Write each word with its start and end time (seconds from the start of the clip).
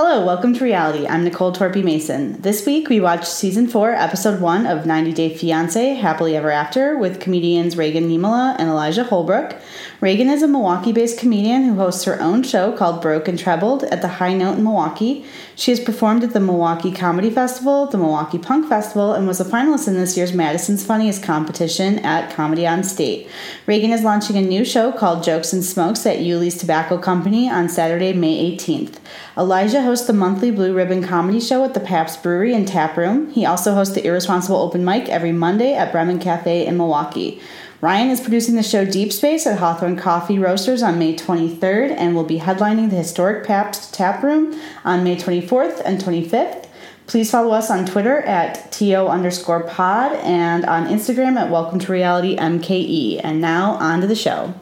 Hello, 0.00 0.24
welcome 0.24 0.54
to 0.54 0.62
reality. 0.62 1.08
I'm 1.08 1.24
Nicole 1.24 1.52
Torpy 1.52 1.82
Mason. 1.82 2.40
This 2.40 2.64
week 2.64 2.88
we 2.88 3.00
watched 3.00 3.26
season 3.26 3.66
four, 3.66 3.90
episode 3.90 4.40
one 4.40 4.64
of 4.64 4.86
90 4.86 5.12
Day 5.12 5.36
Fiance 5.36 5.94
Happily 5.94 6.36
Ever 6.36 6.52
After 6.52 6.96
with 6.96 7.18
comedians 7.18 7.76
Reagan 7.76 8.08
Niemola 8.08 8.54
and 8.60 8.68
Elijah 8.68 9.02
Holbrook. 9.02 9.56
Reagan 10.00 10.28
is 10.28 10.44
a 10.44 10.46
Milwaukee 10.46 10.92
based 10.92 11.18
comedian 11.18 11.64
who 11.64 11.74
hosts 11.74 12.04
her 12.04 12.20
own 12.20 12.44
show 12.44 12.70
called 12.70 13.02
Broke 13.02 13.26
and 13.26 13.36
Trebled 13.36 13.82
at 13.82 14.00
the 14.00 14.06
High 14.06 14.34
Note 14.34 14.58
in 14.58 14.62
Milwaukee. 14.62 15.24
She 15.56 15.72
has 15.72 15.80
performed 15.80 16.22
at 16.22 16.32
the 16.32 16.38
Milwaukee 16.38 16.92
Comedy 16.92 17.30
Festival, 17.30 17.86
the 17.86 17.98
Milwaukee 17.98 18.38
Punk 18.38 18.68
Festival, 18.68 19.14
and 19.14 19.26
was 19.26 19.40
a 19.40 19.44
finalist 19.44 19.88
in 19.88 19.94
this 19.94 20.16
year's 20.16 20.32
Madison's 20.32 20.86
Funniest 20.86 21.24
competition 21.24 21.98
at 21.98 22.32
Comedy 22.32 22.64
on 22.64 22.84
State. 22.84 23.28
Reagan 23.66 23.90
is 23.90 24.04
launching 24.04 24.36
a 24.36 24.42
new 24.42 24.64
show 24.64 24.92
called 24.92 25.24
Jokes 25.24 25.52
and 25.52 25.64
Smokes 25.64 26.06
at 26.06 26.18
Yuli's 26.18 26.56
Tobacco 26.56 26.98
Company 26.98 27.50
on 27.50 27.68
Saturday, 27.68 28.12
May 28.12 28.56
18th. 28.56 28.98
Elijah 29.36 29.82
hosts 29.88 30.06
the 30.06 30.12
monthly 30.12 30.50
Blue 30.50 30.74
Ribbon 30.74 31.02
Comedy 31.02 31.40
Show 31.40 31.64
at 31.64 31.72
the 31.72 31.80
Pabst 31.80 32.22
Brewery 32.22 32.52
and 32.52 32.68
Tap 32.68 32.94
Room. 32.98 33.30
He 33.30 33.46
also 33.46 33.72
hosts 33.72 33.94
the 33.94 34.04
Irresponsible 34.04 34.58
Open 34.58 34.84
Mic 34.84 35.08
every 35.08 35.32
Monday 35.32 35.72
at 35.72 35.92
Bremen 35.92 36.18
Cafe 36.18 36.66
in 36.66 36.76
Milwaukee. 36.76 37.40
Ryan 37.80 38.10
is 38.10 38.20
producing 38.20 38.56
the 38.56 38.62
show 38.62 38.84
Deep 38.84 39.14
Space 39.14 39.46
at 39.46 39.60
Hawthorne 39.60 39.96
Coffee 39.96 40.38
Roasters 40.38 40.82
on 40.82 40.98
May 40.98 41.16
23rd 41.16 41.92
and 41.96 42.14
will 42.14 42.24
be 42.24 42.38
headlining 42.38 42.90
the 42.90 42.96
historic 42.96 43.46
Pabst 43.46 43.94
Tap 43.94 44.22
Room 44.22 44.60
on 44.84 45.04
May 45.04 45.16
24th 45.16 45.80
and 45.86 45.98
25th. 45.98 46.66
Please 47.06 47.30
follow 47.30 47.54
us 47.54 47.70
on 47.70 47.86
Twitter 47.86 48.18
at 48.18 48.70
TO 48.70 49.06
underscore 49.06 49.62
pod 49.62 50.12
and 50.16 50.66
on 50.66 50.84
Instagram 50.84 51.36
at 51.38 51.50
Welcome 51.50 51.78
to 51.78 51.90
Reality 51.90 52.36
MKE. 52.36 53.22
And 53.24 53.40
now 53.40 53.70
on 53.76 54.02
to 54.02 54.06
the 54.06 54.14
show. 54.14 54.52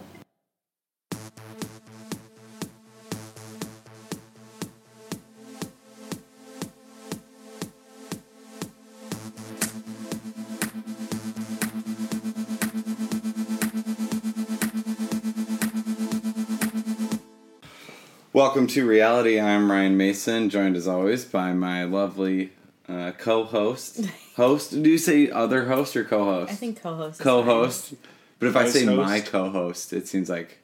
Welcome 18.37 18.67
to 18.67 18.87
reality. 18.87 19.41
I'm 19.41 19.71
Ryan 19.73 19.97
Mason, 19.97 20.51
joined 20.51 20.77
as 20.77 20.87
always 20.87 21.25
by 21.25 21.55
my 21.55 21.85
lovely 21.85 22.53
uh, 22.87 23.13
co-host. 23.17 24.05
Host? 24.37 24.83
Do 24.83 24.91
you 24.91 24.99
say 24.99 25.31
other 25.31 25.65
host 25.65 25.97
or 25.97 26.05
co-host? 26.05 26.53
I 26.53 26.55
think 26.55 26.83
co-host. 26.83 27.19
co-host. 27.19 27.95
But 28.39 28.49
if 28.49 28.57
I 28.57 28.69
say 28.69 28.85
Vice 28.85 28.95
my 28.95 29.21
co-host, 29.21 29.95
it 29.95 30.07
seems 30.07 30.29
like 30.29 30.59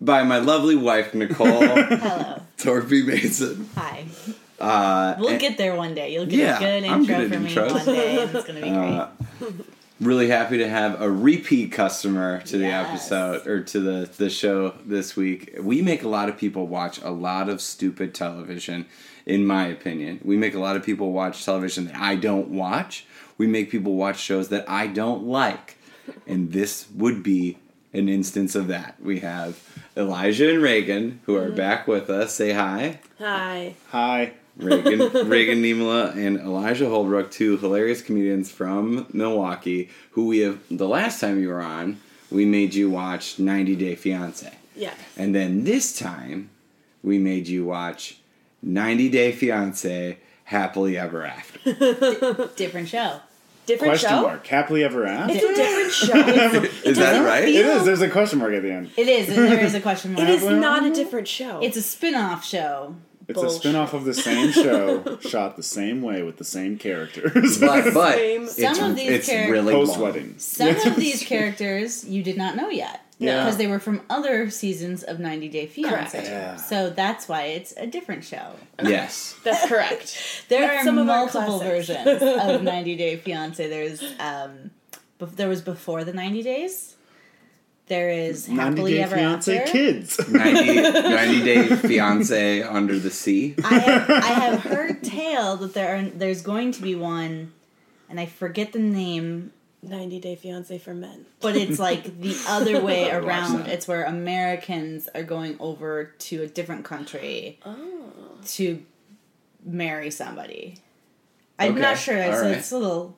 by 0.00 0.22
my 0.22 0.38
lovely 0.38 0.76
wife 0.76 1.12
Nicole 1.12 1.60
fine. 1.60 1.84
Hello. 1.98 2.40
Torpy 2.56 3.04
Mason. 3.06 3.68
Hi. 3.74 4.06
Uh, 4.58 5.16
We'll 5.18 5.28
and- 5.28 5.40
get 5.40 5.58
there 5.58 5.76
one 5.76 5.94
day. 5.94 6.14
You'll 6.14 6.24
get 6.24 6.38
Yeah, 6.38 6.56
a 6.56 6.60
good 6.60 6.84
I'm 6.90 7.00
intro 7.02 7.16
good 7.18 7.24
at 7.26 7.32
from 7.34 7.44
me 7.44 7.54
intros. 7.54 7.72
one 7.74 7.84
day, 7.84 8.22
and 8.22 8.30
it's 8.34 8.46
going 8.46 8.60
to 8.60 8.62
be 8.62 8.70
great. 9.50 9.50
Uh, 9.60 9.62
really 10.00 10.28
happy 10.28 10.58
to 10.58 10.68
have 10.68 11.00
a 11.00 11.10
repeat 11.10 11.72
customer 11.72 12.40
to 12.42 12.58
the 12.58 12.66
episode 12.66 13.46
or 13.46 13.62
to 13.64 13.80
the 13.80 14.10
the 14.16 14.30
show 14.30 14.74
this 14.84 15.16
week. 15.16 15.56
We 15.60 15.82
make 15.82 16.02
a 16.02 16.08
lot 16.08 16.28
of 16.28 16.36
people 16.36 16.66
watch 16.66 17.00
a 17.02 17.10
lot 17.10 17.48
of 17.48 17.60
stupid 17.60 18.14
television 18.14 18.86
in 19.26 19.46
my 19.46 19.66
opinion. 19.66 20.20
We 20.24 20.36
make 20.36 20.54
a 20.54 20.58
lot 20.58 20.76
of 20.76 20.82
people 20.82 21.12
watch 21.12 21.44
television 21.44 21.86
that 21.86 21.96
I 21.96 22.16
don't 22.16 22.48
watch. 22.48 23.06
We 23.36 23.46
make 23.46 23.70
people 23.70 23.94
watch 23.94 24.18
shows 24.18 24.48
that 24.48 24.68
I 24.68 24.86
don't 24.86 25.24
like. 25.24 25.76
And 26.26 26.52
this 26.52 26.86
would 26.94 27.22
be 27.22 27.58
an 27.92 28.08
instance 28.08 28.54
of 28.54 28.68
that. 28.68 28.96
We 29.00 29.20
have 29.20 29.62
Elijah 29.96 30.50
and 30.50 30.62
Reagan 30.62 31.20
who 31.26 31.36
are 31.36 31.48
mm-hmm. 31.48 31.56
back 31.56 31.86
with 31.86 32.08
us. 32.08 32.34
Say 32.34 32.52
hi. 32.52 33.00
Hi. 33.18 33.74
Hi. 33.90 34.32
Reagan, 34.58 35.00
Reagan 35.28 35.62
Niemola, 35.62 36.14
and 36.16 36.38
Elijah 36.38 36.88
Holbrook, 36.88 37.30
two 37.30 37.56
hilarious 37.58 38.02
comedians 38.02 38.50
from 38.50 39.06
Milwaukee, 39.12 39.88
who 40.12 40.26
we 40.26 40.38
have. 40.40 40.58
The 40.70 40.88
last 40.88 41.20
time 41.20 41.40
you 41.40 41.48
were 41.48 41.60
on, 41.62 42.00
we 42.30 42.44
made 42.44 42.74
you 42.74 42.90
watch 42.90 43.38
90 43.38 43.76
Day 43.76 43.94
Fiance, 43.94 44.52
Yeah. 44.76 44.94
and 45.16 45.34
then 45.34 45.64
this 45.64 45.96
time, 45.98 46.50
we 47.02 47.18
made 47.18 47.46
you 47.48 47.64
watch 47.64 48.18
90 48.62 49.08
Day 49.08 49.32
Fiance 49.32 50.18
Happily 50.44 50.98
Ever 50.98 51.24
After. 51.24 51.72
Different 52.56 52.88
show. 52.88 53.20
Different 53.66 53.92
Question 53.92 54.08
show? 54.10 54.22
mark. 54.22 54.46
Happily 54.46 54.82
ever 54.82 55.04
after. 55.04 55.34
It's 55.34 55.44
a 55.44 55.54
different 55.54 55.92
show. 56.72 56.88
Is 56.88 56.96
that 56.96 57.10
doesn't 57.10 57.24
right? 57.24 57.44
It 57.46 57.54
is. 57.66 57.84
There's 57.84 58.00
a 58.00 58.08
question 58.08 58.38
mark 58.38 58.54
at 58.54 58.62
the 58.62 58.72
end. 58.72 58.90
It 58.96 59.08
is, 59.08 59.28
and 59.28 59.36
there 59.36 59.60
is 59.62 59.74
a 59.74 59.80
question 59.82 60.14
mark. 60.14 60.26
it 60.26 60.30
is 60.30 60.42
not 60.42 60.86
a 60.86 60.90
different 60.90 61.28
show. 61.28 61.60
It's 61.60 61.76
a 61.76 61.82
spin-off 61.82 62.46
show. 62.46 62.96
It's 63.28 63.38
a 63.38 63.42
Bullshit. 63.42 63.60
spin-off 63.60 63.92
of 63.92 64.04
the 64.06 64.14
same 64.14 64.50
show, 64.52 65.18
shot 65.20 65.56
the 65.56 65.62
same 65.62 66.00
way 66.00 66.22
with 66.22 66.38
the 66.38 66.44
same 66.44 66.78
characters. 66.78 67.58
But 67.60 67.92
but 67.92 68.14
Same. 68.14 68.44
it's, 68.44 68.56
Some 68.78 68.90
of 68.92 68.96
these 68.96 69.10
it's 69.10 69.28
charac- 69.28 69.50
really 69.50 69.74
long. 69.74 69.86
Post-wedding. 69.86 70.38
Some 70.38 70.68
of 70.76 70.96
these 70.96 71.22
characters 71.26 72.04
you 72.06 72.22
did 72.22 72.38
not 72.38 72.56
know 72.56 72.70
yet. 72.70 73.02
Yeah. 73.18 73.42
Because 73.44 73.56
they 73.58 73.66
were 73.66 73.80
from 73.80 74.00
other 74.08 74.48
seasons 74.48 75.02
of 75.02 75.18
90 75.18 75.48
Day 75.48 75.66
Fiancé. 75.66 75.88
Correct. 75.90 76.14
Yeah. 76.14 76.56
So 76.56 76.88
that's 76.90 77.28
why 77.28 77.42
it's 77.46 77.74
a 77.76 77.86
different 77.86 78.22
show. 78.24 78.52
Yes. 78.82 79.34
That's 79.44 79.66
correct. 79.68 80.16
There 80.48 80.62
With 80.62 80.70
are 80.70 80.84
some 80.84 80.98
of 80.98 81.08
our 81.08 81.16
multiple 81.26 81.58
classics. 81.58 81.88
versions 81.88 82.22
of 82.22 82.62
90 82.62 82.96
Day 82.96 83.18
Fiancé. 83.18 83.68
There's 83.68 84.02
um 84.20 84.70
bef- 85.20 85.34
there 85.36 85.48
was 85.48 85.60
before 85.60 86.04
the 86.04 86.12
90 86.12 86.42
days. 86.44 86.94
There 87.88 88.10
is 88.10 88.46
Happily 88.46 88.92
Day 88.94 89.02
Ever 89.02 89.16
Fiance 89.16 89.58
After. 89.58 89.72
kids. 89.72 90.28
90, 90.30 90.74
90 90.82 91.42
Day 91.44 91.68
Fiance 91.76 92.62
Under 92.62 92.98
the 92.98 93.10
Sea. 93.10 93.54
I 93.64 93.78
have, 93.78 94.10
I 94.10 94.26
have 94.26 94.60
heard 94.62 95.02
tale 95.02 95.56
that 95.56 95.74
there 95.74 95.96
are 95.96 96.02
there's 96.02 96.42
going 96.42 96.72
to 96.72 96.82
be 96.82 96.94
one 96.94 97.52
and 98.10 98.18
I 98.20 98.26
forget 98.26 98.72
the 98.72 98.78
name 98.78 99.52
90 99.82 100.20
Day 100.20 100.34
Fiance 100.36 100.76
for 100.78 100.92
Men. 100.94 101.26
but 101.40 101.56
it's 101.56 101.78
like 101.78 102.20
the 102.20 102.36
other 102.48 102.80
way 102.84 103.04
Watch 103.04 103.24
around. 103.24 103.58
that. 103.60 103.68
It's 103.68 103.86
where 103.88 104.04
Americans 104.04 105.08
are 105.14 105.22
going 105.22 105.56
over 105.60 106.04
to 106.18 106.42
a 106.42 106.46
different 106.46 106.84
country 106.84 107.58
Oh. 107.64 108.10
to 108.48 108.82
marry 109.64 110.10
somebody. 110.10 110.76
I'm 111.58 111.72
Okay, 111.72 111.80
not 111.80 111.98
sure. 111.98 112.22
all 112.24 112.32
So 112.32 112.42
right. 112.42 112.56
it's 112.56 112.72
a 112.72 112.78
little. 112.78 113.16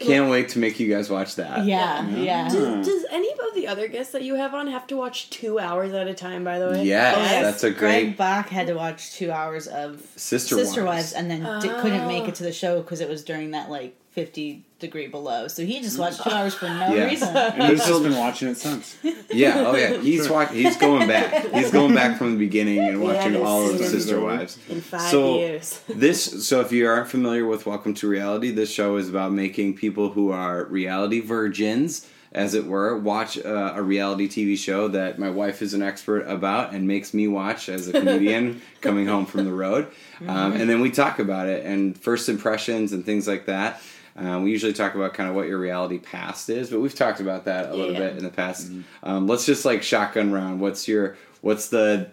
Can't 0.00 0.30
wait 0.30 0.48
to 0.50 0.58
make 0.58 0.80
you 0.80 0.88
guys 0.88 1.10
watch 1.10 1.36
that. 1.36 1.64
Yeah, 1.64 2.08
yeah. 2.08 2.48
Mm-hmm. 2.48 2.76
Does, 2.82 2.86
does 2.86 3.04
any 3.10 3.30
of 3.30 3.54
the 3.54 3.66
other 3.68 3.86
guests 3.88 4.12
that 4.12 4.22
you 4.22 4.34
have 4.36 4.54
on 4.54 4.66
have 4.68 4.86
to 4.88 4.96
watch 4.96 5.28
two 5.30 5.58
hours 5.58 5.92
at 5.92 6.08
a 6.08 6.14
time, 6.14 6.42
by 6.44 6.58
the 6.58 6.70
way? 6.70 6.84
Yes, 6.84 7.16
Oh, 7.16 7.20
yes. 7.22 7.42
that's 7.44 7.64
a 7.64 7.70
great. 7.70 7.78
Greg 7.78 8.04
great 8.06 8.16
Bach 8.16 8.48
had 8.48 8.66
to 8.68 8.74
watch 8.74 9.12
two 9.12 9.30
hours 9.30 9.66
of 9.66 10.00
Sister 10.16 10.54
Sister 10.56 10.84
Wives. 10.84 10.96
Wives, 10.96 11.12
and 11.12 11.30
then 11.30 11.42
di- 11.42 11.80
couldn't 11.82 12.06
make 12.08 12.24
Oh. 12.24 12.28
it 12.28 12.34
to 12.36 12.42
the 12.42 12.52
show 12.52 12.80
because 12.80 13.00
it 13.00 13.08
was 13.08 13.22
during 13.24 13.50
that 13.50 13.68
like 13.70 13.94
50 14.12 14.64
degree 14.80 15.06
below. 15.06 15.46
So 15.48 15.64
he 15.64 15.80
just 15.80 15.98
watched 15.98 16.22
two 16.24 16.30
hours 16.32 16.54
for 16.54 16.66
no 16.68 16.92
Yeah. 16.92 17.04
reason. 17.04 17.28
and 17.36 17.62
he's 17.72 17.86
just 17.86 18.02
been 18.02 18.16
watching 18.16 18.48
it 18.48 18.56
since. 18.56 18.96
Yeah, 19.30 19.64
oh 19.66 19.76
yeah. 19.76 19.98
He's 19.98 20.26
Sure. 20.26 20.34
watch, 20.36 20.50
He's 20.52 20.76
going 20.76 21.06
back. 21.06 21.46
He's 21.54 21.70
going 21.70 21.94
back 21.94 22.18
from 22.18 22.32
the 22.32 22.38
beginning 22.38 22.80
and 22.80 23.00
watching 23.00 23.20
hadn't 23.34 23.42
all 23.46 23.70
of 23.70 23.78
seen 23.78 23.86
Sister. 23.88 24.18
Wives. 24.20 24.58
In 24.68 24.80
five 24.80 25.02
So- 25.02 25.38
years. 25.38 25.80
This, 26.00 26.46
so 26.48 26.60
if 26.60 26.72
you 26.72 26.88
aren't 26.88 27.08
familiar 27.08 27.46
with 27.46 27.66
Welcome 27.66 27.94
to 27.94 28.08
Reality, 28.08 28.50
this 28.50 28.70
show 28.72 28.96
is 28.96 29.08
about 29.08 29.32
making 29.32 29.74
people 29.76 30.10
who 30.10 30.30
are 30.32 30.64
reality 30.64 31.20
virgins, 31.20 32.06
as 32.32 32.54
it 32.54 32.64
were, 32.64 32.96
watch 32.96 33.36
uh, 33.38 33.72
a 33.76 33.82
reality 33.82 34.28
TV 34.28 34.56
show 34.56 34.88
that 34.88 35.18
my 35.18 35.28
wife 35.28 35.60
is 35.62 35.74
an 35.74 35.82
expert 35.82 36.20
about 36.28 36.72
and 36.72 36.86
makes 36.86 37.12
me 37.12 37.26
watch 37.28 37.68
as 37.68 37.88
a 37.88 37.92
comedian 37.92 38.62
coming 38.80 39.06
home 39.06 39.26
from 39.26 39.44
the 39.44 39.52
road. 39.52 39.88
Um, 40.26 40.52
and 40.52 40.70
then 40.70 40.80
we 40.80 40.90
talk 40.90 41.18
about 41.18 41.48
it 41.48 41.66
and 41.66 41.98
first 41.98 42.28
impressions 42.28 42.92
and 42.92 43.04
things 43.04 43.26
like 43.26 43.46
that. 43.46 43.82
Um, 44.16 44.42
we 44.42 44.50
usually 44.50 44.72
talk 44.72 44.94
about 44.94 45.14
kind 45.14 45.28
of 45.28 45.34
what 45.34 45.48
your 45.48 45.58
reality 45.58 45.98
past 45.98 46.50
is, 46.50 46.70
but 46.70 46.80
we've 46.80 46.94
talked 46.94 47.20
about 47.20 47.44
that 47.44 47.70
a 47.70 47.74
little 47.74 47.94
bit 47.94 48.16
in 48.16 48.24
the 48.24 48.30
past. 48.30 48.70
Um, 49.02 49.26
let's 49.26 49.46
just 49.46 49.64
like 49.64 49.82
shotgun 49.82 50.32
round. 50.32 50.60
What's 50.60 50.86
your 50.88 51.16
what's 51.40 51.68
the 51.68 52.10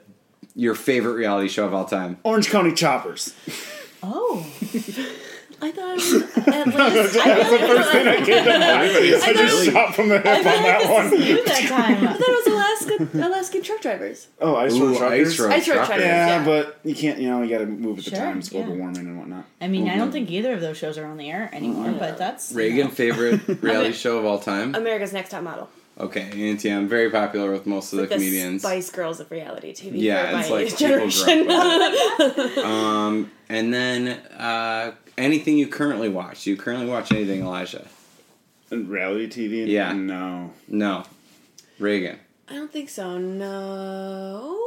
your 0.55 0.75
favorite 0.75 1.13
reality 1.13 1.47
show 1.49 1.65
of 1.65 1.73
all 1.73 1.85
time? 1.85 2.17
Orange 2.23 2.49
County 2.49 2.73
Choppers. 2.73 3.33
Oh, 4.03 4.45
I 5.59 5.71
thought 5.71 5.89
it 5.89 5.93
was 5.95 6.13
Atlantis. 6.37 7.13
That's 7.15 7.49
the 7.49 7.57
first 7.57 7.91
thing 7.91 8.05
that 8.05 8.17
came 8.25 8.43
to 8.43 8.49
mind. 8.51 8.63
I 8.63 9.33
just 9.33 9.53
really- 9.53 9.71
shot 9.71 9.95
from 9.95 10.09
the 10.09 10.17
hip 10.19 10.37
on 10.37 10.43
that 10.43 10.89
one. 10.89 11.21
you 11.21 11.43
that 11.45 11.71
I 11.71 12.13
thought 12.13 12.19
it 12.19 12.45
was 12.45 12.53
Alaska, 12.53 13.17
Alaskan 13.27 13.63
truck 13.63 13.81
drivers. 13.81 14.27
Oh, 14.39 14.55
ice 14.55 14.73
Ooh, 14.75 14.87
road 14.89 14.97
truckers. 14.97 15.27
Ice 15.33 15.39
Road 15.39 15.51
Ice 15.51 15.67
Road 15.67 15.73
Truckers. 15.75 15.87
Truckers. 15.87 16.05
Yeah, 16.05 16.27
Yeah. 16.27 16.45
but 16.45 16.79
you 16.83 16.93
can't. 16.95 17.19
You 17.19 17.29
know, 17.29 17.41
you 17.41 17.49
got 17.49 17.59
to 17.59 17.65
move 17.65 17.97
at 17.99 18.05
the 18.05 18.11
Sure, 18.11 18.19
times, 18.19 18.49
global 18.49 18.73
yeah. 18.73 18.79
warming 18.79 18.97
and 19.07 19.17
whatnot. 19.17 19.45
I 19.59 19.67
mean, 19.67 19.89
I 19.89 19.97
don't 19.97 20.11
think 20.11 20.29
either 20.29 20.53
of 20.53 20.61
those 20.61 20.77
shows 20.77 20.97
are 20.97 21.05
on 21.05 21.17
the 21.17 21.29
air 21.29 21.49
anymore, 21.51 21.91
but 21.99 22.17
that's 22.17 22.51
you 22.51 22.57
Reagan, 22.57 22.87
know. 22.87 22.91
favorite 22.93 23.47
reality 23.63 23.93
show 23.93 24.19
of 24.19 24.25
all 24.25 24.39
time? 24.39 24.75
America's 24.75 25.11
Next 25.13 25.29
Top 25.31 25.41
Model. 25.43 25.69
Okay, 25.99 26.49
Auntie, 26.51 26.69
I'm 26.71 26.87
very 26.87 27.09
popular 27.09 27.51
with 27.51 27.65
most 27.65 27.91
of 27.91 27.97
the 27.97 28.03
Like 28.03 28.09
the 28.09 28.15
comedians. 28.17 28.61
Spice 28.61 28.91
Girls 28.91 29.19
of 29.19 29.31
reality 29.31 29.73
TV. 29.73 29.93
Yeah, 29.95 30.39
it's 30.39 30.51
like 30.51 30.67
age 30.67 30.77
people 30.77 30.95
grew 30.95 31.05
up 31.07 31.11
generation. 31.11 32.63
Um, 32.63 33.31
and 33.49 33.73
then 33.73 34.07
uh, 34.37 34.93
anything 35.17 35.57
you 35.57 35.67
currently 35.67 36.09
watch? 36.09 36.43
Do 36.43 36.51
you 36.51 36.57
currently 36.57 36.87
watch 36.87 37.11
anything, 37.11 37.41
Elijah? 37.41 37.87
And 38.69 38.89
reality 38.89 39.27
TV? 39.27 39.67
Yeah. 39.67 39.93
No. 39.93 40.51
No. 40.67 41.03
Reagan? 41.79 42.19
I 42.49 42.53
don't 42.53 42.71
think 42.71 42.89
so. 42.89 43.17
No, 43.17 44.57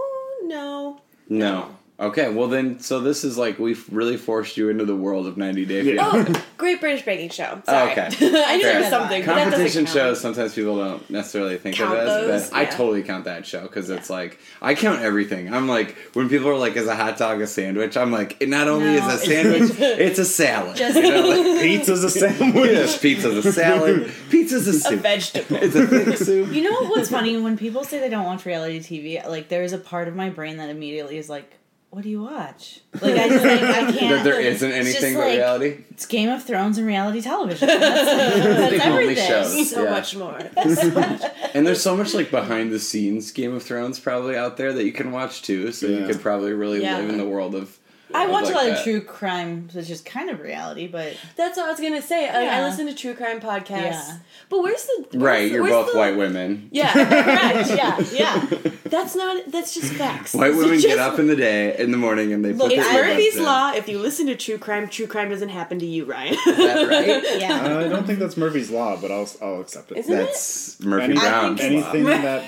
no. 0.43 1.01
No. 1.29 1.77
Okay, 2.01 2.31
well 2.33 2.49
then, 2.49 2.81
so 2.81 2.99
this 3.01 3.25
is 3.25 3.37
like 3.37 3.59
we've 3.59 3.85
really 3.93 4.17
forced 4.17 4.57
you 4.57 4.71
into 4.71 4.87
the 4.87 4.97
world 4.97 5.27
of 5.27 5.37
90 5.37 5.67
Day 5.67 5.83
Yeah. 5.83 6.03
Fiancé. 6.11 6.35
Oh, 6.39 6.45
Great 6.57 6.81
British 6.81 7.05
Baking 7.05 7.29
Show. 7.29 7.61
Sorry. 7.67 7.93
Okay. 7.93 8.07
I 8.07 8.09
knew 8.57 8.63
there 8.63 8.73
Fair. 8.73 8.81
was 8.81 8.89
something. 8.89 9.21
but 9.27 9.35
that 9.35 9.45
doesn't 9.45 9.51
Competition 9.51 9.85
count. 9.85 9.95
shows, 9.97 10.21
sometimes 10.21 10.55
people 10.55 10.77
don't 10.79 11.11
necessarily 11.11 11.59
think 11.59 11.77
Count 11.77 11.93
of 11.99 11.99
it 11.99 12.09
as, 12.09 12.27
those, 12.27 12.51
but 12.51 12.57
I 12.57 12.63
yeah. 12.63 12.71
totally 12.71 13.03
count 13.03 13.27
that 13.27 13.45
show 13.45 13.61
because 13.63 13.91
it's 13.91 14.09
like, 14.09 14.39
I 14.63 14.75
count 14.75 15.03
everything. 15.03 15.53
I'm 15.53 15.69
like, 15.69 15.95
when 16.15 16.31
people 16.31 16.49
are 16.49 16.57
like, 16.57 16.75
is 16.77 16.87
a 16.87 16.97
hot 16.97 17.19
dog 17.19 17.43
a 17.43 17.47
sandwich? 17.47 17.99
I'm 17.99 18.11
like, 18.11 18.37
it 18.41 18.49
not 18.49 18.67
only 18.67 18.87
No, 18.87 19.07
is 19.09 19.15
a 19.23 19.27
sandwich, 19.27 19.71
it's 19.79 20.19
a 20.19 20.25
salad. 20.25 20.77
Just- 20.77 20.97
you 20.97 21.03
know, 21.03 21.21
like, 21.29 21.61
Pizza's 21.61 22.03
a 22.03 22.09
sandwich. 22.09 22.71
yes, 22.71 22.99
pizza's 22.99 23.45
a 23.45 23.53
salad, 23.53 24.11
pizza's 24.31 24.67
a 24.67 24.71
A 24.71 24.73
soup. 24.73 25.01
vegetable. 25.01 25.57
It's 25.57 25.75
a 25.77 25.87
thick 25.87 26.17
soup. 26.17 26.51
You 26.53 26.63
know 26.63 26.87
what's 26.87 27.11
funny? 27.11 27.37
When 27.39 27.59
people 27.59 27.85
say 27.85 28.01
they 28.01 28.09
don't 28.09 28.25
watch 28.25 28.47
reality 28.47 28.81
TV, 28.81 29.29
like 29.29 29.49
there's 29.49 29.75
a 29.75 29.79
part 29.79 30.09
of 30.09 30.17
my 30.17 30.31
brain 30.31 30.57
that 30.57 30.71
immediately 30.71 31.19
is 31.19 31.29
like, 31.29 31.53
"What 31.91 32.03
do 32.05 32.09
you 32.09 32.23
watch?" 32.23 32.81
Like 33.01 33.15
I 33.17 33.29
just 33.29 33.45
like 33.45 33.63
I 33.63 33.93
can't. 33.93 34.17
That 34.17 34.25
there 34.25 34.41
isn't 34.41 34.71
anything 34.73 34.93
just 35.01 35.15
but 35.15 35.21
like, 35.27 35.37
reality. 35.37 35.85
It's 35.91 36.07
Game 36.07 36.29
of 36.29 36.43
Thrones 36.45 36.79
and 36.79 36.87
reality 36.87 37.21
television. 37.21 37.67
That's, 37.69 37.81
that's 37.81 38.71
the 38.85 38.89
only 38.91 39.03
everything. 39.03 39.29
shows. 39.29 39.71
so 39.71 39.83
Yeah. 39.85 39.91
much 39.91 40.17
more. 40.17 40.39
And 41.53 41.67
there's 41.67 41.83
so 41.83 41.97
much 41.97 42.15
like 42.15 42.31
behind 42.31 42.71
the 42.71 42.79
scenes 42.79 43.33
Game 43.33 43.53
of 43.55 43.63
Thrones 43.65 43.99
probably 43.99 44.37
out 44.37 44.57
there 44.57 44.73
that 44.73 44.85
you 44.85 44.93
can 44.93 45.11
watch 45.11 45.43
too. 45.43 45.73
So 45.73 45.87
you 45.89 46.07
could 46.07 46.21
probably 46.21 46.53
really 46.53 46.81
Yeah. 46.83 46.99
live 46.99 47.09
in 47.11 47.19
the 47.19 47.27
world 47.27 47.55
of. 47.57 47.77
I 48.15 48.25
of 48.25 48.31
watch 48.31 48.45
like 48.45 48.53
a 48.53 48.57
lot 48.57 48.65
that. 48.67 48.79
of 48.79 48.85
true 48.85 49.01
crime, 49.01 49.69
which 49.73 49.91
is 49.91 50.01
kind 50.01 50.31
of 50.31 50.41
reality, 50.41 50.87
but 50.87 51.17
That's 51.37 51.57
what 51.57 51.67
I 51.67 51.71
was 51.71 51.81
gonna 51.81 52.03
say. 52.03 52.29
I, 52.29 52.59
I 52.59 52.63
listen 52.69 52.87
to 52.87 52.95
true 52.95 53.15
crime 53.15 53.41
podcasts. 53.41 53.69
Yeah. 53.93 54.17
But 54.49 54.63
where's 54.63 54.85
the 54.85 55.07
where's 55.13 55.23
Right, 55.23 55.43
the- 55.49 55.55
you're 55.55 55.67
both 55.69 55.93
the- 55.93 55.99
white 55.99 56.17
women. 56.17 56.69
Yeah, 56.73 56.97
right, 56.99 57.67
yeah, 57.69 58.01
yeah. 58.13 58.47
that's 58.85 59.15
not. 59.15 59.51
That's 59.51 59.75
just 59.75 59.93
facts. 59.95 60.35
White 60.35 60.51
It's 60.51 60.57
women 60.59 60.75
just- 60.75 60.87
get 60.87 60.99
up 60.99 61.19
in 61.19 61.27
the 61.29 61.37
day 61.37 61.77
in 61.79 61.91
the 61.91 61.97
morning 61.99 62.33
and 62.33 62.45
they 62.45 62.53
Look, 62.53 62.71
put 62.71 62.79
It's 62.79 62.89
their 62.89 63.05
I- 63.05 63.09
Murphy's 63.09 63.39
law. 63.39 63.73
If 63.73 63.89
you 63.89 63.99
listen 63.99 64.27
to 64.27 64.37
true 64.37 64.59
crime, 64.59 64.89
true 64.89 65.07
crime 65.07 65.31
doesn't 65.31 65.49
happen 65.51 65.79
to 65.79 65.87
you, 65.87 66.05
Ryan. 66.05 66.35
Is 66.35 66.45
that 66.57 66.89
right? 66.89 67.25
Yeah. 67.41 67.61
Uh, 67.61 67.81
I 67.81 67.89
don't 67.89 68.07
think 68.07 68.19
that's 68.19 68.37
Murphy's 68.37 68.71
law, 68.71 68.97
but 69.01 69.11
I'll 69.11 69.29
I'll 69.41 69.61
accept 69.61 69.93
it. 69.93 69.99
Isn't 69.99 70.13
it? 70.13 70.17
That's 70.27 70.81
Murphy 70.81 71.05
Any- 71.05 71.15
Brown. 71.21 71.57
think 71.57 71.73
anything 71.73 72.05
that 72.05 72.45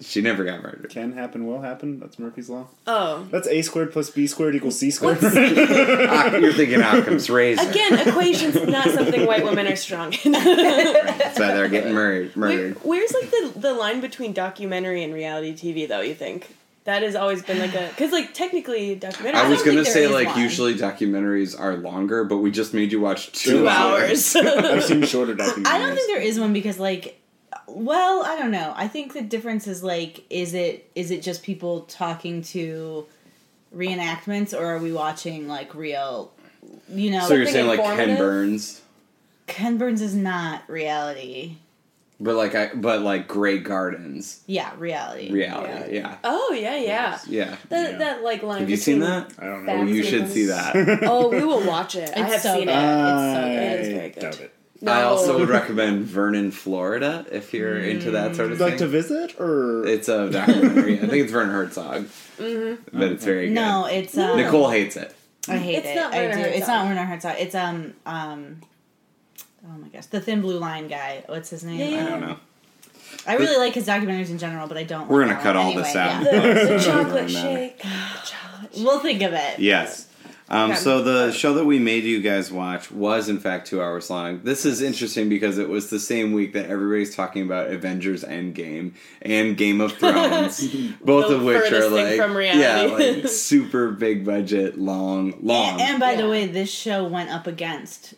She 0.00 0.20
never 0.20 0.44
got 0.44 0.62
murdered. 0.62 0.88
can 0.90 1.12
happen 1.12 1.46
will 1.46 1.60
happen. 1.60 1.98
That's 1.98 2.18
Murphy's 2.18 2.48
law. 2.48 2.68
Oh, 2.86 3.26
That's 3.32 3.48
a 3.48 3.62
squared 3.62 3.92
plus 3.92 4.10
b 4.10 4.26
squared 4.28 4.54
equals 4.54 4.78
c 4.78 4.90
squared. 4.92 5.18
Ah, 5.22 6.36
you're 6.36 6.52
thinking 6.52 6.80
Occam's 6.80 7.28
razor. 7.28 7.68
again, 7.68 8.06
equations 8.08 8.54
not 8.68 8.88
something 8.90 9.26
white 9.26 9.44
women 9.44 9.66
are 9.66 9.76
strong 9.76 10.12
in. 10.24 10.32
That's 10.32 11.38
why 11.38 11.54
they're 11.54 11.68
getting 11.68 11.92
murdered. 11.94 12.34
Where, 12.36 12.50
murdered. 12.50 12.76
where's 12.84 13.12
like 13.12 13.30
the 13.30 13.52
the 13.56 13.72
line 13.74 14.00
between 14.00 14.32
documentary 14.32 15.02
and 15.02 15.12
reality 15.12 15.52
TV 15.54 15.88
though? 15.88 16.00
You 16.00 16.14
think 16.14 16.54
that 16.84 17.02
has 17.02 17.14
always 17.16 17.42
been 17.42 17.58
like 17.58 17.74
a 17.74 17.88
because 17.88 18.12
like 18.12 18.32
technically 18.34 18.94
documentary. 18.94 19.40
I 19.40 19.48
was 19.48 19.58
don't 19.58 19.66
gonna 19.66 19.82
think 19.84 19.92
say 19.92 20.00
there 20.02 20.08
is 20.10 20.14
like 20.14 20.28
one. 20.28 20.40
usually 20.40 20.74
documentaries 20.74 21.58
are 21.58 21.76
longer, 21.76 22.24
but 22.24 22.38
we 22.38 22.50
just 22.50 22.72
made 22.72 22.92
you 22.92 23.00
watch 23.00 23.32
two, 23.32 23.50
Two 23.50 23.68
hours. 23.68 24.34
hours. 24.36 24.46
I've 24.46 24.84
seen 24.84 25.02
shorter 25.04 25.34
documentaries. 25.34 25.66
I 25.66 25.78
don't 25.78 25.94
think 25.94 26.08
there 26.08 26.22
is 26.22 26.38
one 26.40 26.52
because 26.52 26.78
like 26.78 27.17
well, 27.68 28.24
I 28.24 28.36
don't 28.38 28.50
know. 28.50 28.72
I 28.76 28.88
think 28.88 29.12
the 29.12 29.22
difference 29.22 29.66
is 29.66 29.82
like 29.82 30.24
is 30.30 30.54
it 30.54 30.90
is 30.94 31.10
it 31.10 31.22
just 31.22 31.42
people 31.42 31.82
talking 31.82 32.42
to 32.42 33.06
reenactments 33.74 34.58
or 34.58 34.64
are 34.64 34.78
we 34.78 34.92
watching 34.92 35.46
like 35.48 35.74
real 35.74 36.32
you 36.88 37.10
know 37.10 37.26
So 37.26 37.34
you're 37.34 37.46
saying 37.46 37.66
like 37.66 37.80
Ken? 37.82 38.16
Burns, 38.16 38.80
Ken 39.46 39.78
Burns 39.78 40.00
is 40.00 40.14
not 40.14 40.62
reality. 40.68 41.56
but 42.20 42.34
like 42.34 42.54
I, 42.54 42.70
but 42.74 43.02
like 43.02 43.28
Grey 43.28 43.58
Gardens, 43.58 44.40
Yeah, 44.46 44.72
reality. 44.78 45.30
reality. 45.30 45.96
Yeah, 45.96 46.16
oh 46.24 46.52
yeah, 46.58 46.76
yeah. 46.76 47.18
yeah. 47.26 47.56
That 47.68 47.92
Yeah. 47.92 47.98
that 47.98 48.22
like 48.24 48.42
line. 48.42 48.60
Have 48.60 48.70
you 48.70 48.76
seen 48.76 49.00
that? 49.00 49.32
I 49.38 49.44
don't 49.44 49.66
know. 49.66 49.72
Oh, 49.74 49.84
you 49.84 50.02
should 50.02 50.28
see 50.28 50.46
that. 50.46 50.74
Oh, 51.04 51.28
we 51.28 51.44
will 51.44 51.64
watch 51.66 51.94
it. 51.94 52.10
I 52.16 52.22
It's 52.22 52.32
have 52.32 52.40
so 52.40 52.54
seen 52.54 52.66
good. 52.66 52.72
it. 52.72 52.74
It's 52.74 53.34
so 53.34 53.40
I 53.40 53.48
good. 53.48 53.80
It's 53.80 53.88
very 53.88 54.08
good. 54.10 54.20
doubt 54.20 54.40
it. 54.40 54.54
No. 54.80 54.92
I 54.92 55.02
also 55.02 55.38
would 55.38 55.48
recommend 55.60 56.04
Vernon, 56.04 56.50
Florida, 56.52 57.26
if 57.32 57.52
you're 57.52 57.78
into 57.78 58.12
that 58.12 58.36
sort 58.36 58.52
of 58.52 58.60
Like 58.60 58.70
thing. 58.70 58.78
to 58.80 58.86
visit 58.86 59.40
or 59.40 59.84
It's 59.86 60.08
a 60.08 60.30
documentary. 60.30 60.98
I 60.98 61.06
think 61.06 61.24
it's 61.24 61.32
Werner 61.32 61.52
Herzog, 61.52 62.04
Mm-hmm. 62.38 62.96
but 62.98 63.10
it's 63.12 63.24
very 63.24 63.46
good. 63.48 63.54
No, 63.54 63.86
it's 63.86 64.16
um, 64.16 64.36
Nicole 64.36 64.70
hates 64.70 64.96
it. 64.96 65.14
I 65.48 65.56
hate 65.56 65.76
It's 65.78 65.88
it. 65.88 65.94
not 65.96 66.14
I 66.14 66.26
do. 66.30 66.38
Herzog. 66.38 66.54
It's 66.54 66.68
not 66.68 66.86
Werner 66.86 67.04
Herzog. 67.04 67.34
It's 67.38 67.54
um 67.54 67.94
um. 68.06 68.60
Oh 69.64 69.76
my 69.78 69.88
gosh, 69.88 70.06
the 70.06 70.20
Thin 70.20 70.40
Blue 70.42 70.58
Line 70.58 70.86
guy. 70.88 71.24
What's 71.26 71.50
his 71.50 71.64
name? 71.64 71.78
Yeah, 71.80 71.86
yeah. 71.86 72.06
I 72.06 72.08
don't 72.10 72.20
know. 72.20 72.36
I 73.26 73.36
really 73.36 73.56
like 73.56 73.74
his 73.74 73.86
documentaries 73.86 74.30
in 74.30 74.38
general, 74.38 74.68
but 74.68 74.76
I 74.76 74.84
don't. 74.84 75.08
We're 75.08 75.26
like 75.26 75.42
gonna 75.42 75.42
that 75.42 75.42
cut 75.42 75.56
one. 75.56 75.64
all 75.64 75.70
Anyway, 75.72 75.82
this 75.82 75.96
out. 75.96 76.22
yeah. 76.22 76.40
the, 76.40 76.72
the 76.74 76.78
chocolate 76.78 77.14
really 77.14 77.32
matter. 77.34 77.56
shake. 77.56 77.78
Chocolate 77.80 78.72
shake. 78.74 78.84
We'll 78.84 79.00
think 79.00 79.22
of 79.22 79.32
it. 79.32 79.58
Yes. 79.58 80.07
Um, 80.50 80.70
Okay. 80.70 80.80
so 80.80 81.02
the 81.02 81.30
show 81.30 81.52
that 81.54 81.66
we 81.66 81.78
made 81.78 82.04
you 82.04 82.22
guys 82.22 82.50
watch 82.50 82.90
was 82.90 83.28
in 83.28 83.38
fact 83.38 83.66
two 83.66 83.82
hours 83.82 84.08
long. 84.08 84.40
This 84.44 84.64
is 84.64 84.80
interesting 84.80 85.28
because 85.28 85.58
it 85.58 85.68
was 85.68 85.90
the 85.90 86.00
same 86.00 86.32
week 86.32 86.54
that 86.54 86.70
everybody's 86.70 87.14
talking 87.14 87.42
about 87.42 87.70
Avengers 87.70 88.24
Endgame 88.24 88.94
and 89.20 89.56
Game 89.58 89.80
of 89.82 89.92
Thrones, 89.92 90.60
both 91.04 91.28
The 91.28 91.36
of 91.36 91.44
which 91.44 91.70
are 91.70 91.88
like 91.90 92.16
from 92.16 92.40
yeah, 92.40 92.82
like 92.90 93.28
super 93.28 93.90
big 93.90 94.24
budget, 94.24 94.78
long, 94.78 95.34
long. 95.42 95.72
And, 95.72 95.80
and 95.82 96.00
by 96.00 96.14
the 96.16 96.28
way, 96.28 96.46
this 96.46 96.70
show 96.72 97.04
went 97.06 97.28
up 97.28 97.46
against 97.46 98.14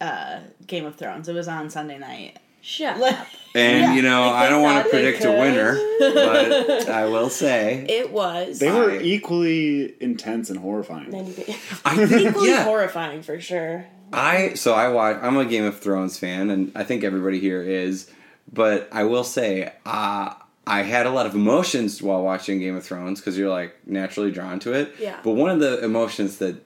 uh, 0.00 0.40
Game 0.66 0.86
of 0.86 0.96
Thrones. 0.96 1.28
It 1.28 1.34
was 1.34 1.46
on 1.48 1.68
Sunday 1.68 1.98
night. 1.98 2.38
Shut 2.66 3.00
up. 3.00 3.26
And, 3.54 3.80
Yeah. 3.80 3.94
you 3.94 4.02
know, 4.02 4.22
Like 4.26 4.34
I 4.34 4.48
don't 4.50 4.62
want 4.62 4.84
to 4.84 4.90
predict 4.90 5.24
a 5.24 5.30
winner, 5.30 5.78
but 6.00 6.88
I 6.90 7.06
will 7.06 7.30
say 7.30 7.86
It 7.88 8.10
was. 8.10 8.58
they 8.58 8.70
were 8.72 8.90
I- 8.90 8.98
equally 8.98 9.94
intense 10.00 10.50
and 10.50 10.58
horrifying. 10.58 11.14
I 11.14 11.24
think 12.06 12.26
Equally 12.26 12.48
yeah. 12.50 12.64
horrifying 12.64 13.22
for 13.22 13.40
sure. 13.40 13.86
I 14.12 14.54
so 14.54 14.74
I 14.74 14.88
watch. 14.88 15.18
I'm 15.22 15.36
a 15.36 15.44
Game 15.44 15.64
of 15.64 15.78
Thrones 15.80 16.18
fan, 16.18 16.50
and 16.50 16.70
I 16.74 16.82
think 16.84 17.02
everybody 17.04 17.38
here 17.40 17.62
is. 17.62 18.10
But 18.52 18.88
I 18.92 19.04
will 19.04 19.24
say, 19.24 19.72
uh, 19.84 20.34
I 20.66 20.82
had 20.82 21.06
a 21.06 21.10
lot 21.10 21.26
of 21.26 21.34
emotions 21.34 22.02
while 22.02 22.22
watching 22.22 22.58
Game 22.60 22.76
of 22.76 22.84
Thrones 22.84 23.20
because 23.20 23.38
you're 23.38 23.50
like 23.50 23.74
naturally 23.86 24.30
drawn 24.32 24.58
to 24.60 24.72
it. 24.74 24.92
Yeah. 25.00 25.16
But 25.24 25.32
one 25.32 25.50
of 25.50 25.60
the 25.60 25.84
emotions 25.84 26.38
that 26.38 26.56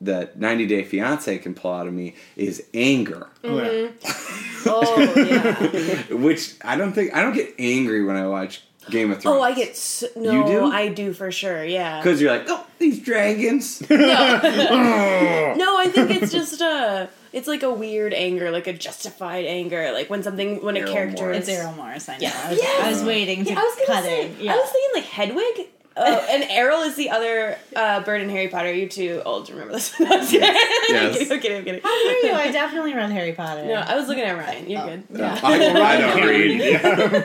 that 0.00 0.38
90 0.38 0.66
Day 0.66 0.84
Fiance 0.84 1.38
can 1.38 1.54
pull 1.54 1.72
out 1.72 1.86
of 1.86 1.92
me 1.94 2.14
is 2.36 2.64
anger, 2.74 3.28
oh, 3.44 3.48
mm-hmm. 3.48 4.66
oh 4.66 5.14
yeah. 5.16 6.14
which 6.14 6.54
I 6.62 6.76
don't 6.76 6.92
think 6.92 7.14
I 7.14 7.22
don't 7.22 7.34
get 7.34 7.54
angry 7.58 8.04
when 8.04 8.16
I 8.16 8.26
watch 8.26 8.62
Game 8.90 9.10
of 9.10 9.20
Thrones. 9.20 9.38
Oh, 9.38 9.42
I 9.42 9.52
get 9.54 9.76
so, 9.76 10.06
no. 10.16 10.32
You 10.32 10.46
do? 10.46 10.64
I 10.66 10.88
do 10.88 11.12
for 11.12 11.32
sure. 11.32 11.64
Yeah. 11.64 11.98
because 12.00 12.20
you're 12.20 12.30
like, 12.30 12.46
oh, 12.48 12.66
these 12.78 13.00
dragons. 13.00 13.82
No, 13.90 13.96
no, 15.56 15.78
I 15.78 15.88
think 15.88 16.10
it's 16.10 16.32
just 16.32 16.60
a. 16.60 17.08
it's 17.32 17.48
like 17.48 17.62
a 17.62 17.72
weird 17.72 18.12
anger, 18.12 18.50
like 18.50 18.66
a 18.66 18.72
justified 18.72 19.44
anger, 19.44 19.92
like 19.92 20.08
when 20.10 20.22
something 20.22 20.62
when 20.64 20.76
a 20.76 20.86
character 20.86 21.24
Morris. 21.24 21.38
It's 21.38 21.48
is. 21.48 21.58
Errol 21.58 21.72
Morris. 21.74 22.08
I 22.08 22.14
know. 22.14 22.18
Yeah. 22.22 22.42
I, 22.44 22.50
was, 22.50 22.58
Yes. 22.58 22.84
I 22.84 22.90
was 22.90 23.04
waiting 23.04 23.44
to 23.44 23.50
Yeah, 23.50 23.58
I 23.58 23.62
was 23.62 23.74
gonna 23.74 23.86
cut 23.86 24.04
say. 24.04 24.26
it. 24.26 24.40
Yeah. 24.40 24.52
I 24.52 24.56
was 24.56 24.70
thinking 24.70 25.02
like 25.02 25.04
Hedwig. 25.10 25.68
Oh, 25.98 26.26
and 26.30 26.44
Errol 26.50 26.82
is 26.82 26.94
the 26.94 27.08
other 27.10 27.56
uh, 27.74 28.00
bird 28.02 28.20
in 28.20 28.28
Harry 28.28 28.48
Potter. 28.48 28.70
You 28.72 28.86
too 28.88 29.22
old 29.24 29.46
to 29.46 29.52
remember 29.52 29.72
this. 29.74 29.94
I'm 30.00 30.06
Yes. 30.08 30.30
kidding. 30.30 31.32
I'm 31.32 31.40
kidding. 31.40 31.56
I'm 31.58 31.64
kidding. 31.64 31.80
How 31.82 32.04
dare 32.04 32.26
you? 32.26 32.32
I 32.34 32.50
definitely 32.52 32.94
read 32.94 33.10
Harry 33.10 33.32
Potter. 33.32 33.64
No, 33.64 33.74
I 33.74 33.96
was 33.96 34.06
looking 34.06 34.24
at 34.24 34.36
Ryan. 34.36 34.68
You're 34.68 34.82
Oh. 34.82 34.86
good. 34.88 35.04
Yeah. 35.10 35.34
Yeah. 35.34 35.40
I, 35.42 35.94
I 35.94 36.00
don't 36.00 36.26
read. 36.26 36.60
Yeah. 36.60 37.24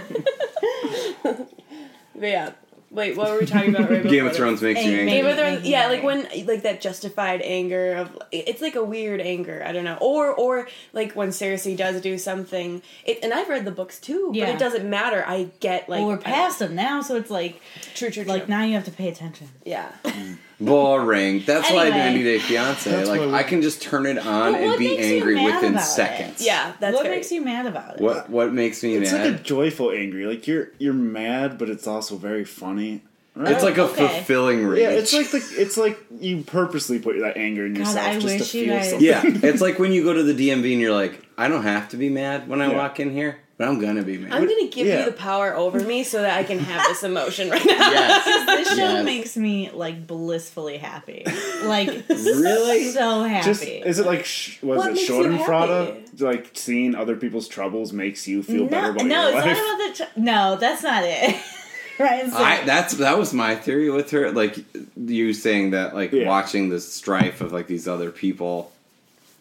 But 2.16 2.28
yeah. 2.30 2.52
Wait, 2.92 3.16
what 3.16 3.32
were 3.32 3.40
we 3.40 3.46
talking 3.46 3.74
about? 3.74 3.90
Right 3.90 4.04
Game 4.08 4.28
of 4.28 4.36
Thrones 4.36 4.62
makes 4.62 4.84
you 4.84 4.88
Angry. 4.92 5.00
angry. 5.02 5.12
Game 5.14 5.26
of 5.26 5.38
Thrones, 5.38 5.66
yeah, 5.66 5.88
like 5.88 6.04
when 6.04 6.28
like 6.46 6.64
that 6.64 6.82
justified 6.82 7.42
anger 7.42 7.94
of 7.94 8.20
it's 8.34 8.62
like 8.62 8.76
a 8.76 8.84
weird 8.84 9.22
anger. 9.22 9.64
I 9.66 9.72
don't 9.72 9.86
know, 9.86 9.98
or 10.02 10.34
or 10.34 10.68
like 10.92 11.14
when 11.14 11.30
Cersei 11.30 11.78
does 11.78 12.02
do 12.02 12.18
something. 12.18 12.82
It, 13.06 13.20
and 13.24 13.34
I've 13.34 13.48
read 13.48 13.64
the 13.64 13.72
books 13.72 13.98
too, 14.00 14.32
but 14.38 14.50
it 14.50 14.60
doesn't 14.60 14.90
matter. 14.90 15.24
I 15.26 15.50
get 15.62 15.88
like 15.88 16.00
well, 16.00 16.10
we're 16.10 16.16
I- 16.16 16.22
past 16.22 16.60
them 16.60 16.76
now, 16.76 17.02
so 17.02 17.16
it's 17.16 17.32
like 17.32 17.62
True, 17.96 18.10
true, 18.12 18.24
true. 18.26 18.32
like 18.34 18.50
now 18.50 18.64
you 18.64 18.74
have 18.74 18.86
to 18.86 18.92
pay 18.92 19.08
attention. 19.08 19.48
yeah. 19.64 19.92
Mm. 20.04 20.38
Boring. 20.66 21.44
That's 21.46 21.70
why 21.72 21.88
Anyway. 21.88 21.98
90 21.98 22.24
Day 22.24 22.40
Fiance. 22.40 22.90
That's 22.90 23.10
like 23.10 23.22
I 23.22 23.44
can 23.44 23.62
just 23.62 23.82
turn 23.82 24.06
it 24.06 24.18
on 24.18 24.56
and 24.56 24.78
be 24.78 24.98
angry 24.98 25.36
within 25.36 25.72
about 25.74 25.82
it? 25.84 25.86
seconds. 25.86 26.46
Yeah, 26.46 26.74
that's 26.80 26.94
what 26.96 27.04
very, 27.04 27.16
makes 27.18 27.32
you 27.32 27.42
mad 27.44 27.66
about 27.66 27.96
it? 27.96 28.02
What 28.02 28.30
what 28.30 28.54
makes 28.54 28.84
me 28.84 28.96
It's 28.96 29.12
mad? 29.12 29.32
like 29.32 29.40
a 29.40 29.44
joyful 29.44 29.92
angry. 29.92 30.26
Like 30.26 30.48
you're 30.48 30.70
you're 30.78 30.94
mad, 30.94 31.58
but 31.58 31.70
it's 31.70 31.88
also 31.88 32.16
very 32.18 32.46
funny. 32.46 33.02
Right? 33.34 33.54
it's 33.54 33.64
like 33.64 33.78
a 33.78 33.84
oh, 33.84 33.86
okay. 33.86 34.08
fulfilling 34.10 34.66
rage. 34.66 34.82
yeah, 34.82 34.90
it's 34.90 35.14
like 35.14 35.32
the 35.32 35.38
it's 35.58 35.78
like 35.78 35.98
you 36.20 36.44
purposely 36.44 37.00
put 37.00 37.18
that 37.22 37.38
anger 37.38 37.66
in 37.66 37.76
yourself 37.76 38.06
I 38.06 38.14
just 38.20 38.26
wish 38.26 38.52
to 38.52 38.58
you 38.58 38.66
feel 38.66 38.76
guys- 38.76 38.90
something. 38.90 39.08
yeah, 39.08 39.22
it's 39.50 39.62
like 39.62 39.80
when 39.80 39.94
you 39.94 40.04
go 40.04 40.12
to 40.12 40.22
the 40.22 40.34
DMV 40.50 40.72
and 40.74 40.82
you're 40.82 40.94
like, 40.94 41.26
I 41.38 41.48
don't 41.48 41.64
have 41.64 41.88
to 41.90 41.98
be 41.98 42.10
mad 42.10 42.50
when 42.50 42.62
I 42.62 42.70
Yeah. 42.70 42.78
walk 42.78 43.00
in 43.00 43.12
here, 43.12 43.40
but 43.62 43.68
I'm 43.70 43.80
gonna 43.80 44.02
be 44.04 44.18
mad. 44.18 44.34
I'm 44.34 44.48
gonna 44.48 44.68
give 44.70 44.88
Yeah. 44.88 45.00
you 45.00 45.06
the 45.06 45.12
power 45.12 45.56
over 45.56 45.80
me 45.80 46.04
so 46.04 46.22
that 46.22 46.38
I 46.38 46.44
can 46.44 46.60
have 46.60 46.88
this 46.88 47.04
emotion 47.04 47.50
right 47.50 47.64
now. 47.66 47.72
yes. 47.92 48.46
this 48.48 48.70
show 48.70 48.76
Yes. 48.76 49.06
makes 49.06 49.38
me 49.38 49.70
like 49.72 50.08
blissfully 50.08 50.78
happy. 50.78 51.24
Like 51.64 52.06
Really? 52.10 52.90
so 52.92 53.24
happy. 53.24 53.46
Just 53.46 53.64
is 53.64 54.00
it 54.00 54.06
like 54.06 54.26
sh- 54.26 54.62
was 54.64 54.78
What 54.80 54.90
it 54.92 54.94
makes 54.96 55.10
you 55.10 55.16
Schadenfreude? 55.24 55.88
happy? 55.88 56.24
Like 56.26 56.50
seeing 56.54 56.96
other 56.96 57.16
people's 57.16 57.48
troubles 57.48 57.94
makes 57.94 58.28
you 58.28 58.42
feel 58.44 58.64
no, 58.64 58.70
better 58.70 58.92
about 58.92 59.06
no, 59.06 59.30
your 59.30 59.38
it's 59.38 59.46
life. 59.46 59.58
not 59.58 59.76
about 59.76 59.98
the. 59.98 60.04
T- 60.06 60.22
no, 60.22 60.56
that's 60.60 60.84
not 60.84 61.04
it. 61.06 61.36
right? 62.00 62.24
said- 62.26 62.34
I 62.34 62.64
that's 62.66 62.96
that 62.96 63.18
was 63.18 63.34
my 63.34 63.56
theory 63.56 63.90
with 63.90 64.10
her. 64.12 64.32
Like 64.32 64.58
you 64.98 65.34
saying 65.34 65.72
that, 65.72 65.94
like 65.94 66.12
Yeah. 66.12 66.28
watching 66.28 66.70
the 66.70 66.80
strife 66.80 67.42
of 67.42 67.52
like 67.52 67.68
these 67.68 67.88
other 67.88 68.12
people 68.12 68.72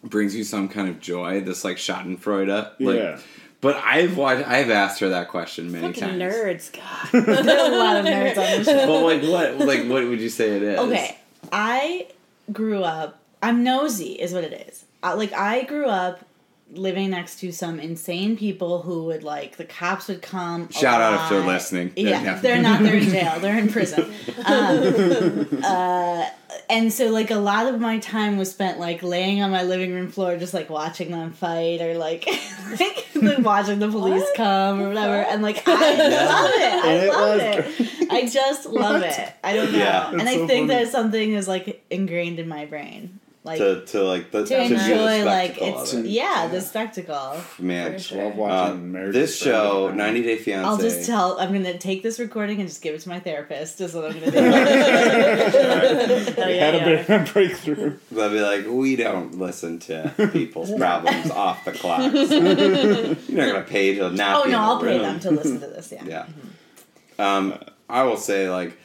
brings 0.03 0.35
you 0.35 0.43
some 0.43 0.67
kind 0.67 0.89
of 0.89 0.99
joy. 0.99 1.41
This 1.41 1.63
like 1.63 1.77
Schadenfreude. 1.77 2.71
Like, 2.79 2.97
Yeah. 2.97 3.19
But 3.61 3.77
I've 3.77 4.17
watched. 4.17 4.47
I've 4.47 4.71
asked 4.71 4.99
her 5.01 5.09
that 5.09 5.29
question 5.29 5.71
many 5.71 5.93
Fucking 5.93 6.19
times. 6.19 6.21
nerds, 6.21 6.73
God. 7.13 7.25
There's 7.45 7.47
a 7.47 7.77
lot 7.77 7.97
of 7.97 8.05
nerds 8.05 8.37
on 8.37 8.57
the 8.59 8.63
show. 8.63 8.87
But 8.87 9.01
like 9.03 9.21
what? 9.21 9.67
Like 9.67 9.87
what 9.87 10.03
would 10.03 10.19
you 10.19 10.29
say 10.29 10.55
it 10.57 10.63
is? 10.63 10.79
Okay, 10.79 11.17
I 11.51 12.07
grew 12.51 12.83
up. 12.83 13.19
I'm 13.43 13.63
nosy, 13.63 14.13
is 14.13 14.33
what 14.33 14.43
it 14.43 14.67
is. 14.67 14.85
Uh, 15.03 15.15
like 15.15 15.33
I 15.33 15.63
grew 15.63 15.85
up 15.85 16.25
living 16.73 17.09
next 17.09 17.39
to 17.41 17.51
some 17.51 17.79
insane 17.79 18.37
people 18.37 18.81
who 18.81 19.03
would 19.05 19.23
like 19.23 19.57
the 19.57 19.65
cops 19.65 20.07
would 20.07 20.21
come. 20.21 20.69
Shout 20.71 21.01
out 21.01 21.23
if 21.23 21.29
they're 21.29 21.39
lot. 21.39 21.47
listening. 21.47 21.91
Yeah, 21.95 22.21
Yeah. 22.23 22.39
they're 22.39 22.61
not. 22.61 22.81
They're 22.83 22.95
in 22.95 23.09
jail. 23.09 23.39
They're 23.39 23.57
in 23.59 23.69
prison. 23.69 24.11
Um, 24.43 25.59
uh, 25.63 26.25
and 26.69 26.91
so, 26.91 27.09
like, 27.09 27.31
a 27.31 27.35
lot 27.37 27.67
of 27.67 27.79
my 27.79 27.99
time 27.99 28.37
was 28.37 28.51
spent 28.51 28.79
like 28.79 29.03
laying 29.03 29.41
on 29.41 29.51
my 29.51 29.63
living 29.63 29.93
room 29.93 30.09
floor, 30.11 30.35
just 30.37 30.53
like 30.53 30.69
watching 30.69 31.11
them 31.11 31.31
fight, 31.31 31.81
or 31.81 31.95
like, 31.97 32.25
like, 32.79 33.07
like, 33.15 33.37
watching 33.39 33.79
the 33.79 33.87
police 33.89 34.21
What? 34.23 34.35
come 34.35 34.81
or 34.81 34.89
whatever. 34.89 35.13
And 35.13 35.41
like, 35.41 35.63
I 35.67 35.73
love 35.73 36.51
it. 36.55 36.73
I 36.85 36.87
And 36.87 37.03
it 37.03 37.13
love 37.13 37.35
was 37.69 37.89
it. 38.01 38.11
I 38.11 38.25
just 38.27 38.65
love 38.65 39.01
it. 39.03 39.33
I 39.43 39.53
don't 39.53 39.71
know. 39.71 39.77
Yeah. 39.77 40.09
and 40.11 40.21
I 40.23 40.35
so 40.35 40.47
think 40.47 40.69
funny. 40.69 40.83
that 40.83 40.91
something 40.91 41.33
is 41.33 41.47
like 41.47 41.83
ingrained 41.89 42.39
in 42.39 42.47
my 42.49 42.65
brain, 42.65 43.19
like 43.43 43.57
To 43.57 43.83
to 43.87 44.03
like 44.03 44.29
the 44.29 44.45
to 44.45 44.55
to 44.55 44.67
view 44.67 44.77
the 44.77 44.83
enjoy 44.91 45.25
like 45.25 45.57
it's 45.59 45.93
of 45.93 46.05
it. 46.05 46.09
yeah 46.11 46.47
the 46.47 46.61
spectacle. 46.61 47.37
man. 47.57 47.93
For 47.93 47.99
sure. 47.99 48.23
Love 48.25 48.33
Uh, 48.33 48.37
watching 48.37 48.91
Marriage 48.91 49.13
this 49.13 49.39
Story. 49.39 49.55
show, 49.55 49.91
90 49.91 50.21
Day 50.21 50.37
Fiance. 50.37 50.67
I'll 50.67 50.77
just 50.77 51.07
tell. 51.07 51.39
I'm 51.39 51.51
gonna 51.51 51.75
take 51.77 52.03
this 52.03 52.19
recording 52.19 52.59
and 52.59 52.69
just 52.69 52.83
give 52.83 52.93
it 52.93 53.01
to 53.01 53.09
my 53.09 53.19
therapist. 53.19 53.81
Is 53.81 53.95
what 53.95 54.05
I'm 54.05 54.19
gonna 54.19 54.31
do. 54.31 54.37
Hell 54.41 54.51
We 56.47 56.55
yeah, 56.55 56.65
had 56.65 56.75
a 56.75 56.77
yeah. 56.77 56.85
bit 56.85 57.09
of 57.09 57.29
a 57.29 57.33
breakthrough. 57.33 57.97
They'll 58.11 58.29
be 58.29 58.41
like, 58.41 58.65
we 58.67 58.95
don't 58.95 59.37
listen 59.39 59.79
to 59.79 60.13
people's 60.31 60.71
problems 60.77 61.31
off 61.31 61.65
the 61.65 61.71
clock. 61.71 62.13
You're 62.13 63.37
not 63.37 63.53
gonna 63.53 63.61
pay 63.63 63.95
to 63.95 64.11
not. 64.11 64.41
Oh 64.41 64.45
be 64.45 64.51
no, 64.51 64.57
in 64.57 64.63
I'll 64.63 64.79
pay 64.79 64.93
room. 64.97 65.01
them 65.01 65.19
to 65.21 65.31
listen 65.31 65.59
to 65.61 65.67
this. 65.67 65.91
Yeah. 65.91 66.03
Yeah. 66.05 66.25
Um, 67.19 67.55
I 67.89 68.03
will 68.03 68.17
say 68.17 68.49
like 68.49 68.77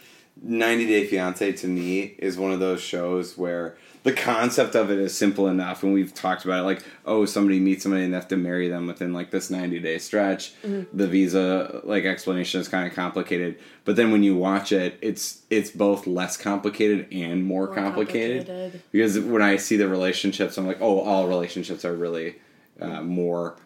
90 0.43 0.87
Day 0.87 1.07
Fiance 1.07 1.53
to 1.53 1.67
me 1.67 2.01
is 2.19 2.37
one 2.39 2.53
of 2.53 2.61
those 2.61 2.81
shows 2.81 3.37
where 3.39 3.77
the 4.07 4.13
concept 4.13 4.75
of 4.75 4.91
it 4.91 4.99
is 4.99 5.17
simple 5.17 5.49
enough 5.49 5.83
and 5.83 5.93
we've 5.93 6.15
talked 6.15 6.45
about 6.45 6.61
it 6.61 6.63
like 6.63 6.83
oh 7.05 7.25
somebody 7.25 7.59
meets 7.61 7.83
somebody 7.83 8.05
and 8.05 8.13
they 8.13 8.17
have 8.17 8.29
to 8.29 8.37
marry 8.37 8.69
them 8.69 8.87
within 8.87 9.13
like 9.13 9.31
this 9.31 9.51
90 9.51 9.79
day 9.81 9.99
stretch 9.99 10.53
the 10.63 11.07
visa 11.07 11.81
like 11.85 12.05
explanation 12.05 12.61
is 12.61 12.69
kind 12.69 12.87
of 12.89 12.95
complicated 12.95 13.59
but 13.85 13.97
then 13.97 14.11
when 14.13 14.23
you 14.23 14.37
watch 14.37 14.73
it 14.73 14.97
it's 15.03 15.43
it's 15.51 15.71
both 15.71 16.07
less 16.07 16.37
complicated 16.37 17.07
and 17.13 17.45
more, 17.45 17.67
More 17.67 17.75
complicated, 17.75 18.47
complicated. 18.47 18.83
because 18.93 19.19
when 19.19 19.43
i 19.43 19.57
see 19.57 19.77
the 19.77 19.89
relationships 19.89 20.57
i'm 20.57 20.67
like 20.67 20.81
oh 20.81 21.01
all 21.01 21.27
relationships 21.29 21.85
are 21.85 21.95
really 21.95 22.37
uh, 22.81 23.03
more 23.03 23.57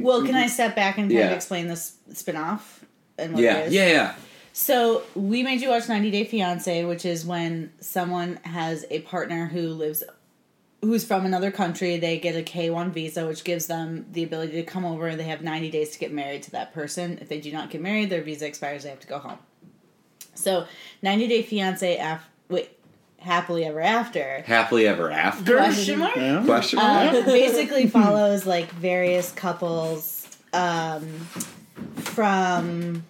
Well, 0.00 0.24
can 0.24 0.34
I 0.34 0.46
step 0.46 0.76
back 0.76 0.98
and 0.98 1.08
kind 1.10 1.18
Yeah. 1.18 1.26
of 1.26 1.32
explain 1.36 1.66
this 1.68 1.96
spin-off 2.12 2.84
and 3.18 3.34
what 3.34 3.42
yeah 3.42 3.56
it 3.58 3.66
is? 3.68 3.74
yeah 3.74 3.86
yeah 3.88 4.14
So 4.60 5.04
we 5.14 5.44
made 5.44 5.60
you 5.60 5.68
watch 5.68 5.88
90 5.88 6.10
Day 6.10 6.24
Fiance, 6.24 6.84
which 6.84 7.04
is 7.04 7.24
when 7.24 7.72
someone 7.80 8.40
has 8.42 8.84
a 8.90 8.98
partner 9.02 9.46
who 9.46 9.68
lives, 9.68 10.02
who's 10.82 11.04
from 11.04 11.24
another 11.24 11.52
country. 11.52 11.96
They 11.96 12.18
get 12.18 12.34
a 12.34 12.42
K 12.42 12.68
one 12.68 12.90
visa, 12.90 13.24
which 13.24 13.44
gives 13.44 13.68
them 13.68 14.06
the 14.10 14.24
ability 14.24 14.54
to 14.54 14.64
come 14.64 14.84
over. 14.84 15.14
They 15.14 15.22
have 15.22 15.42
90 15.42 15.70
days 15.70 15.90
to 15.90 15.98
get 16.00 16.12
married 16.12 16.42
to 16.42 16.50
that 16.50 16.74
person. 16.74 17.18
If 17.20 17.28
they 17.28 17.40
do 17.40 17.52
not 17.52 17.70
get 17.70 17.80
married, 17.80 18.10
their 18.10 18.20
visa 18.20 18.48
expires. 18.48 18.82
They 18.82 18.88
have 18.90 18.98
to 18.98 19.06
go 19.06 19.20
home. 19.20 19.38
So 20.34 20.66
90 21.02 21.28
Day 21.28 21.42
Fiance, 21.42 21.96
af- 21.96 22.28
wait, 22.48 22.70
happily 23.20 23.64
ever 23.64 23.80
after. 23.80 24.42
happily 24.44 24.88
ever 24.88 25.08
after 25.08 25.56
Question 25.56 26.00
mark? 26.00 26.16
Yeah. 26.16 26.42
question 26.44 26.80
mark 26.80 27.14
um, 27.14 27.24
basically 27.26 27.86
follows 27.86 28.44
like 28.44 28.72
various 28.72 29.30
couples 29.30 30.26
um, 30.52 31.06
from 31.94 33.04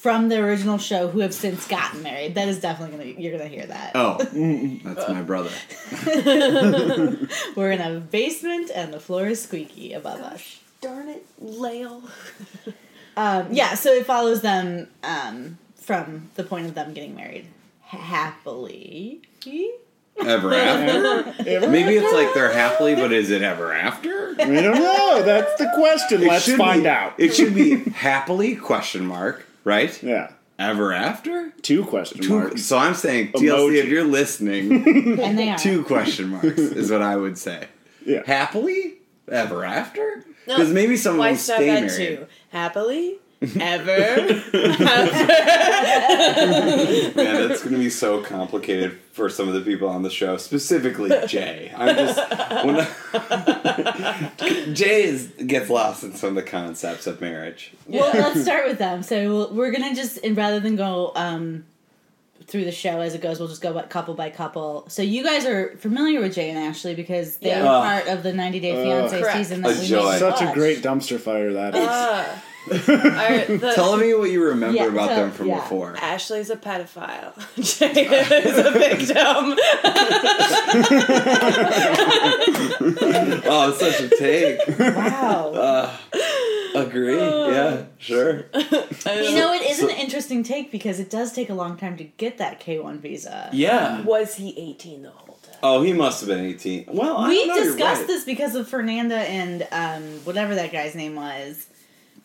from 0.00 0.30
the 0.30 0.38
original 0.38 0.78
show 0.78 1.08
who 1.08 1.20
have 1.20 1.34
since 1.34 1.66
gotten 1.68 2.02
married. 2.02 2.34
That 2.34 2.48
is 2.48 2.58
definitely 2.58 2.96
gonna 3.12 3.20
you're 3.20 3.36
gonna 3.36 3.48
hear 3.50 3.66
that. 3.66 3.92
oh 3.94 4.16
that's 4.84 5.08
my 5.08 5.22
brother 5.22 5.50
We're 7.56 7.70
in 7.72 7.80
a 7.80 8.00
basement 8.00 8.70
and 8.74 8.92
the 8.94 9.00
floor 9.00 9.26
is 9.26 9.42
squeaky 9.42 9.92
above 9.92 10.20
us. 10.20 10.60
Darn 10.80 11.08
it, 11.08 11.26
Lael. 11.38 12.02
Um, 13.16 13.48
yeah, 13.50 13.74
so 13.74 13.92
it 13.92 14.06
follows 14.06 14.40
them 14.40 14.88
um, 15.02 15.58
from 15.76 16.30
the 16.36 16.44
point 16.44 16.66
of 16.66 16.74
them 16.74 16.94
getting 16.94 17.14
married 17.14 17.46
happily. 17.82 19.20
ever 20.24 20.54
after 20.54 21.68
Maybe 21.68 21.96
it's 21.96 22.12
like 22.14 22.32
they're 22.32 22.52
happily, 22.52 22.94
but 22.94 23.12
is 23.12 23.30
it 23.30 23.42
ever 23.42 23.74
after? 23.74 24.30
We 24.30 24.36
don't 24.62 24.76
know. 24.76 25.22
That's 25.22 25.54
the 25.58 25.70
question. 25.74 26.22
It 26.22 26.28
Let's 26.28 26.44
should 26.44 26.56
find 26.56 26.84
be- 26.84 26.88
out. 26.88 27.14
It 27.18 27.34
should 27.34 27.54
be 27.54 27.84
happily 27.90 28.56
question 28.56 29.04
mark, 29.04 29.44
right? 29.64 30.02
yeah. 30.02 30.32
Ever 30.58 30.92
after? 30.92 31.50
Two 31.62 31.84
question 31.86 32.20
Two, 32.20 32.38
marks. 32.38 32.62
so 32.66 32.76
I'm 32.76 32.92
saying 32.94 33.32
TLC 33.32 33.48
Emoji. 33.48 33.76
if 33.76 33.86
you're 33.88 34.04
listening, 34.04 35.18
And 35.20 35.38
they 35.38 35.48
are. 35.48 35.56
two 35.56 35.82
question 35.84 36.28
marks 36.28 36.58
is 36.58 36.90
what 36.90 37.00
I 37.00 37.16
would 37.16 37.38
say. 37.38 37.66
Yeah. 38.04 38.22
Happily? 38.26 38.98
Ever 39.30 39.64
after? 39.64 40.22
No, 40.46 40.56
Because 40.56 40.70
maybe 40.72 40.96
some 40.98 41.14
of 41.14 41.18
Why 41.20 41.28
them 41.30 41.38
stop 41.38 41.56
stay 41.56 41.66
married. 41.66 41.90
two? 41.96 42.26
Happily? 42.50 43.14
Ever? 43.58 44.42
Man, 47.16 47.29
that's 47.60 47.68
going 47.68 47.78
to 47.78 47.84
be 47.84 47.90
so 47.90 48.22
complicated 48.22 48.98
for 49.12 49.28
some 49.28 49.46
of 49.46 49.52
the 49.54 49.60
people 49.60 49.86
on 49.88 50.02
the 50.02 50.08
show, 50.10 50.36
specifically 50.38 51.10
Jay. 51.26 51.70
I'm 51.76 51.94
just 51.94 52.18
when 52.64 52.76
I- 52.80 54.30
Jay 54.72 55.02
is, 55.04 55.26
gets 55.46 55.68
lost 55.68 56.02
in 56.02 56.14
some 56.14 56.30
of 56.30 56.34
the 56.36 56.42
concepts 56.42 57.06
of 57.06 57.20
marriage. 57.20 57.72
Well, 57.86 58.10
let's 58.14 58.42
start 58.42 58.66
with 58.66 58.78
them. 58.78 59.02
So 59.02 59.28
we'll, 59.28 59.52
we're 59.54 59.70
gonna 59.72 59.94
just, 59.94 60.18
and 60.24 60.34
rather 60.36 60.58
than 60.58 60.76
go 60.76 61.12
um, 61.16 61.64
through 62.46 62.64
the 62.64 62.72
show 62.72 63.00
as 63.00 63.14
it 63.14 63.20
goes, 63.20 63.38
we'll 63.38 63.48
just 63.48 63.60
go 63.62 63.74
by 63.74 63.82
couple 63.82 64.14
by 64.14 64.30
couple. 64.30 64.88
So 64.88 65.02
you 65.02 65.22
guys 65.22 65.44
are 65.44 65.76
familiar 65.76 66.20
with 66.20 66.34
Jay 66.34 66.48
and 66.48 66.58
Ashley 66.58 66.94
because 66.94 67.36
they 67.38 67.48
Yeah. 67.48 67.62
were 67.62 67.68
Uh, 67.68 67.82
part 67.82 68.06
of 68.08 68.22
the 68.22 68.32
90 68.32 68.60
Day 68.60 68.72
Fiance 68.84 69.20
Correct. 69.20 69.36
season 69.36 69.60
that 69.62 69.76
A 69.76 69.80
we 69.80 69.86
joy. 69.86 70.10
made. 70.12 70.18
Such 70.18 70.40
a 70.42 70.52
great 70.54 70.78
dumpster 70.82 71.20
fire 71.20 71.52
that 71.52 71.74
is. 71.74 71.86
Ah. 71.86 72.42
Alright, 72.68 73.46
the- 73.60 73.72
Tell 73.74 73.96
me 73.96 74.12
what 74.14 74.30
you 74.30 74.44
remember 74.44 74.76
Yeah, 74.76 74.86
about 74.86 75.08
so- 75.08 75.14
them 75.16 75.30
from 75.32 75.46
yeah. 75.48 75.60
before. 75.60 75.96
Ashley's 75.96 76.50
a 76.50 76.56
pedophile. 76.56 77.34
Jay 77.78 78.06
is 78.46 78.58
a 78.58 78.70
victim. 78.70 79.56
Oh, 83.52 83.70
it's 83.70 83.80
such 83.80 84.00
a 84.00 84.08
take. 84.16 84.78
Wow. 84.78 85.52
Uh, 85.52 85.96
agree. 86.74 87.16
Yeah, 87.18 87.84
sure. 87.98 88.44
you 88.54 89.34
know, 89.34 89.52
it 89.54 89.70
is 89.70 89.80
an 89.80 89.90
interesting 89.90 90.42
take 90.42 90.70
because 90.70 91.00
it 91.00 91.10
does 91.10 91.32
take 91.32 91.50
a 91.50 91.54
long 91.54 91.76
time 91.76 91.96
to 91.96 92.04
get 92.04 92.38
that 92.38 92.60
K1 92.60 92.98
visa. 93.00 93.48
Yeah. 93.52 94.02
Was 94.02 94.34
he 94.36 94.54
18 94.58 95.02
the 95.02 95.10
whole 95.10 95.36
time? 95.42 95.54
Oh, 95.62 95.82
he 95.82 95.92
must 95.92 96.20
have 96.20 96.28
been 96.28 96.44
18. 96.44 96.86
Well, 96.88 97.16
I 97.18 97.28
we 97.28 97.38
don't 97.38 97.48
know, 97.48 97.54
you're 97.56 97.64
discussed 97.64 98.00
right. 98.00 98.06
this 98.06 98.24
because 98.24 98.54
of 98.54 98.68
Fernanda 98.68 99.16
and 99.16 99.66
um, 99.72 100.02
whatever 100.24 100.54
that 100.54 100.72
guy's 100.72 100.94
name 100.94 101.14
was, 101.16 101.66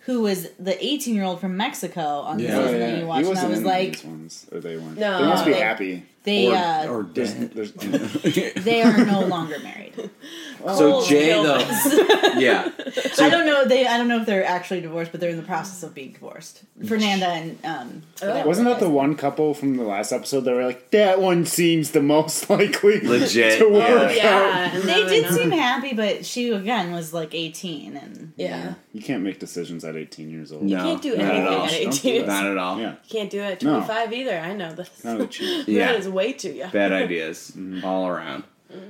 who 0.05 0.21
was 0.21 0.47
the 0.59 0.83
18 0.83 1.15
year 1.15 1.23
old 1.23 1.39
from 1.41 1.57
Mexico 1.57 2.01
on 2.01 2.37
the 2.37 2.43
Yeah. 2.43 2.57
Oh, 2.57 2.63
season 2.65 2.79
that 2.79 2.87
yeah. 2.89 2.93
you 2.95 3.01
He 3.01 3.03
watched. 3.05 3.19
And 3.19 3.27
I 3.27 3.29
wasn't 3.29 3.49
was 3.51 3.59
in 3.59 3.65
like, 3.65 3.91
these 3.93 4.03
ones, 4.05 4.47
or 4.51 4.59
they 4.59 4.77
weren't. 4.77 4.97
No. 4.97 5.19
they 5.21 5.25
must 5.27 5.45
be 5.45 5.51
They- 5.53 5.59
happy. 5.59 6.03
They 6.25 6.47
Or, 6.47 6.55
uh, 6.55 6.87
or 6.87 7.03
There's, 7.03 7.33
dead. 7.33 7.51
there's, 7.53 7.71
they 8.65 8.81
are 8.81 9.05
no 9.05 9.21
longer 9.21 9.57
married. 9.59 9.93
So 9.95 10.95
Oh, 10.97 11.05
Jay, 11.07 11.29
though, 11.29 11.59
yeah. 12.39 12.71
I 13.21 13.29
don't 13.29 13.45
know. 13.45 13.65
They 13.65 13.85
I 13.85 13.97
don't 13.97 14.07
know 14.07 14.19
if 14.19 14.25
they're 14.25 14.43
actually 14.43 14.81
divorced, 14.81 15.11
but 15.11 15.21
they're 15.21 15.29
in 15.29 15.37
the 15.37 15.43
process 15.43 15.83
of 15.83 15.93
being 15.93 16.11
divorced. 16.13 16.63
Fernanda 16.87 17.27
and 17.27 17.59
um, 17.63 18.01
whatever 18.19 18.47
wasn't 18.47 18.67
that 18.67 18.79
the 18.79 18.89
one 18.89 19.15
couple 19.15 19.53
from 19.53 19.77
the 19.77 19.83
last 19.83 20.11
episode 20.11 20.41
that 20.41 20.55
were 20.55 20.65
like, 20.65 20.89
that 20.89 21.21
one 21.21 21.45
seems 21.45 21.91
the 21.91 22.01
most 22.01 22.49
likely 22.49 22.99
Legit, 22.99 23.59
to 23.59 23.69
work 23.69 23.87
Oh, 23.87 24.09
yeah. 24.09 24.71
out? 24.73 24.81
They 24.81 25.05
did 25.05 25.25
another- 25.25 25.37
seem 25.37 25.51
happy, 25.51 25.93
but 25.93 26.25
she 26.25 26.49
again 26.49 26.91
was 26.91 27.13
like 27.13 27.35
18, 27.35 27.95
and 27.95 28.33
Yeah. 28.35 28.73
You 28.91 29.01
can't 29.01 29.21
make 29.23 29.39
decisions 29.39 29.85
at 29.85 29.95
18 29.95 30.29
years 30.31 30.51
old. 30.51 30.63
No, 30.63 30.77
can't 30.77 31.01
do 31.01 31.13
anything 31.13 31.41
at 31.41 31.47
all. 31.47 31.65
at 31.65 31.71
Don't 31.71 32.01
do 32.01 32.09
18. 32.09 32.25
Not 32.27 32.45
at 32.47 32.57
all. 32.57 32.79
Yeah. 32.79 32.91
You 32.91 32.97
Can't 33.09 33.29
do 33.29 33.39
it 33.41 33.51
at 33.51 33.61
No. 33.61 33.73
25 33.81 34.13
either. 34.13 34.39
I 34.39 34.53
know 34.53 34.73
this. 34.73 35.03
Not 35.03 35.21
a 35.21 35.27
cheat. 35.27 35.67
Yeah. 35.67 35.91
Way 36.15 36.33
too 36.33 36.53
young. 36.53 36.71
Bad 36.71 36.91
ideas 37.03 37.55
all 37.83 38.07
around. 38.07 38.43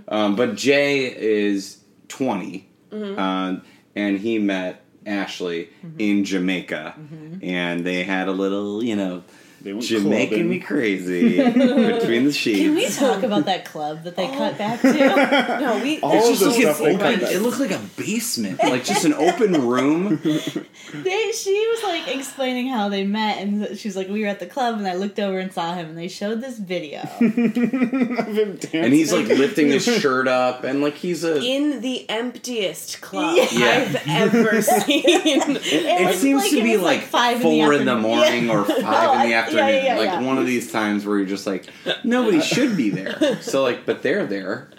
Um, 0.07 0.35
but 0.35 0.55
Jay 0.55 1.05
is 1.15 1.79
20, 2.07 2.67
um, 2.91 3.61
and 3.95 4.17
he 4.19 4.39
met 4.39 4.83
Ashley 5.05 5.69
in 5.99 6.23
Jamaica, 6.23 6.95
and 7.41 7.85
they 7.85 8.03
had 8.03 8.27
a 8.27 8.31
little, 8.31 8.83
you 8.83 8.95
know, 8.95 9.23
They 9.65 9.73
went 9.73 9.89
You're 9.89 10.01
making 10.01 10.29
clubbing. 10.29 10.49
me 10.49 10.59
crazy 10.59 11.37
between 11.43 12.25
the 12.25 12.31
sheets. 12.31 12.59
Can 12.59 12.75
we 12.75 12.87
talk 12.87 13.23
about 13.23 13.45
that 13.45 13.65
club 13.65 14.03
that 14.03 14.15
they 14.15 14.27
cut 14.27 14.59
back 14.59 14.79
to? 14.81 14.93
No, 15.65 15.81
we. 15.81 15.99
All 16.01 16.13
It's 16.13 16.27
just 16.39 16.41
the 16.41 16.47
like 16.49 16.61
stuff 16.61 16.79
an 16.81 16.85
they 16.85 16.91
cut 16.97 17.21
back. 17.21 17.31
it 17.31 17.39
looked 17.39 17.59
like 17.59 17.71
a 17.71 17.81
basement, 17.97 18.59
like 18.63 18.83
just 18.83 19.05
an 19.05 19.13
open 19.15 19.67
room. 19.67 20.19
They, 20.23 21.31
she 21.31 21.67
was 21.67 21.83
like 21.83 22.15
explaining 22.15 22.67
how 22.67 22.89
they 22.89 23.05
met, 23.07 23.39
and 23.39 23.75
she 23.75 23.87
was 23.87 23.95
like, 23.95 24.07
"We 24.07 24.21
were 24.21 24.27
at 24.27 24.39
the 24.39 24.45
club, 24.45 24.77
and 24.77 24.87
I 24.87 24.93
looked 24.93 25.19
over 25.19 25.39
and 25.39 25.51
saw 25.51 25.73
him, 25.73 25.89
and 25.89 25.97
they 25.97 26.09
showed 26.09 26.41
this 26.41 26.59
video." 26.59 26.99
of 27.01 27.19
him 27.19 28.55
dancing. 28.57 28.69
And 28.83 28.93
he's 28.93 29.11
like 29.11 29.27
lifting 29.29 29.69
his 29.69 29.83
shirt 29.83 30.27
up, 30.27 30.63
and 30.63 30.81
like 30.81 30.93
he's 30.95 31.23
a. 31.23 31.41
in 31.41 31.81
the 31.81 32.07
emptiest 32.07 33.01
club 33.01 33.35
Yeah. 33.51 33.99
I've 34.07 34.07
ever 34.35 34.61
seen. 34.61 35.01
It 35.05 36.05
was 36.05 36.19
seems 36.19 36.43
like- 36.43 36.51
to 36.51 36.61
be 36.61 36.77
like, 36.77 36.99
like 36.99 37.07
five 37.07 37.37
in 37.37 37.41
the 37.41 37.43
four 37.63 37.73
in 37.73 37.85
the 37.85 37.95
morning 37.95 38.45
Yeah. 38.45 38.53
or 38.59 38.65
five 38.65 39.09
Oh, 39.09 39.21
in 39.23 39.29
the 39.29 39.35
I- 39.35 39.54
yeah, 39.57 39.69
yeah, 39.69 39.83
yeah, 39.83 39.95
like 39.95 40.05
yeah. 40.09 40.21
one 40.21 40.37
of 40.37 40.45
these 40.45 40.71
times 40.71 41.05
where 41.05 41.17
you're 41.17 41.25
just 41.27 41.45
like, 41.47 41.65
nobody 42.03 42.41
should 42.53 42.75
be 42.77 42.89
there. 42.89 43.41
So 43.41 43.63
like, 43.63 43.85
but 43.85 44.01
they're 44.03 44.25
there. 44.25 44.69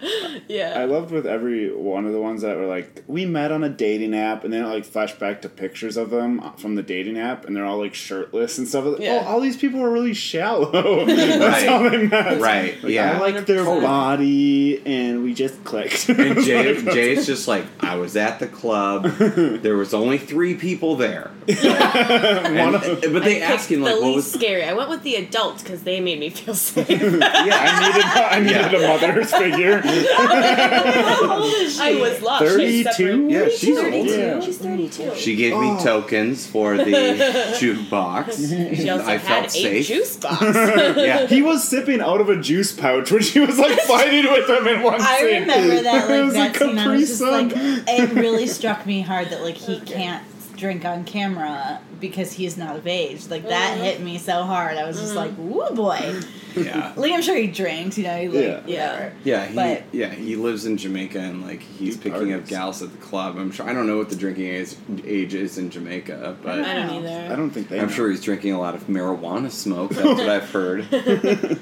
Yeah, 0.49 0.75
I 0.77 0.85
loved 0.85 1.11
with 1.11 1.27
every 1.27 1.75
one 1.75 2.07
of 2.07 2.13
the 2.13 2.21
ones 2.21 2.43
that 2.43 2.57
were 2.57 2.67
like, 2.67 3.05
we 3.07 3.27
met 3.27 3.53
on 3.53 3.65
a 3.65 3.69
dating 3.69 4.15
app, 4.15 4.45
and 4.45 4.53
then 4.53 4.65
it 4.65 4.69
like 4.69 4.85
flashed 4.85 5.19
back 5.19 5.43
to 5.43 5.49
pictures 5.49 5.97
of 5.97 6.11
them 6.11 6.41
from 6.59 6.75
the 6.75 6.83
dating 6.83 7.19
app, 7.19 7.45
and 7.45 7.57
they're 7.57 7.65
all 7.65 7.79
like 7.79 7.95
shirtless 7.95 8.59
and 8.59 8.69
stuff. 8.69 8.99
Yeah. 9.01 9.23
Oh, 9.25 9.29
all 9.29 9.41
these 9.41 9.57
people 9.57 9.81
are 9.83 9.91
really 9.91 10.15
shallow. 10.15 11.05
That's 11.07 11.41
Right. 11.41 11.69
how 11.69 11.89
they 11.89 12.07
met. 12.07 12.41
Right, 12.41 12.83
Like, 12.83 12.93
yeah. 12.93 13.13
I 13.13 13.19
like 13.19 13.47
their 13.47 13.65
100%. 13.65 13.83
body, 13.83 14.83
and 14.87 15.23
we 15.23 15.35
just 15.35 15.63
clicked. 15.65 16.09
And 16.09 16.41
Jay, 16.45 16.75
Jay's 16.83 17.27
just 17.27 17.49
like, 17.49 17.65
I 17.81 17.97
was 17.97 18.17
at 18.17 18.39
the 18.39 18.47
club. 18.47 19.05
There 19.05 19.77
was 19.77 19.95
only 19.95 20.19
three 20.19 20.55
people 20.55 20.97
there. 20.97 21.31
And- 21.49 22.73
but 23.13 23.25
they 23.25 23.43
I 23.43 23.47
ask 23.55 23.71
him 23.71 23.83
like, 23.83 23.97
the 23.97 24.01
what 24.03 24.15
was? 24.17 24.31
scary. 24.31 24.63
I 24.67 24.73
went 24.75 24.91
with 24.91 25.03
the 25.03 25.15
adults 25.17 25.63
because 25.63 25.83
they 25.85 26.01
made 26.01 26.19
me 26.21 26.31
feel 26.31 26.55
safe. 26.69 26.89
Yeah, 26.89 26.99
I 27.23 28.41
needed, 28.41 28.59
I 28.59 28.65
needed 28.71 28.83
a 28.83 28.89
mother's 28.89 29.33
figure. 29.33 29.81
How 29.85 31.37
old 31.43 31.53
is 31.53 31.77
she? 31.77 31.81
I 31.83 31.95
was 32.01 32.21
lost. 32.23 32.45
32? 32.45 32.85
separate- 32.93 33.31
yeah, 33.31 33.49
she's 33.49 33.79
old. 33.79 33.87
32. 33.93 34.19
Yeah. 34.21 34.41
She's 34.41 34.59
32. 34.59 35.15
She 35.17 35.37
gave 35.37 35.53
me 35.53 35.71
Oh. 35.79 35.83
tokens 35.85 36.47
for 36.47 36.77
the 36.77 36.85
jukebox. 37.59 38.77
She 38.77 38.89
also 38.91 39.05
I 39.07 39.13
had 39.17 39.21
felt 39.23 39.47
a 39.47 39.51
safe. 39.51 39.87
juice 39.87 40.17
box. 40.17 40.43
Yeah. 40.43 41.27
He 41.27 41.43
was 41.43 41.67
sipping 41.67 42.01
out 42.01 42.21
of 42.21 42.29
a 42.29 42.37
juice 42.41 42.73
pouch 42.73 43.11
when 43.13 43.23
she 43.23 43.41
was 43.41 43.59
like 43.59 43.79
fighting 43.81 44.31
with 44.31 44.49
him 44.49 44.67
in 44.67 44.83
one 44.83 45.01
I 45.01 45.19
scene. 45.21 45.41
remember 45.43 45.83
that 45.83 46.11
It 46.11 46.13
like 46.13 46.25
was 46.25 46.35
a 46.35 46.39
that 46.39 46.57
scene. 46.57 46.79
I 46.79 46.89
was 46.89 47.09
just 47.09 47.21
like, 47.23 47.53
it 47.55 48.13
really 48.15 48.47
struck 48.47 48.87
me 48.87 49.01
hard 49.03 49.31
that 49.31 49.43
like 49.43 49.57
he 49.57 49.81
can't 49.81 50.23
drink 50.57 50.85
on 50.85 51.05
camera 51.05 51.81
because 52.01 52.33
he's 52.33 52.57
not 52.57 52.77
of 52.77 52.87
age. 52.87 53.29
Like 53.29 53.49
that 53.49 53.79
Mhm. 53.79 53.83
hit 53.83 54.01
me 54.01 54.19
so 54.19 54.43
hard. 54.45 54.77
I 54.79 54.87
was 54.87 54.99
just 54.99 55.15
like, 55.15 55.39
"Ooh, 55.39 55.75
boy!" 55.75 56.21
Yeah. 56.57 56.93
Like 56.97 57.13
I'm 57.13 57.21
sure 57.23 57.37
he 57.37 57.47
drinks, 57.49 57.99
you 57.99 58.05
know. 58.05 58.17
He, 58.17 58.29
like, 58.29 58.45
Yeah. 58.45 58.61
Yeah. 58.67 59.11
Yeah, 59.25 59.47
he 59.47 59.55
But- 59.55 59.83
yeah 59.93 60.09
he 60.15 60.37
lives 60.37 60.65
in 60.67 60.77
Jamaica 60.79 61.19
and 61.19 61.43
like 61.47 61.61
he's 61.63 61.95
He 61.97 62.01
picking 62.01 62.33
up 62.33 62.41
parties. 62.41 62.49
gals 62.49 62.83
at 62.83 62.91
the 62.93 62.99
club. 62.99 63.37
I'm 63.39 63.51
sure 63.53 63.69
I 63.69 63.73
don't 63.75 63.87
know 63.87 63.99
what 63.99 64.09
the 64.09 64.17
drinking 64.17 64.47
age, 64.47 64.75
age 65.07 65.35
is 65.35 65.59
in 65.59 65.71
Jamaica, 65.71 66.37
but 66.43 66.61
I 66.61 66.75
don't 66.75 66.91
either. 67.05 67.33
I 67.33 67.37
don't 67.37 67.51
think 67.51 67.69
they. 67.69 67.79
I'm 67.79 67.87
know. 67.89 67.93
sure 67.93 68.11
he's 68.11 68.23
drinking 68.23 68.53
a 68.53 68.59
lot 68.61 68.75
of 68.75 68.87
marijuana 68.87 69.51
smoke. 69.51 69.91
That's 69.95 70.07
what 70.07 70.29
I've 70.29 70.51
heard. 70.51 70.87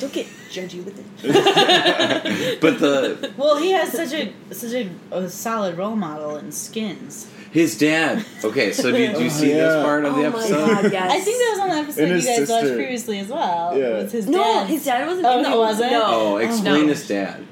Don't 0.00 0.12
get 0.12 0.26
judgy 0.50 0.84
with 0.84 0.98
it. 1.24 2.60
But 2.60 2.80
the 2.80 3.30
Well, 3.36 3.56
he 3.56 3.70
has 3.70 3.92
such 3.92 4.12
a 4.12 4.32
such 4.52 4.72
a, 4.72 4.90
a 5.10 5.28
solid 5.30 5.78
role 5.78 5.96
model 5.96 6.36
in 6.36 6.52
Skins. 6.52 7.28
His 7.56 7.78
dad. 7.78 8.24
Okay, 8.44 8.72
so 8.72 8.90
did 8.92 9.18
you 9.18 9.26
Oh, 9.26 9.28
see 9.30 9.48
this 9.52 9.82
part 9.82 10.04
of 10.04 10.14
the 10.14 10.26
oh 10.26 10.30
my 10.30 10.38
episode? 10.38 10.66
god, 10.82 10.92
yes. 10.92 11.10
I 11.12 11.20
think 11.20 11.38
that 11.38 11.50
was 11.52 11.60
on 11.60 11.68
the 11.70 11.74
episode 11.76 12.00
And 12.02 12.08
you 12.10 12.14
his 12.16 12.26
guys 12.26 12.38
watched 12.50 12.60
sister. 12.62 12.76
previously 12.76 13.18
as 13.20 13.28
well. 13.28 13.78
Yeah. 13.78 13.88
With 13.98 14.12
his 14.12 14.26
No, 14.28 14.38
dad. 14.42 14.66
his 14.68 14.84
dad 14.84 15.06
wasn't 15.06 15.26
Oh, 15.26 15.38
in 15.38 15.44
he 15.46 15.50
the 15.50 15.56
wasn't? 15.58 15.90
No. 15.92 16.02
Oh, 16.04 16.36
explain 16.36 16.82
no. 16.82 16.88
his 16.88 17.08
dad. 17.08 17.46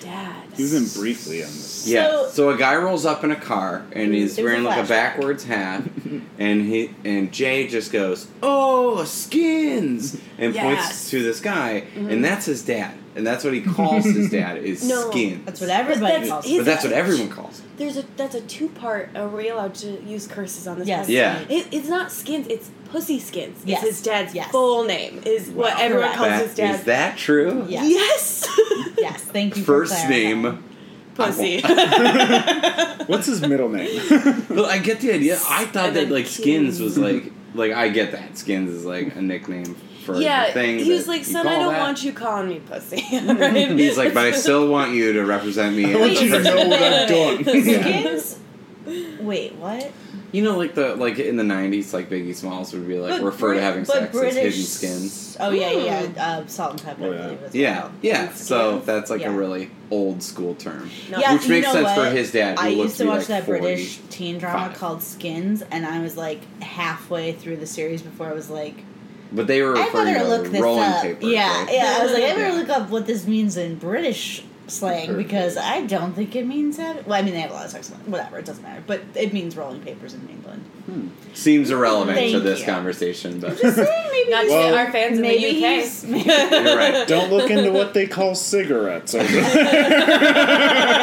Dad. 0.00 0.36
He 0.56 0.62
was 0.62 0.74
in 0.74 1.00
briefly 1.00 1.42
on 1.42 1.48
this. 1.50 1.86
Yeah. 1.86 2.08
So- 2.10 2.28
So 2.32 2.50
a 2.50 2.56
guy 2.56 2.76
rolls 2.76 3.06
up 3.06 3.24
in 3.24 3.30
a 3.30 3.36
car 3.36 3.82
and 3.92 4.12
he's 4.14 4.38
It 4.38 4.42
was 4.42 4.44
a 4.44 4.44
wearing 4.44 4.64
like 4.64 4.78
a 4.78 4.82
flashback. 4.82 4.88
backwards 4.88 5.44
hat, 5.44 5.82
and 6.38 6.62
he 6.66 6.90
and 7.04 7.32
Jay 7.32 7.66
just 7.66 7.92
goes, 7.92 8.26
"Oh, 8.42 9.04
skins," 9.04 10.16
and 10.38 10.54
Yes. 10.54 10.62
points 10.64 11.10
to 11.10 11.22
this 11.22 11.40
guy, 11.40 11.84
and 11.96 12.08
mm-hmm. 12.08 12.22
that's 12.22 12.46
his 12.46 12.62
dad, 12.62 12.92
and 13.16 13.26
that's 13.26 13.42
what 13.44 13.52
he 13.52 13.60
calls 13.60 14.04
his 14.04 14.30
dad 14.38 14.58
is 14.58 14.88
No. 14.88 15.10
skins. 15.10 15.44
That's 15.44 15.60
what 15.60 15.70
everybody 15.70 16.12
that's 16.18 16.28
calls 16.30 16.44
his- 16.46 16.56
But 16.58 16.66
that's 16.66 16.84
what 16.84 16.92
everyone 16.92 17.28
calls. 17.28 17.60
Him. 17.60 17.70
There's 17.76 17.96
a 17.96 18.04
that's 18.16 18.34
a 18.34 18.40
two 18.42 18.68
part. 18.68 19.16
Are 19.16 19.28
we 19.28 19.48
allowed 19.48 19.74
to 19.76 20.02
use 20.04 20.26
curses 20.26 20.66
on 20.66 20.78
this? 20.78 20.86
Yes. 20.88 21.06
podcast? 21.06 21.10
Yeah. 21.10 21.38
It, 21.48 21.66
it's 21.72 21.88
not 21.88 22.12
skins. 22.12 22.46
It's 22.48 22.70
pussy 22.90 23.18
skins. 23.18 23.62
Yes. 23.64 23.82
It's 23.82 23.96
his 23.96 24.02
dad's 24.02 24.34
Yes. 24.34 24.50
full 24.50 24.84
name. 24.84 25.22
Is 25.24 25.48
what 25.50 25.78
everyone 25.80 26.12
Correct. 26.12 26.16
calls 26.18 26.28
That- 26.30 26.46
his 26.46 26.54
dad. 26.54 26.74
is 26.76 26.84
that 26.84 27.16
true? 27.18 27.66
Yeah. 27.68 27.84
Yes. 27.84 28.46
Yes, 28.98 29.22
thank 29.22 29.56
you. 29.56 29.62
First 29.64 29.92
clarifying. 29.94 30.42
name. 30.42 30.64
Pussy. 31.14 31.60
What's 33.06 33.26
his 33.26 33.40
middle 33.40 33.68
name? 33.70 33.88
Well, 34.50 34.66
I 34.66 34.78
get 34.78 35.00
the 35.00 35.12
idea. 35.12 35.38
I 35.48 35.64
thought 35.66 35.88
And 35.88 35.96
that 35.96 36.10
like 36.10 36.26
skins 36.26 36.76
Skins. 36.76 36.80
was 36.80 36.98
like 36.98 37.32
like 37.54 37.72
I 37.72 37.88
get 37.88 38.12
that 38.12 38.36
skins 38.38 38.70
is 38.70 38.84
like 38.84 39.16
a 39.16 39.22
nickname 39.22 39.74
for 40.00 40.16
yeah. 40.16 40.46
the 40.48 40.52
thing. 40.52 40.78
he 40.78 40.92
was 40.92 41.06
like, 41.08 41.20
you 41.20 41.24
"Son, 41.24 41.46
I 41.46 41.58
don't 41.58 41.72
that." 41.72 41.80
want 41.80 42.02
you 42.02 42.12
calling 42.12 42.48
me 42.48 42.60
pussy." 42.60 42.96
right? 43.12 43.70
He's 43.78 43.96
like, 43.98 44.14
but 44.14 44.24
I 44.26 44.30
still 44.32 44.68
want 44.68 44.92
you 44.92 45.12
to 45.14 45.24
represent 45.24 45.76
me. 45.76 45.92
I 45.94 45.96
want 45.98 46.20
you 46.20 46.28
to 46.30 46.42
know 46.42 46.68
what 46.68 46.82
I've 46.82 47.08
done. 47.08 47.44
Skins. 47.62 48.38
Wait, 49.20 49.54
what? 49.56 49.92
You 50.32 50.42
know, 50.42 50.56
like 50.56 50.74
the 50.74 50.94
like 50.94 51.18
in 51.18 51.36
the 51.36 51.42
'90s, 51.42 51.92
like 51.92 52.08
Biggie 52.08 52.34
Smalls 52.34 52.72
would 52.72 52.86
be 52.86 52.98
like 52.98 53.20
But 53.20 53.22
refer 53.24 53.54
to 53.54 53.60
having 53.60 53.82
but 53.82 53.94
sex 53.94 54.14
as 54.14 54.20
British- 54.20 54.34
hidden 54.36 54.62
skins. 54.62 55.36
Oh 55.40 55.50
yeah, 55.50 55.70
Hmm. 55.72 56.16
yeah. 56.16 56.24
Uh, 56.24 56.46
Salt-N-Pepa. 56.46 56.96
Oh, 57.00 57.04
I 57.10 57.14
yeah. 57.14 57.22
believe 57.22 57.42
as 57.42 57.54
Yeah, 57.54 57.80
well. 57.80 57.92
yeah. 58.02 58.26
And 58.28 58.36
So 58.36 58.78
that's 58.80 59.10
like 59.10 59.22
Yeah. 59.22 59.30
a 59.30 59.36
really 59.36 59.70
old 59.90 60.22
school 60.22 60.54
term, 60.54 60.88
No. 61.10 61.18
Yeah, 61.18 61.32
which 61.34 61.44
you 61.44 61.50
makes 61.50 61.66
know 61.66 61.82
sense 61.82 61.92
for 61.98 62.04
his 62.10 62.30
dad. 62.32 62.58
Who 62.58 62.64
I 62.64 62.70
looks 62.70 62.84
used 62.84 62.96
to 62.98 63.02
be 63.04 63.08
watch 63.08 63.18
like 63.20 63.26
that 63.28 63.44
40. 63.46 63.60
British 63.60 63.98
teen 64.10 64.38
drama 64.38 64.68
five. 64.68 64.76
called 64.78 65.02
Skins, 65.02 65.62
and 65.70 65.84
I 65.84 66.00
was 66.00 66.16
like 66.16 66.40
halfway 66.62 67.32
through 67.32 67.56
the 67.56 67.66
series 67.66 68.00
before 68.02 68.28
I 68.28 68.32
was 68.32 68.50
like, 68.50 68.76
but 69.32 69.46
they 69.46 69.62
were 69.62 69.76
I 69.76 69.84
referring 69.86 70.14
better 70.14 70.18
to 70.24 70.28
look 70.28 70.50
this 70.50 70.60
rolling 70.60 70.84
up. 70.84 71.02
papers. 71.02 71.24
yeah, 71.24 71.64
right? 71.64 71.74
yeah. 71.74 71.96
I 72.00 72.02
was 72.04 72.12
like, 72.12 72.22
I 72.24 72.28
better 72.34 72.48
Yeah. 72.48 72.52
look 72.54 72.68
up 72.68 72.90
what 72.90 73.06
this 73.06 73.26
means 73.26 73.56
in 73.56 73.76
British 73.76 74.44
slang 74.66 75.16
because 75.16 75.56
I 75.56 75.82
don't 75.86 76.12
think 76.12 76.36
it 76.36 76.46
means 76.46 76.76
that. 76.76 77.06
Well, 77.06 77.18
I 77.18 77.22
mean, 77.22 77.34
they 77.34 77.40
have 77.40 77.50
a 77.50 77.54
lot 77.54 77.64
of 77.64 77.70
sex. 77.72 77.88
Whatever, 78.06 78.38
it 78.38 78.44
doesn't 78.44 78.62
matter. 78.62 78.82
But 78.86 79.02
it 79.14 79.32
means 79.32 79.56
rolling 79.56 79.80
papers 79.80 80.14
in 80.14 80.28
England. 80.28 80.64
Seems 81.32 81.70
irrelevant 81.70 82.18
to 82.32 82.40
this 82.40 82.60
you. 82.60 82.66
conversation, 82.66 83.38
but 83.40 83.56
Just 83.56 83.76
saying, 83.76 84.08
maybe. 84.10 84.30
Not 84.30 84.46
Well, 84.46 84.74
our 84.76 84.92
fans 84.92 85.16
in 85.16 85.22
maybe 85.22 85.60
the 85.60 85.66
UK. 85.66 86.26
you're 86.66 86.76
right. 86.76 87.06
Don't 87.08 87.30
look 87.32 87.50
into 87.50 87.70
what 87.72 87.94
they 87.94 88.06
call 88.06 88.34
cigarettes. 88.34 89.14
over 89.14 89.26
there. 89.26 91.00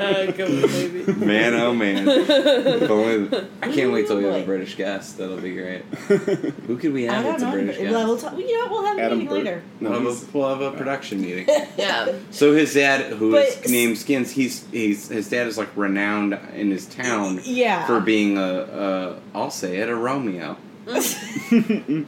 Uh. 0.00 1.14
Man, 1.16 1.54
oh 1.54 1.74
man! 1.74 2.08
Only- 2.90 3.38
I 3.62 3.72
can't 3.72 3.92
wait 3.92 4.06
till 4.06 4.18
we 4.18 4.24
have 4.24 4.34
a 4.42 4.44
British 4.44 4.76
guest. 4.76 5.18
That'll 5.18 5.36
be 5.40 5.54
great. 5.54 5.82
Who 6.66 6.76
could 6.78 6.92
we 6.92 7.04
have 7.04 7.24
don't 7.24 7.34
as 7.36 7.42
a. 7.42 7.50
British 7.50 7.76
But, 7.76 7.82
guest? 7.82 7.94
well, 7.94 8.06
we'll 8.06 8.18
talk, 8.18 8.38
you 8.38 8.58
know, 8.58 8.66
we'll 8.70 8.84
have 8.86 8.98
a 8.98 9.02
Adam 9.02 9.18
meeting 9.18 9.34
Burt- 9.34 9.44
later. 9.44 9.62
No, 9.80 9.90
we'll, 9.90 10.00
have 10.14 10.22
a, 10.34 10.38
we'll 10.38 10.48
have 10.48 10.60
a 10.60 10.76
production 10.76 11.20
meeting. 11.22 11.46
Yeah. 11.76 12.12
So 12.30 12.52
his 12.54 12.74
dad, 12.74 13.12
who 13.14 13.34
is 13.36 13.56
But- 13.56 13.70
named 13.70 13.98
Skins, 13.98 14.30
he's 14.30 14.66
he's 14.70 15.08
his 15.08 15.28
dad 15.28 15.46
is 15.46 15.56
like 15.58 15.68
renowned 15.76 16.38
in 16.54 16.70
his 16.70 16.86
town 16.86 17.40
Yeah. 17.44 17.59
For 17.86 18.00
being 18.00 18.38
a, 18.38 18.42
a 18.42 19.16
I'll 19.34 19.50
say 19.50 19.76
it 19.78 19.88
a 19.88 19.94
Romeo, 19.94 20.56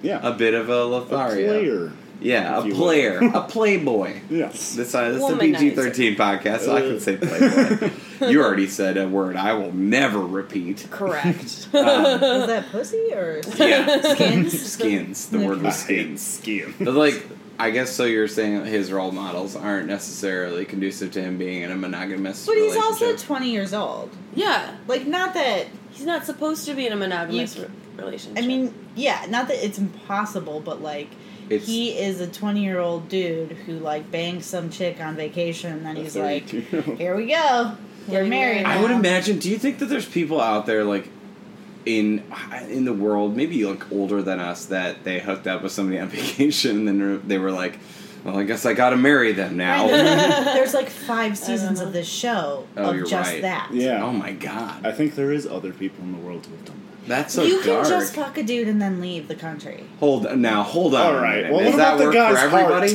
yeah. 0.02 0.20
a 0.26 0.32
bit 0.32 0.54
of 0.54 0.68
a 0.68 0.72
A 0.72 0.84
Lothario. 0.84 1.48
player. 1.60 1.92
Yeah, 2.20 2.60
a 2.64 2.70
player, 2.72 3.18
a 3.34 3.42
playboy. 3.48 4.20
Yes. 4.30 4.76
This, 4.76 4.94
uh, 4.94 5.10
this 5.10 5.24
is 5.24 5.28
a 5.30 5.36
PG 5.36 5.70
thirteen 5.70 6.14
podcast, 6.14 6.60
so 6.60 6.76
I 6.76 6.80
can 6.80 7.00
say 7.00 7.16
playboy. 7.16 7.90
you 8.30 8.40
already 8.40 8.68
said 8.68 8.96
a 8.96 9.08
word 9.08 9.34
I 9.36 9.54
will 9.54 9.72
never 9.72 10.20
repeat. 10.20 10.86
Correct. 10.90 11.68
Um, 11.74 11.84
Was 12.20 12.46
that 12.46 12.66
pussy 12.70 13.12
or 13.12 13.40
yeah, 13.56 14.00
skins? 14.14 14.62
skins. 14.72 15.28
The 15.30 15.40
word 15.40 15.62
was 15.62 15.84
hate 15.84 16.16
skins. 16.18 16.22
skiing. 16.22 16.74
But 16.78 16.94
like, 16.94 17.26
I 17.62 17.70
guess 17.70 17.90
so. 17.90 18.04
You're 18.04 18.28
saying 18.28 18.64
his 18.66 18.90
role 18.92 19.12
models 19.12 19.56
aren't 19.56 19.86
necessarily 19.86 20.64
conducive 20.64 21.12
to 21.12 21.22
him 21.22 21.38
being 21.38 21.62
in 21.62 21.70
a 21.70 21.76
monogamous. 21.76 22.44
But 22.46 22.56
he's 22.56 22.76
also 22.76 23.06
relationship. 23.06 23.26
20 23.26 23.50
years 23.50 23.72
old. 23.74 24.10
yeah. 24.34 24.76
Like, 24.86 25.06
not 25.06 25.34
that. 25.34 25.66
He's 25.90 26.06
not 26.06 26.24
supposed 26.24 26.64
to 26.66 26.74
be 26.74 26.86
in 26.86 26.92
a 26.92 26.96
monogamous 26.96 27.56
You- 27.56 27.62
re- 27.64 27.68
relationship. 28.04 28.42
I 28.42 28.46
mean, 28.46 28.74
yeah, 28.94 29.26
not 29.28 29.48
that 29.48 29.64
it's 29.64 29.78
impossible, 29.78 30.60
but 30.60 30.80
like, 30.82 31.08
It's- 31.50 31.66
he 31.68 31.90
is 31.90 32.20
a 32.20 32.26
20 32.26 32.62
year 32.64 32.78
old 32.80 33.08
dude 33.08 33.52
who, 33.66 33.74
like, 33.78 34.10
bangs 34.10 34.46
some 34.46 34.70
chick 34.70 35.00
on 35.00 35.16
vacation, 35.16 35.72
and 35.72 35.84
then 35.86 35.96
he's 35.96 36.16
like, 36.16 36.48
32. 36.48 36.92
here 36.96 37.14
we 37.16 37.26
go. 37.26 37.72
We're 38.08 38.14
Getting 38.14 38.30
married. 38.30 38.62
married. 38.62 38.66
I 38.66 38.80
would 38.80 38.90
now." 38.90 38.98
imagine. 38.98 39.38
Do 39.38 39.48
you 39.50 39.58
think 39.58 39.78
that 39.78 39.86
there's 39.86 40.06
people 40.06 40.40
out 40.40 40.66
there 40.66 40.82
like 40.84 41.08
in 41.86 42.22
in 42.68 42.84
the 42.84 42.92
world, 42.92 43.36
maybe 43.36 43.64
like 43.64 43.90
older 43.92 44.22
than 44.22 44.38
us, 44.40 44.66
that 44.66 45.04
they 45.04 45.18
hooked 45.20 45.46
up 45.46 45.62
with 45.62 45.72
somebody 45.72 45.98
on 45.98 46.08
vacation 46.10 46.86
and 46.88 47.00
then 47.00 47.22
they 47.26 47.38
were 47.38 47.50
like, 47.50 47.78
"Well, 48.24 48.38
I 48.38 48.44
guess 48.44 48.64
I 48.66 48.74
got 48.74 48.90
to 48.90 48.96
marry 48.96 49.32
them 49.32 49.56
now." 49.56 49.86
There's 50.54 50.74
like 50.74 50.88
five 50.90 51.36
seasons 51.38 51.80
of 51.80 51.92
this 51.92 52.08
show 52.08 52.66
Oh, 52.76 52.90
of 52.90 52.96
you're 52.96 53.06
just 53.06 53.30
right. 53.32 53.42
that. 53.42 53.70
Yeah. 53.72 54.04
oh 54.04 54.12
my 54.12 54.32
god. 54.32 54.84
I 54.86 54.92
think 54.92 55.14
there 55.14 55.32
is 55.32 55.46
other 55.46 55.72
people 55.72 56.04
in 56.04 56.12
the 56.12 56.18
world 56.18 56.46
who 56.46 56.52
have 56.56 56.64
done 56.66 56.76
that. 56.76 56.88
That's 57.04 57.34
so 57.34 57.42
you 57.42 57.60
dark. 57.64 57.82
can 57.82 57.90
just 57.98 58.14
fuck 58.14 58.38
a 58.38 58.44
dude 58.44 58.68
and 58.68 58.80
then 58.80 59.00
leave 59.00 59.26
the 59.26 59.34
country. 59.34 59.82
hold 59.98 60.38
now. 60.38 60.62
Hold 60.62 60.94
on. 60.94 61.00
All 61.16 61.20
right. 61.20 61.46
a 61.46 61.52
Well, 61.52 61.64
Does 61.64 61.74
that 61.76 61.98
the 61.98 62.04
work 62.04 62.14
guy's 62.14 62.38
for 62.38 62.56
everybody? 62.56 62.92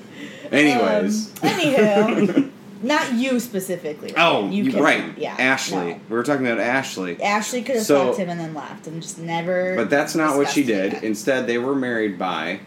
Anyways. 0.52 1.28
Um, 1.42 1.48
anywho, 1.48 2.50
not 2.82 3.12
you 3.14 3.38
specifically. 3.40 4.12
oh, 4.16 4.48
you 4.48 4.64
you 4.64 4.70
can- 4.72 4.82
right. 4.82 5.18
Yeah, 5.18 5.36
Ashley. 5.38 5.76
no. 5.92 6.00
We 6.08 6.16
were 6.16 6.22
talking 6.22 6.46
about 6.46 6.58
Ashley. 6.58 7.22
Ashley 7.22 7.62
could 7.62 7.76
have 7.76 7.84
So- 7.84 8.06
fucked 8.08 8.18
him 8.18 8.28
and 8.30 8.40
then 8.40 8.54
left 8.54 8.86
and 8.86 9.02
just 9.02 9.18
never. 9.18 9.76
But 9.76 9.90
that's 9.90 10.14
not 10.14 10.36
what 10.36 10.48
she 10.50 10.62
did. 10.64 10.92
again. 10.94 11.04
Instead, 11.04 11.46
they 11.46 11.58
were 11.58 11.74
married 11.74 12.18
by 12.18 12.60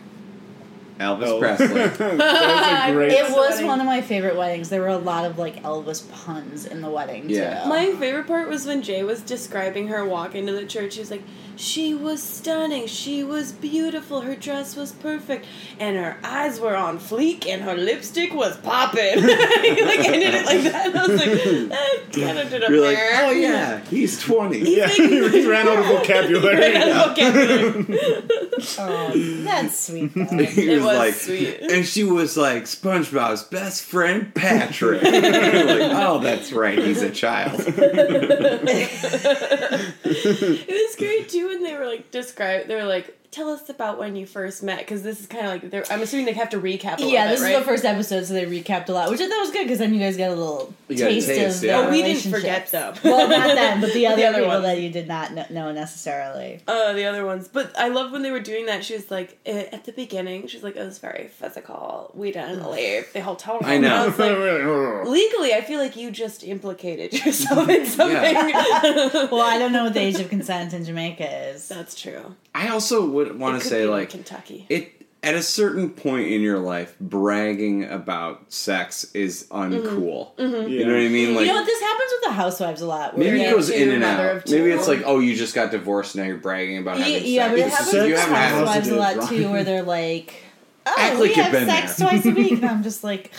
Elvis 0.99 1.25
Oh. 1.27 1.39
Presley. 1.39 1.67
was 1.73 1.99
a 1.99 2.91
great. 2.93 3.11
It 3.11 3.23
was 3.23 3.35
wedding. 3.51 3.65
one 3.67 3.79
of 3.79 3.85
my 3.87 4.01
favorite 4.01 4.35
weddings. 4.37 4.69
There 4.69 4.81
were 4.81 4.87
a 4.89 4.97
lot 4.97 5.25
of 5.25 5.39
like 5.39 5.61
Elvis 5.63 6.09
puns 6.11 6.65
in 6.65 6.81
the 6.81 6.89
wedding 6.89 7.29
Yeah. 7.29 7.63
too. 7.63 7.69
My 7.69 7.91
favorite 7.93 8.27
part 8.27 8.47
was 8.47 8.65
when 8.67 8.83
Jay 8.83 9.03
was 9.03 9.21
describing 9.21 9.87
her 9.87 10.05
walk 10.05 10.35
into 10.35 10.51
the 10.53 10.65
church. 10.65 10.93
She 10.93 10.99
was 10.99 11.09
like, 11.11 11.23
"She 11.55 11.93
was 11.93 12.21
stunning. 12.21 12.87
She 12.87 13.23
was 13.23 13.51
beautiful. 13.51 14.21
Her 14.21 14.35
dress 14.35 14.75
was 14.75 14.91
perfect, 14.91 15.45
and 15.79 15.95
her 15.97 16.17
eyes 16.23 16.59
were 16.59 16.75
on 16.75 16.99
fleek, 16.99 17.47
and 17.47 17.61
her 17.63 17.75
lipstick 17.75 18.33
was 18.33 18.57
popping." 18.57 19.19
he 19.21 19.21
like 19.85 19.99
ended 20.07 20.33
it 20.33 20.45
like 20.45 20.63
that. 20.63 20.87
And 20.87 20.97
I 20.97 21.07
was 21.07 21.19
like, 21.19 21.43
"That 21.69 21.99
kind 22.13 22.39
of 22.39 22.49
did 22.49 22.63
a 22.63 22.69
You're 22.71 22.81
like, 22.85 22.97
there." 22.97 23.25
oh 23.27 23.31
yeah, 23.31 23.79
he's 23.85 24.19
twenty. 24.21 24.59
yeah, 24.75 24.87
he 24.89 25.47
ran 25.47 25.67
out 25.67 25.79
of 25.79 25.85
vocabulary. 25.85 26.75
okay. 27.11 27.85
oh, 28.79 29.11
that's 29.43 29.79
sweet 29.87 30.13
though. 30.13 30.25
He 30.25 30.71
It 30.71 30.75
was, 30.77 30.85
was 30.85 30.97
like, 30.97 31.13
sweet. 31.13 31.59
and 31.61 31.85
she 31.85 32.03
was 32.03 32.35
like 32.37 32.63
SpongeBob's 32.63 33.43
best 33.43 33.83
friend 33.83 34.33
Patrick. 34.33 35.01
like, 35.03 35.13
oh, 35.13 36.19
that's 36.19 36.51
right, 36.51 36.77
he's 36.77 37.01
a 37.01 37.09
child. 37.11 37.61
It 40.05 40.67
was 40.69 40.95
great 40.97 41.29
too 41.29 41.42
when 41.47 41.63
they 41.63 41.75
were 41.75 41.85
like 41.85 42.11
describe. 42.11 42.67
They 42.67 42.75
were 42.75 42.85
like, 42.85 43.17
"Tell 43.33 43.49
us 43.49 43.67
about 43.67 43.97
when 43.97 44.15
you 44.15 44.25
first 44.27 44.61
met," 44.61 44.77
because 44.79 45.01
this 45.01 45.19
is 45.19 45.25
kind 45.25 45.45
of 45.45 45.51
like 45.51 45.69
they're. 45.71 45.83
I'm 45.91 46.01
assuming 46.01 46.27
they 46.27 46.33
have 46.33 46.51
to 46.51 46.59
recap. 46.61 46.97
A 46.97 47.01
little 47.01 47.11
yeah, 47.11 47.25
bit, 47.27 47.31
this 47.31 47.41
right? 47.41 47.53
is 47.53 47.59
the 47.59 47.65
first 47.65 47.83
episode, 47.83 48.25
so 48.25 48.33
they 48.33 48.45
recapped 48.45 48.89
a 48.89 48.93
lot, 48.93 49.09
which 49.09 49.19
I 49.19 49.27
thought 49.27 49.41
was 49.41 49.51
good 49.51 49.63
because 49.63 49.79
then 49.79 49.93
you 49.93 49.99
guys 49.99 50.15
got 50.17 50.29
a 50.29 50.35
little 50.35 50.73
You 50.87 50.97
got 50.97 51.05
a 51.05 51.13
taste, 51.15 51.27
taste, 51.27 51.57
of 51.57 51.63
yeah. 51.63 51.77
their 51.79 51.87
Oh, 51.87 51.91
we 51.91 52.03
didn't 52.03 52.31
forget 52.31 52.67
them. 52.71 52.93
well, 53.03 53.27
not 53.27 53.55
them, 53.55 53.81
but 53.81 53.93
the 53.93 54.07
other, 54.07 54.25
other 54.25 54.37
people 54.37 54.47
ones. 54.49 54.63
that 54.63 54.79
you 54.79 54.89
did 54.91 55.07
not 55.07 55.51
know 55.51 55.71
necessarily. 55.71 56.61
Uh, 56.67 56.93
the 56.93 57.05
other 57.05 57.25
ones. 57.25 57.47
But 57.47 57.77
I 57.77 57.87
love 57.87 58.11
when 58.11 58.21
they 58.21 58.31
were 58.31 58.39
doing 58.39 58.67
that. 58.67 58.85
She 58.85 58.93
was 58.93 59.09
like, 59.09 59.39
eh, 59.45 59.65
at 59.71 59.85
the 59.85 59.91
beginning, 59.91 60.47
she's 60.47 60.63
like, 60.63 60.75
it 60.75 60.85
was 60.85 60.99
very 60.99 61.27
physical. 61.27 62.11
We 62.13 62.31
didn't 62.31 62.69
leave 62.69 63.11
the 63.13 63.21
hotel 63.21 63.55
room. 63.55 63.63
I 63.65 63.77
know. 63.79 63.95
I 63.95 64.05
was 64.05 64.19
like, 64.19 64.37
legally, 65.07 65.53
I 65.53 65.61
feel 65.65 65.79
like 65.79 65.95
you 65.95 66.11
just 66.11 66.43
implicated 66.43 67.13
yourself 67.25 67.67
in 67.69 67.85
something. 67.85 68.35
Well, 69.33 69.41
I 69.41 69.57
don't 69.57 69.71
know 69.71 69.85
what 69.85 69.93
the 69.93 70.01
age 70.01 70.19
of 70.19 70.29
consent 70.29 70.73
in 70.73 70.85
Jamaica 70.85 71.49
is. 71.49 71.67
That's 71.67 71.99
true. 71.99 72.35
I 72.55 72.69
also 72.69 73.05
would 73.09 73.37
want 73.39 73.61
to 73.61 73.67
say 73.67 73.79
be 73.79 73.83
in 73.83 73.89
like 73.91 74.09
Kentucky. 74.09 74.65
it 74.69 74.91
at 75.23 75.35
a 75.35 75.41
certain 75.41 75.89
point 75.89 76.27
in 76.27 76.41
your 76.41 76.59
life, 76.59 76.95
bragging 76.99 77.85
about 77.85 78.51
sex 78.51 79.05
is 79.13 79.47
mm-hmm. 79.49 79.73
uncool. 79.87 80.35
Mm-hmm. 80.35 80.69
You 80.69 80.85
know 80.85 80.91
what 80.93 81.01
I 81.01 81.07
mean? 81.07 81.33
Like 81.33 81.45
you 81.45 81.53
know 81.53 81.59
what? 81.59 81.65
This 81.65 81.79
happens 81.79 82.11
with 82.11 82.23
the 82.25 82.33
housewives 82.33 82.81
a 82.81 82.85
lot. 82.85 83.17
maybe 83.17 83.41
it 83.41 83.49
goes 83.51 83.69
in 83.69 83.89
and 83.91 84.03
out. 84.03 84.49
Maybe 84.49 84.71
it's 84.71 84.87
like, 84.87 85.03
oh, 85.05 85.19
you 85.19 85.35
just 85.35 85.55
got 85.55 85.71
divorced, 85.71 86.15
now 86.15 86.23
you're 86.23 86.37
bragging 86.37 86.77
about 86.79 86.97
Yeah, 86.99 87.05
having 87.05 87.25
yeah, 87.33 87.47
sex. 87.47 87.51
but 87.51 87.59
it 87.59 87.69
happens 87.69 87.93
with 87.93 88.07
you 88.09 88.15
haven't 88.17 88.35
housewives 88.35 88.89
a 88.89 88.95
lot 88.95 89.29
too, 89.29 89.49
where 89.49 89.63
they're 89.63 89.83
like, 89.83 90.33
"Oh, 90.85 90.93
Act 90.97 91.15
we 91.15 91.27
like 91.29 91.37
you've 91.37 91.51
been 91.51 91.67
sex 91.67 91.95
there." 91.95 92.09
twice 92.09 92.25
a 92.25 92.31
week," 92.31 92.51
and 92.51 92.65
I'm 92.65 92.83
just 92.89 93.03
like, 93.03 93.31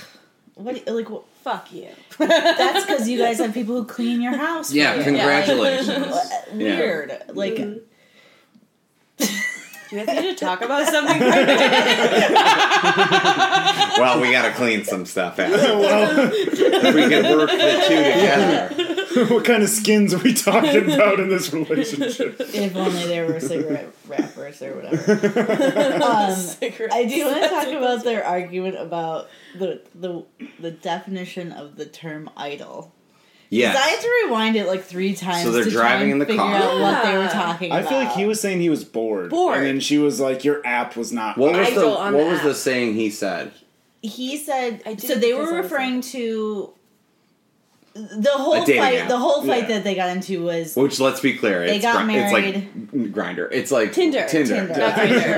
"What? 0.55 0.87
Like, 0.87 1.11
what? 1.11 1.25
fuck 1.43 1.71
you. 1.73 1.89
that's 2.19 2.87
because 2.87 3.07
you 3.07 3.19
guys 3.19 3.39
have 3.39 3.53
people 3.53 3.75
who 3.75 3.85
clean 3.85 4.23
your 4.23 4.35
house." 4.37 4.71
for 4.71 4.77
Yeah, 4.77 4.95
you." 4.95 5.05
congratulations. 5.05 6.07
Like, 6.11 6.25
Yeah. 6.55 6.79
Weird. 6.79 7.23
Like, 7.35 7.59
Do 9.19 9.27
you 10.01 10.05
guys 10.07 10.23
need 10.23 10.37
to 10.37 10.45
talk 10.45 10.63
about 10.63 10.89
something 10.89 11.21
well, 14.01 14.21
we 14.21 14.33
got 14.33 14.49
to 14.49 14.53
clean 14.55 14.85
some 14.85 15.07
stuff 15.07 15.39
out. 15.39 15.51
well, 15.51 16.31
if 16.33 16.95
we 16.95 17.09
can 17.09 17.37
work 17.37 17.51
the 17.51 17.85
two 17.89 17.97
together. 17.97 19.35
what 19.35 19.45
kind 19.45 19.63
of 19.63 19.69
skins 19.69 20.13
are 20.15 20.19
we 20.19 20.35
talking 20.35 20.93
about 20.93 21.21
in 21.21 21.29
this 21.29 21.53
relationship? 21.53 22.37
if 22.41 22.75
only 22.75 23.07
there 23.07 23.27
were 23.27 23.39
cigarette 23.41 23.93
wrappers 24.09 24.63
or 24.63 24.75
whatever. 24.75 25.13
Um, 25.95 26.35
I 26.93 27.05
do 27.05 27.27
want 27.27 27.43
to 27.43 27.49
talk 27.49 27.69
about 27.69 28.05
their 28.05 28.25
argument 28.25 28.77
about 28.77 29.29
the 29.57 29.81
the 29.95 30.25
the 30.59 30.71
definition 30.71 31.53
of 31.53 31.77
the 31.77 31.87
term 31.87 32.31
idle. 32.37 32.93
'Cause 33.73 33.77
I 33.77 33.89
had 33.89 34.01
to 34.01 34.09
rewind 34.27 34.57
it 34.57 34.67
like 34.67 34.85
three 34.85 35.15
times. 35.15 35.43
So 35.45 35.51
they're 35.53 35.65
to 35.65 35.71
driving 35.71 35.91
try 35.99 36.03
and 36.03 36.13
in 36.13 36.19
the 36.19 36.27
figure 36.27 36.41
car. 36.43 36.55
out 36.57 36.81
what 36.81 37.05
they 37.05 37.13
were 37.17 37.25
Yeah. 37.25 37.29
talking 37.29 37.73
I 37.73 37.79
about. 37.81 37.89
feel 37.91 37.99
like 37.99 38.13
he 38.15 38.25
was 38.27 38.41
saying 38.41 38.61
he 38.61 38.71
was 38.71 38.85
bored. 38.85 39.31
Bored. 39.31 39.59
And 39.59 39.67
then 39.67 39.81
she 39.81 39.99
was 39.99 40.21
like, 40.21 40.45
Your 40.45 40.61
app 40.67 40.97
was 40.97 41.13
not 41.13 41.37
What 41.39 41.53
was 41.53 41.69
the 41.71 41.75
Idol 41.81 41.97
on 41.97 42.15
What 42.15 42.25
the 42.25 42.31
was 42.31 42.41
the 42.43 42.55
saying 42.55 42.95
he 42.95 43.11
said? 43.11 43.53
He 44.03 44.37
said 44.37 44.83
I 44.85 44.95
did 44.95 45.01
so. 45.09 45.15
They 45.15 45.33
because 45.33 45.49
were 45.51 45.55
was 45.57 45.63
referring 45.65 46.01
to 46.03 46.71
the 47.95 48.31
whole 48.33 48.65
fight. 48.67 48.99
app. 48.99 49.09
The 49.09 49.17
whole 49.17 49.43
fight 49.47 49.63
Yeah. 49.69 49.77
that 49.77 49.85
they 49.85 49.95
got 49.95 50.09
into 50.17 50.43
was 50.43 50.75
Which, 50.75 50.99
let's 50.99 51.21
be 51.21 51.35
clear, 51.39 51.65
They 51.65 51.77
it's, 51.77 51.85
got 51.85 52.05
gri- 52.05 52.17
it's 52.17 52.33
like 52.33 52.55
Grindr. 53.13 53.49
It's 53.53 53.71
like 53.71 53.93
Tinder. 53.93 54.27
Tinder. 54.29 54.67
Tinder. 54.67 54.79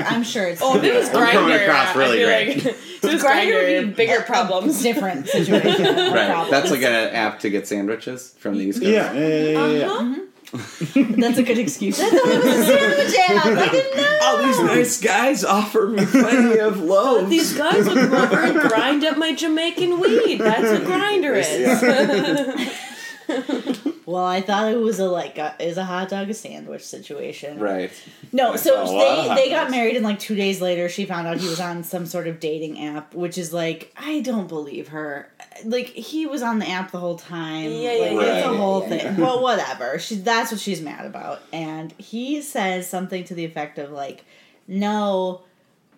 Not 0.01 0.11
I'm 0.11 0.23
sure, 0.23 0.47
it's. 0.47 0.61
Oh, 0.63 0.75
if 0.77 0.83
it 0.83 0.95
was 0.95 1.09
I'm 1.09 1.31
coming 1.31 1.55
Grindr, 1.55 1.63
across 1.67 1.95
really 1.95 2.23
great. 2.23 2.47
like 2.57 2.65
if 2.65 3.03
it 3.03 3.03
would 3.03 3.21
Grindr, 3.21 3.87
be 3.89 3.93
bigger 3.93 4.17
a- 4.17 4.21
a 4.21 4.23
problems. 4.23 4.81
different 4.81 5.27
situation. 5.27 5.85
Right. 5.95 6.27
problems. 6.29 6.49
That's 6.51 6.71
like 6.71 6.81
an 6.81 6.93
app 7.13 7.39
to 7.41 7.49
get 7.49 7.67
sandwiches 7.67 8.33
from 8.39 8.57
the 8.57 8.65
East 8.65 8.79
Coast. 8.81 8.91
Yeah, 8.91 9.13
yeah, 9.13 9.27
yeah, 9.27 9.37
yeah, 9.51 9.67
yeah. 9.67 9.85
Uh-huh. 9.91 10.21
That's 10.51 11.37
a 11.37 11.43
good 11.43 11.57
excuse. 11.57 11.99
I 11.99 12.09
thought 12.09 12.27
it 12.29 12.43
was 12.43 12.55
a 12.55 12.63
sandwich 12.65 13.15
app. 13.29 13.45
I 13.45 13.69
didn't 13.69 13.97
know. 13.97 14.19
All 14.23 14.43
these 14.43 14.59
nice 14.59 15.01
guys 15.01 15.43
offer 15.43 15.87
me 15.87 16.05
plenty 16.05 16.59
of 16.59 16.79
loaves. 16.79 17.29
These 17.29 17.57
guys 17.57 17.85
would 17.85 17.97
come 17.97 18.13
over 18.13 18.39
and 18.39 18.59
grind 18.69 19.03
up 19.03 19.17
my 19.17 19.33
Jamaican 19.35 19.99
weed. 19.99 20.37
That's 20.37 20.71
what 20.71 20.85
grinder 20.85 21.33
is. 21.35 22.69
Well, 24.07 24.23
I 24.23 24.39
thought 24.39 24.71
it 24.71 24.77
was 24.79 24.99
a 24.99 25.05
like 25.09 25.37
a, 25.37 25.53
is 25.59 25.75
a 25.77 25.83
hot 25.83 26.07
dog 26.07 26.29
a 26.29 26.33
sandwich 26.33 26.81
situation. 26.85 27.59
right. 27.59 27.91
No, 28.31 28.51
That's 28.51 28.63
so 28.63 28.81
a 28.81 28.85
lot 28.85 29.17
of 29.19 29.35
they 29.35 29.43
they 29.43 29.49
got 29.49 29.63
dogs. 29.63 29.71
married 29.71 29.97
and 29.97 30.05
like 30.05 30.17
two 30.17 30.33
days 30.35 30.61
later 30.61 30.87
she 30.87 31.05
found 31.05 31.27
out 31.27 31.37
he 31.39 31.49
was 31.49 31.59
on 31.59 31.83
some 31.83 32.05
sort 32.05 32.25
of 32.27 32.39
dating 32.39 32.81
app, 32.81 33.13
which 33.13 33.37
is 33.37 33.51
like 33.51 33.93
I 33.97 34.21
don't 34.21 34.47
believe 34.47 34.87
her. 34.89 35.29
Like 35.65 35.87
he 35.87 36.25
was 36.25 36.41
on 36.41 36.59
the 36.59 36.69
app 36.69 36.91
the 36.91 36.99
whole 36.99 37.17
time. 37.17 37.69
Yeah, 37.69 37.71
like, 37.71 37.81
yeah, 37.81 38.05
it's 38.05 38.21
yeah, 38.23 38.49
a 38.49 38.51
yeah, 38.53 38.57
whole 38.57 38.81
yeah, 38.83 38.87
thing. 38.89 38.99
yeah. 39.05 39.15
But 39.19 39.41
whatever. 39.41 39.99
She 39.99 40.15
that's 40.15 40.51
what 40.53 40.61
she's 40.61 40.81
mad 40.81 41.05
about. 41.05 41.41
And 41.51 41.91
he 41.97 42.41
says 42.41 42.89
something 42.89 43.25
to 43.25 43.33
the 43.35 43.43
effect 43.43 43.77
of 43.77 43.91
like, 43.91 44.23
"No, 44.69 45.41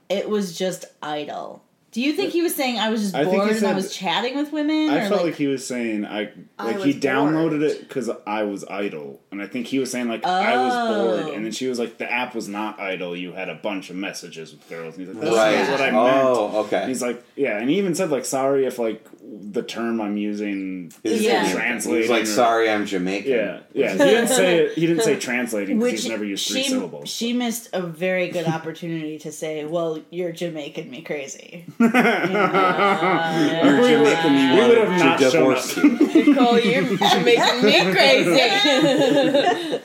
it 0.09 0.27
was 0.29 0.57
just 0.57 0.85
idle." 1.03 1.63
Do 1.91 2.01
you 2.01 2.13
think 2.13 2.31
he 2.33 2.43
was 2.43 2.53
saying 2.53 2.77
I 2.77 2.89
was 2.89 3.01
just 3.01 3.15
I 3.15 3.23
think 3.23 3.31
he 3.31 3.37
bored 3.37 3.49
and 3.49 3.57
I 3.57 3.59
said- 3.69 3.75
was 3.75 3.95
chatting 3.95 4.37
with 4.37 4.51
women? 4.51 4.89
I 4.91 4.97
or 5.05 5.09
felt 5.09 5.11
like, 5.21 5.23
like 5.31 5.35
he 5.35 5.47
was 5.47 5.65
saying 5.65 6.05
I 6.05 6.31
I 6.59 6.65
like 6.65 6.75
was 6.75 6.85
he 6.85 6.93
downloaded 6.93 7.49
bored. 7.59 7.63
it 7.63 7.79
because 7.87 8.11
I 8.27 8.43
was 8.43 8.63
idle, 8.65 9.19
and 9.31 9.41
I 9.41 9.47
think 9.47 9.65
he 9.67 9.79
was 9.79 9.89
saying 9.91 10.07
like 10.07 10.23
I 10.23 10.55
was 10.65 10.73
Oh. 10.75 11.21
bored, 11.23 11.33
and 11.35 11.43
then 11.45 11.51
she 11.51 11.67
was 11.67 11.79
like 11.79 11.97
the 11.97 12.11
app 12.11 12.35
was 12.35 12.47
not 12.47 12.79
idle. 12.79 13.15
You 13.15 13.33
had 13.33 13.49
a 13.49 13.55
bunch 13.55 13.89
of 13.89 13.95
messages 13.95 14.51
with 14.51 14.69
girls, 14.69 14.97
and 14.97 15.07
he's 15.07 15.15
like 15.15 15.23
this 15.25 15.35
Right. 15.35 15.59
not 15.59 15.71
what 15.71 15.81
I 15.81 15.89
oh, 15.89 16.03
meant. 16.03 16.27
Oh, 16.55 16.59
okay. 16.65 16.87
He's 16.87 17.01
like 17.01 17.23
yeah, 17.35 17.57
and 17.57 17.69
he 17.69 17.77
even 17.79 17.95
said 17.95 18.11
like 18.11 18.25
sorry 18.25 18.65
if 18.65 18.77
like 18.77 19.03
the 19.31 19.61
term 19.61 20.01
I'm 20.01 20.17
using 20.17 20.91
is 21.03 21.21
Yeah. 21.21 21.51
Translating. 21.51 22.01
was 22.01 22.09
like, 22.09 22.23
or- 22.23 22.25
sorry, 22.25 22.69
I'm 22.69 22.85
Jamaican. 22.87 23.31
Yeah, 23.31 23.59
yeah. 23.73 23.91
He 23.91 23.97
didn't 23.99 24.27
say 24.29 24.57
it. 24.65 24.71
He 24.73 24.87
didn't 24.87 25.03
say 25.03 25.17
translating 25.19 25.77
because 25.77 25.91
Which 25.93 26.01
he's 26.01 26.09
never 26.09 26.25
used 26.25 26.47
three 26.47 26.63
she, 26.63 26.69
syllables. 26.69 27.09
She 27.09 27.33
missed 27.33 27.69
a 27.73 27.81
very 27.81 28.29
good 28.29 28.47
opportunity 28.47 29.19
to 29.19 29.31
say, 29.31 29.65
"Well, 29.65 29.99
you're 30.09 30.31
Jamaican 30.31 30.89
me 30.89 31.01
crazy." 31.01 31.65
You're 31.79 31.89
Yeah. 31.95 33.81
Jamaican. 33.81 34.33
You 34.33 34.53
we 34.53 34.67
would 34.67 34.77
have 34.87 34.99
not 34.99 35.19
to 35.19 35.29
shown 35.31 35.55
up. 35.55 35.75
you. 36.15 36.33
Nicole, 36.33 36.59
you're 36.59 36.83
making 37.23 37.63
me 37.65 37.91
crazy. 37.93 38.49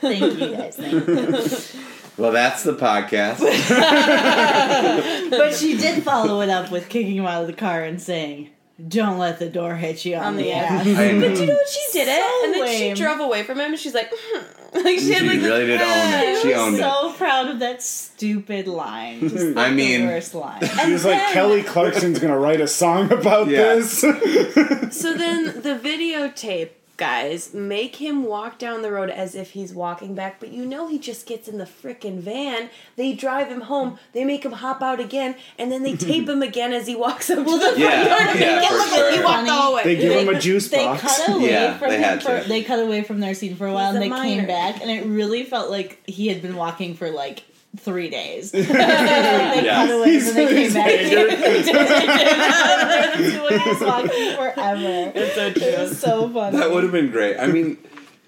Thank 0.01 0.39
you 0.39 0.49
guys. 0.55 0.75
Thank 0.75 1.07
you. 1.07 1.81
Well, 2.17 2.31
that's 2.31 2.63
the 2.63 2.73
podcast. 2.73 3.39
But 5.29 5.53
she 5.55 5.77
did 5.77 6.01
follow 6.03 6.41
it 6.41 6.49
up 6.49 6.71
with 6.71 6.87
kicking 6.89 7.17
him 7.17 7.25
out 7.25 7.41
of 7.41 7.47
the 7.47 7.53
car 7.53 7.83
and 7.83 8.01
saying, 8.01 8.49
"Don't 8.87 9.17
let 9.17 9.39
the 9.39 9.49
door 9.49 9.75
hit 9.75 10.03
you 10.05 10.15
on, 10.17 10.23
On 10.25 10.35
the, 10.37 10.43
the 10.43 10.51
ass." 10.53 10.85
I 10.87 11.19
But 11.19 11.37
you 11.39 11.45
know 11.45 11.53
what? 11.53 11.69
She 11.69 11.91
did 11.93 12.07
it, 12.07 12.19
So 12.21 12.43
and 12.45 12.53
then 12.53 12.61
lame. 12.61 12.95
she 12.95 13.01
drove 13.01 13.19
away 13.19 13.43
from 13.43 13.59
him, 13.59 13.71
and 13.71 13.79
she's 13.79 13.93
like, 13.93 14.11
like 14.73 14.99
she 14.99 15.11
had 15.13 15.21
She 15.21 15.27
like 15.29 15.41
really 15.41 15.65
did 15.65 15.81
own 15.81 15.87
it. 15.87 16.37
I 16.37 16.39
She 16.41 16.47
was 16.49 16.57
owned 16.57 16.75
it. 16.75 16.79
so 16.79 17.13
proud 17.13 17.49
of 17.49 17.59
that 17.59 17.81
stupid 17.81 18.67
line. 18.67 19.21
Just 19.21 19.35
hmm. 19.47 19.53
like 19.53 19.67
I 19.67 19.71
mean- 19.71 20.01
the 20.01 20.07
worst 20.07 20.35
line. 20.35 20.61
He 20.85 20.91
was 20.91 21.05
like 21.05 21.21
Kelly 21.33 21.63
Clarkson's 21.63 22.19
gonna 22.19 22.37
write 22.37 22.59
a 22.61 22.67
song 22.67 23.11
about 23.11 23.47
Yeah. 23.47 23.75
this. 23.75 24.01
So 24.91 25.13
then 25.13 25.45
the 25.61 25.79
videotape 25.81 26.69
guys 26.97 27.53
make 27.53 27.97
him 27.97 28.23
walk 28.23 28.57
down 28.57 28.81
the 28.81 28.91
road 28.91 29.09
as 29.09 29.35
if 29.35 29.51
he's 29.51 29.73
walking 29.73 30.15
back, 30.15 30.39
but 30.39 30.49
you 30.51 30.65
know 30.65 30.87
he 30.87 30.97
just 30.97 31.25
gets 31.25 31.47
in 31.47 31.57
the 31.57 31.65
frickin' 31.65 32.19
van. 32.19 32.69
They 32.95 33.13
drive 33.13 33.49
him 33.49 33.61
home. 33.61 33.99
They 34.13 34.23
make 34.23 34.43
him 34.45 34.53
hop 34.53 34.81
out 34.81 34.99
again, 34.99 35.35
and 35.59 35.71
then 35.71 35.83
they 35.83 35.95
tape 35.97 36.27
him 36.29 36.41
again 36.41 36.71
as 36.73 36.87
he 36.87 36.95
walks 36.95 37.29
up 37.29 37.39
to 37.39 37.43
the 37.43 37.49
front 37.59 37.77
Yeah, 37.77 38.03
door. 38.07 38.17
and 38.29 38.39
yeah, 38.39 38.59
they 38.59 38.67
for 38.67 38.73
look 38.73 38.87
at 38.87 39.13
you 39.13 39.21
sure. 39.21 39.69
the 39.69 39.75
way. 39.75 39.83
They 39.83 39.95
give 39.97 40.13
him 40.27 40.35
a 40.35 40.39
juice 40.39 40.69
They 40.69 40.85
box. 40.85 41.01
cut 41.01 41.29
away 41.35 41.49
Yeah, 41.51 41.77
from 41.77 41.89
they 41.89 41.97
him 41.97 42.03
had 42.03 42.23
for, 42.23 42.39
they 42.47 42.63
cut 42.63 42.79
away 42.79 43.03
from 43.03 43.19
their 43.19 43.33
scene 43.33 43.55
for 43.55 43.67
a 43.67 43.73
while 43.73 43.87
He's 43.93 44.01
and 44.01 44.11
a 44.11 44.15
they 44.15 44.21
came 44.23 44.45
back 44.47 44.81
and 44.81 44.89
it 44.89 45.05
really 45.05 45.43
felt 45.43 45.69
like 45.69 46.01
he 46.07 46.27
had 46.27 46.41
been 46.41 46.55
walking 46.55 46.95
for 46.95 47.09
like 47.11 47.43
three 47.77 48.09
days. 48.09 48.51
they 48.51 48.61
Yeah. 48.61 49.85
cut 49.87 49.91
away 49.91 50.15
and 50.17 50.21
then 50.25 50.35
they 50.35 50.47
came 50.47 50.57
He's 50.57 50.73
back. 50.73 50.89
haggard. 50.91 51.29
They 51.31 51.63
did, 51.63 51.75
they 51.75 53.25
did. 53.25 53.61
He 53.61 53.69
was 53.69 53.81
walking 53.81 54.35
forever. 54.35 55.11
It's 55.15 55.35
so 55.35 55.45
It 55.47 55.79
was 55.79 55.99
so 55.99 56.29
funny. 56.29 56.57
That 56.57 56.71
would 56.71 56.83
have 56.83 56.91
been 56.91 57.11
great. 57.11 57.37
I 57.37 57.47
mean, 57.47 57.77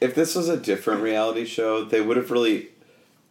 if 0.02 0.16
this 0.16 0.36
was 0.36 0.50
a 0.50 0.58
different 0.58 1.02
reality 1.02 1.46
show, 1.46 1.84
they 1.84 2.02
would 2.02 2.18
have 2.18 2.32
really 2.32 2.70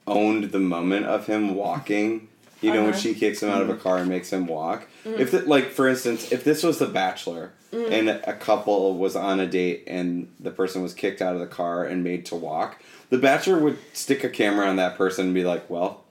owned 0.06 0.44
the 0.52 0.60
moment 0.60 1.06
of 1.06 1.26
him 1.26 1.54
walking. 1.54 2.28
You 2.62 2.72
know, 2.72 2.80
when 2.82 2.90
Uh-huh. 2.90 2.98
she 2.98 3.14
kicks 3.14 3.42
him 3.42 3.50
out 3.50 3.60
of 3.62 3.68
a 3.68 3.76
car 3.76 3.98
and 3.98 4.08
makes 4.08 4.32
him 4.32 4.46
walk. 4.46 4.86
If, 5.04 5.34
it, 5.34 5.46
like, 5.46 5.70
for 5.70 5.86
instance, 5.88 6.32
if 6.32 6.42
this 6.42 6.62
was 6.62 6.78
The 6.78 6.86
Bachelor 6.86 7.52
and 7.70 8.08
a 8.08 8.32
couple 8.32 8.96
was 8.96 9.14
on 9.14 9.38
a 9.40 9.46
date 9.46 9.84
and 9.86 10.28
the 10.40 10.50
person 10.50 10.82
was 10.82 10.94
kicked 10.94 11.20
out 11.20 11.34
of 11.34 11.40
the 11.40 11.46
car 11.46 11.84
and 11.84 12.02
made 12.02 12.24
to 12.26 12.34
walk, 12.34 12.82
The 13.10 13.18
Bachelor 13.18 13.58
would 13.58 13.76
stick 13.92 14.24
a 14.24 14.28
camera 14.30 14.66
on 14.66 14.76
that 14.76 14.96
person 14.96 15.26
and 15.26 15.34
be 15.34 15.44
like, 15.44 15.68
"Well, 15.70 16.02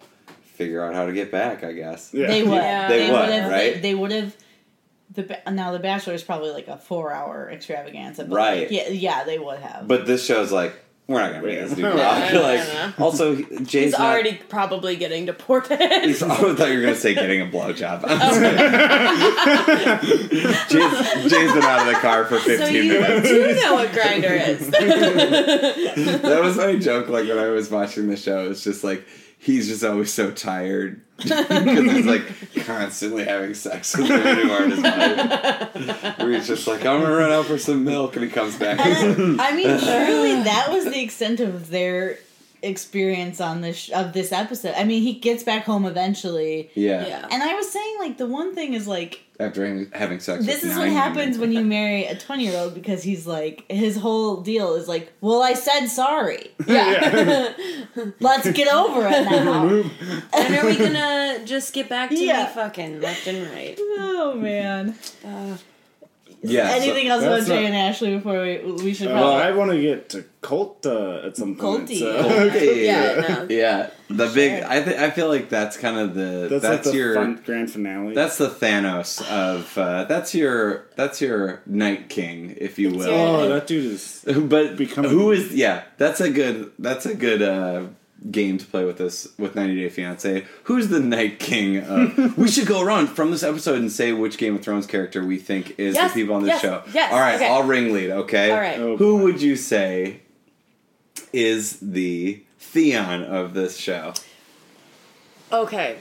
figure 0.56 0.84
out 0.84 0.96
how 0.96 1.06
to 1.06 1.14
get 1.14 1.32
back, 1.32 1.64
I 1.64 1.74
guess." 1.74 2.12
Yeah. 2.14 2.28
They 2.28 2.44
would. 2.44 2.56
Yeah. 2.56 2.88
They 2.88 3.12
would, 3.12 3.30
have. 3.30 3.52
right? 3.52 3.74
They, 3.76 3.80
they 3.82 3.96
would 3.96 4.12
have. 4.12 4.36
The 5.14 5.40
now 5.52 5.72
the 5.72 5.80
Bachelor 5.80 6.14
is 6.14 6.24
probably 6.24 6.50
like 6.52 6.68
a 6.68 6.78
four-hour 6.78 7.50
extravaganza, 7.52 8.26
but 8.26 8.36
Right. 8.36 8.62
Like, 8.64 8.72
yeah, 8.72 8.90
yeah, 8.90 9.24
they 9.24 9.38
would 9.40 9.60
have. 9.60 9.88
But 9.88 10.06
this 10.08 10.26
show's 10.26 10.52
like, 10.52 10.74
we're 11.08 11.22
not 11.22 11.32
gonna 11.34 11.46
make 11.46 11.60
this 11.60 11.70
dude 11.74 11.86
Yeah. 11.86 11.96
walk. 11.96 12.34
No, 12.34 12.42
no, 12.42 12.48
like, 12.88 13.00
also, 13.00 13.36
Jay's 13.36 13.70
He's 13.70 13.92
not- 13.94 14.02
already 14.02 14.34
probably 14.50 14.96
getting 14.98 15.26
deported. 15.28 15.80
He's, 16.04 16.22
I 16.24 16.36
thought 16.36 16.68
you 16.70 16.78
were 16.80 16.82
gonna 16.82 16.96
say 16.96 17.14
getting 17.14 17.42
a 17.42 17.46
blowjob. 17.46 18.02
Jay's, 20.70 21.32
Jay's 21.32 21.54
been 21.54 21.64
out 21.64 21.88
of 21.88 21.94
the 21.94 22.00
car 22.02 22.26
for 22.26 22.40
so 22.40 22.58
15 22.58 22.74
you 22.76 23.00
minutes. 23.00 23.30
do 23.30 23.56
know 23.62 23.74
what 23.76 23.92
grinder 23.94 24.34
is. 24.34 24.68
That 24.70 26.40
was 26.44 26.58
my 26.58 26.76
joke. 26.78 27.08
Like 27.10 27.28
when 27.28 27.38
I 27.38 27.50
was 27.50 27.70
watching 27.70 28.08
the 28.10 28.18
show, 28.18 28.50
it's 28.50 28.64
just 28.64 28.84
like 28.84 29.06
he's 29.46 29.68
just 29.68 29.84
always 29.84 30.12
so 30.12 30.32
tired 30.32 31.02
because 31.18 31.92
he's 31.92 32.06
like 32.08 32.24
constantly 32.66 33.24
having 33.24 33.54
sex 33.54 33.96
with 33.96 34.10
women 34.10 34.38
who 34.38 34.52
aren't 34.52 34.74
his 34.74 34.82
wife. 34.82 36.18
Where 36.20 36.32
he's 36.32 36.48
just 36.48 36.66
like, 36.68 36.84
I'm 36.84 37.02
gonna 37.02 37.16
run 37.16 37.32
out 37.32 37.46
for 37.46 37.60
some 37.60 37.84
milk, 37.86 38.16
and 38.16 38.26
he 38.26 38.32
comes 38.32 38.58
back. 38.58 38.80
I 38.82 39.56
mean, 39.56 39.80
truly, 39.80 40.44
that 40.44 40.70
was 40.72 40.86
the 40.86 41.00
extent 41.00 41.40
of 41.40 41.70
their 41.70 42.18
experience 42.64 43.40
on 43.40 43.62
this 43.62 43.78
sh- 43.78 43.92
of 43.92 44.14
this 44.14 44.32
episode. 44.32 44.74
I 44.76 44.84
mean, 44.84 45.04
he 45.04 45.14
gets 45.14 45.44
back 45.44 45.64
home 45.64 45.86
eventually, 45.86 46.72
yeah. 46.74 47.06
yeah. 47.06 47.28
and 47.30 47.44
I 47.44 47.54
was 47.54 47.72
saying 47.72 47.98
like 48.00 48.18
the 48.18 48.28
one 48.28 48.56
thing 48.56 48.74
is 48.74 48.88
like 48.88 49.25
After 49.40 49.66
having- 49.66 49.92
having 49.94 50.20
sex. 50.20 50.46
this 50.46 50.62
with 50.64 50.72
is 50.72 50.78
what 50.78 50.88
happens 50.90 51.38
women. 51.38 51.40
when 51.42 51.52
you 51.52 51.70
marry 51.70 52.06
a 52.06 52.16
twenty 52.18 52.46
year 52.46 52.58
old 52.58 52.74
because 52.74 53.04
he's 53.04 53.28
like 53.28 53.66
his 53.70 53.98
whole 53.98 54.42
deal 54.42 54.76
is 54.76 54.88
like, 54.88 55.12
well, 55.22 55.42
I 55.44 55.54
said 55.54 55.88
sorry, 55.88 56.52
Yeah. 56.68 57.54
let's 58.20 58.50
get 58.52 58.68
over 58.74 59.06
it 59.08 59.26
now. 59.26 59.68
when 59.68 60.56
are 60.60 60.66
we 60.66 60.78
gonna 60.78 61.46
just 61.46 61.74
get 61.74 61.90
back 61.90 62.10
to 62.10 62.16
Yeah. 62.18 62.46
me 62.48 62.50
fucking 62.54 63.02
left 63.02 63.28
and 63.28 63.50
right? 63.52 63.76
oh 63.80 64.34
man. 64.38 64.96
Uh, 65.26 65.58
Yeah. 66.48 66.70
so- 66.70 66.76
Anything 66.76 67.08
else 67.08 67.24
about 67.24 67.36
that's 67.36 67.48
Jay 67.48 67.56
not- 67.56 67.64
and 67.66 67.76
Ashley 67.76 68.16
before 68.16 68.42
we 68.42 68.58
we 68.84 68.94
should 68.94 69.08
Well, 69.08 69.18
probably 69.24 69.44
I 69.44 69.52
want 69.52 69.72
to 69.72 69.82
get 69.82 70.10
to 70.10 70.24
Colt 70.42 70.86
uh, 70.86 71.26
at 71.28 71.36
some 71.38 71.56
point. 71.56 71.90
Colty. 71.90 72.00
So. 72.00 72.24
Colty. 72.24 72.84
yeah, 72.92 73.26
no. 73.28 73.48
yeah, 73.50 73.90
the 74.10 74.28
big. 74.28 74.62
I 74.64 74.84
th- 74.84 74.98
I 74.98 75.10
feel 75.10 75.28
like 75.28 75.50
that's 75.50 75.76
kind 75.78 75.98
of 75.98 76.14
the 76.14 76.48
That's, 76.50 76.62
that's, 76.62 76.86
like 76.86 76.94
the 76.94 76.98
your 77.00 77.16
fun, 77.16 77.42
grand 77.46 77.72
finale. 77.72 78.14
That's 78.14 78.38
the 78.38 78.50
Thanos 78.50 79.28
of 79.30 79.76
uh, 79.78 80.04
that's 80.04 80.36
your 80.36 80.86
that's 80.96 81.20
your 81.20 81.62
Night 81.66 82.10
King, 82.10 82.56
if 82.60 82.78
you 82.78 82.92
will. 82.92 83.10
oh, 83.10 83.50
that 83.50 83.66
dude 83.66 83.92
is. 83.94 84.24
but 84.54 84.78
Becoming- 84.78 85.10
who 85.12 85.32
is 85.32 85.52
yeah? 85.54 85.84
That's 85.98 86.22
a 86.22 86.30
good 86.30 86.72
that's 86.78 87.06
a 87.08 87.16
good 87.16 87.42
uh, 87.42 87.88
game 88.32 88.58
to 88.58 88.66
play 88.66 88.84
with 88.86 88.98
this 88.98 89.28
with 89.38 89.56
90 89.56 89.76
Day 89.76 89.90
Fiance. 89.90 90.46
Who's 90.64 90.88
the 90.88 91.00
Night 91.00 91.38
King? 91.40 91.78
Of, 91.78 92.38
we 92.38 92.48
should 92.48 92.68
go 92.68 92.82
around 92.82 93.08
from 93.08 93.32
this 93.32 93.44
episode 93.44 93.78
and 93.80 93.92
say 93.92 94.14
which 94.14 94.38
Game 94.38 94.56
of 94.56 94.64
Thrones 94.64 94.88
character 94.88 95.24
we 95.24 95.38
think 95.38 95.78
is 95.80 95.96
Yes, 95.96 96.14
the 96.14 96.22
people 96.22 96.36
on 96.36 96.42
this 96.44 96.50
yes, 96.54 96.62
show. 96.62 96.84
yes, 96.94 97.12
All 97.14 97.20
right, 97.20 97.36
okay. 97.36 97.48
I'll 97.48 97.64
ringlead. 97.64 98.10
Okay. 98.12 98.52
All 98.52 98.58
right. 98.58 98.80
Oh, 98.80 98.98
Who 98.98 99.18
boy. 99.18 99.24
would 99.26 99.42
you 99.42 99.56
say 99.56 100.22
is 101.34 101.80
the 101.82 102.42
Theon 102.60 103.24
of 103.24 103.54
this 103.54 103.78
show? 103.78 104.14
Okay. 105.52 105.98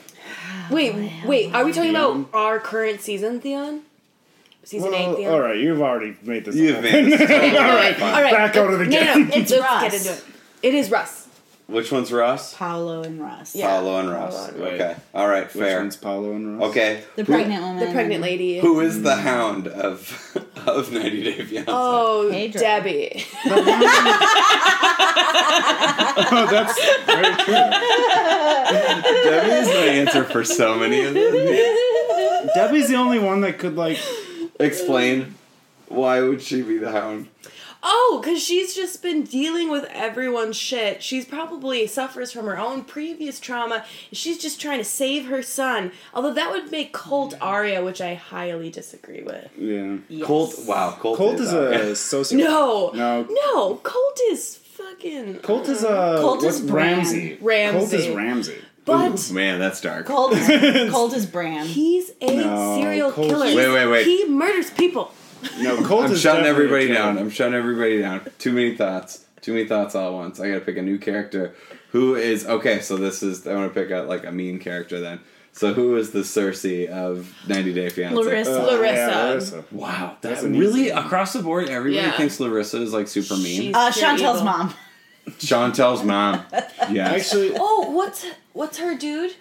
Wait, 0.71 0.95
oh, 0.95 1.29
wait. 1.29 1.55
Are 1.55 1.65
we 1.65 1.73
talking 1.73 1.91
about 1.91 2.29
our 2.33 2.59
current 2.59 3.01
season, 3.01 3.41
Theon? 3.41 3.83
Season 4.63 4.91
Well, 4.91 5.13
eight, 5.13 5.17
Theon. 5.17 5.33
all 5.33 5.41
right, 5.41 5.57
you've 5.59 5.83
already 5.83 6.17
made 6.23 6.47
this. 6.47 6.55
You've 6.57 6.75
whole 6.77 6.83
made 6.83 7.13
this 7.13 7.21
thing. 7.29 7.55
all 7.57 7.63
right, 7.63 7.95
fine. 7.97 8.15
All 8.15 8.23
right. 8.23 8.33
Back 8.33 8.57
out 8.57 8.73
of 8.73 8.79
the 8.79 8.87
game. 8.87 9.05
No, 9.05 9.15
no, 9.15 9.37
It's 9.37 9.51
let's 9.51 9.53
Russ. 9.63 9.83
get 9.83 9.95
into 9.95 10.13
it. 10.13 10.25
It 10.63 10.75
is 10.75 10.91
Russ. 10.91 11.24
Which 11.67 11.91
one's 11.91 12.13
Russ? 12.13 12.53
Paola 12.55 13.01
and 13.03 13.19
Russ. 13.21 13.55
Yeah. 13.57 13.69
Paola 13.69 14.01
and 14.01 14.11
Russ. 14.11 14.35
Paola 14.35 14.49
and 14.49 14.61
Russ. 14.61 14.73
Okay. 14.75 14.97
All 15.15 15.29
right. 15.29 15.45
Which 15.45 15.65
Fair. 15.65 15.79
one's 15.79 15.97
Paola 15.97 16.33
and 16.33 16.59
Ross? 16.61 16.71
Okay. 16.71 17.03
The 17.17 17.25
Who- 17.25 17.33
pregnant 17.33 17.63
woman. 17.63 17.87
The 17.87 17.93
pregnant 17.93 18.21
lady. 18.23 18.59
Who 18.61 18.81
is 18.81 19.03
the 19.03 19.17
hound 19.17 19.69
of 19.69 20.37
of 20.67 20.93
90 20.93 21.23
Day 21.25 21.43
Fiance? 21.43 21.65
Oh, 21.73 22.29
Pedro. 22.31 22.61
Debbie. 22.61 23.25
Oh, 26.27 26.47
that's 26.51 26.79
very 27.07 27.35
true. 27.45 27.55
Debbie's 29.25 29.67
the 29.69 29.91
answer 29.91 30.25
for 30.25 30.45
so 30.45 30.79
many 30.79 31.03
of 31.03 31.15
them. 31.15 32.49
Debbie's 32.55 32.89
the 32.89 32.97
only 32.97 33.19
one 33.19 33.41
that 33.43 33.59
could 33.59 33.77
like. 33.77 33.99
Explain 34.61 35.35
why 35.89 36.21
would 36.21 36.41
she 36.41 36.63
be 36.63 36.79
the 36.79 36.93
hound? 36.93 37.29
Oh, 37.87 38.19
because 38.23 38.43
she's 38.43 38.75
just 38.75 39.03
been 39.03 39.25
dealing 39.25 39.71
with 39.71 39.85
everyone's 39.91 40.57
shit. 40.57 41.03
She's 41.03 41.27
probably 41.27 41.87
suffers 41.87 42.33
from 42.33 42.47
her 42.47 42.59
own 42.59 42.83
previous 42.85 43.39
trauma. 43.39 43.85
She's 44.11 44.39
just 44.39 44.59
trying 44.61 44.79
to 44.79 44.85
save 44.85 45.27
her 45.27 45.43
son. 45.43 45.93
Although 46.15 46.33
that 46.33 46.51
would 46.51 46.71
make 46.73 46.93
Colt 46.95 47.35
Arya, 47.43 47.85
which 47.85 48.01
I 48.01 48.15
highly 48.15 48.71
disagree 48.71 49.23
with. 49.23 49.51
Yeah. 49.59 49.99
Yes. 50.09 50.27
Colt. 50.27 50.55
Wow. 50.67 50.97
Colt, 50.99 51.19
Colt 51.19 51.41
is 51.41 51.53
a 51.53 51.67
Arya. 51.67 51.79
sociopath. 51.93 52.39
No, 52.39 52.91
No. 52.95 53.27
no. 53.29 53.75
Colt 53.83 54.19
is 54.31 54.57
fucking. 54.57 55.41
Colt 55.41 55.69
is 55.69 55.85
a. 55.85 55.89
Uh-huh. 55.91 56.21
Colt 56.23 56.43
is 56.45 56.61
what's 56.61 56.71
Bran. 56.71 56.97
Ramsay. 56.97 57.39
Ramsay. 57.41 57.79
Colt 57.79 57.93
is 57.93 58.09
Ramsay. 58.17 58.59
But 58.87 59.31
Ooh, 59.31 59.35
man, 59.35 59.59
that's 59.61 59.81
dark. 59.81 60.05
Colt 60.07 60.35
is, 60.35 60.91
Colt 60.91 61.15
is 61.15 61.25
Bran. 61.27 61.67
he's 61.81 62.13
a 62.21 62.37
No, 62.37 62.79
serial 62.81 63.13
Colt- 63.13 63.29
killer. 63.29 63.47
Wait, 63.47 63.69
wait, 63.69 63.87
wait. 63.87 64.07
He 64.07 64.27
murders 64.29 64.71
people. 64.71 65.13
No, 65.61 65.83
Colt 65.85 66.07
I'm 66.07 66.13
is 66.13 66.21
shutting 66.21 66.45
everybody 66.47 66.89
down. 66.89 67.19
I'm 67.19 67.31
shutting 67.31 67.55
everybody 67.55 68.01
down. 68.01 68.23
Too 68.39 68.53
many 68.53 68.77
thoughts. 68.77 69.25
Too 69.41 69.53
many 69.53 69.67
thoughts 69.67 69.95
all 69.95 70.09
at 70.09 70.15
once. 70.15 70.41
I 70.41 70.49
gotta 70.49 70.61
pick 70.61 70.77
a 70.77 70.83
new 70.83 70.99
character. 70.99 71.55
Who 71.93 72.15
is 72.15 72.47
okay? 72.47 72.81
So 72.81 72.97
this 72.97 73.23
is. 73.23 73.47
I 73.47 73.55
want 73.55 73.73
to 73.73 73.81
pick 73.81 73.93
out 73.93 74.09
like 74.09 74.25
a 74.25 74.33
mean 74.33 74.59
character 74.59 75.01
then. 75.01 75.21
So 75.53 75.73
who 75.73 75.97
is 75.97 76.11
the 76.11 76.21
Cersei 76.21 76.89
of 76.89 77.33
90 77.47 77.73
Day 77.75 77.89
Fiance? 77.89 78.17
Larissa. 78.17 78.61
Uh, 78.61 78.65
Larissa. 78.73 78.95
yeah, 78.95 79.25
Larissa. 79.25 79.65
Wow, 79.71 80.17
That's 80.21 80.41
that 80.41 80.47
an 80.49 80.59
really 80.59 80.81
easy- 80.87 80.91
across 80.91 81.33
the 81.33 81.43
board. 81.43 81.69
Everybody 81.69 82.05
Yeah. 82.07 82.17
thinks 82.17 82.41
Larissa 82.41 82.83
is 82.83 82.93
like 82.93 83.07
super 83.07 83.37
mean. 83.37 83.61
She's- 83.61 83.75
Uh, 83.77 83.91
Chantel's 83.93 84.21
evil. 84.41 84.45
mom. 84.45 84.75
Chantel's 85.39 86.03
mom. 86.03 86.41
Yeah. 86.91 87.09
Actually, 87.13 87.53
Oh, 87.59 87.91
what's 87.93 88.27
what's 88.53 88.79
her 88.79 88.95
dude? 88.95 89.35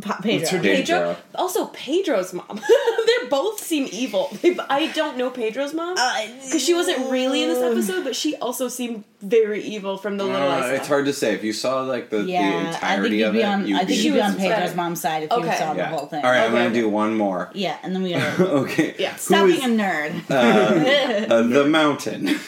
Pa- 0.00 0.18
Pedro. 0.22 0.38
What's 0.40 0.50
her 0.50 0.58
name? 0.60 0.76
Pedro. 0.76 0.98
Pedro. 0.98 1.16
Also, 1.34 1.66
Pedro's 1.66 2.32
mom. 2.32 2.60
they 3.06 3.28
both 3.28 3.58
seem 3.60 3.88
evil. 3.92 4.30
I 4.68 4.90
don't 4.94 5.16
know 5.16 5.30
Pedro's 5.30 5.72
mom 5.74 5.96
Uh, 5.98 6.26
because 6.44 6.62
she 6.62 6.74
wasn't 6.74 7.10
really 7.10 7.42
in 7.42 7.48
this 7.48 7.62
episode, 7.62 8.04
but 8.04 8.14
she 8.16 8.36
also 8.36 8.68
seemed 8.68 9.04
very 9.20 9.62
evil 9.62 9.96
from 9.96 10.16
the 10.18 10.24
little 10.24 10.48
I 10.48 10.58
Uh, 10.58 10.62
saw. 10.62 10.68
it's 10.74 10.88
hard 10.88 11.04
to 11.06 11.12
say. 11.12 11.34
If 11.34 11.44
you 11.44 11.52
saw 11.52 11.82
like 11.82 12.10
the, 12.10 12.18
the 12.18 12.24
Yeah, 12.24 12.40
I 12.40 12.52
think 12.52 12.74
entirety 12.74 13.16
you'd 13.18 13.26
of 13.28 13.32
be 13.32 13.40
it, 13.40 13.44
on. 13.44 13.66
you'd 13.66 13.76
I 13.76 13.84
think 13.84 13.88
be 13.88 13.94
you'd 14.04 14.14
be 14.14 14.20
on 14.20 14.34
Pedro's 14.36 14.58
better. 14.58 14.76
mom's 14.76 15.00
side 15.00 15.22
if 15.24 15.30
you 15.30 15.36
Okay. 15.38 15.56
saw 15.56 15.72
the 15.72 15.78
yeah. 15.78 15.88
whole 15.88 16.06
thing. 16.06 16.24
All 16.24 16.30
right, 16.30 16.40
I'm 16.44 16.52
Okay. 16.54 16.62
gonna 16.64 16.74
do 16.74 16.88
one 16.88 17.16
more. 17.16 17.50
Yeah, 17.54 17.76
and 17.82 17.94
then 17.94 18.02
we 18.02 18.10
gotta 18.14 18.48
okay. 18.50 18.94
Yeah. 18.98 19.14
stop 19.16 19.46
Who 19.46 19.52
being 19.52 19.64
a 19.80 19.82
nerd. 19.82 20.30
uh, 20.30 21.34
uh, 21.34 21.42
the 21.58 21.64
mountain? 21.66 22.38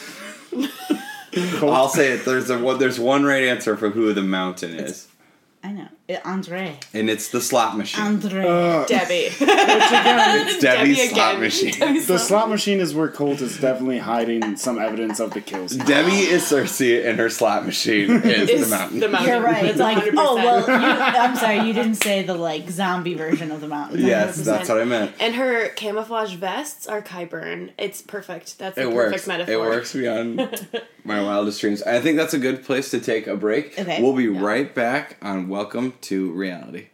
I'll 1.61 1.89
say 1.89 2.11
it. 2.13 2.25
There's 2.25 2.49
a 2.49 2.57
one. 2.59 2.79
There's 2.79 2.99
one 2.99 3.23
right 3.25 3.43
answer 3.43 3.75
for 3.77 3.89
who 3.89 4.13
the 4.13 4.21
mountain 4.21 4.71
is. 4.75 5.07
I 5.63 5.71
know. 5.71 5.87
Uh, 6.07 6.13
Andrei. 6.23 6.77
and 6.93 7.09
it's 7.09 7.29
the 7.29 7.41
slot 7.41 7.75
machine. 7.75 8.03
Andrei. 8.03 8.47
Uh, 8.47 8.85
Debbie. 8.85 9.23
which 9.29 9.41
again, 9.41 10.47
It's 10.47 10.59
Debbie's 10.61 11.09
slot 11.11 11.39
machine. 11.39 11.71
Debbie's 11.79 12.05
the 12.05 12.19
slot- 12.19 12.27
slot 12.27 12.49
machine 12.49 12.79
is 12.79 12.93
where 12.93 13.07
Colt 13.07 13.41
is 13.41 13.57
definitely 13.59 13.97
hiding 13.97 14.55
some 14.55 14.77
evidence 14.77 15.19
of 15.19 15.33
the 15.33 15.41
kills. 15.41 15.75
Debbie 15.75 16.11
is 16.11 16.43
Cersei, 16.43 17.07
and 17.09 17.17
her 17.17 17.27
slot 17.29 17.65
machine 17.65 18.11
is 18.23 18.49
is 18.51 18.69
the 18.69 18.75
mountain. 18.75 18.99
The 18.99 19.09
mountain. 19.09 19.29
You're 19.33 19.41
right. 19.41 19.65
It's 19.65 19.79
Like, 19.79 19.97
100%. 19.97 20.13
oh 20.17 20.35
well, 20.35 20.59
you, 20.59 20.73
I'm 20.75 21.35
sorry, 21.35 21.61
you 21.67 21.73
didn't 21.73 21.95
say 21.95 22.21
the 22.21 22.35
like 22.35 22.69
zombie 22.69 23.15
version 23.15 23.51
of 23.51 23.61
the 23.61 23.67
mountain. 23.67 23.99
yes, 24.01 24.39
100%. 24.39 24.43
that's 24.45 24.69
what 24.69 24.79
I 24.79 24.85
meant. 24.85 25.11
And 25.19 25.33
her 25.33 25.69
camouflage 25.69 26.35
vests 26.35 26.85
are 26.85 27.01
Qyburn. 27.01 27.71
It's 27.79 28.03
perfect. 28.03 28.59
That's 28.59 28.75
the 28.75 28.81
It 28.83 28.93
perfect 28.93 29.11
works. 29.11 29.27
metaphor. 29.27 29.53
It 29.55 29.57
works 29.59 29.93
beyond 29.93 30.69
my 31.03 31.23
wildest 31.23 31.59
dreams. 31.61 31.81
I 31.81 31.99
think 31.99 32.17
that's 32.17 32.35
a 32.35 32.39
good 32.39 32.63
place 32.63 32.91
to 32.91 32.99
take 32.99 33.25
a 33.25 33.35
break. 33.35 33.79
Okay. 33.79 34.03
We'll 34.03 34.13
be 34.13 34.27
right 34.27 34.71
back 34.75 35.17
on 35.23 35.49
Welcome 35.49 35.93
to 36.01 36.31
Reality. 36.31 36.87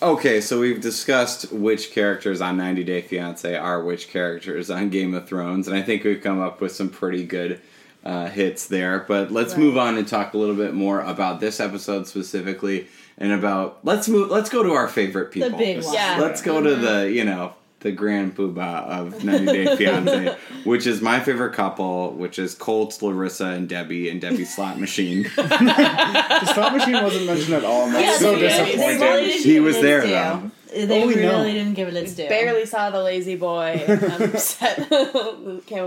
Okay, 0.00 0.40
so 0.40 0.58
we've 0.58 0.80
discussed 0.80 1.52
which 1.52 1.92
characters 1.92 2.40
on 2.40 2.56
90 2.56 2.82
Day 2.82 3.02
Fiance 3.02 3.54
are 3.56 3.84
which 3.84 4.08
characters 4.08 4.68
on 4.68 4.88
Game 4.90 5.14
of 5.14 5.28
Thrones, 5.28 5.68
and 5.68 5.76
I 5.76 5.82
think 5.82 6.02
we've 6.02 6.20
come 6.20 6.40
up 6.40 6.60
with 6.60 6.72
some 6.72 6.88
pretty 6.88 7.24
good 7.24 7.60
uh, 8.04 8.26
hits 8.26 8.66
there. 8.66 9.04
But 9.06 9.30
let's 9.30 9.52
Right. 9.52 9.60
move 9.62 9.78
on 9.78 9.96
and 9.96 10.08
talk 10.08 10.34
a 10.34 10.38
little 10.38 10.56
bit 10.56 10.74
more 10.74 11.00
about 11.02 11.38
this 11.38 11.60
episode 11.60 12.08
specifically, 12.08 12.88
and 13.16 13.30
about 13.30 13.78
let's 13.84 14.08
move. 14.08 14.28
Let's 14.28 14.50
go 14.50 14.64
to 14.64 14.72
our 14.72 14.88
favorite 14.88 15.30
people. 15.30 15.50
The 15.50 15.56
big 15.56 15.84
one. 15.84 15.94
Yeah. 15.94 16.18
Let's 16.20 16.42
go 16.42 16.60
to 16.60 16.74
the 16.74 17.08
you 17.08 17.24
know 17.24 17.54
the 17.82 17.92
grand 17.92 18.36
poobah 18.36 18.86
of 18.86 19.24
90 19.24 19.46
Day 19.46 19.76
Fiance, 19.76 20.36
which 20.64 20.86
is 20.86 21.00
my 21.00 21.20
favorite 21.20 21.52
couple, 21.54 22.12
which 22.12 22.38
is 22.38 22.54
Colt, 22.54 23.00
Larissa, 23.02 23.46
and 23.46 23.68
Debbie, 23.68 24.08
and 24.08 24.20
Debbie's 24.20 24.54
slot 24.54 24.78
machine. 24.80 25.24
The 25.36 26.52
slot 26.54 26.74
machine 26.76 26.94
wasn't 27.02 27.26
mentioned 27.26 27.54
at 27.54 27.64
all. 27.64 27.86
And 27.86 27.94
that's 27.94 28.20
Yeah, 28.22 28.28
so 28.30 28.36
they, 28.36 28.42
yeah, 28.48 28.56
they 28.64 28.72
disappointing. 28.72 29.00
really 29.00 29.32
He 29.38 29.60
was 29.60 29.80
there, 29.80 29.98
its 30.02 30.08
though. 30.10 30.50
They 30.74 31.02
Oh, 31.02 31.06
really 31.06 31.20
know. 31.22 31.44
didn't 31.44 31.74
give 31.74 31.88
it 31.88 31.94
its 31.96 32.14
due. 32.14 32.28
Barely 32.28 32.64
saw 32.64 32.88
the 32.88 33.02
lazy 33.02 33.36
boy. 33.36 33.84
I'm 33.88 34.22
upset. 34.22 34.88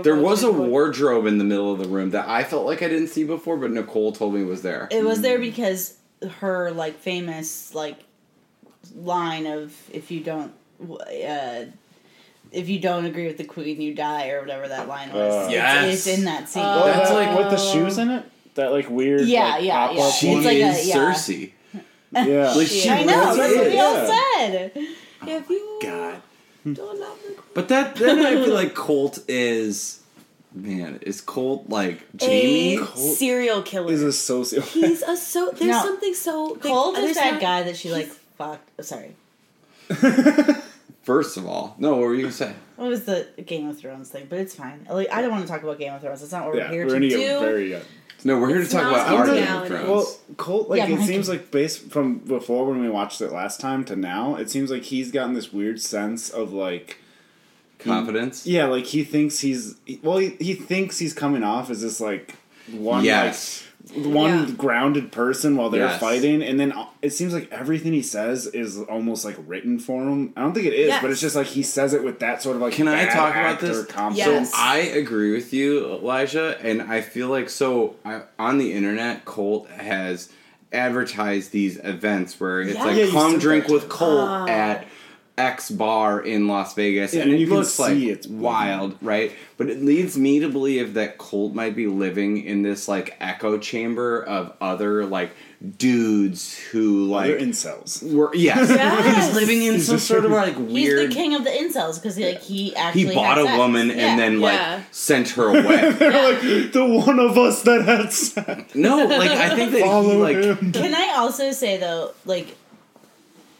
There 0.04 0.14
was 0.14 0.44
a 0.44 0.52
wardrobe 0.52 1.26
in 1.26 1.38
the 1.38 1.44
middle 1.44 1.72
of 1.72 1.80
the 1.80 1.88
room 1.88 2.10
that 2.10 2.28
I 2.28 2.44
felt 2.44 2.66
like 2.66 2.82
I 2.82 2.88
didn't 2.88 3.08
see 3.08 3.24
before, 3.24 3.56
but 3.56 3.72
Nicole 3.72 4.12
told 4.12 4.34
me 4.34 4.44
was 4.44 4.62
there. 4.62 4.86
It 4.92 5.04
was 5.04 5.22
there 5.22 5.40
because 5.40 5.96
her 6.38 6.70
like 6.70 6.98
famous 7.00 7.74
like 7.74 7.98
line 8.94 9.46
of 9.46 9.74
if 9.92 10.12
you 10.12 10.20
don't 10.20 10.52
uh, 10.88 11.64
if 12.52 12.68
you 12.68 12.78
don't 12.78 13.04
agree 13.04 13.26
with 13.26 13.36
the 13.38 13.44
queen 13.44 13.80
you 13.80 13.94
die 13.94 14.28
or 14.30 14.40
whatever 14.40 14.68
that 14.68 14.88
line 14.88 15.12
was. 15.12 15.32
Uh, 15.34 15.36
It's- 15.48 15.52
Yes. 15.52 16.06
it's, 16.06 16.18
in 16.18 16.24
that 16.26 16.48
scene. 16.48 16.62
Oh, 16.64 16.84
That's 16.86 17.10
like- 17.10 17.36
with 17.38 17.50
the 17.50 17.56
shoes 17.58 17.98
in 17.98 18.10
it. 18.10 18.24
That 18.54 18.72
like 18.72 18.88
weird. 18.88 19.22
Yeah, 19.28 19.50
like, 19.56 19.64
yeah, 19.64 19.86
pop-up 19.88 19.96
yeah. 19.98 20.10
she? 20.10 20.28
It's 20.32 20.44
like 20.46 20.56
a- 20.56 20.68
is 20.80 20.88
yeah. 20.88 20.96
Cersei. 20.96 21.50
yeah. 22.12 22.52
Like, 22.54 22.66
she 22.66 22.88
I 22.88 23.02
know. 23.04 23.12
really 23.12 23.14
That's 23.14 23.36
what 23.38 23.50
is. 23.66 23.72
we 23.72 23.78
all 23.80 23.94
Yeah. 23.94 24.22
said. 24.38 24.72
If 25.28 25.50
you 25.50 25.78
God. 25.82 26.22
don't 26.64 27.00
love 27.00 27.18
the 27.26 27.32
queen. 27.34 27.46
But 27.54 27.68
that 27.68 27.96
then 27.96 28.20
I 28.24 28.32
feel 28.44 28.54
like 28.54 28.74
Colt 28.74 29.18
is 29.28 30.00
man, 30.54 30.98
is 31.02 31.20
Colt 31.20 31.68
like 31.68 32.00
Jaime? 32.18 32.76
a 32.76 32.86
serial 32.96 33.60
killer. 33.62 33.92
Is 33.92 34.02
a 34.02 34.12
socio. 34.12 34.60
He's 34.78 35.02
a 35.02 35.16
so. 35.18 35.50
There's 35.50 35.70
No. 35.70 35.82
something 35.82 36.14
so. 36.14 36.56
They, 36.62 36.68
Cole 36.70 36.94
is 36.96 37.14
that 37.16 37.32
not- 37.32 37.40
guy 37.42 37.62
that 37.64 37.76
she 37.76 37.90
like 37.90 38.08
fucked. 38.38 38.70
oh, 38.78 38.82
Sorry, 38.82 39.14
First 41.06 41.36
of 41.36 41.46
all. 41.46 41.74
No, 41.78 41.92
what 41.92 42.00
were 42.00 42.14
you 42.14 42.22
gonna 42.22 42.32
say? 42.32 42.52
what 42.74 42.88
was 42.90 43.04
the 43.04 43.28
Game 43.46 43.68
of 43.68 43.78
Thrones 43.78 44.10
thing? 44.10 44.26
But 44.28 44.40
it's 44.40 44.54
fine. 44.54 44.86
Like 44.90 45.08
I 45.10 45.22
don't 45.22 45.30
want 45.30 45.44
to 45.44 45.48
talk 45.48 45.62
about 45.62 45.78
Game 45.78 45.94
of 45.94 46.00
Thrones. 46.02 46.20
It's 46.22 46.32
not 46.32 46.44
what 46.44 46.54
we're 46.54 46.60
Yeah, 46.60 46.70
here 46.70 46.82
we're 46.84 46.94
to 46.94 46.94
gonna 46.96 47.08
do. 47.08 47.16
get 47.18 47.40
very. 47.40 47.74
Uh, 47.76 47.80
No, 48.24 48.40
we're 48.40 48.48
here 48.48 48.56
to 48.58 48.62
It's 48.64 48.72
talk 48.72 48.82
not 48.82 48.92
about 48.92 49.14
our 49.14 49.26
Game 49.26 49.34
of 49.36 49.40
reality. 49.48 49.68
Thrones. 49.68 49.88
well, 49.88 50.16
Colt, 50.36 50.68
like 50.68 50.78
Yeah, 50.80 50.86
it 50.88 50.98
Mike. 50.98 51.06
seems 51.08 51.28
like 51.28 51.50
based 51.52 51.90
from 51.90 52.18
before 52.18 52.66
when 52.66 52.80
we 52.80 52.88
watched 52.90 53.20
it 53.20 53.30
last 53.32 53.60
time 53.60 53.84
to 53.84 53.94
now, 53.96 54.34
it 54.34 54.50
seems 54.50 54.68
like 54.70 54.82
he's 54.82 55.10
gotten 55.12 55.34
this 55.34 55.52
weird 55.52 55.80
sense 55.80 56.28
of 56.28 56.52
like, 56.52 56.98
Confidence? 57.78 58.46
yeah, 58.46 58.66
like 58.66 58.86
he 58.86 59.04
thinks 59.04 59.38
he's 59.40 59.76
well, 60.02 60.18
he, 60.18 60.30
he 60.40 60.54
thinks 60.54 60.98
he's 60.98 61.14
coming 61.14 61.44
off 61.44 61.70
as 61.70 61.82
this 61.82 62.00
like 62.00 62.34
one 62.72 63.04
Yes. 63.04 63.65
Like 63.94 64.06
one 64.06 64.48
Yeah. 64.48 64.54
grounded 64.56 65.12
person 65.12 65.56
while 65.56 65.70
they're 65.70 65.82
Yes. 65.86 66.00
fighting, 66.00 66.42
and 66.42 66.58
then 66.58 66.72
uh, 66.72 66.86
it 67.02 67.10
seems 67.12 67.32
like 67.32 67.48
everything 67.52 67.92
he 67.92 68.02
says 68.02 68.46
is 68.46 68.78
almost 68.78 69.24
like 69.24 69.36
written 69.46 69.78
for 69.78 70.02
him. 70.02 70.32
I 70.36 70.40
don't 70.42 70.52
think 70.54 70.66
it 70.66 70.74
is, 70.74 70.94
but 71.00 71.10
it's 71.10 71.20
just 71.20 71.36
like 71.36 71.46
he 71.46 71.62
says 71.62 71.94
it 71.94 72.02
with 72.02 72.18
that 72.20 72.42
sort 72.42 72.56
of 72.56 72.62
like. 72.62 72.72
Can 72.72 72.88
I 72.88 73.04
talk 73.06 73.30
about 73.34 73.54
actor 73.54 73.66
this? 73.68 73.86
confidence. 73.86 74.50
Yes. 74.50 74.52
I 74.56 74.78
agree 74.78 75.32
with 75.32 75.52
you, 75.52 75.86
Elijah, 75.94 76.58
and 76.62 76.82
I 76.82 77.00
feel 77.00 77.28
like 77.28 77.48
so 77.48 77.96
I, 78.04 78.22
on 78.38 78.58
the 78.58 78.72
internet, 78.72 79.24
Colt 79.24 79.68
has 79.70 80.30
advertised 80.72 81.52
these 81.52 81.78
events 81.84 82.38
where 82.40 82.60
it's 82.60 82.74
Yeah. 82.74 82.84
like 82.84 82.96
Yeah, 82.96 83.06
come 83.10 83.38
drink 83.38 83.68
with 83.68 83.88
Colt 83.88 84.28
Ah. 84.28 84.46
at 84.48 84.84
X 85.38 85.70
bar 85.70 86.20
in 86.20 86.48
Las 86.48 86.72
Vegas, 86.74 87.12
Yeah, 87.12 87.22
and 87.22 87.32
and 87.32 87.40
you 87.40 87.46
can 87.46 87.56
looks 87.56 87.78
like 87.78 87.92
see 87.92 88.10
it's 88.10 88.26
wild, 88.26 88.96
right? 89.02 89.32
But 89.58 89.68
it 89.68 89.82
leads 89.82 90.16
me 90.16 90.40
to 90.40 90.48
believe 90.48 90.94
that 90.94 91.18
Colt 91.18 91.52
might 91.54 91.76
be 91.76 91.86
living 91.86 92.42
in 92.42 92.62
this 92.62 92.88
like 92.88 93.16
echo 93.20 93.58
chamber 93.58 94.22
of 94.22 94.52
other 94.62 95.04
like 95.04 95.30
dudes 95.78 96.56
who 96.58 97.04
like 97.06 97.26
They're 97.32 97.38
incels. 97.40 98.02
were 98.14 98.34
yes, 98.34 98.68
Yes. 98.70 99.26
he's 99.26 99.34
living 99.36 99.62
in 99.62 99.80
some 99.80 99.98
sort 99.98 100.24
of 100.24 100.30
like 100.30 100.56
weird. 100.56 101.00
He's 101.00 101.08
the 101.08 101.14
king 101.14 101.34
of 101.34 101.44
the 101.44 101.50
incels 101.50 101.96
because 101.96 102.18
like 102.18 102.40
he 102.40 102.74
actually 102.76 103.04
he 103.08 103.14
bought 103.14 103.36
had 103.36 103.44
a 103.44 103.44
sex. 103.48 103.58
woman 103.58 103.88
Yeah. 103.88 103.94
and 103.94 104.18
then 104.18 104.40
like 104.40 104.54
Yeah. 104.54 104.82
sent 104.90 105.28
her 105.30 105.48
away. 105.50 105.90
They're 105.92 106.32
like 106.32 106.72
the 106.72 106.84
one 107.06 107.18
of 107.18 107.36
us 107.36 107.62
that 107.62 107.84
had 107.84 108.12
sex. 108.12 108.74
no, 108.74 109.04
like 109.04 109.30
I 109.30 109.54
think 109.54 109.72
that 109.72 109.82
he 109.82 110.16
like 110.16 110.36
him. 110.36 110.72
Can 110.72 110.94
I 110.94 111.14
also 111.16 111.52
say 111.52 111.76
though, 111.76 112.12
like 112.24 112.56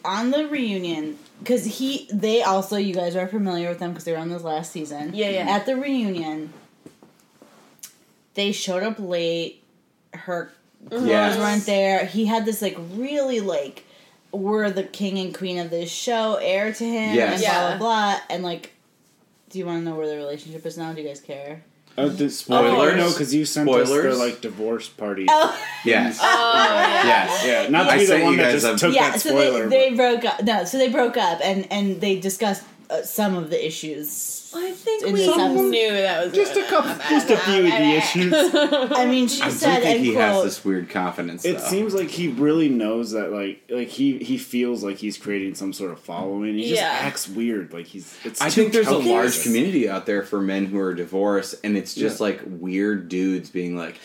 on 0.04 0.30
the 0.30 0.46
reunion, 0.48 1.18
because 1.38 1.64
he, 1.64 2.08
they 2.12 2.42
also, 2.42 2.76
you 2.76 2.94
guys 2.94 3.14
are 3.16 3.28
familiar 3.28 3.68
with 3.68 3.78
them 3.78 3.90
because 3.90 4.04
they 4.04 4.12
were 4.12 4.18
on 4.18 4.28
this 4.30 4.42
last 4.42 4.72
season. 4.72 5.12
Yeah, 5.14 5.28
yeah. 5.30 5.46
At 5.48 5.66
the 5.66 5.76
reunion, 5.76 6.52
they 8.34 8.52
showed 8.52 8.82
up 8.82 8.98
late. 8.98 9.62
Her 10.12 10.50
clothes 10.88 11.06
Yes. 11.06 11.38
weren't 11.38 11.66
there. 11.66 12.06
He 12.06 12.26
had 12.26 12.44
this 12.46 12.62
like 12.62 12.76
really 12.94 13.40
like, 13.40 13.84
we're 14.32 14.70
the 14.70 14.82
king 14.84 15.18
and 15.18 15.34
queen 15.36 15.58
of 15.58 15.70
this 15.70 15.90
show, 15.90 16.36
air 16.40 16.72
to 16.72 16.84
him, 16.84 17.14
Yes. 17.14 17.34
and 17.34 17.42
Yeah. 17.42 17.68
blah 17.76 17.78
blah, 17.78 18.20
and 18.30 18.42
like. 18.42 18.72
Do 19.48 19.60
you 19.60 19.66
want 19.66 19.78
to 19.80 19.84
know 19.88 19.94
where 19.94 20.08
their 20.08 20.18
relationship 20.18 20.66
is 20.66 20.76
now? 20.76 20.92
Do 20.92 21.00
you 21.00 21.06
guys 21.08 21.20
care? 21.20 21.62
Uh, 21.96 22.08
the, 22.08 22.28
Spoilers. 22.28 22.92
Oh, 22.92 22.96
no, 22.96 23.10
because 23.10 23.34
you 23.34 23.44
sent 23.46 23.68
us 23.70 23.88
their 23.88 24.14
like 24.14 24.40
divorce 24.42 24.88
party. 24.88 25.26
Oh, 25.30 25.58
yes, 25.84 26.18
Oh, 26.20 26.24
yeah. 26.24 27.04
yes. 27.06 27.44
Yeah, 27.46 27.68
not 27.70 27.84
to 27.84 27.90
I 27.92 27.98
be 27.98 28.04
the 28.06 28.20
one 28.20 28.36
that 28.36 28.52
just 28.52 28.66
a- 28.66 28.76
took 28.76 28.94
yeah. 28.94 29.10
that 29.12 29.20
So 29.20 29.30
spoiler. 29.30 29.68
they, 29.68 29.90
they 29.90 29.96
broke 29.96 30.24
up. 30.24 30.42
No, 30.42 30.64
so 30.64 30.76
they 30.78 30.88
broke 30.90 31.16
up, 31.16 31.40
and 31.42 31.66
and 31.72 32.00
they 32.00 32.18
discussed 32.20 32.64
uh, 32.90 33.02
some 33.02 33.34
of 33.36 33.50
the 33.50 33.66
issues. 33.66 34.42
I 34.54 34.70
think 34.72 35.04
In 35.04 35.12
we 35.12 35.18
this 35.20 35.28
episode. 35.28 35.70
knew 35.70 35.90
that 35.92 36.24
was 36.24 36.32
just 36.34 36.56
a 36.56 36.62
couple, 36.64 36.90
just 37.10 37.28
a 37.30 37.36
few 37.36 37.58
of 37.58 37.64
the 37.64 37.70
issues. 37.96 38.32
I 38.34 39.04
mean, 39.06 39.28
she 39.28 39.42
I 39.42 39.48
do 39.50 39.54
said, 39.54 39.82
think 39.82 39.96
and 39.96 40.04
he 40.06 40.14
has 40.14 40.32
quote, 40.34 40.44
this 40.44 40.64
weird 40.64 40.88
confidence. 40.88 41.44
It 41.44 41.58
though. 41.58 41.64
seems 41.64 41.92
like 41.94 42.08
he 42.08 42.28
really 42.28 42.68
knows 42.70 43.10
that, 43.10 43.32
like, 43.32 43.62
like 43.68 43.88
he 43.88 44.18
he 44.18 44.38
feels 44.38 44.82
like 44.82 44.96
he's 44.96 45.18
creating 45.18 45.56
some 45.56 45.72
sort 45.74 45.90
of 45.92 46.00
following. 46.00 46.54
He 46.54 46.68
just 46.70 46.80
Yeah. 46.80 46.88
acts 46.88 47.28
weird, 47.28 47.72
like 47.74 47.86
he's. 47.86 48.16
It's 48.24 48.40
I 48.40 48.48
too 48.48 48.62
think 48.62 48.72
there's 48.72 48.86
a 48.86 48.90
calculated. 48.90 49.14
large 49.20 49.42
community 49.42 49.88
out 49.90 50.06
there 50.06 50.22
for 50.22 50.40
men 50.40 50.64
who 50.66 50.78
are 50.78 50.94
divorced, 50.94 51.56
and 51.64 51.76
it's 51.76 51.94
just 51.94 52.20
like 52.20 52.40
weird 52.46 53.08
dudes 53.10 53.50
being 53.50 53.76
like, 53.76 53.96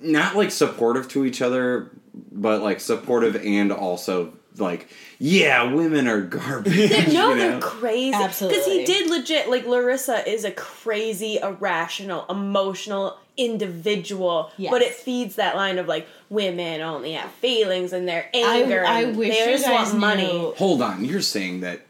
not 0.00 0.34
like 0.34 0.50
supportive 0.50 1.08
to 1.08 1.26
each 1.26 1.42
other, 1.42 1.90
but 2.32 2.62
like 2.62 2.80
supportive 2.80 3.36
and 3.44 3.70
also 3.70 4.32
like, 4.56 4.88
yeah, 5.18 5.72
women 5.72 6.06
are 6.08 6.20
garbage. 6.20 6.72
They- 6.90 7.06
no, 7.12 7.30
you 7.30 7.38
they're 7.40 7.50
know? 7.52 7.60
crazy. 7.60 8.16
Because 8.16 8.66
he 8.66 8.84
did 8.84 9.10
legit, 9.10 9.48
like, 9.50 9.66
Larissa 9.66 10.28
is 10.30 10.44
a 10.44 10.50
crazy, 10.52 11.38
irrational, 11.42 12.24
emotional 12.28 13.18
individual. 13.36 14.50
Yes. 14.56 14.70
But 14.70 14.82
it 14.82 14.92
feeds 14.94 15.36
that 15.36 15.56
line 15.56 15.78
of, 15.78 15.86
like, 15.88 16.06
women 16.30 16.80
only 16.80 17.12
have 17.12 17.30
feelings 17.32 17.92
and 17.92 18.06
their 18.08 18.28
anger. 18.34 18.84
I 18.84 19.02
and 19.02 19.16
wish 19.16 19.30
they 19.30 19.40
you 19.44 19.56
just 19.56 19.64
guys 19.66 19.88
want 19.88 19.98
money. 19.98 20.32
knew- 20.32 20.54
Hold 20.56 20.82
on, 20.82 21.04
you're 21.04 21.20
saying 21.20 21.60
that 21.60 21.80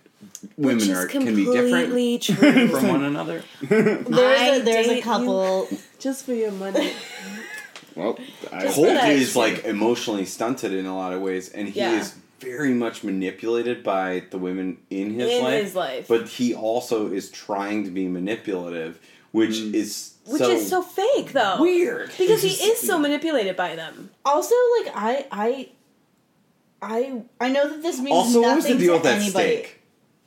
women 0.56 0.90
are 0.90 1.06
can 1.06 1.24
be 1.34 1.44
different 1.44 2.22
true. 2.22 2.68
from 2.68 2.88
one 2.88 3.04
another? 3.04 3.42
There's 3.60 4.06
I 4.08 4.46
a, 4.56 4.62
there's 4.62 4.86
date 4.86 4.92
a 4.92 4.96
you. 4.96 5.02
couple. 5.02 5.68
just 5.98 6.24
for 6.24 6.32
your 6.32 6.52
money. 6.52 6.92
Well, 7.94 8.18
I, 8.52 8.62
Just 8.62 8.74
Colt 8.74 8.88
that 8.88 9.08
is 9.10 9.28
shit. 9.28 9.36
like 9.36 9.64
emotionally 9.64 10.24
stunted 10.24 10.72
in 10.72 10.84
a 10.86 10.96
lot 10.96 11.12
of 11.12 11.20
ways, 11.20 11.48
and 11.50 11.68
he 11.68 11.78
Yeah. 11.78 12.00
is 12.00 12.14
very 12.44 12.74
much 12.74 13.02
manipulated 13.04 13.82
by 13.82 14.24
the 14.30 14.38
women 14.38 14.78
in 14.90 15.14
his 15.14 15.30
In 15.30 15.42
life. 15.44 15.62
his 15.62 15.74
life. 15.74 16.08
But 16.08 16.28
he 16.28 16.54
also 16.54 17.10
is 17.12 17.30
trying 17.30 17.84
to 17.84 17.90
be 17.90 18.06
manipulative, 18.08 19.00
which 19.32 19.50
mm. 19.56 19.74
is 19.74 20.14
Which 20.26 20.40
so 20.42 20.50
is 20.50 20.68
so 20.68 20.82
fake, 20.82 21.32
though. 21.32 21.60
weird. 21.60 22.10
Because 22.16 22.42
he 22.42 22.50
It's 22.50 22.82
is 22.82 22.86
so 22.88 22.98
manipulated 22.98 23.56
by 23.56 23.74
them. 23.76 24.10
Also, 24.24 24.54
like 24.80 24.92
I, 24.96 25.26
I, 25.30 25.68
I, 26.82 27.22
I 27.40 27.48
know 27.50 27.68
that 27.68 27.82
this 27.82 27.98
means 27.98 28.10
Also, 28.16 28.40
what 28.40 28.56
nothing 28.56 28.56
was 28.56 28.66
the 28.66 28.78
deal 28.78 28.86
to 28.88 28.92
with 28.94 29.02
that 29.04 29.20
anybody. 29.22 29.30
steak? 29.56 29.80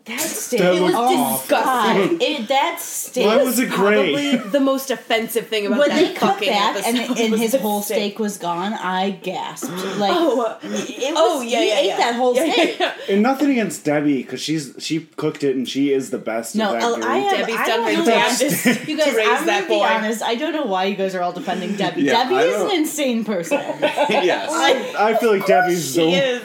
That 0.07 0.19
stinks. 0.21 0.63
That 0.63 0.75
It 0.75 0.81
was 0.81 0.93
looked 0.93 0.95
oh, 0.97 1.37
disgusting. 1.41 2.21
It 2.21 2.47
that 2.47 2.79
stinks. 2.79 3.25
Why 3.27 3.43
was 3.43 3.59
it 3.59 3.69
great? 3.69 4.13
Probably 4.13 4.49
the 4.51 4.59
most 4.59 4.89
offensive 4.91 5.47
thing 5.47 5.65
about 5.67 5.79
when 5.79 5.89
that 5.89 5.95
they 5.99 6.13
cut 6.13 6.33
fucking 6.35 6.49
back 6.49 6.85
and, 6.85 6.97
and 6.97 7.35
his 7.39 7.53
whole 7.55 7.81
steak. 7.81 7.97
steak 7.97 8.19
was 8.19 8.37
gone, 8.37 8.73
I 8.73 9.11
gasped. 9.11 9.69
Like, 9.97 10.11
Oh, 10.15 10.57
it 10.63 11.13
oh, 11.15 11.37
was, 11.37 11.41
oh 11.41 11.41
yeah, 11.41 11.59
he 11.59 11.67
yeah, 11.69 11.77
ate 11.79 11.85
yeah. 11.87 11.97
that 11.97 12.15
whole 12.15 12.35
Yeah, 12.35 12.43
yeah, 12.45 12.53
steak. 12.53 12.79
yeah. 12.79 12.93
And 13.09 13.23
nothing 13.23 13.49
against 13.49 13.83
Debbie 13.83 14.21
because 14.21 14.41
she's 14.41 14.75
she 14.79 15.01
cooked 15.17 15.43
it 15.43 15.55
and 15.55 15.67
she 15.67 15.91
is 15.91 16.09
the 16.11 16.17
best. 16.19 16.55
No, 16.55 16.75
at 16.75 16.81
that 16.81 17.03
uh, 17.03 17.07
I 17.07 17.13
I 17.15 17.17
have. 17.19 17.37
Debbie's 17.39 17.55
I 17.55 17.65
done 17.67 17.95
her 17.95 18.05
damnedest 18.05 18.65
You 18.87 18.97
guys, 18.97 19.15
raise 19.15 19.27
I'm 19.27 19.45
that 19.47 19.67
gonna 19.67 19.79
be 19.79 19.83
honest. 19.83 20.21
I 20.23 20.35
don't 20.35 20.53
know 20.53 20.65
why 20.65 20.85
you 20.85 20.95
guys 20.95 21.15
are 21.15 21.21
all 21.21 21.31
defending 21.33 21.75
Debbie. 21.75 22.03
Yeah, 22.03 22.23
Debbie 22.23 22.35
is 22.35 22.61
an 22.61 22.71
insane 22.71 23.25
person. 23.25 23.57
yes. 23.81 24.49
I, 24.51 25.11
I 25.11 25.17
feel 25.17 25.31
like 25.31 25.45
Debbie's 25.47 25.93
She 25.93 26.01
the 26.01 26.11
is. 26.11 26.43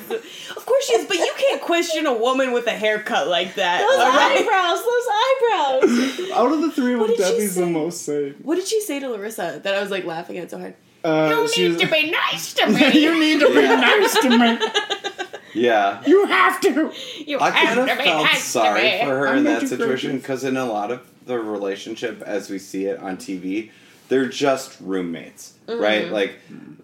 Of 0.63 0.67
course 0.67 0.85
she 0.87 0.93
is, 0.95 1.07
but 1.09 1.17
you 1.17 1.33
can't 1.37 1.61
question 1.61 2.07
a 2.07 2.13
woman 2.17 2.53
with 2.53 2.69
a 2.69 2.71
haircut 2.71 3.27
like 3.27 3.57
that. 3.57 3.81
Those 3.81 3.99
all 3.99 4.13
right? 4.13 4.39
eyebrows, 4.39 5.81
those 5.81 6.21
eyebrows. 6.31 6.31
out 6.39 6.53
of 6.53 6.61
the 6.63 6.71
three 6.71 6.95
What 6.95 7.11
of 7.11 7.17
did 7.17 7.27
she 7.27 7.33
Debbie's 7.33 7.55
the 7.57 7.65
say? 7.65 7.71
most 7.73 8.03
safe. 8.07 8.37
What 8.43 8.55
did 8.55 8.69
she 8.69 8.81
say 8.81 9.01
to 9.01 9.09
Larissa 9.09 9.61
that 9.65 9.75
I 9.75 9.81
was 9.81 9.91
like 9.91 10.05
laughing 10.05 10.39
at 10.39 10.53
so 10.53 10.61
hard? 10.61 10.77
Uh, 11.03 11.49
she 11.49 11.67
was, 11.69 11.83
be 11.83 12.11
nice 12.33 12.55
to 12.55 12.69
me. 12.69 12.93
you 13.01 13.19
need 13.19 13.41
to 13.41 13.49
be 13.49 13.63
nice 13.63 14.15
to 14.21 14.39
me. 14.39 14.59
Yeah. 15.53 16.01
You 16.07 16.27
have 16.27 16.61
to. 16.61 16.93
You 17.27 17.41
I 17.41 17.51
kind 17.51 17.81
of 17.81 17.99
be 17.99 18.05
felt 18.05 18.25
nice 18.25 18.45
sorry 18.45 19.01
for 19.01 19.07
her 19.07 19.27
I'm 19.29 19.39
in 19.39 19.45
that 19.45 19.67
situation 19.67 20.17
because 20.19 20.45
in 20.45 20.57
a 20.57 20.65
lot 20.65 20.93
of 20.93 21.05
the 21.27 21.41
relationship 21.41 22.23
as 22.23 22.51
we 22.51 22.61
see 22.61 22.85
it 22.85 23.01
on 23.01 23.17
TV, 23.17 23.73
they're 24.13 24.29
just 24.29 24.79
roommates, 24.81 25.55
Mm-hmm. 25.69 25.81
right? 25.81 26.11
Like 26.11 26.33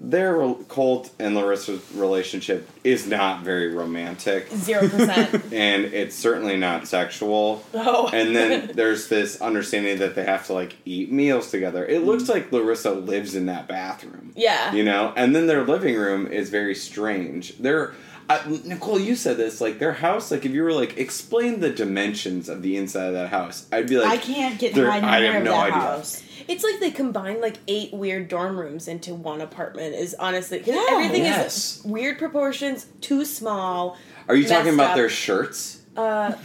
their 0.01 0.37
Colt 0.69 1.11
and 1.19 1.35
Larissa's 1.35 1.83
relationship 1.95 2.71
is 2.85 3.09
not 3.09 3.43
very 3.43 3.75
romantic, 3.75 4.49
Zero 4.55 4.89
percent. 4.89 5.35
and 5.53 5.85
it's 5.87 6.15
certainly 6.15 6.57
not 6.57 6.87
sexual. 6.87 7.65
Oh. 7.75 8.09
And 8.13 8.37
then 8.37 8.71
there's 8.75 9.09
this 9.09 9.41
understanding 9.43 9.99
that 9.99 10.15
they 10.15 10.25
have 10.25 10.47
to 10.47 10.53
like 10.53 10.77
eat 10.85 11.11
meals 11.11 11.51
together. 11.51 11.85
It 11.85 12.05
looks 12.05 12.29
like 12.29 12.53
Larissa 12.53 12.93
lives 12.93 13.35
in 13.35 13.47
that 13.47 13.67
bathroom. 13.67 14.33
Yeah. 14.37 14.73
You 14.73 14.85
know, 14.85 15.13
and 15.17 15.35
then 15.35 15.49
their 15.49 15.65
living 15.67 15.97
room 15.97 16.29
is 16.29 16.49
very 16.51 16.77
strange. 16.77 17.59
Their 17.59 17.95
uh, 18.29 18.43
Nicole, 18.65 18.99
you 18.99 19.17
said 19.17 19.37
this 19.37 19.61
like 19.61 19.79
their 19.79 19.93
house. 19.95 20.31
Like 20.31 20.45
if 20.45 20.53
you 20.53 20.63
were 20.63 20.73
like 20.73 20.99
explain 20.99 21.61
the 21.61 21.71
dimensions 21.71 22.49
of 22.49 22.63
the 22.63 22.77
inside 22.77 23.07
of 23.07 23.15
that 23.15 23.29
house, 23.31 23.67
I'd 23.73 23.89
be 23.89 23.97
like, 23.99 24.09
I 24.11 24.17
can't 24.19 24.59
get 24.59 24.75
there- 24.75 24.91
high 24.91 24.99
I 24.99 25.21
have 25.23 25.37
of 25.37 25.43
no 25.45 25.51
that 25.53 25.63
idea. 25.73 25.73
house. 25.81 26.23
It's 26.47 26.63
like 26.65 26.81
they 26.81 26.91
combined 26.91 27.41
like 27.41 27.57
eight 27.69 27.93
weird 27.93 28.29
dorm 28.29 28.59
rooms 28.59 28.89
into 28.89 29.15
one 29.15 29.41
apartment. 29.41 29.95
Is 29.95 30.15
honestly 30.19 30.59
'cause 30.59 30.69
Yeah. 30.69 30.85
everything 30.91 31.25
Yes. 31.25 31.79
is 31.79 31.85
weird 31.85 32.19
proportions, 32.19 32.87
too 33.01 33.25
small. 33.25 33.97
Are 34.29 34.35
you 34.35 34.47
talking 34.47 34.75
about 34.75 34.91
up. 34.91 34.97
their 34.97 35.09
shirts? 35.09 35.77
Uh, 35.97 36.33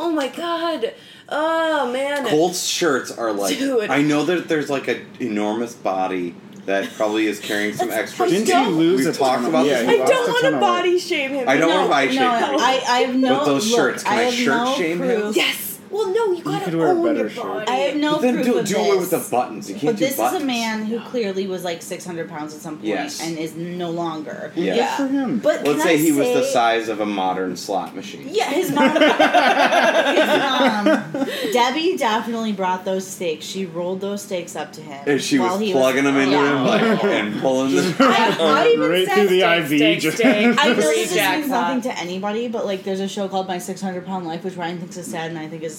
oh 0.00 0.12
my 0.14 0.28
god! 0.28 0.92
Oh 1.28 1.92
man! 1.92 2.26
Colt's 2.26 2.64
shirts 2.66 3.10
are 3.10 3.32
like. 3.32 3.58
Dude. 3.58 3.90
I 3.90 4.02
know 4.02 4.24
that 4.24 4.48
there's 4.48 4.68
like 4.70 4.88
an 4.88 5.06
enormous 5.20 5.74
body 5.74 6.34
that 6.68 6.92
probably 6.94 7.26
is 7.26 7.40
carrying 7.40 7.74
some 7.74 7.90
extra. 7.90 8.28
Didn't 8.28 8.46
skin. 8.46 8.64
he 8.66 8.70
lose 8.70 8.98
We've 8.98 9.14
a 9.14 9.18
talked 9.18 9.40
ton 9.40 9.46
about 9.46 9.62
of, 9.62 9.68
this 9.68 9.82
yeah, 9.82 9.90
I 9.90 9.96
don't 10.06 10.28
want 10.28 10.44
to 10.44 10.60
body 10.60 10.98
shame 10.98 11.30
him. 11.30 11.48
I 11.48 11.56
don't 11.56 11.70
no, 11.70 11.76
want 11.76 11.86
to 11.86 11.90
body 11.90 12.06
no, 12.08 12.12
shame 12.12 12.52
him. 12.52 12.60
I, 12.60 12.82
I 12.86 12.98
have 13.00 13.16
no. 13.16 13.38
But 13.38 13.44
those 13.46 13.70
look, 13.70 13.76
shirts, 13.78 14.02
can 14.04 14.18
I 14.18 14.22
have 14.22 14.34
shirt 14.34 14.46
no 14.46 14.74
shame 14.76 15.02
him? 15.02 15.32
Yes. 15.34 15.77
Well, 15.90 16.12
no, 16.12 16.32
you 16.32 16.42
gotta 16.42 16.64
could 16.66 16.74
wear 16.74 16.88
a 16.88 16.90
own 16.90 17.04
better 17.04 17.18
your 17.20 17.30
shirt. 17.30 17.44
body. 17.44 17.66
I 17.70 17.74
have 17.76 17.96
no 17.96 18.12
But 18.14 18.22
then 18.22 18.34
proof 18.34 18.46
do, 18.46 18.58
of 18.58 18.66
do 18.66 18.74
this. 18.74 18.86
away 18.88 18.96
with 18.98 19.10
the 19.10 19.26
buttons. 19.30 19.68
You 19.68 19.74
can't 19.76 19.94
But 19.94 19.98
do 19.98 20.04
this 20.06 20.16
buttons. 20.16 20.36
is 20.38 20.42
a 20.42 20.46
man 20.46 20.84
who 20.86 21.00
clearly 21.00 21.46
was 21.46 21.64
like 21.64 21.82
600 21.82 22.28
pounds 22.28 22.54
at 22.54 22.60
some 22.60 22.74
point 22.76 22.86
Yes. 22.88 23.20
and 23.22 23.38
is 23.38 23.54
no 23.54 23.90
longer. 23.90 24.52
Yeah. 24.54 24.74
Good 24.76 24.88
for 24.96 25.12
him. 25.12 25.38
But 25.38 25.64
Let's 25.64 25.70
can 25.70 25.80
say 25.80 25.94
I 25.94 25.96
he 25.96 26.12
was 26.12 26.28
the 26.28 26.42
say- 26.44 26.52
size 26.52 26.88
of 26.88 27.00
a 27.00 27.06
modern 27.06 27.56
slot 27.56 27.94
machine. 27.96 28.28
Yeah, 28.30 28.50
his 28.50 28.70
mom. 28.70 28.90
his 28.92 30.26
mom. 30.28 31.28
Debbie 31.52 31.96
definitely 31.96 32.52
brought 32.52 32.84
those 32.84 33.06
steaks. 33.06 33.44
She 33.46 33.66
rolled 33.66 34.00
those 34.00 34.22
steaks 34.22 34.56
up 34.56 34.72
to 34.74 34.80
him. 34.80 35.02
And 35.06 35.20
she 35.22 35.38
while 35.38 35.52
was 35.52 35.60
he 35.60 35.72
plugging 35.72 36.04
them 36.04 36.16
into 36.16 36.32
yeah. 36.36 36.58
him 36.58 36.64
like, 36.66 37.04
and 37.04 37.40
pulling 37.40 37.74
them. 37.74 37.94
I, 38.00 38.36
I 38.40 38.68
even 38.74 38.90
right 38.90 39.06
said 39.06 39.14
through 39.14 39.28
the 39.28 39.40
steak, 39.40 39.60
IV. 39.60 39.66
steak, 39.78 40.00
just- 40.00 40.16
steak. 40.18 40.56
I 40.58 40.68
know 40.68 40.74
Three 40.74 40.82
this 40.82 40.96
means 40.96 41.14
jackpot. 41.14 41.48
nothing 41.50 41.80
to 41.82 41.98
anybody, 41.98 42.48
but 42.48 42.66
like 42.66 42.84
there's 42.84 43.00
a 43.00 43.08
show 43.08 43.28
called 43.28 43.48
My 43.48 43.58
600 43.58 44.04
Pound 44.06 44.26
Life, 44.26 44.44
which 44.44 44.56
Ryan 44.56 44.78
thinks 44.78 44.96
is 44.96 45.06
sad 45.06 45.30
and 45.30 45.38
I 45.38 45.48
think 45.48 45.62
is 45.62 45.76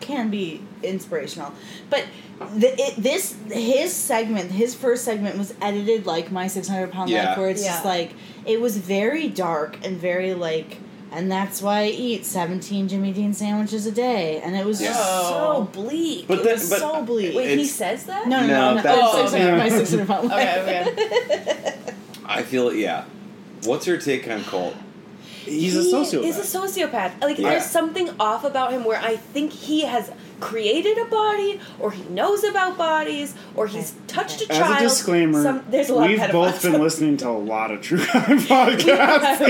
can 0.00 0.30
be 0.30 0.62
inspirational. 0.82 1.52
But 1.90 2.04
the, 2.56 2.72
it, 2.80 2.94
this 2.96 3.36
his 3.50 3.92
segment, 3.92 4.50
his 4.52 4.74
first 4.74 5.04
segment 5.04 5.36
was 5.38 5.52
edited 5.60 6.06
like 6.06 6.30
My 6.30 6.46
600 6.46 6.90
Pound 6.92 7.10
Yeah. 7.10 7.30
Life, 7.30 7.38
where 7.38 7.50
it's 7.50 7.64
just 7.64 7.84
like 7.84 8.12
it 8.46 8.60
was 8.60 8.76
very 8.78 9.28
dark 9.28 9.84
and 9.84 9.96
very 9.98 10.34
like. 10.34 10.78
And 11.10 11.32
that's 11.32 11.62
why 11.62 11.84
I 11.84 11.86
eat 11.86 12.26
17 12.26 12.86
Jimmy 12.88 13.12
Dean 13.14 13.32
sandwiches 13.32 13.86
a 13.86 13.90
day. 13.92 14.42
And 14.42 14.54
it 14.54 14.66
was 14.66 14.78
Yeah. 14.80 14.88
just 14.88 15.00
Oh. 15.10 15.66
so 15.74 15.80
bleak. 15.82 16.28
But 16.28 16.40
it 16.40 16.44
then- 16.44 16.52
was 16.54 16.68
but- 16.68 16.78
so 16.80 17.02
bleak. 17.02 17.34
Wait, 17.34 17.58
he 17.58 17.64
says 17.64 18.04
that? 18.04 18.28
no, 18.28 18.40
no, 18.42 18.46
No, 18.46 18.52
no. 18.70 18.74
no, 18.74 18.82
that's- 18.82 19.08
oh, 19.14 19.26
600, 19.26 19.56
my 19.56 19.68
600 19.70 20.06
pound 20.06 20.28
life. 20.28 20.58
Okay, 20.58 20.84
okay. 20.92 21.74
I 22.26 22.42
feel 22.42 22.74
yeah. 22.74 23.04
What's 23.64 23.86
your 23.86 23.96
take 23.98 24.28
on 24.28 24.44
Colt? 24.44 24.74
He's 25.48 25.76
a 25.76 25.80
sociopath. 25.96 26.24
is 26.24 26.38
a 26.54 26.58
sociopath. 26.58 27.20
Like 27.20 27.38
Yeah. 27.38 27.50
there's 27.50 27.66
something 27.66 28.10
off 28.20 28.44
about 28.44 28.72
him 28.72 28.84
where 28.84 29.00
I 29.00 29.16
think 29.16 29.52
he 29.52 29.82
has 29.82 30.10
created 30.40 30.96
a 30.98 31.04
body, 31.06 31.58
or 31.80 31.90
he 31.90 32.04
knows 32.10 32.44
about 32.44 32.78
bodies, 32.78 33.34
or 33.56 33.66
he's 33.66 33.94
touched 34.06 34.40
a 34.42 34.52
As 34.52 34.58
child. 34.58 34.76
a 34.78 34.82
disclaimer, 34.82 35.42
Some- 35.42 35.64
there's 35.68 35.88
a 35.88 35.94
lot 35.96 36.06
we've 36.08 36.22
of 36.22 36.30
both 36.30 36.62
been 36.62 36.80
listening 36.86 37.16
to 37.18 37.28
a 37.28 37.30
lot 37.30 37.72
of 37.72 37.80
true 37.82 37.98
crime 38.06 38.38
podcasts. 38.38 39.40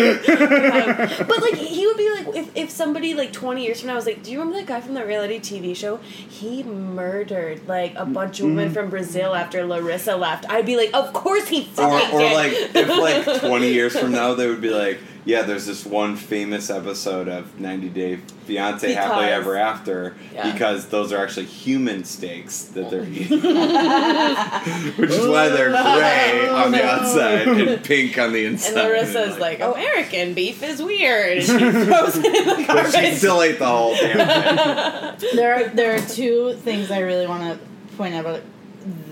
Um, 1.20 1.26
but 1.28 1.42
like 1.42 1.55
he 1.57 1.86
would 1.86 1.96
be 1.96 2.11
like 2.11 2.36
if, 2.36 2.57
if 2.57 2.70
somebody 2.70 3.14
like 3.14 3.32
20 3.32 3.62
years 3.64 3.80
from 3.80 3.88
now 3.88 3.96
was 3.96 4.07
like 4.07 4.22
do 4.22 4.30
you 4.32 4.38
remember 4.38 4.59
that 4.61 4.66
guy 4.66 4.80
from 4.80 4.94
that 4.94 5.07
reality 5.07 5.38
tv 5.38 5.74
show 5.76 5.96
he 6.28 6.62
murdered 6.62 7.66
like 7.68 7.94
a 7.96 8.05
bunch 8.07 8.40
of 8.40 8.46
Mm-hmm. 8.46 8.57
women 8.57 8.72
from 8.72 8.88
brazil 8.90 9.34
after 9.34 9.64
larissa 9.66 10.16
left 10.16 10.49
i'd 10.51 10.64
be 10.66 10.76
like 10.76 10.90
of 10.94 11.12
course 11.12 11.49
he 11.49 11.62
Or, 11.62 11.90
fucking 11.90 12.14
or 12.14 12.20
did. 12.20 12.32
like 12.34 12.53
if 12.74 12.88
like 13.26 13.40
twenty 13.46 13.72
years 13.72 13.99
from 13.99 14.12
now 14.12 14.34
they 14.34 14.46
would 14.49 14.61
be 14.61 14.70
like, 14.70 14.99
yeah, 15.29 15.43
there's 15.43 15.66
this 15.66 15.85
one 15.85 16.16
famous 16.16 16.70
episode 16.70 17.29
of 17.29 17.61
90 17.61 17.89
Day 17.91 18.16
Fiance 18.47 18.91
Happily 18.95 19.26
Ever 19.26 19.57
After 19.59 20.16
Yeah. 20.33 20.51
because 20.51 20.87
those 20.89 21.12
are 21.12 21.22
actually 21.22 21.45
human 21.45 22.05
steaks 22.05 22.62
that 22.74 22.89
they're 22.91 23.05
eating, 23.05 23.39
which 24.97 25.11
is 25.11 25.26
why 25.26 25.49
they're 25.51 25.68
gray 25.70 26.49
on 26.49 26.72
the 26.72 26.83
outside 26.83 27.47
and 27.47 27.85
pink 27.91 28.16
on 28.18 28.33
the 28.33 28.47
inside. 28.47 28.68
and 28.70 28.76
larissa's 28.79 29.39
like 29.39 29.61
"Oh, 29.61 29.74
american 29.74 30.33
beef 30.33 30.62
is 30.62 30.83
weird 30.83 31.39
and 31.39 31.47
she 31.47 31.59
throws 31.59 32.16
it 32.16 32.24
in 32.24 32.47
the 32.47 32.64
but 32.66 32.91
she 32.91 33.14
still 33.16 33.43
ate 33.43 33.59
the 33.59 33.66
whole 33.66 33.95
damn 33.95 35.18
thing. 35.18 35.37
there 35.37 35.55
are 35.55 35.68
there 35.68 35.95
are 35.95 36.01
two 36.01 36.55
things 36.55 36.91
I 36.91 37.01
really 37.01 37.26
want 37.26 37.43
to 37.61 37.97
point 37.99 38.14
out 38.14 38.20
about 38.24 38.41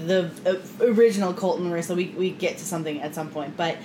the 0.06 0.30
uh, 0.46 0.84
original 0.86 1.34
Colton 1.34 1.70
Marissa. 1.70 1.94
We 1.94 2.06
we 2.16 2.30
get 2.30 2.56
to 2.58 2.64
something 2.64 3.02
at 3.02 3.14
some 3.14 3.28
point, 3.28 3.56
but 3.56 3.76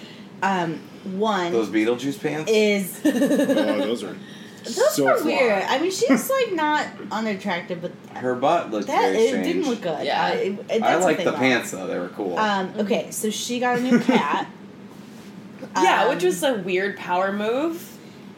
um, 0.42 0.80
one 1.16 1.52
Those 1.52 1.70
Beetlejuice 1.70 2.22
pants. 2.22 2.52
is 2.52 3.00
oh, 3.06 3.12
those 3.12 4.04
are 4.04 4.16
those 4.64 4.96
so 4.96 5.06
were 5.06 5.18
fly. 5.18 5.26
weird. 5.26 5.64
I 5.64 5.80
mean, 5.80 5.90
she's 5.92 6.30
like 6.30 6.52
not 6.54 6.86
unattractive, 7.12 7.82
but 7.82 7.92
Her 8.16 8.36
butt 8.36 8.70
looked 8.72 8.88
that 8.88 9.12
very 9.14 9.18
it 9.18 9.28
strange. 9.30 9.48
didn't 9.48 9.68
look 9.70 9.82
good. 9.82 10.06
Yeah. 10.06 10.24
I, 10.24 10.32
it- 10.70 10.84
I 10.84 10.96
like 10.98 11.18
the 11.18 11.30
about 11.30 11.40
pants 11.40 11.72
though; 11.72 11.88
they 11.88 11.98
were 11.98 12.10
cool. 12.10 12.38
Um, 12.38 12.72
okay, 12.78 13.10
so 13.12 13.30
she 13.32 13.60
got 13.60 13.80
a 13.80 13.82
new 13.82 14.00
cat. 14.00 14.48
yeah 15.76 16.04
Um, 16.06 16.10
which 16.16 16.24
was 16.24 16.42
a 16.44 16.54
weird 16.56 16.98
power 16.98 17.32
move 17.32 17.88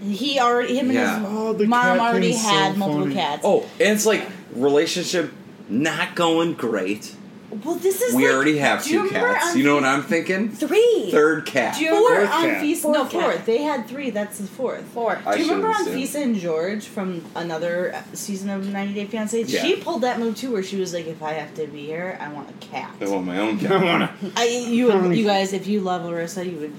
he 0.01 0.37
already 0.39 0.75
him 0.77 0.87
and 0.87 0.93
Yeah. 0.95 1.19
his 1.19 1.27
Oh, 1.29 1.53
mom 1.65 1.99
already 1.99 2.31
thing's 2.31 2.43
so 2.43 2.49
had 2.49 2.77
multiple 2.77 3.03
funny. 3.03 3.15
cats. 3.15 3.41
oh, 3.45 3.61
and 3.79 3.89
it's 3.93 4.05
like 4.05 4.27
relationship 4.53 5.31
not 5.69 6.13
going 6.15 6.53
great. 6.55 7.15
Well, 7.63 7.75
this 7.75 8.01
is 8.01 8.13
We 8.15 8.25
like- 8.25 8.33
already 8.35 8.57
have 8.57 8.83
two 8.83 9.07
cats. 9.09 9.51
on 9.51 9.57
You 9.57 9.63
know 9.63 9.75
what 9.75 9.83
I'm 9.83 10.03
thinking? 10.03 10.49
three 10.49 11.09
Third 11.11 11.45
cat. 11.45 11.75
Do 11.77 11.83
you 11.83 11.89
remember 11.93 12.25
Fourth 12.27 12.33
on 12.35 12.43
cat. 12.49 12.63
Fisa? 12.63 12.81
Fourth 12.81 12.95
No, 12.97 13.03
cat. 13.05 13.11
fourth. 13.11 13.45
They 13.45 13.61
had 13.63 13.87
three. 13.87 14.09
That's 14.09 14.37
the 14.39 14.47
fourth. 14.47 14.83
four 14.93 15.19
I 15.25 15.35
Do 15.37 15.43
you 15.43 15.47
remember 15.49 15.67
on 15.69 15.83
should've 15.85 15.93
Fisa 15.99 16.21
and 16.21 16.35
George 16.35 16.85
from 16.85 17.23
another 17.35 17.95
season 18.13 18.49
of 18.49 18.67
90 18.67 18.93
Day 18.93 19.05
Fiance? 19.05 19.41
Yeah. 19.43 19.61
She 19.61 19.75
pulled 19.77 20.01
that 20.01 20.19
move 20.19 20.35
too, 20.37 20.51
where 20.51 20.63
she 20.63 20.77
was 20.77 20.93
like, 20.93 21.07
"If 21.07 21.21
I 21.21 21.33
have 21.33 21.53
to 21.55 21.67
be 21.67 21.85
here, 21.85 22.17
I 22.21 22.29
want 22.29 22.49
a 22.49 22.53
cat." 22.65 22.91
I 23.01 23.05
want 23.07 23.25
my 23.25 23.39
own 23.39 23.57
cat. 23.59 23.71
I 23.71 23.83
wanna. 23.83 24.13
I, 24.37 24.45
you, 24.47 24.87
would, 24.87 25.15
you 25.15 25.25
guys, 25.25 25.53
if 25.53 25.67
you 25.67 25.81
love 25.81 26.03
Larissa, 26.05 26.45
you 26.45 26.57
would. 26.57 26.73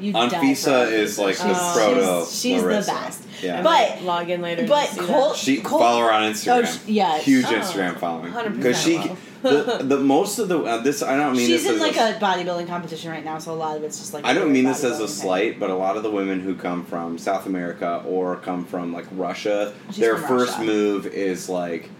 You 0.00 0.12
Anfisa 0.12 0.86
uh, 0.86 0.90
is 0.90 1.18
like 1.20 1.38
the 1.38 1.52
Oh. 1.54 1.72
proto 1.76 2.26
She's, 2.30 2.40
she's 2.40 2.62
the 2.62 2.68
best. 2.68 3.22
Yeah. 3.40 3.62
But- 3.62 4.02
log 4.02 4.28
in 4.28 4.42
later 4.42 4.66
But 4.66 4.88
see. 4.88 5.00
Colt, 5.00 5.36
she 5.36 5.56
Colt, 5.60 5.80
follow 5.82 6.00
her 6.02 6.12
on 6.12 6.32
Instagram. 6.32 6.62
Oh, 6.62 6.64
sh- 6.64 6.78
yeah. 6.88 7.18
huge 7.18 7.44
Oh, 7.46 7.52
Instagram 7.52 7.96
following 7.98 8.32
because 8.56 8.82
she 8.82 8.96
follow. 8.96 9.16
The, 9.50 9.78
the 9.84 9.98
most 9.98 10.38
of 10.38 10.48
the 10.48 10.58
uh, 10.62 10.78
this 10.78 11.02
I 11.02 11.16
don't 11.16 11.36
mean 11.36 11.46
she's 11.48 11.62
this 11.64 11.70
in 11.70 11.76
as 11.76 11.80
like 11.80 11.96
a, 11.96 12.16
a 12.16 12.20
bodybuilding 12.20 12.66
competition 12.66 13.10
right 13.10 13.24
now, 13.24 13.38
so 13.38 13.52
a 13.52 13.54
lot 13.54 13.76
of 13.76 13.82
it's 13.84 13.98
just 13.98 14.12
like. 14.14 14.24
I 14.24 14.32
don't 14.34 14.52
mean 14.52 14.64
this 14.64 14.82
as 14.84 14.94
bodybuilding 14.98 15.04
a 15.04 15.06
thing. 15.06 15.08
slight, 15.08 15.60
but 15.60 15.70
a 15.70 15.74
lot 15.76 15.96
of 15.96 16.02
the 16.02 16.10
women 16.10 16.40
who 16.40 16.54
come 16.54 16.84
from 16.84 17.18
South 17.18 17.46
America 17.46 18.02
or 18.06 18.36
come 18.36 18.64
from 18.64 18.92
like 18.92 19.06
Russia, 19.12 19.72
She's 19.88 19.98
their 19.98 20.16
first 20.16 20.52
Russia. 20.58 20.64
move 20.64 21.06
is 21.06 21.48
like 21.48 21.90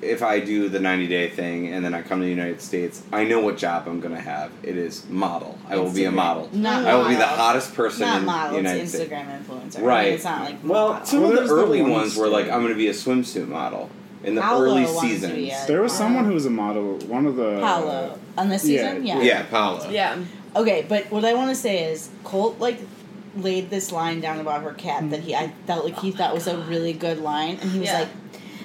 if 0.00 0.22
I 0.22 0.38
do 0.38 0.68
the 0.68 0.78
90 0.78 1.08
day 1.08 1.28
thing 1.28 1.72
and 1.72 1.84
then 1.84 1.92
I 1.92 2.02
come 2.02 2.20
to 2.20 2.24
the 2.24 2.30
United 2.30 2.60
States, 2.62 3.02
I 3.12 3.24
know 3.24 3.40
what 3.40 3.56
job 3.56 3.88
I'm 3.88 3.98
going 3.98 4.14
to 4.14 4.20
have. 4.20 4.52
It 4.62 4.76
is 4.76 5.04
model. 5.08 5.58
I 5.68 5.74
will 5.76 5.92
be 5.92 6.04
a 6.04 6.12
model. 6.12 6.48
Not 6.52 6.84
I 6.86 6.94
will 6.94 7.08
be 7.08 7.16
the 7.16 7.26
hottest 7.26 7.74
person 7.74 8.02
Not 8.06 8.20
in 8.20 8.24
model, 8.26 8.50
the 8.52 8.56
United 8.58 8.82
it's 8.82 8.92
States. 8.94 9.10
Instagram 9.12 9.42
influencer. 9.44 9.82
Right. 9.82 9.98
I 9.98 10.04
mean, 10.04 10.14
it's 10.14 10.24
not 10.24 10.40
like 10.44 10.56
Well, 10.62 10.88
model. 10.92 11.06
some 11.06 11.20
Well, 11.22 11.30
of 11.30 11.34
the 11.34 11.40
there's 11.40 11.50
the 11.50 11.56
early 11.56 11.82
ones 11.82 11.92
ones 11.94 12.16
were 12.16 12.28
like, 12.28 12.44
I'm 12.46 12.60
going 12.60 12.68
to 12.68 12.76
be 12.76 12.86
a 12.86 12.92
swimsuit 12.92 13.48
model 13.48 13.90
in 14.24 14.34
the 14.34 14.40
Paola 14.40 14.64
early 14.66 14.82
wants 14.84 15.00
seasons. 15.00 15.32
a- 15.52 15.66
There 15.66 15.82
was 15.82 15.92
someone 15.92 16.24
who 16.24 16.34
was 16.34 16.46
a 16.46 16.50
model. 16.50 16.96
One 17.06 17.26
of 17.26 17.36
the 17.36 17.60
Paola 17.60 18.18
on 18.36 18.48
this 18.48 18.62
season, 18.62 19.04
yeah. 19.06 19.20
yeah, 19.20 19.42
Paola. 19.44 19.90
Yeah. 19.90 20.18
Okay, 20.56 20.84
but 20.88 21.10
what 21.10 21.24
I 21.24 21.34
want 21.34 21.50
to 21.50 21.54
say 21.54 21.84
is 21.92 22.08
Colt 22.24 22.58
like 22.58 22.78
laid 23.36 23.70
this 23.70 23.92
line 23.92 24.20
down 24.20 24.40
about 24.40 24.62
her 24.62 24.72
cat 24.72 25.10
that 25.10 25.20
he 25.20 25.34
I 25.34 25.52
felt 25.66 25.84
like 25.84 25.98
he 26.00 26.10
thought 26.10 26.34
was 26.34 26.46
a 26.46 26.58
really 26.58 26.92
good 26.92 27.18
line, 27.20 27.58
and 27.60 27.70
he 27.70 27.78
was 27.80 27.88
Yeah. 27.88 27.98
like, 28.00 28.08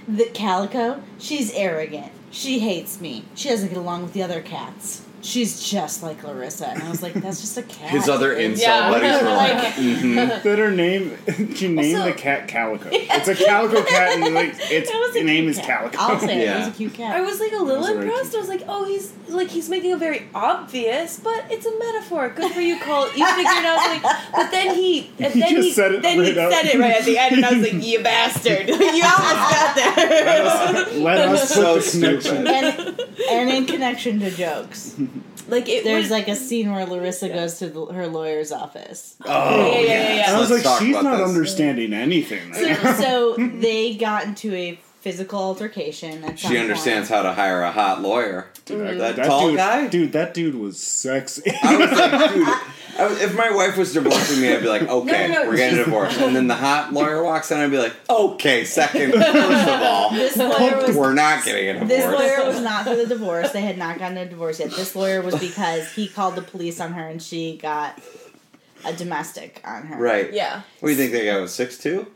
"The 0.07 0.25
calico, 0.33 1.01
she's 1.19 1.51
arrogant. 1.53 2.11
She 2.31 2.59
hates 2.59 2.99
me. 2.99 3.25
She 3.35 3.49
doesn't 3.49 3.67
get 3.69 3.77
along 3.77 4.01
with 4.03 4.13
the 4.13 4.23
other 4.23 4.41
cats. 4.41 5.01
She's 5.23 5.63
just 5.67 6.03
like 6.03 6.23
Larissa." 6.23 6.67
And 6.67 6.83
I 6.83 6.89
was 6.89 7.01
like, 7.01 7.13
"That's 7.13 7.41
just 7.41 7.57
a 7.57 7.63
cat." 7.63 7.89
His 7.89 8.07
other 8.09 8.35
dude." 8.35 8.53
incel 8.57 8.61
Yeah. 8.61 8.89
buddies 8.91 9.21
were 9.21 9.29
like, 9.43 9.53
Like- 9.53 9.73
mhm. 9.75 10.43
That 10.43 10.59
her 10.59 10.71
name, 10.71 11.17
she 11.55 11.67
named 11.69 11.95
Also- 11.97 12.09
the 12.11 12.13
cat 12.13 12.47
Calico. 12.47 12.89
It's 12.91 13.27
a 13.27 13.35
calico 13.35 13.83
cat, 13.83 14.19
and 14.19 14.33
like 14.35 14.55
its 14.69 14.91
That 14.91 14.99
was 14.99 15.15
a 15.15 15.23
name 15.23 15.45
cute 15.45 15.49
is 15.51 15.57
cat. 15.57 15.91
Calico. 15.91 15.97
I'll 15.99 16.19
say 16.19 16.37
it. 16.39 16.41
It 16.41 16.43
Yeah. 16.45 16.59
was 16.59 16.67
a 16.67 16.71
cute 16.71 16.93
cat. 16.93 17.15
I 17.15 17.21
was 17.21 17.39
like 17.39 17.51
a 17.53 17.57
little 17.63 17.81
Those 17.81 17.89
are 17.91 17.93
very 17.95 18.07
impressed. 18.09 18.35
I 18.35 18.39
was 18.39 18.49
like, 18.49 18.63
oh, 18.67 18.85
he's 18.85 19.13
like 19.29 19.47
he's 19.49 19.69
making 19.69 19.93
a 19.93 19.97
very 19.97 20.27
obvious, 20.35 21.19
but 21.23 21.45
it's 21.49 21.65
a 21.65 21.79
metaphor. 21.79 22.29
Good 22.29 22.51
for 22.51 22.61
you, 22.61 22.77
Colt. 22.79 23.15
You 23.17 23.25
figured 23.27 23.57
it 23.57 23.65
out. 23.65 23.77
Like, 23.77 24.01
but 24.35 24.51
then 24.51 24.75
he, 24.75 25.09
and 25.19 25.33
He 25.33 25.39
then 25.39 25.49
just 25.55 25.67
he, 25.67 25.71
said 25.73 25.91
it 25.93 26.01
then 26.01 26.15
he 26.21 26.29
right 26.31 26.37
out. 26.37 26.51
said 26.51 26.65
it 26.65 26.79
right 26.79 26.95
at 26.95 27.05
the 27.05 27.17
end, 27.17 27.35
and 27.35 27.45
I 27.45 27.53
was 27.53 27.71
like, 27.71 27.83
you 27.83 28.03
bastard, 28.03 28.67
you 28.67 28.73
almost 28.75 28.99
got 28.99 29.75
Let 29.75 29.95
there. 30.09 30.45
us, 30.45 30.93
let 30.97 31.17
us 31.29 31.49
So 31.53 31.75
put 31.75 31.91
connection. 31.91 32.21
stupid. 32.21 32.47
and, 32.47 32.99
and 33.31 33.49
in 33.49 33.65
connection 33.65 34.19
to 34.19 34.31
jokes, 34.31 34.95
like 35.47 35.67
it 35.69 35.83
there's 35.83 36.03
was 36.05 36.11
like 36.11 36.27
a 36.27 36.35
scene 36.35 36.71
where 36.71 36.85
Larissa 36.85 37.29
goes 37.29 37.59
to 37.59 37.69
the, 37.69 37.85
her 37.87 38.07
lawyer's 38.07 38.51
office. 38.51 39.15
Oh, 39.25 39.57
Yeah, 39.59 39.79
yeah, 39.79 39.81
yeah, 39.81 40.13
yeah. 40.15 40.27
And 40.27 40.35
I 40.37 40.39
was 40.39 40.49
Let's 40.49 40.65
like, 40.65 40.79
she's 40.81 40.93
not 41.01 41.17
this. 41.17 41.27
understanding 41.27 41.93
anything. 41.93 42.53
So, 42.53 42.73
so 43.01 43.35
they 43.37 43.95
got 43.95 44.25
into 44.25 44.53
a 44.55 44.79
physical 45.01 45.39
altercation. 45.39 46.23
At 46.23 46.39
some 46.39 46.51
She 46.51 46.57
understands 46.57 47.09
how 47.09 47.23
to 47.23 47.33
hire 47.33 47.61
a 47.61 47.71
hot 47.71 48.01
lawyer. 48.01 48.47
Dude, 48.65 48.99
That 48.99 49.17
tall 49.17 49.49
dude, 49.49 49.57
guy? 49.57 49.87
dude, 49.87 50.13
that 50.13 50.33
dude 50.33 50.55
was 50.55 50.79
sexy. 50.81 51.51
I 51.61 51.75
was 51.77 51.91
like, 51.91 52.33
dude, 52.33 52.47
I 52.47 52.71
was, 52.97 53.21
if 53.21 53.35
my 53.35 53.49
wife 53.51 53.77
was 53.77 53.93
divorcing 53.93 54.41
me, 54.41 54.53
I'd 54.53 54.61
be 54.61 54.67
like, 54.67 54.83
okay, 54.83 55.27
No, 55.27 55.33
no, 55.33 55.43
no, 55.43 55.49
we're 55.49 55.55
getting 55.57 55.79
a 55.79 55.83
divorce. 55.85 56.17
And 56.17 56.35
then 56.35 56.47
the 56.47 56.55
hot 56.55 56.93
lawyer 56.93 57.23
walks 57.23 57.51
in, 57.51 57.59
I'd 57.59 57.71
be 57.71 57.77
like, 57.77 57.93
okay, 58.09 58.63
second, 58.65 59.11
first 59.13 59.27
of 59.67 59.81
all, 59.81 60.11
This 60.11 60.37
lawyer 60.37 60.85
was 60.85 60.95
we're 60.95 61.13
not 61.13 61.43
getting 61.43 61.69
a 61.69 61.73
divorce. 61.73 61.89
This 61.89 62.05
lawyer 62.05 62.47
was 62.47 62.61
not 62.61 62.85
for 62.85 62.95
the 62.95 63.05
divorce. 63.07 63.51
They 63.51 63.61
had 63.61 63.77
not 63.77 63.99
gotten 63.99 64.17
a 64.17 64.25
divorce 64.27 64.59
yet. 64.59 64.71
This 64.71 64.95
lawyer 64.95 65.21
was 65.21 65.35
because 65.39 65.91
he 65.93 66.07
called 66.07 66.35
the 66.35 66.41
police 66.41 66.79
on 66.79 66.93
her 66.93 67.07
and 67.07 67.21
she 67.21 67.57
got 67.57 67.99
a 68.85 68.93
domestic 68.93 69.61
on 69.65 69.83
her. 69.87 69.97
Right. 69.97 70.33
yeah. 70.33 70.61
What 70.79 70.89
do 70.89 70.91
you 70.93 70.97
think 70.97 71.11
they 71.13 71.25
got? 71.25 71.41
Was 71.41 71.53
six 71.53 71.77
two? 71.77 72.07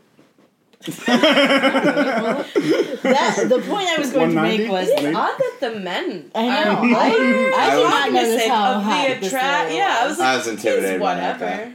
That 1.88 3.46
the 3.48 3.58
point 3.68 3.88
I 3.88 3.96
was 3.98 4.12
going 4.12 4.30
to 4.30 4.42
make 4.42 4.70
was 4.70 4.88
It's 4.88 5.02
odd 5.16 5.38
that 5.38 5.56
the 5.60 5.80
men. 5.80 6.30
I 6.34 6.64
know. 6.64 6.70
are- 6.76 6.84
I, 6.84 6.94
I, 6.94 7.06
I 7.08 7.70
did 7.70 7.82
was- 7.82 7.90
not 7.90 8.06
I'm 8.06 8.12
notice 8.14 8.42
say, 8.42 8.48
how 8.48 8.74
of 8.74 8.82
hot 8.82 9.08
the 9.20 9.26
attract. 9.26 9.72
Yeah, 9.72 9.96
I 10.00 10.02
was. 10.06 10.10
was 10.10 10.18
like, 10.18 10.28
I 10.28 10.36
was 10.36 10.46
intimidated 10.46 10.90
he's 10.92 11.00
by 11.00 11.14
whatever. 11.14 11.72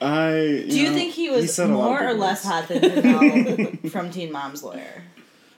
I. 0.00 0.36
You 0.38 0.68
Do 0.70 0.76
you 0.80 0.88
know, 0.90 0.94
think 0.94 1.14
he 1.14 1.30
was 1.30 1.54
said 1.54 1.70
a 1.70 1.76
lot 1.76 1.84
of 1.86 1.90
more 1.90 2.04
or 2.04 2.12
big 2.12 2.18
less 2.20 2.44
hot 2.44 2.68
than 2.68 2.78
Jenelle 2.82 3.90
from 3.94 4.10
Teen 4.10 4.30
Mom's 4.32 4.62
lawyer? 4.62 5.02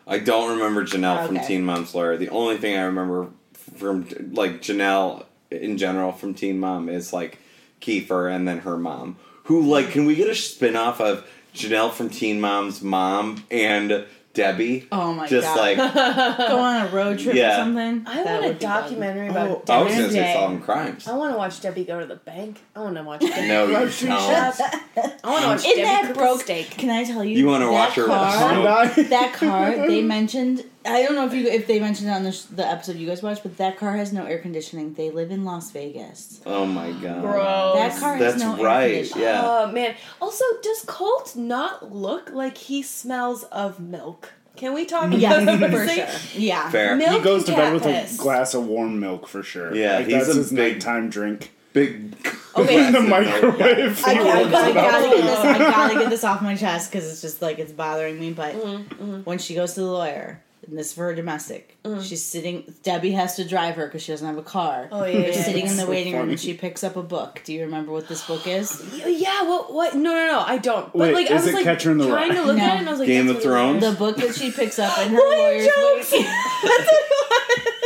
I 0.06 0.18
don't 0.18 0.52
remember 0.58 0.84
Jenelle 0.84 1.26
from 1.26 1.38
Teen 1.40 1.64
Mom's 1.64 1.94
Lawyer. 1.94 2.16
The 2.16 2.30
only 2.30 2.56
thing 2.56 2.76
I 2.76 2.82
remember 2.82 3.28
from 3.76 4.08
like 4.32 4.60
Jenelle 4.62 5.24
in 5.50 5.76
general 5.78 6.10
from 6.12 6.34
Teen 6.34 6.58
Mom 6.58 6.88
is 6.88 7.12
like 7.12 7.38
Kieffer 7.80 8.34
and 8.34 8.48
then 8.48 8.60
her 8.60 8.76
mom. 8.76 9.16
Who 9.44 9.62
like? 9.62 9.90
Can 9.90 10.06
we 10.06 10.14
get 10.16 10.28
a 10.28 10.34
spin 10.34 10.74
off 10.74 11.00
of 11.00 11.24
Jenelle 11.55 11.92
from 11.92 12.09
Teen 12.11 12.40
Mom's 12.40 12.82
mom 12.82 13.44
and 13.51 14.07
Debbie? 14.32 14.86
Oh 14.92 15.12
my 15.12 15.26
Just 15.26 15.44
god! 15.44 15.74
Just 15.76 15.88
like 15.96 16.38
Go 16.48 16.59
on 16.61 16.86
a 16.86 16.88
road 16.90 17.18
trip 17.18 17.34
Yeah. 17.34 17.55
or 17.55 17.64
something. 17.64 18.05
I 18.07 18.22
That 18.22 18.26
want 18.26 18.44
a 18.44 18.48
would 18.48 18.59
be 18.61 18.64
fun. 18.64 18.82
documentary 18.82 19.28
Oh, 19.28 19.30
about 19.32 19.70
I 19.70 19.82
was 19.82 19.92
gonna 19.94 20.09
say 20.11 20.14
Day. 20.20 20.32
solving 20.34 20.61
crimes. 20.61 21.09
I 21.09 21.16
want 21.16 21.32
to 21.34 21.36
watch 21.38 21.61
Debbie 21.61 21.84
go 21.84 21.98
to 21.98 22.07
the 22.07 22.14
bank. 22.14 22.61
I 22.76 22.80
want 22.80 22.94
to 22.96 23.03
watch 23.03 23.20
Debbie 23.22 23.48
No, 23.48 23.66
you 23.66 23.74
grocery 23.74 24.09
don't. 24.09 24.20
shop. 24.20 24.55
I 24.61 25.28
want 25.28 25.42
to 25.42 25.48
watch 25.48 25.59
Isn't 25.66 25.76
Debbie 25.78 25.82
that 25.82 26.14
broke? 26.14 26.40
a 26.40 26.44
steak. 26.44 26.70
Can 26.70 26.90
I 26.90 27.03
tell 27.03 27.24
you? 27.24 27.36
You 27.38 27.46
wanna 27.48 27.72
watch 27.72 27.94
her 27.94 28.07
car? 28.07 28.86
That 29.11 29.32
car 29.34 29.86
they 29.88 30.01
mentioned 30.03 30.64
i 30.86 31.02
don't 31.02 31.14
know 31.14 31.26
if 31.26 31.34
you 31.34 31.46
if 31.46 31.66
they 31.66 31.78
mentioned 31.78 32.08
it 32.08 32.12
on 32.12 32.22
the, 32.24 32.32
sh- 32.32 32.42
the 32.44 32.66
episode 32.66 32.96
you 32.96 33.06
guys 33.06 33.22
watched 33.22 33.42
but 33.42 33.56
that 33.58 33.76
car 33.78 33.96
has 33.96 34.12
no 34.12 34.24
air 34.24 34.38
conditioning 34.38 34.94
they 34.94 35.10
live 35.10 35.30
in 35.30 35.44
las 35.44 35.70
vegas 35.72 36.40
Oh 36.46 36.64
my 36.64 36.90
god. 36.92 37.20
Gross. 37.22 37.74
that 37.76 38.00
car 38.00 38.16
has 38.16 38.34
That's 38.34 38.42
no 38.42 38.56
air 38.56 38.64
right, 38.64 38.92
conditioning 38.94 39.24
yeah. 39.24 39.42
Oh 39.44 39.72
man. 39.72 39.94
Also, 40.22 40.44
does 40.62 40.82
Colt 40.86 41.36
not 41.36 41.92
look 41.94 42.30
like 42.30 42.56
he 42.56 42.82
smells 42.82 43.44
of 43.44 43.78
milk? 43.78 44.32
Can 44.56 44.72
we 44.74 44.84
talk 44.86 45.12
yeah 45.14 45.34
about 45.40 45.60
that 45.60 45.70
for 45.70 45.88
sure 45.88 46.40
yeah 46.40 46.70
Fair. 46.70 46.96
Milk 46.96 47.10
he 47.12 47.20
goes 47.20 47.44
to 47.44 47.52
bed 47.52 47.72
with 47.74 47.82
piss. 47.82 48.18
a 48.18 48.22
glass 48.22 48.54
of 48.54 48.66
warm 48.66 48.98
milk 49.00 49.26
for 49.28 49.42
sure. 49.42 49.74
Yeah, 49.74 49.96
like, 49.96 50.06
he's 50.06 50.14
that's 50.26 50.28
a 50.30 50.34
his 50.38 50.50
big- 50.52 50.74
nighttime 50.76 51.08
drink. 51.10 51.52
Big. 51.72 52.16
Okay. 52.56 52.86
In 52.88 52.92
the 52.92 53.00
microwave. 53.00 54.04
I, 54.04 54.12
he 54.14 54.18
I, 54.18 54.24
warms 54.24 54.54
I 54.54 54.72
gotta 54.72 55.08
get 55.08 55.22
this. 55.24 55.38
I 55.38 55.58
gotta 55.58 55.94
get 56.00 56.10
this 56.14 56.24
off 56.24 56.42
my 56.42 56.56
chest 56.56 56.90
because 56.90 57.08
it's 57.10 57.20
just 57.22 57.40
like 57.40 57.58
it's 57.60 57.70
bothering 57.72 58.18
me. 58.18 58.32
But 58.32 58.54
Mm-hmm, 58.56 59.20
when 59.20 59.38
she 59.38 59.54
goes 59.54 59.74
to 59.74 59.80
the 59.80 59.86
lawyer, 59.86 60.42
and 60.66 60.78
this 60.78 60.88
is 60.88 60.92
for 60.92 61.04
her 61.04 61.14
domestic, 61.14 61.76
Mm. 61.84 62.02
she's 62.02 62.22
sitting. 62.24 62.74
Debbie 62.82 63.12
has 63.12 63.36
to 63.36 63.44
drive 63.48 63.76
her 63.76 63.86
because 63.86 64.02
she 64.02 64.12
doesn't 64.12 64.26
have 64.26 64.36
a 64.36 64.42
car. 64.42 64.88
Oh, 64.92 65.04
yeah, 65.04 65.12
They're 65.12 65.28
yeah, 65.32 65.42
sitting 65.42 65.64
yeah. 65.64 65.70
in 65.70 65.76
the 65.76 65.82
So 65.84 65.90
waiting 65.90 66.14
room, 66.16 66.28
and 66.30 66.38
she 66.38 66.52
picks 66.54 66.84
up 66.84 66.96
a 66.96 67.02
book. 67.02 67.40
Do 67.44 67.52
you 67.54 67.62
remember 67.62 67.92
what 67.92 68.06
this 68.08 68.26
book 68.26 68.46
is? 68.46 68.82
Yeah. 69.06 69.42
What? 69.44 69.72
What? 69.72 69.94
No, 69.94 70.12
no, 70.14 70.26
no. 70.26 70.40
I 70.40 70.58
don't. 70.58 70.92
But 70.92 70.98
Wait, 70.98 71.14
like, 71.14 71.30
I 71.30 71.36
is 71.36 71.42
was 71.44 71.50
it 71.52 71.54
like 71.56 71.64
Catcher 71.64 71.90
in 71.92 71.98
the 71.98 72.06
trying 72.08 72.28
Rye? 72.30 72.34
to 72.36 72.42
look 72.44 72.56
No. 72.56 72.62
at 72.64 72.74
it, 72.76 72.78
and 72.80 72.88
I 72.88 72.90
was 72.90 73.00
like, 73.00 73.06
Game 73.08 73.28
of 73.28 73.42
Thrones? 73.42 73.82
The 73.82 73.92
book 73.92 74.16
that 74.18 74.34
she 74.34 74.50
picks 74.50 74.78
up 74.78 74.98
in 74.98 75.08
her 75.12 75.18
Lawyer 75.18 75.36
lawyer's 75.38 75.66
jokes. 75.66 76.12
waiting- 76.12 76.26
That's 76.62 76.86
what 76.86 77.02
it 77.02 77.64
was. 77.72 77.79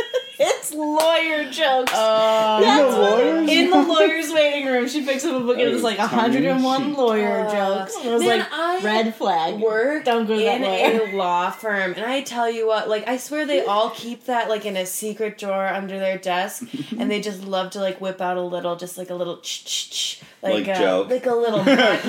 It's 0.65 0.73
lawyer 0.73 1.43
jokes. 1.51 1.91
Oh. 1.93 2.59
That's 2.61 2.95
the 2.95 3.01
what- 3.01 3.11
lawyers? 3.11 3.49
in 3.49 3.69
the 3.69 3.81
lawyer's 3.93 4.31
waiting 4.33 4.65
room, 4.67 4.87
she 4.87 5.05
picks 5.05 5.23
up 5.25 5.35
a 5.35 5.39
book 5.45 5.57
and 5.59 5.67
it's 5.69 5.83
like 5.83 5.97
101 5.99 6.93
lawyer 6.93 7.45
Uh, 7.45 7.51
jokes. 7.51 7.95
And 7.97 8.05
it 8.07 8.13
was 8.13 8.21
man, 8.23 8.39
like 8.39 8.47
I 8.51 8.81
red 8.81 9.15
flag. 9.15 9.59
work 9.59 10.05
Don't 10.05 10.25
go 10.25 10.37
to 10.37 10.43
that 10.43 10.61
in 10.61 10.97
lawyer. 10.97 11.09
a 11.11 11.15
law 11.17 11.51
firm, 11.51 11.93
and 11.95 12.03
I 12.05 12.21
tell 12.21 12.49
you 12.49 12.67
what, 12.67 12.89
like 12.89 13.07
I 13.07 13.17
swear 13.17 13.45
they 13.45 13.63
all 13.63 13.91
keep 13.91 14.25
that 14.25 14.49
like 14.49 14.65
in 14.65 14.75
a 14.75 14.85
secret 14.85 15.37
drawer 15.37 15.67
under 15.67 15.99
their 15.99 16.17
desk, 16.17 16.63
and 16.97 17.09
they 17.11 17.21
just 17.21 17.43
love 17.43 17.69
to 17.71 17.79
like 17.79 18.01
whip 18.01 18.19
out 18.21 18.37
a 18.37 18.41
little, 18.41 18.75
just 18.75 18.97
like 18.97 19.09
a 19.11 19.15
little, 19.15 19.37
ch 19.37 19.65
ch 19.65 19.89
ch, 19.91 20.21
like 20.41 20.53
Like 20.65 20.67
uh, 20.69 20.79
joke? 20.79 21.09
like 21.09 21.25
a 21.27 21.35
little, 21.35 21.59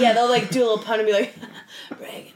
yeah, 0.01 0.13
they'll 0.15 0.29
like 0.31 0.51
do 0.51 0.61
a 0.61 0.67
little 0.67 0.79
pun 0.79 1.01
and 1.01 1.07
be 1.07 1.13
like, 1.13 1.35
Reagan. 2.01 2.33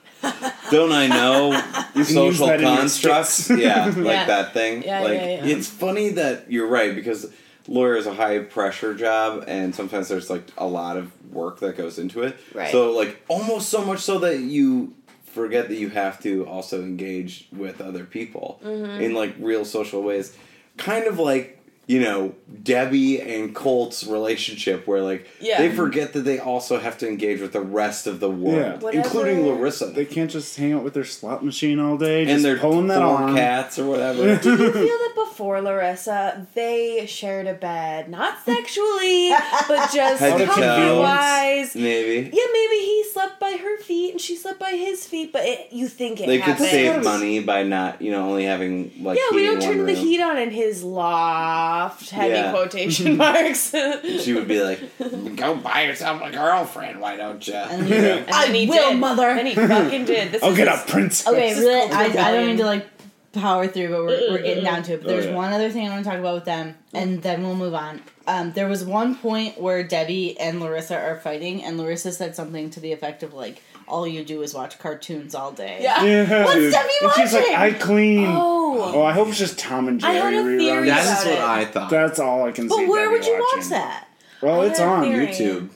Don't 0.71 0.93
I 0.93 1.07
know 1.09 1.53
social 2.05 2.47
that 2.47 2.61
in 2.61 2.66
your 2.66 2.77
constructs? 2.77 3.51
Yeah, 3.51 3.87
like 3.97 3.97
Yeah. 3.97 4.27
that 4.27 4.53
thing. 4.55 4.83
Yeah, 4.83 5.01
like 5.01 5.14
yeah, 5.14 5.27
yeah. 5.27 5.45
it's 5.47 5.68
funny 5.68 6.11
that 6.11 6.51
you're 6.51 6.66
right 6.68 6.95
because 6.95 7.33
lawyer 7.68 7.97
is 7.97 8.07
a 8.07 8.14
high 8.14 8.39
pressure 8.41 8.95
job 8.95 9.45
and 9.47 9.75
sometimes 9.75 10.09
there's 10.09 10.31
like 10.31 10.45
a 10.59 10.66
lot 10.66 10.97
of 10.97 11.11
work 11.33 11.61
that 11.61 11.77
goes 11.77 11.99
into 11.99 12.23
it. 12.23 12.39
Right. 12.55 12.71
So 12.73 12.93
like 12.93 13.21
almost 13.29 13.68
so 13.68 13.85
much 13.85 14.01
so 14.01 14.18
that 14.21 14.41
you 14.41 14.95
forget 15.25 15.68
that 15.68 15.77
you 15.77 15.89
have 15.91 16.21
to 16.23 16.47
also 16.47 16.83
engage 16.83 17.47
with 17.53 17.81
other 17.81 18.05
people 18.05 18.61
Mm-hmm. 18.64 19.01
in 19.03 19.14
like 19.14 19.35
real 19.39 19.64
social 19.64 20.03
ways. 20.03 20.37
Kind 20.77 21.07
of 21.07 21.18
like 21.18 21.60
you 21.91 21.99
know 22.01 22.32
Debbie 22.62 23.20
and 23.20 23.53
Colt's 23.55 24.07
relationship, 24.07 24.86
where 24.86 25.03
like 25.03 25.26
Yeah. 25.41 25.59
they 25.59 25.70
forget 25.74 26.12
that 26.12 26.20
they 26.20 26.38
also 26.38 26.78
have 26.78 26.97
to 26.99 27.09
engage 27.09 27.41
with 27.41 27.53
the 27.53 27.61
rest 27.61 28.07
of 28.07 28.20
the 28.20 28.30
world, 28.30 28.82
Yeah. 28.84 28.91
including 29.01 29.45
Larissa 29.47 29.86
They 29.86 30.05
can't 30.05 30.30
just 30.30 30.57
hang 30.57 30.72
out 30.72 30.84
with 30.84 30.95
their 30.95 31.05
slot 31.05 31.45
machine 31.45 31.80
all 31.80 31.97
day. 31.97 32.24
Just 32.26 32.45
they're 32.45 32.59
pulling 32.59 32.86
that 32.88 32.99
four 32.99 33.22
on. 33.22 33.34
cats 33.34 33.78
or 33.78 33.86
whatever. 33.86 34.36
Do 34.43 34.51
you 34.51 34.72
feel 34.72 34.99
that 35.05 35.12
before 35.16 35.61
Larissa, 35.62 36.47
they 36.55 37.07
shared 37.07 37.47
a 37.49 37.55
bed, 37.55 38.09
not 38.09 38.38
sexually, 38.45 39.30
but 39.66 39.91
just 39.95 40.20
comfort 40.20 40.97
wise? 41.01 41.74
Maybe 41.74 42.30
Yeah, 42.32 42.45
maybe 42.53 42.76
he 42.84 43.05
slept 43.12 43.41
by 43.41 43.53
her 43.61 43.78
feet 43.78 44.12
and 44.12 44.20
she 44.20 44.36
slept 44.36 44.61
by 44.61 44.72
his 44.72 45.07
feet, 45.07 45.32
but 45.32 45.43
it, 45.45 45.72
you 45.72 45.88
think 45.88 46.20
it 46.20 46.26
they 46.28 46.38
could 46.38 46.59
save 46.59 47.03
money 47.03 47.41
by 47.41 47.64
not, 47.64 48.01
you 48.01 48.12
know, 48.12 48.28
only 48.28 48.45
having 48.45 48.93
like. 49.03 49.18
Yeah, 49.18 49.34
we 49.36 49.45
don't 49.45 49.59
one 49.59 49.68
turn 49.76 49.86
the 49.86 49.95
heat 49.95 50.20
on 50.20 50.36
in 50.38 50.51
his 50.51 50.84
loft. 50.84 51.80
Heavy 51.89 52.33
Yeah. 52.35 52.51
quotation 52.53 53.16
marks. 53.18 53.70
She 54.22 54.33
would 54.35 54.49
be 54.49 54.61
like, 54.62 54.81
"Go 55.37 55.55
buy 55.57 55.83
yourself 55.85 56.22
a 56.22 56.31
girlfriend, 56.31 57.01
why 57.01 57.16
don't 57.16 57.47
you?" 57.47 57.55
And 57.55 57.89
You 57.89 58.01
know? 58.01 58.16
And 58.18 58.31
I 58.31 58.47
then 58.47 58.55
he 58.55 58.66
will, 58.68 58.91
did. 58.91 58.99
mother. 58.99 59.28
And 59.28 59.49
he 59.49 59.55
fucking 59.55 60.05
did. 60.05 60.33
This 60.33 60.43
Oh, 60.43 60.51
is 60.53 60.57
get 60.57 60.68
his- 60.68 60.81
up, 60.81 60.87
Prince. 60.87 61.26
Okay, 61.26 61.55
This 61.55 61.59
really, 61.64 61.91
I, 61.93 62.05
I 62.05 62.33
don't 62.33 62.47
mean 62.47 62.57
to 62.59 62.64
like 62.66 62.87
power 63.33 63.66
through, 63.68 63.89
but 63.91 64.01
we're, 64.05 64.31
we're 64.33 64.43
getting 64.43 64.64
down 64.64 64.83
to 64.83 64.95
it. 64.95 65.03
But 65.03 65.11
Oh, 65.11 65.12
there's 65.14 65.26
yeah. 65.26 65.35
one 65.35 65.53
other 65.53 65.70
thing 65.70 65.87
I 65.87 65.91
want 65.91 66.05
to 66.05 66.11
talk 66.11 66.18
about 66.18 66.35
with 66.35 66.45
them, 66.47 66.74
and 66.93 67.22
then 67.22 67.43
we'll 67.43 67.55
move 67.55 67.74
on. 67.74 68.03
Um, 68.26 68.53
there 68.53 68.68
was 68.68 68.85
one 68.85 69.14
point 69.16 69.61
where 69.61 69.83
Debbie 69.83 70.39
and 70.39 70.61
Larissa 70.61 70.97
are 70.99 71.18
fighting, 71.20 71.62
and 71.64 71.78
Larissa 71.78 72.12
said 72.12 72.35
something 72.37 72.70
to 72.70 72.81
the 72.81 72.93
effect 72.93 73.22
of 73.22 73.33
like, 73.35 73.62
"All 73.91 74.07
you 74.07 74.24
do 74.24 74.43
is 74.43 74.55
watch 74.55 74.78
cartoons 74.78 75.34
all 75.34 75.53
day." 75.53 75.78
Yeah. 75.82 76.03
Yeah, 76.05 76.45
What's 76.45 76.55
dude. 76.55 76.72
Debbie 76.72 76.88
and 77.03 77.12
she's 77.14 77.32
like. 77.34 77.49
I 77.59 77.72
clean. 77.72 78.26
Oh. 78.28 78.93
Oh, 78.95 79.03
I 79.03 79.12
hope 79.12 79.28
it's 79.28 79.38
just 79.38 79.59
Tom 79.59 79.88
and 79.88 80.03
I 80.05 80.12
Jerry 80.14 80.34
had 80.36 80.45
a 80.45 80.49
reruns. 80.49 80.59
theory 80.59 80.86
That 80.88 81.03
about 81.22 81.26
what 81.26 81.34
it. 81.34 81.41
I 81.41 81.64
thought. 81.66 81.91
That's 81.91 82.18
all 82.18 82.45
I 82.47 82.53
can 82.53 82.68
see. 82.70 82.76
But 82.76 82.88
where 82.88 83.05
Debbie 83.07 83.12
would 83.18 83.26
you 83.26 83.32
watching. 83.32 83.59
watch 83.59 83.68
that? 83.70 84.09
Well, 84.43 84.61
I 84.62 84.66
it's 84.66 84.80
on 84.80 85.03
theory. 85.05 85.26
YouTube. 85.26 85.70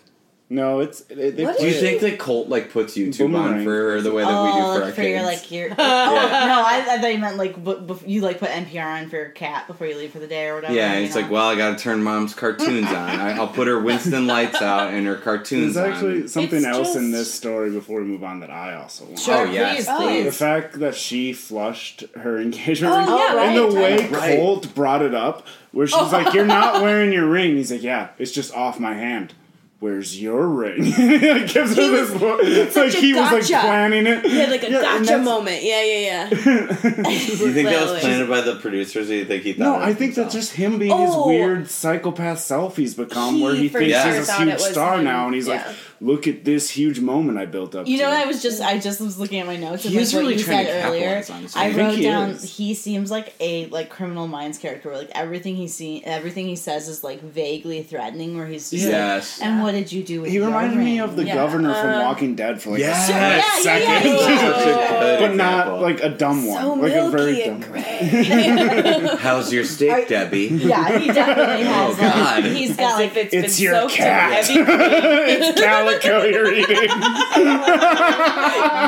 No, 0.50 0.80
it's. 0.80 1.00
It, 1.08 1.36
they 1.38 1.44
What 1.44 1.56
Do 1.58 1.64
you 1.64 1.70
is 1.70 1.80
think 1.80 2.02
it. 2.02 2.10
that 2.10 2.18
Colt 2.18 2.48
like 2.50 2.70
puts 2.70 2.96
YouTube 2.98 3.34
on 3.34 3.62
Boomerang. 3.62 3.64
for 3.64 4.02
the 4.02 4.12
way 4.12 4.22
that 4.24 4.30
oh, 4.30 4.44
we 4.44 4.52
do 4.52 4.58
oh, 4.58 4.72
for 4.74 4.78
like 4.80 4.84
our 4.84 4.90
for 4.90 4.96
kids? 5.02 5.08
your 5.10 5.22
like 5.22 5.50
your. 5.50 5.70
oh, 5.70 5.74
no, 5.76 5.84
I, 6.66 6.86
I 6.86 6.98
thought 7.00 7.12
you 7.14 7.18
meant 7.18 7.36
like 7.38 7.54
b- 7.64 7.72
bef- 7.72 8.06
you 8.06 8.20
like 8.20 8.38
put 8.40 8.50
NPR 8.50 8.84
on 9.02 9.08
for 9.08 9.16
your 9.16 9.30
cat 9.30 9.66
before 9.66 9.86
you 9.86 9.96
leave 9.96 10.12
for 10.12 10.18
the 10.18 10.26
day 10.26 10.48
or 10.48 10.56
whatever. 10.56 10.74
yeah, 10.74 10.90
you 10.90 10.96
and 10.96 11.04
it's 11.06 11.14
know? 11.14 11.22
like, 11.22 11.30
well, 11.30 11.48
I 11.48 11.56
got 11.56 11.78
to 11.78 11.82
turn 11.82 12.02
mom's 12.02 12.34
cartoons 12.34 12.88
on. 12.88 12.94
I, 12.94 13.38
I'll 13.38 13.48
put 13.48 13.68
her 13.68 13.80
Winston 13.80 14.26
lights 14.26 14.60
out 14.60 14.92
and 14.92 15.06
her 15.06 15.16
cartoons 15.16 15.74
There's 15.76 15.94
actually 15.94 16.22
on. 16.22 16.28
something 16.28 16.58
It's 16.58 16.66
else 16.66 16.94
in 16.94 17.10
this 17.10 17.32
story 17.32 17.70
before 17.70 18.02
we 18.02 18.06
move 18.06 18.22
on 18.22 18.40
that 18.40 18.50
I 18.50 18.74
also 18.74 19.06
want. 19.06 19.18
Sure, 19.18 19.46
Oh, 19.48 19.50
yes. 19.50 19.76
please, 19.76 19.88
Oh. 19.88 19.96
please. 19.96 20.24
The 20.26 20.32
fact 20.32 20.78
that 20.80 20.94
she 20.94 21.32
flushed 21.32 22.04
her 22.16 22.38
engagement 22.38 22.92
Oh, 22.94 22.98
ring, 22.98 23.08
yeah, 23.08 23.42
and 23.48 23.72
the 23.72 23.74
way 23.80 24.08
Right. 24.08 24.36
Colt 24.36 24.74
brought 24.74 25.00
it 25.00 25.14
up, 25.14 25.46
where 25.72 25.86
she's 25.86 26.12
like, 26.12 26.34
"You're 26.34 26.44
not 26.44 26.82
wearing 26.82 27.12
your 27.14 27.26
ring." 27.26 27.56
He's 27.56 27.72
like, 27.72 27.82
"Yeah, 27.82 28.08
it's 28.18 28.30
just 28.30 28.54
off 28.54 28.78
my 28.78 28.92
hand." 28.92 29.32
Where's 29.84 30.18
your 30.18 30.48
ring? 30.48 30.82
he 30.84 31.18
like, 31.30 31.46
gives 31.52 31.76
her 31.76 31.82
He 31.82 31.88
this 31.90 32.10
was- 32.10 32.22
look. 32.22 32.40
It's 32.42 32.74
like 32.74 32.90
such 32.92 33.02
a 33.02 33.04
he 33.04 33.12
was 33.12 33.30
like 33.30 33.44
planning 33.62 34.06
it. 34.06 34.24
He 34.24 34.38
had 34.38 34.48
like 34.48 34.62
a 34.62 34.70
Yeah, 34.70 34.80
gotcha 34.80 35.18
moment. 35.18 35.62
Yeah, 35.62 35.82
yeah, 35.82 35.98
yeah. 35.98 36.28
Do 36.30 36.36
you 36.36 37.52
think 37.52 37.68
that 37.68 37.82
was 37.82 37.90
Literally. 37.90 38.00
planted 38.00 38.28
by 38.30 38.40
the 38.40 38.56
producers, 38.56 39.08
or 39.10 39.12
do 39.12 39.16
you 39.18 39.24
think 39.26 39.42
he 39.42 39.52
thought? 39.52 39.64
No, 39.64 39.74
I 39.74 39.88
was 39.88 39.96
think 39.96 40.14
that's 40.14 40.32
just 40.32 40.52
him 40.54 40.78
being 40.78 40.90
Oh. 40.90 41.04
his 41.04 41.38
weird 41.38 41.68
psychopath 41.68 42.38
selfies 42.38 42.96
become, 42.96 43.34
He 43.34 43.42
where 43.42 43.54
he 43.54 43.68
thinks 43.68 43.94
sure 44.02 44.14
he's 44.14 44.28
a 44.30 44.42
huge 44.44 44.58
star 44.60 44.96
him. 44.98 45.04
now, 45.04 45.26
and 45.26 45.34
he's 45.34 45.48
Yeah. 45.48 45.66
like, 45.66 45.76
"Look 46.06 46.26
at 46.28 46.44
this 46.44 46.70
huge 46.70 47.00
moment 47.00 47.38
I 47.38 47.46
built 47.46 47.74
up." 47.74 47.86
You 47.86 47.98
know 47.98 48.04
to. 48.04 48.10
what 48.10 48.24
I 48.24 48.26
was 48.26 48.42
just 48.42 48.60
I 48.60 48.78
just 48.78 49.00
was 49.00 49.18
looking 49.18 49.40
at 49.40 49.46
my 49.46 49.56
notes 49.56 49.84
and 49.84 49.92
He 49.92 49.98
like 49.98 50.02
is 50.06 50.12
what 50.14 50.20
really 50.20 50.34
you 50.36 50.44
trying 50.44 50.66
said 50.66 50.82
to 50.82 50.88
earlier. 50.88 51.00
capitalize 51.22 51.30
on 51.30 51.42
this. 51.42 51.56
I, 51.56 51.64
I 51.66 51.70
wrote 51.76 51.94
he 51.96 52.02
down 52.02 52.30
is. 52.30 52.56
he 52.56 52.74
seems 52.74 53.10
like 53.10 53.34
a 53.40 53.66
like 53.66 53.88
criminal 53.90 54.26
minds 54.28 54.58
character 54.58 54.88
where 54.90 54.98
like 54.98 55.10
everything 55.14 55.56
he 55.56 55.68
see 55.68 56.02
everything 56.04 56.46
he 56.46 56.56
says 56.56 56.88
is 56.88 57.02
like 57.02 57.20
vaguely 57.22 57.82
threatening 57.82 58.36
where 58.36 58.46
he's 58.46 58.70
just 58.70 58.84
like, 58.84 58.92
Yes. 58.92 59.40
and 59.40 59.62
what 59.62 59.72
did 59.72 59.90
you 59.92 60.02
do 60.02 60.20
with 60.22 60.30
He 60.30 60.36
your 60.36 60.46
reminded 60.46 60.78
me 60.78 61.00
of 61.00 61.16
the 61.16 61.24
Yeah. 61.24 61.34
governor 61.34 61.72
from 61.74 61.90
Uh, 61.90 62.02
Walking 62.04 62.34
Dead 62.34 62.60
for 62.60 62.70
like 62.70 62.80
Yes. 62.80 63.08
a 63.08 63.12
yeah, 63.12 63.36
yeah, 63.36 63.42
second, 63.62 63.88
yeah, 64.12 64.18
yeah. 64.18 64.38
Such 64.38 64.66
a 64.66 64.98
good 65.00 65.20
but 65.20 65.34
not 65.36 65.80
like 65.80 66.02
a 66.02 66.08
dumb 66.10 66.46
one, 66.46 66.60
So 66.62 66.74
like 66.74 66.92
a 66.92 67.10
very 67.10 67.32
milky 67.32 67.44
dumb. 67.44 67.54
and 67.54 67.64
gray. 67.64 69.16
How's 69.20 69.52
your 69.52 69.64
steak, 69.64 69.90
Are- 69.90 70.04
Debbie? 70.04 70.46
Yeah, 70.52 70.98
he 70.98 71.06
definitely 71.08 71.64
has. 71.64 71.94
Oh, 71.94 72.00
God. 72.00 72.44
Like, 72.44 72.52
he's 72.52 72.70
As 72.70 72.76
got 72.76 73.00
if 73.00 73.14
like 73.14 73.24
it's 73.24 73.34
It's 73.34 73.56
been 73.56 73.64
your 73.64 73.74
soaked 73.74 73.92
in 73.92 73.96
cat. 73.98 74.44
heavy 74.44 74.54
cream. 74.64 75.54
it's 75.96 76.04
calico 76.04 76.28
you're 76.28 76.52
eating. 76.52 76.88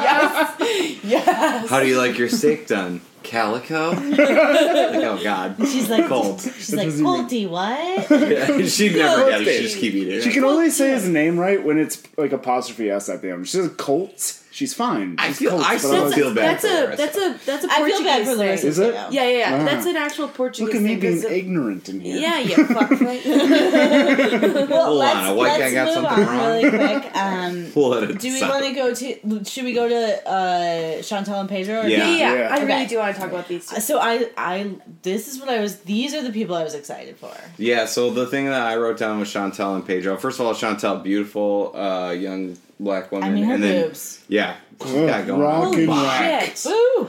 yes. 0.06 1.00
Yes. 1.04 1.68
How 1.70 1.80
do 1.80 1.86
you 1.86 1.98
like 1.98 2.18
your 2.18 2.28
steak 2.28 2.66
done? 2.66 3.00
Calico? 3.22 3.90
like, 3.90 4.18
oh 4.20 5.20
God. 5.22 5.56
she's 5.58 5.90
like 5.90 6.06
Cold. 6.06 6.40
She's 6.40 6.74
like 6.74 6.86
doesn't 6.86 7.04
Colty, 7.04 7.48
what? 7.48 8.08
Yeah, 8.10 8.66
She'd 8.66 8.94
never 8.96 9.28
get 9.30 9.40
it. 9.42 9.44
She'd 9.56 9.62
just 9.62 9.78
keep 9.78 9.94
eating 9.94 10.20
She 10.20 10.30
can 10.30 10.44
only 10.44 10.70
say 10.70 10.90
his 10.90 11.08
name 11.08 11.38
right 11.38 11.62
when 11.62 11.78
it's 11.78 12.02
like 12.16 12.32
apostrophe 12.32 12.88
s 12.90 13.08
at 13.08 13.22
the 13.22 13.32
end. 13.32 13.48
She 13.48 13.56
says 13.56 13.70
Colts. 13.76 14.44
She's 14.56 14.72
fine. 14.72 15.16
I 15.18 15.32
feel- 15.34 15.50
Colts, 15.50 15.66
I 15.66 15.72
but 15.74 15.78
still 15.80 16.04
was 16.04 16.14
feel 16.14 16.26
like, 16.28 16.34
bad 16.36 16.44
That's 16.48 16.64
for 16.64 16.68
a 16.70 16.72
Larissa. 16.80 16.96
that's 16.96 17.16
a 17.18 17.46
that's 17.46 17.64
a 17.64 17.70
I 17.70 17.76
Portuguese 17.76 17.96
feel 17.98 18.04
bad 18.06 18.26
for 18.26 18.36
thing. 18.36 18.68
Is 18.70 18.78
it? 18.78 18.86
too. 18.86 18.92
Yeah, 18.96 19.08
yeah, 19.10 19.28
yeah. 19.38 19.58
Ah. 19.60 19.64
That's 19.66 19.86
an 19.86 19.96
actual 19.96 20.28
Portuguese 20.28 20.66
Look 20.68 20.74
at 20.76 20.80
me 20.82 20.88
thing. 20.88 21.00
being 21.00 21.14
'cause 21.16 21.24
of- 21.26 21.32
ignorant 21.32 21.88
in 21.90 22.00
here. 22.00 22.16
Yeah, 22.16 22.38
you 22.38 22.54
fuck. 22.74 22.90
Well, 22.90 24.86
Hold 24.86 24.98
let's, 24.98 25.16
on, 25.16 25.26
a 25.26 25.34
white 25.34 25.58
guy 25.58 25.58
let's 25.58 25.74
got 25.74 25.84
move 25.84 25.94
something 25.94 26.24
on 26.24 26.38
wrong? 26.38 26.48
really 26.48 26.70
quick. 26.70 27.16
Um, 27.16 27.64
What 27.74 28.18
do 28.18 28.32
we 28.32 28.40
want 28.40 28.64
to 28.64 28.72
go 28.72 28.94
to? 28.94 29.44
Should 29.44 29.64
we 29.64 29.72
go 29.74 29.88
to 29.88 30.28
uh, 30.28 31.02
Chantel 31.02 31.38
and 31.40 31.48
Pedro? 31.48 31.82
or- 31.82 31.86
Yeah. 31.88 32.08
Yeah, 32.08 32.16
yeah. 32.16 32.34
Yeah. 32.34 32.48
I 32.50 32.56
Okay. 32.56 32.66
really 32.66 32.86
do 32.86 32.98
want 32.98 33.14
to 33.14 33.20
talk 33.20 33.30
about 33.30 33.48
these 33.48 33.66
two. 33.66 33.80
So 33.80 33.98
I, 34.00 34.30
I, 34.36 34.70
this 35.02 35.28
is 35.28 35.38
what 35.38 35.48
I 35.50 35.60
was. 35.60 35.80
These 35.80 36.14
are 36.14 36.22
the 36.22 36.32
people 36.32 36.56
I 36.56 36.64
was 36.64 36.74
excited 36.74 37.16
for. 37.18 37.32
Yeah, 37.58 37.84
so 37.86 38.10
the 38.10 38.26
thing 38.26 38.46
that 38.46 38.62
I 38.62 38.76
wrote 38.76 38.96
down 38.98 39.18
was 39.20 39.28
Chantel 39.28 39.74
and 39.76 39.86
Pedro. 39.86 40.16
First 40.16 40.40
of 40.40 40.46
all, 40.46 40.54
Chantel, 40.54 41.02
beautiful 41.02 41.76
uh, 41.76 42.10
young 42.12 42.56
black 42.78 43.10
woman. 43.12 43.28
I 43.28 43.32
mean, 43.32 43.44
her 43.44 43.54
and 43.54 43.62
then, 43.62 43.86
boobs. 43.88 44.22
Yeah. 44.28 44.56
Ugh, 44.80 44.86
oh, 44.90 45.06
Yeah, 45.06 45.22
going 45.22 45.40
rock 45.40 45.64
and 45.74 45.74
Holy 45.74 45.86
rock. 45.86 46.18
shit. 46.54 46.66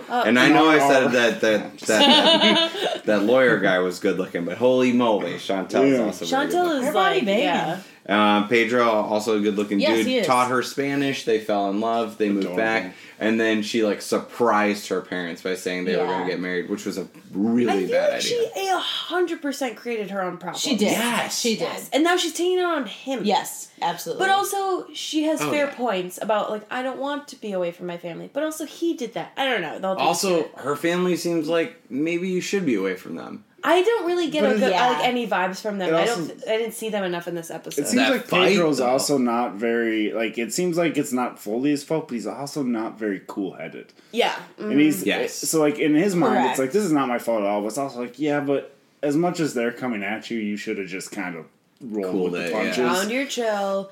And 0.09 0.39
I 0.39 0.47
know 0.49 0.69
I 0.69 0.79
said 0.79 1.07
that 1.11 1.41
that 1.41 1.77
that, 1.79 1.79
that, 1.81 3.05
that 3.05 3.23
lawyer 3.23 3.59
guy 3.59 3.79
was 3.79 3.99
good 3.99 4.17
looking, 4.17 4.45
but 4.45 4.57
holy 4.57 4.93
moly, 4.93 5.33
Chantel's 5.33 5.91
Yeah. 5.91 6.05
also 6.05 6.25
very 6.25 6.45
good 6.47 6.55
Chantel 6.55 6.63
looking. 6.63 6.79
is 6.81 6.87
Her 6.87 6.93
body 6.93 7.15
like, 7.17 7.25
banging. 7.25 7.43
yeah. 7.43 7.79
Um, 8.07 8.47
Pedro, 8.47 8.83
also 8.89 9.37
a 9.37 9.41
good 9.41 9.55
looking 9.57 9.81
Yes, 9.81 9.97
dude, 9.97 10.07
he 10.07 10.17
is. 10.19 10.27
taught 10.27 10.49
her 10.49 10.63
Spanish. 10.63 11.25
They 11.25 11.39
fell 11.41 11.69
in 11.69 11.81
love. 11.81 12.17
They 12.17 12.29
moved 12.29 12.55
back, 12.55 12.93
and 13.19 13.37
then 13.37 13.63
she 13.63 13.83
like 13.83 14.01
surprised 14.01 14.87
her 14.87 15.01
parents 15.01 15.41
by 15.41 15.55
saying 15.55 15.83
they 15.85 15.97
were 15.97 16.05
going 16.05 16.21
to 16.21 16.27
get 16.31 16.39
married, 16.39 16.69
which 16.69 16.85
was 16.85 16.97
a 16.97 17.07
really 17.33 17.81
feel 17.87 17.91
bad 17.91 18.09
like 18.13 18.19
idea. 18.23 18.49
she 18.55 18.69
a 18.69 18.77
hundred 18.77 19.41
percent 19.41 19.75
created 19.75 20.09
her 20.11 20.21
own 20.21 20.37
problem. 20.37 20.57
She 20.59 20.77
did. 20.77 20.91
Yes. 20.91 21.37
she 21.39 21.55
did. 21.55 21.63
Yes. 21.63 21.89
And 21.91 22.03
now 22.03 22.15
she's 22.15 22.33
taking 22.33 22.59
it 22.59 22.63
on 22.65 22.85
him. 22.85 23.25
Yes, 23.25 23.71
absolutely. 23.81 24.25
But 24.25 24.31
also, 24.31 24.87
she 24.93 25.23
has 25.23 25.41
Oh, 25.41 25.51
fair 25.51 25.65
yeah. 25.65 25.73
points 25.75 26.17
about 26.21 26.49
like 26.49 26.65
I 26.71 26.83
don't 26.83 26.99
want 26.99 27.27
to 27.29 27.35
be 27.35 27.51
away 27.51 27.71
from 27.71 27.87
my 27.87 27.97
family. 27.97 28.29
But 28.31 28.43
also, 28.43 28.65
he 28.65 28.95
did 28.95 29.15
that. 29.15 29.33
I 29.35 29.43
don't 29.45 29.61
know. 29.61 29.79
The 29.79 29.87
whole 29.87 29.97
thing 30.13 30.33
Also, 30.33 30.47
her 30.59 30.77
family 30.77 31.17
seems 31.17 31.49
like 31.49 31.75
maybe 31.89 32.29
you 32.29 32.39
should 32.39 32.65
be 32.65 32.75
away 32.75 32.95
from 32.95 33.15
them. 33.15 33.43
I 33.69 33.81
don't 33.81 34.05
really 34.05 34.29
get 34.29 34.43
a 34.45 34.57
good, 34.57 34.71
yeah. 34.71 34.87
like 34.87 35.03
any 35.03 35.27
vibes 35.27 35.61
from 35.61 35.77
them. 35.77 35.93
It 35.93 35.97
I 35.97 36.05
don't. 36.05 36.31
I 36.47 36.57
didn't 36.57 36.73
see 36.73 36.89
them 36.89 37.03
enough 37.03 37.27
in 37.27 37.35
this 37.35 37.51
episode. 37.51 37.81
It 37.81 37.87
seems 37.87 38.01
That 38.01 38.11
like 38.11 38.25
fight, 38.25 38.49
Pedro's 38.53 38.77
though. 38.77 38.87
also 38.87 39.17
not 39.17 39.55
very 39.55 40.13
like. 40.13 40.37
It 40.37 40.53
seems 40.53 40.77
like 40.77 40.97
it's 40.97 41.11
not 41.11 41.37
fully 41.37 41.71
his 41.71 41.83
fault, 41.83 42.07
but 42.07 42.13
he's 42.15 42.27
also 42.27 42.63
not 42.63 42.97
very 42.97 43.21
cool 43.27 43.53
headed. 43.53 43.91
yeah. 44.11 44.35
Mm. 44.57 44.71
And 44.71 44.79
he's 44.79 45.05
Yes. 45.05 45.33
so 45.33 45.59
like 45.59 45.79
in 45.79 45.95
his 45.95 46.15
mind, 46.15 46.33
Correct. 46.35 46.49
it's 46.51 46.59
like 46.59 46.71
this 46.71 46.83
is 46.85 46.91
not 46.93 47.07
my 47.09 47.19
fault 47.19 47.41
at 47.41 47.47
all. 47.47 47.61
But 47.61 47.67
it's 47.67 47.77
also 47.77 47.99
like 48.01 48.17
yeah, 48.17 48.39
but 48.39 48.73
as 49.03 49.15
much 49.17 49.39
as 49.39 49.53
they're 49.53 49.73
coming 49.73 50.01
at 50.03 50.31
you, 50.31 50.39
you 50.39 50.55
should 50.55 50.77
have 50.77 50.87
just 50.87 51.11
kind 51.11 51.35
of 51.35 51.45
rolled 51.81 52.11
Cooled 52.11 52.31
with 52.31 52.41
it, 52.41 52.45
the 52.45 52.49
yeah. 52.51 52.63
punches. 52.63 52.97
Pound 52.99 53.11
your 53.11 53.25
chill. 53.25 53.91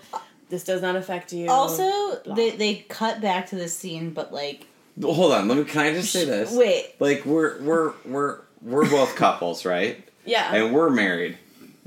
This 0.49 0.63
does 0.63 0.82
not 0.82 0.95
affect 0.95 1.34
you. 1.34 1.49
also, 1.49 2.21
Blah. 2.23 2.36
they 2.36 2.51
they 2.51 2.76
cut 2.88 3.19
back 3.19 3.47
to 3.49 3.55
this 3.55 3.76
scene, 3.78 4.11
but 4.11 4.32
like, 4.32 4.67
Hold 5.03 5.34
on, 5.34 5.47
let 5.49 5.57
me. 5.57 5.63
Can 5.65 5.82
I 5.82 5.91
just 5.93 6.13
say 6.13 6.23
this? 6.23 6.53
wait, 6.55 6.95
Like 6.99 7.26
we're 7.26 7.59
we're 7.61 7.93
we're 8.05 8.39
we're 8.62 8.89
both 8.89 9.16
couples, 9.16 9.66
right? 9.66 10.08
yeah. 10.26 10.53
And 10.56 10.74
we're 10.74 10.89
married. 10.89 11.38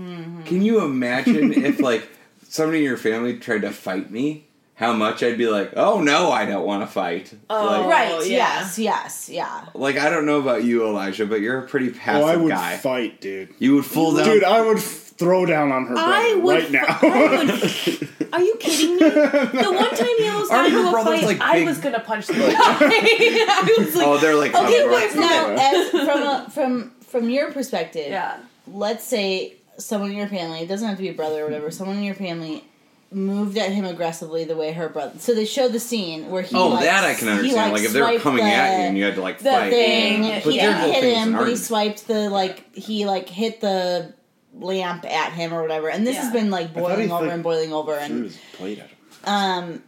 Mm-hmm. 0.00 0.44
Can 0.44 0.62
you 0.62 0.84
imagine 0.84 1.52
if 1.52 1.80
like 1.80 2.08
somebody 2.48 2.78
in 2.78 2.84
your 2.84 2.96
family 2.96 3.38
tried 3.38 3.62
to 3.62 3.70
fight 3.72 4.10
me? 4.10 4.44
How 4.74 4.92
much 4.92 5.24
I'd 5.24 5.36
be 5.36 5.48
like, 5.48 5.72
oh 5.76 6.00
no, 6.00 6.30
I 6.30 6.44
don't 6.46 6.64
want 6.64 6.84
to 6.84 6.86
fight. 6.86 7.34
Oh. 7.50 7.66
like, 7.66 7.86
right? 7.86 8.26
yeah. 8.28 8.36
Yes, 8.60 8.78
yes, 8.78 9.28
yeah. 9.28 9.64
like 9.74 9.96
I 9.98 10.08
don't 10.08 10.24
know 10.24 10.38
about 10.38 10.62
you, 10.62 10.86
Elijah, 10.86 11.26
but 11.26 11.40
you're 11.40 11.58
a 11.58 11.66
pretty 11.66 11.90
passive 11.90 12.22
Oh, 12.22 12.28
I 12.28 12.36
would 12.36 12.50
guy. 12.50 12.76
fight, 12.76 13.20
dude. 13.20 13.52
you 13.58 13.74
would 13.74 13.84
full 13.84 14.14
down. 14.14 14.26
Dude, 14.26 14.44
I 14.44 14.60
would 14.60 14.76
f- 14.78 15.07
throw 15.18 15.44
down 15.46 15.72
on 15.72 15.86
her 15.86 15.94
brother 15.94 16.12
I 16.12 16.34
would. 16.42 16.62
right 16.62 16.70
now. 16.70 16.84
I 16.88 17.44
would. 17.44 18.08
Are 18.32 18.42
you 18.42 18.56
kidding 18.60 18.92
me? 18.96 18.98
The 18.98 19.72
one 19.74 19.96
time 19.96 20.06
he 20.18 20.28
almost 20.28 20.50
got 20.50 20.58
Aren't 20.60 20.70
your 20.72 20.78
into 20.80 20.88
a 20.88 20.92
brothers, 20.92 21.20
fight, 21.20 21.24
like, 21.26 21.40
I 21.40 21.52
big- 21.60 21.66
was 21.68 21.78
gonna 21.78 22.00
punch 22.00 22.26
the 22.26 22.34
guy. 22.34 22.40
I 22.50 23.74
was 23.78 23.94
like, 23.96 24.06
oh, 24.06 24.18
they're 24.18 24.34
like 24.34 24.54
Okay, 24.54 24.88
wait, 24.88 25.14
Now, 25.16 25.50
as 25.58 25.90
from 25.90 26.22
a, 26.22 26.50
from 26.52 26.90
from 27.06 27.30
your 27.30 27.50
perspective, 27.52 28.08
yeah. 28.10 28.38
let's 28.66 29.02
say 29.04 29.54
someone 29.78 30.10
in 30.10 30.16
your 30.16 30.28
family, 30.28 30.60
it 30.60 30.66
doesn't 30.68 30.86
have 30.86 30.98
to 30.98 31.02
be 31.02 31.08
a 31.08 31.14
brother 31.14 31.40
or 31.42 31.44
whatever, 31.44 31.70
someone 31.70 31.96
in 31.96 32.02
your 32.02 32.14
family 32.14 32.64
moved 33.10 33.56
at 33.56 33.72
him 33.72 33.86
aggressively 33.86 34.44
the 34.44 34.54
way 34.56 34.72
her 34.72 34.90
brother. 34.90 35.18
So 35.18 35.32
they 35.34 35.46
showed 35.46 35.72
the 35.72 35.80
scene 35.80 36.28
where 36.30 36.42
he. 36.42 36.54
Oh, 36.54 36.68
like, 36.68 36.84
that 36.84 37.04
I 37.04 37.14
can 37.14 37.28
he, 37.28 37.32
understand. 37.34 37.72
Like, 37.72 37.82
if 37.84 37.92
they 37.92 38.00
were 38.02 38.08
swiped 38.08 38.22
coming 38.22 38.44
the, 38.44 38.50
at 38.50 38.78
you 38.80 38.84
and 38.88 38.98
you 38.98 39.04
had 39.04 39.14
to 39.14 39.22
like 39.22 39.38
the 39.38 39.50
fight. 39.50 39.70
thing, 39.70 40.24
Yeah. 40.24 40.40
But 40.44 40.52
he 40.52 40.58
their 40.60 40.72
whole 40.74 40.92
hit 40.92 41.00
thing's 41.00 41.16
an 41.16 41.22
him, 41.28 41.32
but 41.32 41.38
he 41.38 41.40
argument. 41.54 41.60
swiped 41.60 42.06
the 42.08 42.28
like 42.30 42.74
he 42.76 43.06
like 43.06 43.28
hit 43.30 43.62
the 43.62 44.12
lamp 44.60 45.04
at 45.04 45.32
him 45.32 45.52
or 45.54 45.62
whatever. 45.62 45.88
And 45.88 46.06
this 46.06 46.14
Yeah. 46.16 46.22
has 46.24 46.32
been 46.32 46.50
like 46.50 46.72
boiling 46.74 47.10
over 47.12 47.24
like, 47.24 47.32
and 47.34 47.42
boiling 47.42 47.72
over 47.72 47.94
Threw 47.96 48.04
and 48.04 48.24
his 48.24 48.38
plate 48.54 48.78
at 48.78 48.88
him. 48.88 48.96
um 49.24 49.82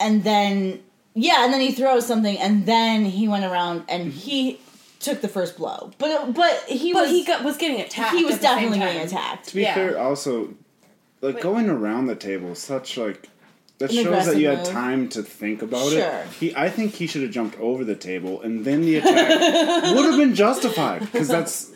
and 0.00 0.24
then 0.24 0.82
yeah, 1.14 1.44
and 1.44 1.52
then 1.52 1.60
he 1.60 1.72
throws 1.72 2.06
something 2.06 2.36
and 2.38 2.66
then 2.66 3.04
he 3.04 3.26
went 3.28 3.44
around 3.44 3.84
and 3.88 4.12
he 4.12 4.60
took 5.00 5.20
the 5.22 5.28
first 5.28 5.56
blow. 5.56 5.90
But 5.98 6.34
but 6.34 6.64
he 6.68 6.92
But 6.92 7.02
was 7.02 7.10
he 7.10 7.24
got, 7.24 7.42
was 7.44 7.56
getting 7.56 7.80
attacked. 7.80 8.14
he 8.16 8.24
was 8.24 8.34
at 8.34 8.40
the 8.42 8.46
same 8.48 8.54
definitely 8.56 8.78
time. 8.78 8.86
getting 8.94 9.06
attacked. 9.08 9.48
To 9.48 9.54
be 9.54 9.62
Yeah. 9.62 9.74
fair, 9.74 9.98
also, 9.98 10.54
like 11.22 11.36
Wait. 11.36 11.42
going 11.42 11.68
around 11.70 12.06
the 12.06 12.14
table, 12.16 12.54
such 12.54 12.96
like 12.98 13.28
that 13.78 13.90
An 13.90 14.04
shows 14.04 14.24
that 14.26 14.36
you 14.38 14.48
had 14.48 14.64
time 14.64 15.08
to 15.10 15.22
think 15.22 15.60
about 15.62 15.90
Sure. 15.92 16.00
it. 16.00 16.26
He, 16.40 16.54
I 16.56 16.70
think 16.70 16.94
he 16.94 17.06
should 17.06 17.20
have 17.22 17.30
jumped 17.30 17.58
over 17.60 17.84
the 17.84 17.94
table, 17.94 18.40
and 18.40 18.64
then 18.64 18.80
the 18.82 18.96
attack 18.96 19.28
would 19.94 20.04
have 20.06 20.16
been 20.16 20.34
justified 20.34 21.00
because 21.00 21.28
that's 21.28 21.70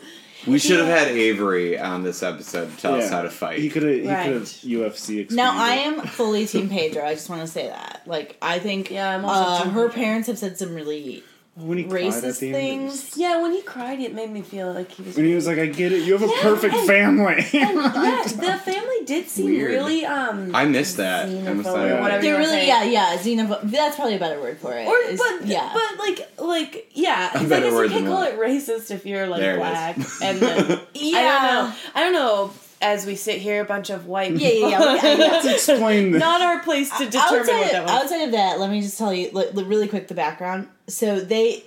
We 0.47 0.59
should 0.59 0.79
have 0.79 0.87
had 0.87 1.07
Avery 1.09 1.77
on 1.79 2.03
this 2.03 2.23
episode 2.23 2.71
to 2.71 2.77
tell 2.77 2.95
us 2.95 3.03
yeah. 3.05 3.09
how 3.17 3.21
to 3.23 3.29
fight. 3.29 3.59
He 3.59 3.69
could 3.69 3.83
have. 3.83 3.91
He 3.93 4.07
Right. 4.07 4.23
could 4.25 4.33
have 4.33 4.43
UFC. 4.43 5.19
Expanded. 5.19 5.31
Now 5.35 5.53
I 5.55 5.73
am 5.75 6.01
fully 6.01 6.47
Team 6.47 6.69
Pedro. 6.69 7.05
I 7.05 7.13
just 7.13 7.29
want 7.29 7.41
to 7.41 7.47
say 7.47 7.67
that. 7.67 8.01
Like 8.05 8.37
I 8.41 8.59
think 8.59 8.89
Yeah, 8.89 9.09
I'm 9.15 9.23
also 9.25 9.41
uh, 9.51 9.63
Team 9.63 9.71
her 9.73 9.87
Pedro. 9.89 10.03
parents 10.03 10.27
have 10.27 10.37
said 10.39 10.57
some 10.57 10.73
really 10.73 11.23
when 11.55 11.77
he 11.77 11.83
cried 11.83 12.03
at 12.05 12.13
racist 12.13 12.39
the 12.39 12.47
end. 12.47 12.55
things. 12.55 13.17
Yeah, 13.17 13.41
when 13.41 13.51
he 13.51 13.61
cried, 13.61 13.99
it 13.99 14.13
made 14.15 14.31
me 14.31 14.41
feel 14.41 14.71
like 14.71 14.89
he 14.89 15.03
was. 15.03 15.17
When 15.17 15.25
he 15.25 15.35
was 15.35 15.45
like, 15.47 15.57
"I 15.59 15.65
get 15.65 15.91
it. 15.91 16.03
You 16.03 16.13
have 16.13 16.23
a 16.23 16.27
Yeah, 16.27 16.41
perfect 16.41 16.73
and- 16.73 16.87
family." 16.87 17.35
And 17.53 17.75
yeah, 17.77 18.23
the 18.25 18.57
family 18.63 19.05
did 19.05 19.27
seem 19.27 19.47
Weird. 19.47 19.71
really 19.71 20.05
um. 20.05 20.55
I 20.55 20.63
missed 20.65 20.97
that. 20.97 21.25
I 21.27 21.31
must 21.53 21.67
xenophobic, 21.69 21.73
say. 21.73 21.99
whatever 22.01 22.21
They're 22.21 22.37
really 22.37 22.51
say. 22.61 22.67
yeah 22.67 22.83
yeah 22.83 23.17
xenophobe. 23.17 23.69
That's 23.69 23.95
probably 23.97 24.15
a 24.15 24.19
better 24.19 24.39
word 24.39 24.59
for 24.59 24.73
it. 24.77 24.87
Or 24.87 24.95
is- 24.97 25.19
but 25.19 25.45
yeah. 25.45 25.69
but 25.73 25.99
like 25.99 26.31
like 26.39 26.91
yeah, 26.93 27.29
A 27.29 27.33
'cause 27.33 27.41
I 27.43 27.49
better 27.49 27.61
guess 27.65 27.71
you 27.71 27.75
word 27.77 27.91
can't 27.91 28.05
call 28.05 28.15
what? 28.15 28.33
it 28.33 28.39
racist 28.39 28.89
if 28.91 29.05
you're 29.05 29.27
like 29.27 29.41
There 29.41 29.55
it 29.55 29.59
black 29.59 29.97
is. 29.97 30.21
and 30.23 30.39
then 30.39 30.79
yeah. 30.93 31.17
I 31.17 31.23
don't 31.23 31.43
know. 31.69 31.75
I 31.95 31.99
don't 32.03 32.13
know. 32.13 32.53
As 32.81 33.05
we 33.05 33.15
sit 33.15 33.37
here, 33.39 33.61
a 33.61 33.65
bunch 33.65 33.89
of 33.89 34.07
white 34.07 34.31
Yeah, 34.31 34.49
yeah, 34.49 34.67
yeah, 34.67 34.77
people. 34.79 34.95
yeah, 34.95 35.03
yeah. 35.03 35.17
Let's 35.43 35.45
explain 35.69 36.11
this. 36.13 36.19
Not 36.19 36.41
our 36.41 36.59
place 36.63 36.89
to 36.97 37.05
determine 37.05 37.39
outside, 37.41 37.59
what 37.59 37.71
that 37.71 37.83
was. 37.83 37.91
outside 37.91 38.21
of 38.23 38.31
that, 38.31 38.59
let 38.59 38.69
me 38.71 38.81
just 38.81 38.97
tell 38.97 39.13
you 39.13 39.29
li- 39.31 39.49
li- 39.53 39.63
really 39.63 39.87
quick 39.87 40.07
the 40.07 40.13
background. 40.15 40.67
So 40.87 41.19
they 41.19 41.63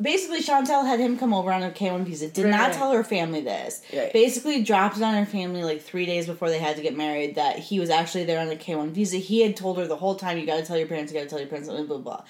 basically 0.00 0.40
Chantel 0.40 0.86
had 0.86 1.00
him 1.00 1.18
come 1.18 1.32
over 1.34 1.52
on 1.52 1.62
a 1.62 1.70
K1 1.70 2.04
visa. 2.04 2.28
Did 2.28 2.44
Right, 2.44 2.50
not 2.50 2.60
right. 2.68 2.72
tell 2.72 2.92
her 2.92 3.02
family 3.04 3.40
this. 3.40 3.82
Right. 3.92 4.12
Basically 4.12 4.62
dropped 4.62 4.96
it 4.96 5.02
on 5.02 5.14
her 5.14 5.26
family 5.26 5.62
like 5.64 5.82
three 5.82 6.06
days 6.06 6.26
before 6.26 6.48
they 6.48 6.58
had 6.58 6.76
to 6.76 6.82
get 6.82 6.96
married 6.96 7.34
that 7.36 7.58
he 7.58 7.80
was 7.80 7.90
actually 7.90 8.24
there 8.24 8.38
on 8.40 8.48
a 8.48 8.56
K1 8.56 8.90
visa. 8.92 9.16
He 9.16 9.42
had 9.42 9.56
told 9.56 9.78
her 9.78 9.86
the 9.86 9.96
whole 9.96 10.14
time, 10.14 10.38
"You 10.38 10.46
got 10.46 10.56
to 10.56 10.64
tell 10.64 10.76
your 10.78 10.86
parents. 10.88 11.12
You 11.12 11.18
got 11.18 11.24
to 11.24 11.30
tell 11.30 11.38
your 11.40 11.48
parents." 11.48 11.68
Blah 11.68 11.82
blah 11.84 11.98
blah. 11.98 12.22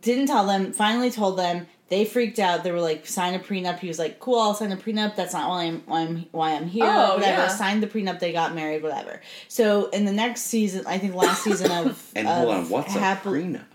Didn't 0.00 0.26
tell 0.26 0.46
them. 0.46 0.72
Finally 0.72 1.10
told 1.10 1.38
them. 1.38 1.66
They 1.90 2.04
freaked 2.04 2.38
out. 2.38 2.64
They 2.64 2.70
were 2.72 2.80
like, 2.80 3.06
"Sign 3.06 3.34
a 3.34 3.38
prenup." 3.38 3.78
He 3.78 3.88
was 3.88 3.98
like, 3.98 4.20
"Cool, 4.20 4.38
I'll 4.38 4.54
sign 4.54 4.72
a 4.72 4.76
prenup. 4.76 5.16
That's 5.16 5.32
not 5.32 5.48
why 5.48 5.64
I'm 5.64 5.82
why 5.86 6.00
I'm, 6.02 6.26
why 6.32 6.50
I'm 6.52 6.66
here. 6.68 6.84
Oh, 6.86 7.14
whatever." 7.14 7.42
yeah. 7.42 7.48
Signed 7.48 7.82
the 7.82 7.86
prenup. 7.86 8.18
They 8.20 8.32
got 8.32 8.54
married. 8.54 8.82
Whatever. 8.82 9.20
So 9.48 9.88
in 9.90 10.04
the 10.04 10.12
next 10.12 10.42
season, 10.42 10.84
I 10.86 10.98
think 10.98 11.14
last 11.14 11.42
season 11.44 11.70
of 11.70 12.10
And 12.16 12.28
hold 12.28 12.50
on, 12.54 12.68
what's 12.68 12.94
a 12.94 12.98
prenup? 12.98 13.64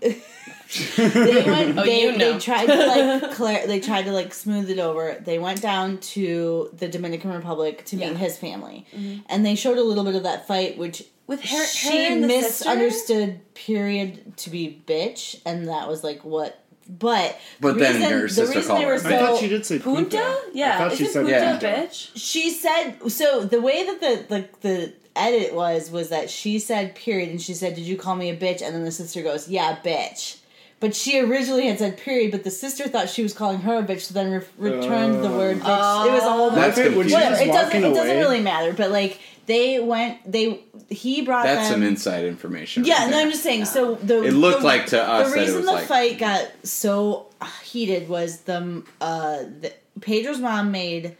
they 0.96 1.42
went. 1.44 1.78
Oh, 1.78 1.84
they, 1.84 2.02
you 2.02 2.16
know. 2.16 2.32
they 2.34 2.38
tried 2.38 2.66
to 2.66 2.86
like 2.86 3.32
clear. 3.34 3.66
They 3.66 3.80
tried 3.80 4.02
to 4.04 4.12
like 4.12 4.32
smooth 4.32 4.70
it 4.70 4.78
over. 4.78 5.16
They 5.20 5.38
went 5.38 5.60
down 5.60 5.98
to 5.98 6.70
the 6.76 6.88
Dominican 6.88 7.32
Republic 7.32 7.84
to 7.86 7.96
meet 7.96 8.02
Yeah. 8.04 8.08
Mm-hmm. 8.10 8.18
his 8.18 8.36
family, 8.38 8.86
and 9.28 9.44
they 9.44 9.54
showed 9.54 9.78
a 9.78 9.82
little 9.82 10.04
bit 10.04 10.14
of 10.14 10.22
that 10.22 10.46
fight, 10.46 10.78
which 10.78 11.04
With 11.26 11.42
her, 11.42 11.56
her 11.58 11.66
she 11.66 12.06
and 12.06 12.24
the 12.24 12.28
sister? 12.28 12.68
misunderstood. 12.70 13.40
Period 13.54 14.36
to 14.38 14.50
be 14.50 14.82
bitch, 14.86 15.40
and 15.44 15.68
that 15.68 15.88
was 15.88 16.02
like 16.04 16.24
what. 16.24 16.60
But 16.88 17.38
But 17.60 17.74
the 17.74 17.80
then 17.80 17.94
reason- 17.96 18.10
her 18.12 18.22
the 18.22 18.28
sister 18.28 18.56
reason 18.58 18.62
called 18.68 18.78
they 18.80 18.84
her 18.84 18.90
were 18.90 18.96
a 18.96 19.00
bitch. 19.00 19.12
I 19.12 19.18
thought 19.18 19.34
so- 19.36 19.40
she 19.40 19.48
did 19.48 19.66
say 19.66 19.78
Punta? 19.78 20.18
I 20.18 20.40
Yeah, 20.52 20.78
thought 20.78 20.96
she 20.96 21.06
said 21.06 21.24
Punta 21.26 21.30
Yeah. 21.30 21.58
bitch? 21.86 22.10
she 22.14 22.50
said 22.50 22.94
so 23.08 23.44
the 23.44 23.60
way 23.60 23.84
that 23.84 24.00
the 24.00 24.24
like 24.28 24.60
the 24.60 24.92
edit 25.16 25.54
was 25.54 25.90
was 25.90 26.08
that 26.10 26.28
she 26.28 26.58
said 26.58 26.94
period 26.94 27.28
and 27.30 27.40
she 27.40 27.54
said 27.54 27.74
did 27.74 27.84
you 27.84 27.96
call 27.96 28.16
me 28.16 28.28
a 28.30 28.36
bitch 28.36 28.60
and 28.62 28.74
then 28.74 28.84
the 28.84 28.90
sister 28.92 29.22
goes 29.22 29.48
yeah 29.48 29.76
bitch 29.84 30.36
but 30.84 30.94
she 30.94 31.18
originally 31.20 31.66
had 31.66 31.78
said 31.78 31.96
period 31.96 32.30
but 32.30 32.44
the 32.44 32.50
sister 32.50 32.86
thought 32.88 33.08
she 33.08 33.22
was 33.22 33.32
calling 33.32 33.58
her 33.60 33.78
a 33.78 33.82
bitch 33.82 34.02
so 34.02 34.12
then 34.14 34.30
re- 34.30 34.42
returned 34.70 35.24
the 35.24 35.30
word 35.30 35.56
bitch 35.58 36.06
it 36.06 36.12
was 36.12 36.22
a 36.22 36.30
whole 36.30 36.50
That's 36.50 36.76
Okay, 36.78 36.94
when 36.94 37.08
she 37.08 37.14
confusing. 37.14 37.14
whatever 37.14 37.30
was 37.32 37.40
it 37.40 37.46
doesn't 37.46 37.82
walking 37.82 37.90
it 37.92 37.94
doesn't 37.94 38.18
really 38.18 38.40
matter 38.40 38.72
but 38.74 38.90
like 38.90 39.18
they 39.46 39.80
went 39.80 40.30
they 40.30 40.60
he 40.90 41.22
brought 41.22 41.44
That's 41.44 41.68
them 41.70 41.80
some 41.80 41.82
inside 41.88 42.24
information. 42.26 42.84
yeah 42.84 42.98
right 42.98 43.04
no 43.06 43.10
there. 43.16 43.24
i'm 43.26 43.30
just 43.30 43.42
saying 43.42 43.64
so 43.64 43.94
the 43.96 44.22
It 44.24 44.32
looked 44.32 44.60
the- 44.60 44.66
like 44.66 44.86
to 44.88 45.02
us 45.02 45.28
the 45.30 45.34
that 45.34 45.38
it 45.38 45.40
reason 45.40 45.56
was 45.56 45.64
the 45.66 45.72
like- 45.72 45.86
fight 45.86 46.18
got 46.18 46.48
so 46.62 47.30
heated 47.62 48.08
was 48.08 48.40
the 48.42 48.82
uh 49.00 49.38
the, 49.60 49.72
pedro's 50.02 50.38
mom 50.40 50.70
made 50.70 51.16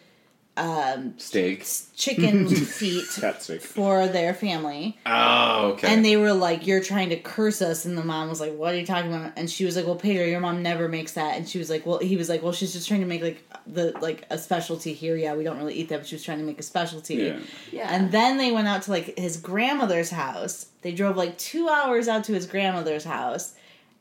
um 0.57 1.15
steak. 1.19 1.67
chicken 1.97 2.49
feet 2.49 3.07
Cat 3.21 3.43
steak. 3.43 3.61
for 3.61 4.07
their 4.07 4.33
family. 4.33 4.97
Oh, 5.05 5.73
okay. 5.73 5.93
And 5.93 6.05
they 6.05 6.17
were 6.17 6.33
like, 6.33 6.67
You're 6.67 6.83
trying 6.83 7.09
to 7.09 7.17
curse 7.17 7.61
us. 7.61 7.85
And 7.85 7.99
the 7.99 8.05
mom 8.05 8.29
was 8.29 8.41
like, 8.41 8.55
What 8.55 8.73
are 8.73 8.77
you 8.77 8.87
talking 8.87 9.13
about? 9.13 9.33
And 9.37 9.51
she 9.51 9.65
was 9.65 9.75
like, 9.75 9.85
Well, 9.87 9.97
Pedro, 9.97 10.25
your 10.25 10.39
mom 10.41 10.63
never 10.63 10.89
makes 10.89 11.13
that. 11.15 11.37
And 11.37 11.49
she 11.49 11.59
was 11.59 11.71
like, 11.71 11.85
Well, 11.85 11.99
he 11.99 12.17
was 12.17 12.29
like, 12.29 12.43
Well, 12.43 12.53
she's 12.53 12.73
just 12.73 12.87
trying 12.87 13.01
to 13.01 13.07
make 13.07 13.21
like 13.23 13.43
the 13.67 13.93
like 14.01 14.27
a 14.31 14.39
specialty 14.39 14.93
here. 14.93 15.17
Yeah, 15.17 15.35
we 15.35 15.43
don't 15.43 15.59
really 15.59 15.75
eat 15.75 15.89
that, 15.89 15.99
but 15.99 16.07
she 16.07 16.15
was 16.15 16.23
trying 16.23 16.39
to 16.39 16.45
make 16.45 16.61
a 16.61 16.63
specialty. 16.63 17.15
Yeah. 17.17 17.39
Yeah. 17.73 17.89
And 17.91 18.13
then 18.13 18.37
they 18.39 18.53
went 18.53 18.69
out 18.69 18.83
to 18.83 18.91
like 18.93 19.19
his 19.19 19.37
grandmother's 19.37 20.11
house. 20.11 20.67
They 20.83 20.93
drove 20.93 21.17
like 21.17 21.37
two 21.39 21.69
hours 21.69 22.07
out 22.07 22.25
to 22.25 22.33
his 22.33 22.47
grandmother's 22.47 23.05
house. 23.05 23.55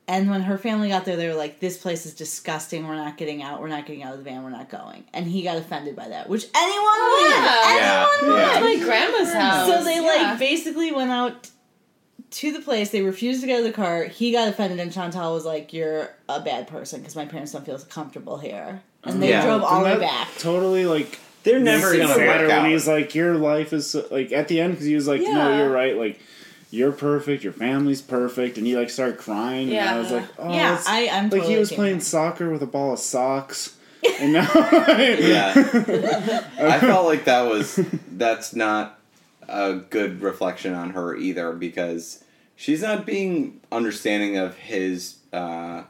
And 0.07 0.29
when 0.29 0.41
her 0.41 0.57
family 0.57 0.89
got 0.89 1.05
there, 1.05 1.15
they 1.15 1.27
were 1.29 1.33
like, 1.33 1.59
"This 1.61 1.77
place 1.77 2.05
is 2.05 2.13
disgusting. 2.13 2.85
We're 2.87 2.95
not 2.95 3.15
getting 3.17 3.41
out. 3.41 3.61
We're 3.61 3.69
not 3.69 3.85
getting 3.85 4.03
out 4.03 4.11
of 4.13 4.17
the 4.17 4.23
van. 4.25 4.43
We're 4.43 4.49
not 4.49 4.69
going." 4.69 5.05
And 5.13 5.25
he 5.27 5.43
got 5.43 5.57
offended 5.57 5.95
by 5.95 6.09
that, 6.09 6.27
which 6.27 6.43
anyone 6.53 6.83
oh, 6.85 7.19
would. 7.21 7.29
Yeah. 7.31 7.75
Yeah, 7.77 8.07
Anyone 8.21 8.37
yeah. 8.39 8.61
would. 8.61 8.69
It's 8.71 8.79
my 8.81 8.85
grandma's 8.85 9.33
house. 9.33 9.67
So 9.67 9.83
they 9.83 9.95
Yeah. 9.95 10.01
like 10.31 10.39
basically 10.39 10.91
went 10.91 11.11
out 11.11 11.49
to 12.31 12.51
the 12.51 12.59
place. 12.59 12.89
They 12.89 13.01
refused 13.01 13.41
to 13.41 13.47
get 13.47 13.55
out 13.55 13.59
of 13.59 13.65
the 13.65 13.71
car. 13.71 14.03
He 14.05 14.31
got 14.33 14.47
offended, 14.49 14.79
and 14.79 14.91
Chantel 14.91 15.33
was 15.33 15.45
like, 15.45 15.71
"You're 15.71 16.09
a 16.27 16.41
bad 16.41 16.67
person 16.67 16.99
because 16.99 17.15
my 17.15 17.25
parents 17.25 17.51
don't 17.53 17.65
feel 17.65 17.77
comfortable 17.79 18.37
here." 18.37 18.81
And 19.05 19.21
they 19.23 19.29
Yeah. 19.29 19.45
drove 19.45 19.63
all 19.63 19.79
the 19.83 19.85
way 19.85 19.99
back. 19.99 20.29
Totally 20.37 20.85
like 20.85 21.19
They're 21.43 21.59
never 21.59 21.91
makes 21.91 21.95
it 21.95 22.01
gonna 22.01 22.13
sadder 22.15 22.43
work 22.45 22.51
out. 22.51 22.61
when 22.63 22.71
he's 22.71 22.87
like, 22.87 23.15
"Your 23.15 23.35
life 23.35 23.71
is 23.73 23.89
so-" 23.91 24.05
like 24.11 24.31
at 24.31 24.47
the 24.47 24.59
end" 24.59 24.73
because 24.73 24.85
he 24.85 24.95
was 24.95 25.07
like, 25.07 25.21
"No, 25.21 25.57
you're 25.57 25.69
right. 25.69 25.97
Like, 25.97 26.19
you're 26.73 26.91
perfect. 26.91 27.43
Your 27.43 27.53
family's 27.53 28.01
perfect," 28.01 28.57
and 28.57 28.65
he 28.65 28.75
like 28.75 28.89
started 28.89 29.19
crying. 29.19 29.71
And 29.75 29.87
I 29.87 29.99
was 29.99 30.11
like, 30.11 30.25
"Oh, 30.39 30.51
yeah, 30.51 30.81
I, 30.87 31.07
I'm 31.07 31.25
like 31.25 31.31
totally 31.33 31.53
he 31.53 31.59
was 31.59 31.71
playing 31.71 31.97
with 31.97 32.03
soccer 32.03 32.49
with 32.49 32.63
a 32.63 32.67
ball 32.67 32.93
of 32.93 32.99
socks." 32.99 33.77
and 34.19 34.33
now, 34.33 34.49
yeah. 34.53 35.53
I 36.59 36.79
felt 36.79 37.05
like 37.05 37.25
that 37.25 37.43
was 37.43 37.79
that's 38.11 38.55
not 38.55 38.99
a 39.47 39.75
good 39.75 40.21
reflection 40.21 40.73
on 40.73 40.89
her 40.89 41.15
either 41.15 41.53
because 41.53 42.23
she's 42.55 42.81
not 42.81 43.05
being 43.05 43.61
understanding 43.71 44.37
of 44.37 44.57
his 44.57 45.17
uh, 45.31 45.83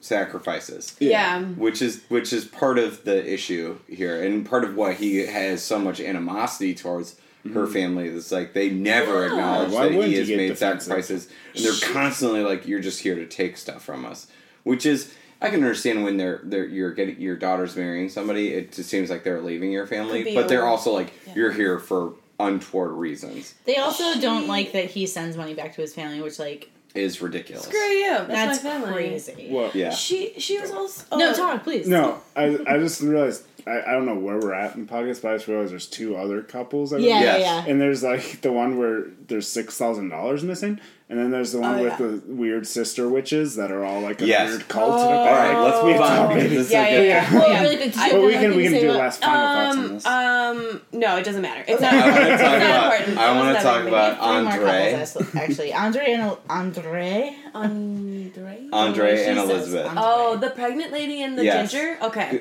sacrifices. 0.00 0.94
yeah. 1.00 1.42
Which 1.42 1.80
is 1.80 2.04
which 2.10 2.32
is 2.34 2.44
part 2.44 2.78
of 2.78 3.04
the 3.04 3.32
issue 3.32 3.78
here, 3.88 4.22
and 4.22 4.44
part 4.44 4.62
of 4.62 4.76
why 4.76 4.92
he 4.92 5.26
has 5.26 5.62
so 5.62 5.78
much 5.78 6.00
animosity 6.00 6.74
towards 6.74 7.16
her 7.52 7.64
mm-hmm. 7.64 7.72
family. 7.72 8.08
is 8.08 8.32
like 8.32 8.52
they 8.52 8.70
never 8.70 9.20
Yeah. 9.20 9.32
acknowledge 9.32 9.72
Why 9.72 9.88
that 9.88 10.04
he 10.04 10.14
has 10.14 10.28
made 10.28 10.48
defensive? 10.48 10.82
sacrifices, 10.82 11.28
and 11.54 11.64
they're 11.64 11.92
constantly 11.92 12.42
like, 12.42 12.66
"You're 12.66 12.80
just 12.80 13.00
here 13.00 13.14
to 13.14 13.26
take 13.26 13.56
stuff 13.56 13.84
from 13.84 14.04
us," 14.04 14.26
which 14.64 14.86
is. 14.86 15.12
I 15.40 15.50
can 15.50 15.60
understand 15.62 16.02
when 16.02 16.16
they're 16.16 16.40
they're 16.42 16.64
you're 16.64 16.92
getting 16.92 17.20
your 17.20 17.36
daughter's 17.36 17.76
marrying 17.76 18.08
somebody. 18.08 18.54
It 18.54 18.72
just 18.72 18.90
seems 18.90 19.08
like 19.08 19.22
they're 19.22 19.40
leaving 19.40 19.70
your 19.70 19.86
family, 19.86 20.34
but 20.34 20.48
they're 20.48 20.66
also 20.66 20.90
like 20.90 21.12
yeah. 21.28 21.34
you're 21.36 21.52
here 21.52 21.78
for 21.78 22.14
untoward 22.40 22.92
reasons. 22.92 23.54
They 23.64 23.76
also 23.76 24.14
She- 24.14 24.20
don't 24.20 24.46
like 24.46 24.72
that 24.72 24.86
he 24.86 25.06
sends 25.06 25.36
money 25.36 25.54
back 25.54 25.74
to 25.74 25.80
his 25.80 25.94
family, 25.94 26.20
which 26.20 26.38
like 26.38 26.70
Is 26.94 27.20
ridiculous. 27.20 27.66
Screw 27.66 27.78
you. 27.78 28.10
That's, 28.10 28.28
that's, 28.28 28.64
my 28.64 28.70
family. 28.70 28.92
crazy. 28.92 29.48
what? 29.50 29.74
Yeah. 29.74 29.90
She 29.90 30.34
she 30.38 30.58
was 30.58 30.70
also 30.70 31.16
No, 31.16 31.30
oh, 31.30 31.34
talk 31.34 31.62
please. 31.62 31.86
No, 31.86 32.18
I, 32.36 32.58
I 32.66 32.78
just 32.78 33.00
realized 33.00 33.44
I, 33.68 33.90
I 33.90 33.92
don't 33.92 34.06
know 34.06 34.18
where 34.18 34.38
we're 34.38 34.54
at 34.54 34.74
in 34.74 34.86
the 34.86 34.92
podcast, 34.92 35.22
but 35.22 35.32
I 35.32 35.36
just 35.36 35.48
realized 35.48 35.72
there's 35.72 35.86
two 35.86 36.16
other 36.16 36.42
couples. 36.42 36.92
I 36.92 36.98
Yeah, 36.98 37.20
yeah, 37.20 37.36
yeah. 37.36 37.64
And 37.66 37.80
there's 37.80 38.02
like 38.02 38.40
the 38.40 38.52
one 38.52 38.78
where 38.78 39.06
there's 39.28 39.46
six 39.48 39.76
thousand 39.78 40.08
dollars 40.08 40.42
missing, 40.42 40.80
and 41.08 41.18
then 41.18 41.30
there's 41.30 41.52
the 41.52 41.60
one 41.60 41.76
Oh, 41.78 41.82
with 41.84 41.92
yeah. 41.92 42.06
the 42.06 42.22
weird 42.26 42.66
sister 42.66 43.08
witches 43.08 43.56
that 43.56 43.70
are 43.70 43.84
all 43.84 44.00
like 44.00 44.20
a 44.22 44.26
Yes. 44.26 44.50
weird 44.50 44.68
cult. 44.68 44.92
Oh. 44.92 45.08
All 45.08 45.26
right, 45.26 45.58
let's 45.62 45.84
move 45.84 46.00
on. 46.00 46.34
Because 46.34 46.50
this 46.50 46.70
Yeah, 46.70 46.88
yeah, 46.88 47.00
yeah. 47.00 47.32
Well, 47.34 47.48
Yeah. 47.50 47.62
really 47.62 47.76
quick, 47.76 47.92
did 47.94 48.04
you 48.04 48.10
But 48.12 48.22
we 48.22 48.32
can 48.32 48.56
we 48.56 48.62
can 48.64 48.72
do 48.72 48.90
about- 48.90 48.98
last 48.98 49.20
final 49.20 49.74
thoughts 49.74 50.06
on 50.06 50.16
Um, 50.16 50.62
this. 50.62 50.72
um, 50.76 50.80
no, 50.92 51.16
it 51.16 51.24
doesn't 51.24 51.42
matter. 51.42 51.64
It's 51.68 51.80
not. 51.80 51.92
I 51.94 52.06
want 52.06 52.16
to 52.16 52.32
talk 52.42 52.56
about. 52.56 53.00
important. 53.00 53.18
I 53.18 53.36
want 53.40 53.56
to 53.58 53.62
talk 53.62 53.84
about 53.86 54.20
Andrei, 54.22 55.06
actually. 55.42 55.72
Andrei 55.72 56.12
and 56.14 56.36
Andrei. 56.50 57.36
Andrei. 57.54 58.68
Andrei 58.72 59.16
She 59.16 59.24
and 59.24 59.38
Elizabeth. 59.38 59.92
Oh, 59.96 60.36
the 60.36 60.50
pregnant 60.50 60.92
lady 60.92 61.22
and 61.22 61.38
the 61.38 61.44
Yes. 61.44 61.72
ginger. 61.72 61.96
Okay. 62.02 62.40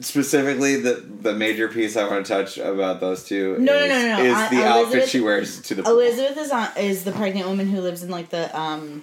Specifically, 0.00 0.76
the 0.76 1.02
the 1.22 1.32
major 1.32 1.68
piece 1.68 1.96
I 1.96 2.06
want 2.08 2.26
to 2.26 2.32
touch 2.32 2.58
about 2.58 3.00
those 3.00 3.24
two 3.24 3.56
No, 3.58 3.72
no, 3.72 3.84
is, 3.84 3.88
no, 3.88 4.02
no, 4.02 4.22
no. 4.22 4.42
is 4.44 4.50
the 4.50 4.64
outfit 4.64 5.08
she 5.08 5.20
wears 5.20 5.60
to 5.62 5.74
the 5.74 5.82
pool. 5.82 5.92
Elizabeth 6.22 6.44
is 6.44 6.50
on 6.52 6.68
is 6.76 7.04
the 7.04 7.12
pregnant 7.12 7.48
woman 7.48 7.68
who 7.68 7.80
lives 7.80 8.02
in 8.02 8.10
like 8.10 8.30
the 8.30 8.56
um. 8.58 9.02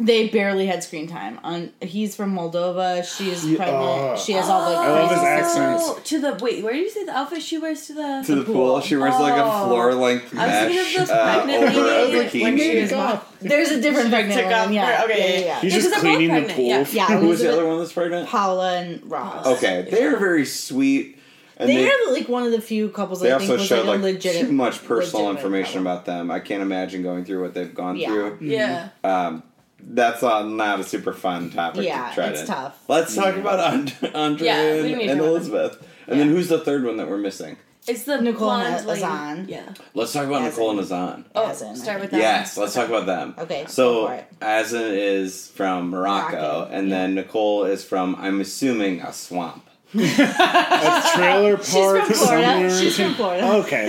They 0.00 0.26
barely 0.26 0.66
had 0.66 0.82
screen 0.82 1.06
time. 1.06 1.38
On 1.44 1.70
he's 1.80 2.16
from 2.16 2.34
Moldova. 2.34 3.04
She 3.04 3.30
is 3.30 3.42
pregnant. 3.44 3.68
oh. 3.70 4.16
she 4.16 4.32
has 4.32 4.48
all 4.48 4.68
the. 4.68 4.76
I 4.76 4.88
love 4.88 5.10
his 5.10 5.18
crazy 5.20 5.26
accent. 5.30 5.78
sisters. 5.80 5.96
Oh, 5.96 6.00
to 6.04 6.20
the 6.20 6.44
wait. 6.44 6.64
Where 6.64 6.72
did 6.72 6.80
you 6.82 6.90
say 6.90 7.04
the 7.04 7.16
outfit 7.16 7.40
she 7.42 7.58
wears 7.58 7.86
to 7.86 7.94
the? 7.94 8.22
to 8.26 8.34
the 8.34 8.42
pool. 8.44 8.80
She 8.80 8.96
wears 8.96 9.14
like 9.14 9.34
a 9.34 9.44
Oh. 9.44 9.66
floor 9.68 9.94
length 9.94 10.36
I 10.36 10.46
was 10.48 10.56
thinking 10.56 10.76
mesh 10.82 10.96
of 10.96 11.06
the 11.06 11.14
uh, 11.14 11.34
pregnant 11.44 11.62
over 11.76 11.80
a 11.80 12.08
when- 12.10 12.26
bikini. 12.26 12.42
when 12.42 12.58
she 12.58 12.68
Made 12.74 12.82
was 12.82 12.90
it 12.92 12.96
mom- 12.96 13.06
up. 13.12 13.38
There's 13.40 13.70
a 13.70 13.80
different 13.80 14.08
pregnant 14.10 14.40
took 14.40 14.50
off 14.50 14.60
woman. 14.62 14.72
Yeah, 14.74 14.96
her- 14.96 15.04
okay, 15.04 15.18
yeah, 15.20 15.38
yeah, 15.38 15.46
yeah. 15.46 15.60
He's 15.60 15.72
Yeah, 15.74 15.78
just 15.78 15.92
'cause 15.92 16.00
cleaning 16.00 16.26
the 16.28 16.34
pregnant, 16.34 16.56
pool. 16.56 16.66
yeah. 16.66 16.86
Yeah, 16.90 17.18
Who 17.20 17.28
was 17.28 17.40
the 17.40 17.52
other 17.52 17.64
one 17.66 17.78
that's 17.78 17.92
pregnant? 17.92 18.28
Paola 18.28 18.78
and 18.78 19.00
Russ. 19.08 19.46
Okay, 19.46 19.86
they 19.88 20.02
are 20.02 20.16
very 20.16 20.44
sweet. 20.44 21.13
And 21.56 21.68
They, 21.68 21.76
they, 21.76 21.88
are 21.88 22.12
like 22.12 22.28
one 22.28 22.42
of 22.44 22.52
the 22.52 22.60
few 22.60 22.88
couples 22.88 23.20
they 23.20 23.32
I 23.32 23.38
think 23.38 23.50
also 23.50 23.60
was 23.60 23.66
showed 23.68 23.86
like, 23.86 24.00
like 24.00 24.14
legit, 24.14 24.46
too 24.46 24.52
much 24.52 24.84
personal 24.84 25.30
information 25.30 25.84
couple. 25.84 25.92
about 25.92 26.04
them. 26.04 26.30
I 26.30 26.40
can't 26.40 26.62
imagine 26.62 27.02
going 27.02 27.24
through 27.24 27.42
what 27.42 27.54
they've 27.54 27.72
gone 27.74 27.96
Yeah. 27.96 28.08
through. 28.08 28.38
Yeah. 28.40 28.88
Um, 29.04 29.42
that's 29.80 30.22
not, 30.22 30.48
not 30.48 30.80
a 30.80 30.84
super 30.84 31.12
fun 31.12 31.50
topic 31.50 31.84
Yeah, 31.84 32.08
to 32.08 32.14
tread 32.14 32.32
it's 32.32 32.40
in. 32.40 32.46
tough. 32.48 32.82
Let's 32.88 33.14
talk 33.14 33.36
about 33.36 33.60
And- 33.74 33.94
Andrei 34.14 34.46
Yeah, 34.46 34.62
and, 34.62 35.00
and 35.10 35.20
Elizabeth. 35.20 35.86
And 36.08 36.18
then 36.18 36.28
who's 36.30 36.48
the 36.48 36.58
third 36.58 36.84
one 36.84 36.96
that 36.96 37.08
we're 37.08 37.18
missing? 37.18 37.56
It's 37.86 38.04
the 38.04 38.18
Nicole 38.18 38.50
and 38.50 38.86
lady. 38.86 39.02
Azan. 39.02 39.46
Yeah. 39.46 39.74
Let's 39.92 40.12
talk 40.14 40.26
about 40.26 40.42
As 40.42 40.54
Nicole 40.54 40.70
in- 40.70 40.78
and 40.78 40.84
Azan. 40.86 41.24
Oh, 41.34 41.50
As 41.50 41.60
in, 41.60 41.76
start 41.76 41.98
I 41.98 42.00
with 42.00 42.10
think. 42.10 42.22
that. 42.22 42.38
Yes, 42.40 42.56
let's 42.56 42.72
talk 42.74 42.88
about 42.88 43.04
them. 43.04 43.34
Okay, 43.38 43.66
So 43.68 44.06
for. 44.06 44.24
Azan 44.42 44.90
is 44.94 45.48
from 45.50 45.90
Morocco, 45.90 46.32
Morocco, 46.36 46.68
and 46.72 46.90
then 46.90 47.14
Nicole 47.14 47.64
is 47.64 47.84
from, 47.84 48.16
I'm 48.18 48.40
assuming, 48.40 49.00
a 49.02 49.12
swamp. 49.12 49.68
A 49.94 51.10
trailer 51.14 51.56
park 51.56 52.04
from 52.06 52.14
Florida. 52.14 52.14
somewhere. 52.14 52.70
She's 52.80 52.96
from 52.96 53.14
Florida. 53.14 53.46
Okay, 53.58 53.86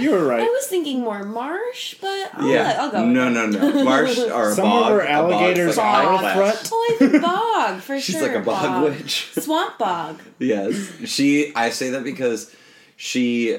you 0.00 0.10
were 0.10 0.24
right. 0.26 0.40
I 0.40 0.42
right. 0.42 0.50
was 0.50 0.66
thinking 0.66 1.00
more 1.00 1.24
marsh, 1.24 1.94
but 2.00 2.30
I'll, 2.34 2.48
yeah. 2.48 2.62
let- 2.64 2.78
I'll 2.80 2.90
go. 2.90 3.02
with 3.06 3.12
no, 3.14 3.32
that. 3.32 3.50
no, 3.50 3.70
no. 3.70 3.84
Marsh 3.84 4.18
or 4.18 4.50
a 4.50 4.54
Some 4.54 4.64
bog. 4.68 4.82
of 4.92 4.98
her 4.98 5.00
a 5.00 5.06
bog's 5.06 5.32
alligators 5.32 5.76
like 5.76 5.86
a 5.86 5.88
are 6.08 6.14
a 6.14 6.18
flash. 6.18 6.36
threat. 6.36 6.70
Oh, 6.72 6.88
I 6.90 6.96
think 6.98 7.22
bog 7.22 7.80
for 7.80 8.00
She's 8.00 8.14
sure. 8.16 8.26
like 8.28 8.36
a 8.36 8.40
bog 8.44 8.84
witch. 8.84 9.30
Swamp 9.38 9.78
bog. 9.78 10.20
Yes, 10.38 10.74
she. 11.06 11.54
I 11.54 11.70
say 11.70 11.90
that 11.90 12.04
because 12.04 12.54
she. 12.96 13.58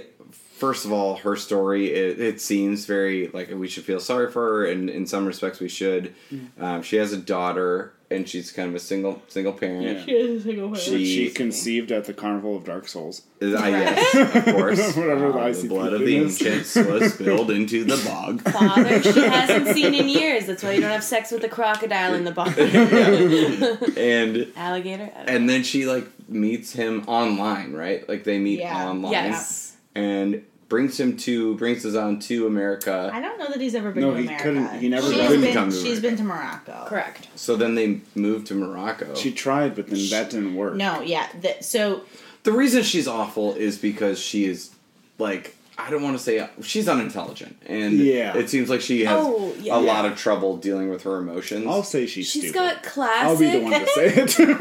First 0.57 0.85
of 0.85 0.93
all, 0.93 1.17
her 1.17 1.35
story 1.35 1.91
it, 1.93 2.17
it 2.21 2.39
seems 2.39 2.85
very 2.85 3.27
like 3.27 3.49
we 3.51 3.67
should 3.67 3.83
feel 3.83 3.99
sorry 3.99 4.31
for 4.31 4.41
her, 4.41 4.65
and 4.65 4.89
in 4.89 5.05
some 5.05 5.25
respects 5.25 5.59
we 5.59 5.67
should. 5.67 6.15
Um, 6.57 6.81
she 6.81 6.95
has 6.95 7.11
a 7.11 7.17
daughter, 7.17 7.91
and 8.11 8.29
she's 8.29 8.51
kind 8.51 8.69
of 8.69 8.75
a 8.75 8.79
single 8.79 9.21
single 9.27 9.53
parent. 9.53 10.07
Yeah. 10.07 10.73
She, 10.75 11.05
She 11.05 11.29
conceived 11.31 11.91
at 11.91 12.05
the 12.05 12.13
Carnival 12.13 12.55
of 12.55 12.63
Dark 12.65 12.87
Souls. 12.87 13.23
is, 13.39 13.53
uh, 13.55 13.65
yes, 13.65 14.15
of 14.35 14.45
course. 14.55 14.95
Whatever 14.95 15.31
the 15.31 15.37
Uh, 15.39 15.49
ICP 15.49 15.69
blood 15.69 15.93
of 15.93 15.99
the 16.01 16.17
is. 16.17 16.41
ancients 16.41 16.75
was 16.75 17.13
spilled 17.15 17.49
into 17.51 17.83
the 17.83 17.97
bog. 18.05 18.41
Father 18.41 19.01
she 19.01 19.19
hasn't 19.27 19.69
seen 19.75 19.93
in 19.93 20.07
years. 20.07 20.45
That's 20.45 20.61
why 20.63 20.73
you 20.73 20.81
don't 20.81 20.91
have 20.91 21.03
sex 21.03 21.31
with 21.31 21.41
the 21.41 21.49
crocodile 21.49 22.13
in 22.13 22.23
the 22.25 22.31
bog. 22.31 22.57
and 22.59 24.51
Alligator. 24.55 25.11
I 25.15 25.17
don't 25.25 25.29
and 25.29 25.49
then 25.49 25.63
she 25.63 25.85
like 25.85 26.05
meets 26.29 26.73
him 26.73 27.03
online, 27.07 27.73
right? 27.73 28.07
Like 28.07 28.23
they 28.23 28.39
meet 28.39 28.59
Yeah. 28.59 28.89
online, 28.89 29.11
Yes. 29.11 29.75
and 29.95 30.43
brings 30.67 30.99
him 30.99 31.15
to 31.17 31.55
brings 31.57 31.85
us 31.85 31.95
on 31.95 32.19
to 32.19 32.47
America. 32.47 33.09
I 33.13 33.21
don't 33.21 33.37
know 33.37 33.47
that 33.49 33.61
he's 33.61 33.75
ever 33.75 33.91
been 33.91 34.01
No, 34.03 34.11
to 34.11 34.17
he 34.17 34.23
America. 34.23 34.43
couldn't- 34.43 34.79
he 34.79 34.89
never 34.89 35.07
She's 35.07 35.21
couldn't 35.27 35.41
been, 35.41 35.53
come 35.53 35.69
to 35.69 35.75
She's 35.75 35.83
America. 35.99 36.01
been 36.07 36.17
to 36.17 36.23
Morocco. 36.23 36.85
Correct. 36.87 37.27
So 37.35 37.55
then 37.55 37.75
they 37.75 38.01
moved 38.15 38.47
to 38.47 38.55
Morocco. 38.55 39.13
She 39.15 39.31
tried, 39.31 39.75
but 39.75 39.87
then 39.87 39.99
that 40.09 40.29
didn't 40.31 40.55
work. 40.55 40.75
No, 40.75 41.01
yeah. 41.01 41.27
The, 41.39 41.55
so 41.61 42.01
the 42.43 42.51
reason 42.51 42.83
she's 42.83 43.07
awful 43.07 43.53
is 43.55 43.77
because 43.77 44.19
she 44.19 44.45
is 44.45 44.71
like 45.19 45.54
I 45.77 45.89
don't 45.89 46.01
want 46.01 46.17
to 46.17 46.23
say 46.23 46.47
she's 46.61 46.87
unintelligent, 46.87 47.57
and 47.65 47.99
Yeah. 47.99 48.37
it 48.37 48.49
seems 48.49 48.69
like 48.69 48.79
she 48.79 49.03
has 49.03 49.17
Oh, 49.21 49.53
yeah. 49.59 49.75
a 49.77 49.79
lot 49.79 50.05
of 50.05 50.17
trouble 50.17 50.55
dealing 50.55 50.89
with 50.89 51.03
her 51.03 51.17
emotions. 51.17 51.65
I'll 51.67 51.83
say 51.83 52.05
she's, 52.07 52.29
She's 52.29 52.43
stupid. 52.43 52.53
got 52.53 52.83
classic. 52.83 53.27
I'll 53.27 53.37
be 53.37 53.49
the 53.51 53.59
one 53.59 53.71
to 53.81 53.87
say 53.87 54.05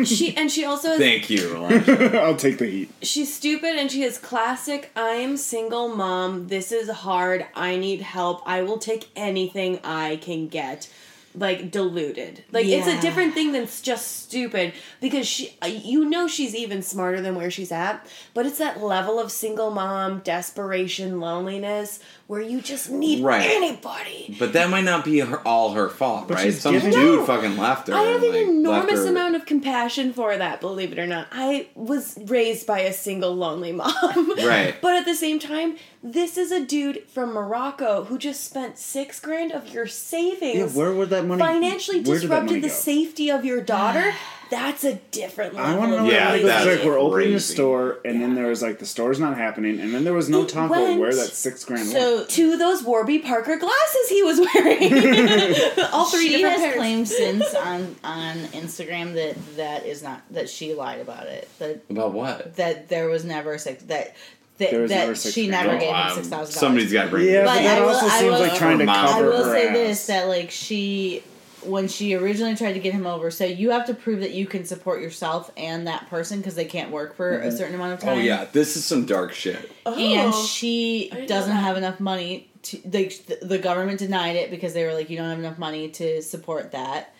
it. 0.00 0.06
She 0.08 0.36
and 0.36 0.50
she 0.50 0.64
also 0.64 0.88
has, 0.88 0.98
Thank 0.98 1.30
you, 1.30 1.56
I'll 2.14 2.34
take 2.36 2.58
the 2.58 2.66
heat. 2.66 2.90
she's 3.02 3.32
stupid 3.32 3.76
and 3.76 3.90
she 3.92 4.02
has 4.02 4.18
classic. 4.18 4.90
I'm 4.96 5.36
single 5.36 5.88
mom. 5.88 6.48
This 6.48 6.72
is 6.72 6.88
hard. 6.90 7.46
I 7.54 7.76
need 7.76 8.00
help. 8.00 8.42
I 8.44 8.62
will 8.62 8.78
take 8.78 9.06
anything 9.14 9.78
I 9.84 10.16
can 10.16 10.48
get. 10.48 10.88
Like 11.36 11.70
deluded. 11.70 12.44
Like 12.52 12.66
it's 12.66 12.86
a 12.86 13.00
different 13.00 13.34
thing 13.34 13.52
than 13.52 13.66
just 13.82 14.22
stupid 14.22 14.72
because 15.00 15.26
she, 15.26 15.56
uh, 15.62 15.66
you 15.66 16.04
know, 16.04 16.28
she's 16.28 16.54
even 16.54 16.80
smarter 16.80 17.20
than 17.20 17.34
where 17.34 17.50
she's 17.50 17.72
at. 17.72 18.06
But 18.34 18.46
it's 18.46 18.58
that 18.58 18.80
level 18.80 19.18
of 19.18 19.32
single 19.32 19.70
mom 19.70 20.20
desperation, 20.20 21.18
loneliness 21.18 21.98
where 22.26 22.40
you 22.40 22.60
just 22.62 22.90
need 22.90 23.22
Right. 23.22 23.42
anybody. 23.50 24.34
but 24.38 24.52
that 24.54 24.70
might 24.70 24.84
not 24.84 25.04
be 25.04 25.18
her, 25.20 25.40
all 25.46 25.72
her 25.72 25.88
fault, 25.90 26.26
But 26.28 26.34
right? 26.36 26.44
she's 26.44 26.60
Some 26.60 26.78
dude 26.78 26.92
No. 26.94 27.26
fucking 27.26 27.56
left 27.58 27.88
her. 27.88 27.94
I 27.94 28.02
have 28.02 28.22
and, 28.22 28.24
an 28.24 28.30
like, 28.32 28.48
enormous 28.48 29.00
her- 29.00 29.08
amount 29.08 29.36
of 29.36 29.44
compassion 29.46 30.12
for 30.14 30.36
that, 30.36 30.60
believe 30.60 30.92
it 30.92 30.98
or 30.98 31.06
not. 31.06 31.26
I 31.32 31.66
was 31.74 32.16
raised 32.26 32.66
by 32.66 32.80
a 32.80 32.92
single 32.92 33.34
lonely 33.34 33.72
mom. 33.72 33.92
Right. 34.38 34.74
But 34.80 34.94
at 34.94 35.04
the 35.04 35.14
same 35.14 35.38
time, 35.38 35.76
this 36.02 36.36
is 36.38 36.50
a 36.50 36.60
dude 36.64 37.04
from 37.08 37.32
Morocco 37.32 38.04
who 38.04 38.18
just 38.18 38.44
spent 38.44 38.78
six 38.78 39.20
grand 39.20 39.52
of 39.52 39.68
your 39.74 39.86
savings 39.86 40.56
Yeah, 40.74 40.78
where 40.78 40.92
would 40.92 41.10
that 41.10 41.24
money 41.26 41.40
financially 41.42 42.00
where 42.00 42.18
did 42.18 42.28
money 42.28 42.42
disrupted 42.60 42.62
the 42.62 42.68
go? 42.68 42.74
safety 42.74 43.30
of 43.30 43.44
your 43.44 43.60
daughter. 43.60 44.14
That's 44.50 44.84
a 44.84 44.94
different 45.10 45.54
level. 45.54 45.72
I 45.72 45.76
want 45.78 45.92
to 45.92 45.96
know 45.98 46.04
Yeah, 46.04 46.24
where 46.24 46.30
crazy. 46.32 46.46
that 46.46 46.56
goes. 46.58 46.66
that's 46.66 46.78
Like 46.78 46.86
we're 46.86 46.98
opening 46.98 47.34
a 47.34 47.40
store, 47.40 47.98
and 48.04 48.20
then 48.22 48.34
there 48.34 48.46
was 48.46 48.62
like 48.62 48.78
the 48.78 48.86
store's 48.86 49.18
not 49.18 49.36
happening, 49.36 49.80
and 49.80 49.92
then 49.94 50.04
there 50.04 50.12
was 50.14 50.28
no 50.28 50.42
It 50.42 50.48
talk 50.48 50.70
about 50.70 50.82
went- 50.82 51.00
where 51.00 51.14
that 51.14 51.26
six 51.28 51.64
grand 51.64 51.88
went. 51.92 51.98
so 51.98 52.24
to 52.24 52.56
those 52.56 52.82
Warby 52.82 53.20
Parker 53.20 53.56
glasses 53.56 54.08
he 54.08 54.22
was 54.22 54.38
wearing. 54.40 54.92
All 55.92 56.06
three 56.06 56.28
she 56.28 56.36
different 56.36 56.54
has 56.54 56.60
pairs. 56.62 56.76
claimed 56.76 57.08
since 57.08 57.54
on 57.54 57.96
on 58.04 58.36
Instagram 58.52 59.14
that 59.14 59.56
that 59.56 59.86
is 59.86 60.02
not 60.02 60.22
that 60.30 60.48
she 60.48 60.74
lied 60.74 61.00
about 61.00 61.26
it. 61.26 61.48
That 61.58 61.82
About 61.90 62.12
what? 62.12 62.56
that 62.56 62.88
there 62.88 63.08
was 63.08 63.24
never 63.24 63.58
six 63.58 63.82
that 63.84 64.14
that, 64.58 64.70
There 64.70 64.82
was 64.82 64.90
that 64.90 64.98
never 64.98 65.14
six 65.16 65.34
she 65.34 65.48
grand. 65.48 65.66
never 65.66 65.76
Oh, 65.76 65.80
gave 65.80 65.94
him 65.94 66.14
six 66.14 66.28
thousand 66.28 66.52
Somebody's 66.54 66.92
got 66.92 67.04
to 67.04 67.10
bring 67.10 67.26
Yeah, 67.26 67.40
but 67.44 67.54
But 67.56 67.62
that 67.64 67.78
I 67.78 67.80
will- 67.80 67.88
also 67.88 68.06
I 68.06 68.18
seems 68.20 68.32
will- 68.32 68.40
like 68.40 68.54
trying 68.56 68.78
to 68.78 68.84
I 68.84 68.94
cover 68.94 69.24
I 69.32 69.36
will 69.36 69.44
her 69.44 69.52
say 69.52 69.66
ass. 69.68 69.74
this 69.74 70.06
that 70.06 70.28
like 70.28 70.50
she 70.52 71.22
when 71.66 71.88
she 71.88 72.14
originally 72.14 72.54
tried 72.56 72.74
to 72.74 72.80
get 72.80 72.92
him 72.92 73.06
over, 73.06 73.30
so 73.30 73.44
you 73.44 73.70
have 73.70 73.86
to 73.86 73.94
prove 73.94 74.20
that 74.20 74.32
you 74.32 74.46
can 74.46 74.64
support 74.64 75.00
yourself 75.00 75.50
and 75.56 75.86
that 75.86 76.08
person 76.08 76.38
because 76.38 76.54
they 76.54 76.64
can't 76.64 76.90
work 76.90 77.14
for 77.16 77.38
a 77.38 77.46
mm-hmm. 77.46 77.56
certain 77.56 77.74
amount 77.74 77.94
of 77.94 78.00
time. 78.00 78.18
Oh 78.18 78.20
yeah, 78.20 78.46
this 78.52 78.76
is 78.76 78.84
some 78.84 79.06
dark 79.06 79.32
shit. 79.32 79.70
and 79.86 80.32
Oh. 80.34 80.46
she 80.46 81.10
doesn't 81.26 81.56
have 81.56 81.76
enough 81.76 82.00
money 82.00 82.50
to 82.62 82.80
like 82.84 83.26
the, 83.26 83.38
the 83.42 83.58
government 83.58 83.98
denied 83.98 84.36
it 84.36 84.50
because 84.50 84.72
they 84.74 84.84
were 84.84 84.94
like 84.94 85.10
you 85.10 85.16
don't 85.16 85.28
have 85.28 85.38
enough 85.38 85.58
money 85.58 85.90
to 85.90 86.22
support 86.22 86.72
that 86.72 87.14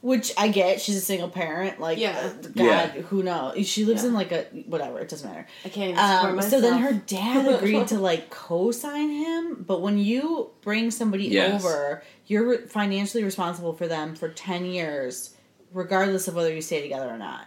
which 0.00 0.32
i 0.38 0.46
get 0.48 0.80
she's 0.80 0.96
a 0.96 1.00
single 1.00 1.28
parent 1.28 1.80
like 1.80 1.98
Yeah. 1.98 2.16
uh, 2.18 2.32
god 2.48 2.54
Yeah. 2.56 2.86
who 3.02 3.22
knows 3.22 3.66
she 3.66 3.84
lives 3.84 4.02
Yeah. 4.02 4.08
in 4.10 4.14
like 4.14 4.30
a 4.32 4.44
whatever 4.66 5.00
it 5.00 5.08
doesn't 5.08 5.28
matter 5.28 5.46
I 5.64 5.68
can't 5.68 5.90
even 5.90 5.96
support 5.96 6.30
um, 6.30 6.36
myself. 6.36 6.50
so 6.52 6.60
then 6.60 6.78
her 6.78 6.92
dad 6.92 7.48
agreed 7.52 7.88
to 7.88 7.98
like 8.10 8.30
co-sign 8.30 9.10
him 9.10 9.64
but 9.66 9.80
when 9.82 9.98
you 9.98 10.50
bring 10.62 10.90
somebody 10.90 11.24
Yes. 11.24 11.64
over 11.64 12.02
you're 12.26 12.58
financially 12.68 13.24
responsible 13.24 13.72
for 13.72 13.88
them 13.88 14.14
for 14.14 14.28
10 14.28 14.66
years 14.66 15.34
regardless 15.72 16.28
of 16.28 16.34
whether 16.34 16.54
you 16.54 16.62
stay 16.62 16.80
together 16.80 17.08
or 17.08 17.18
not 17.18 17.46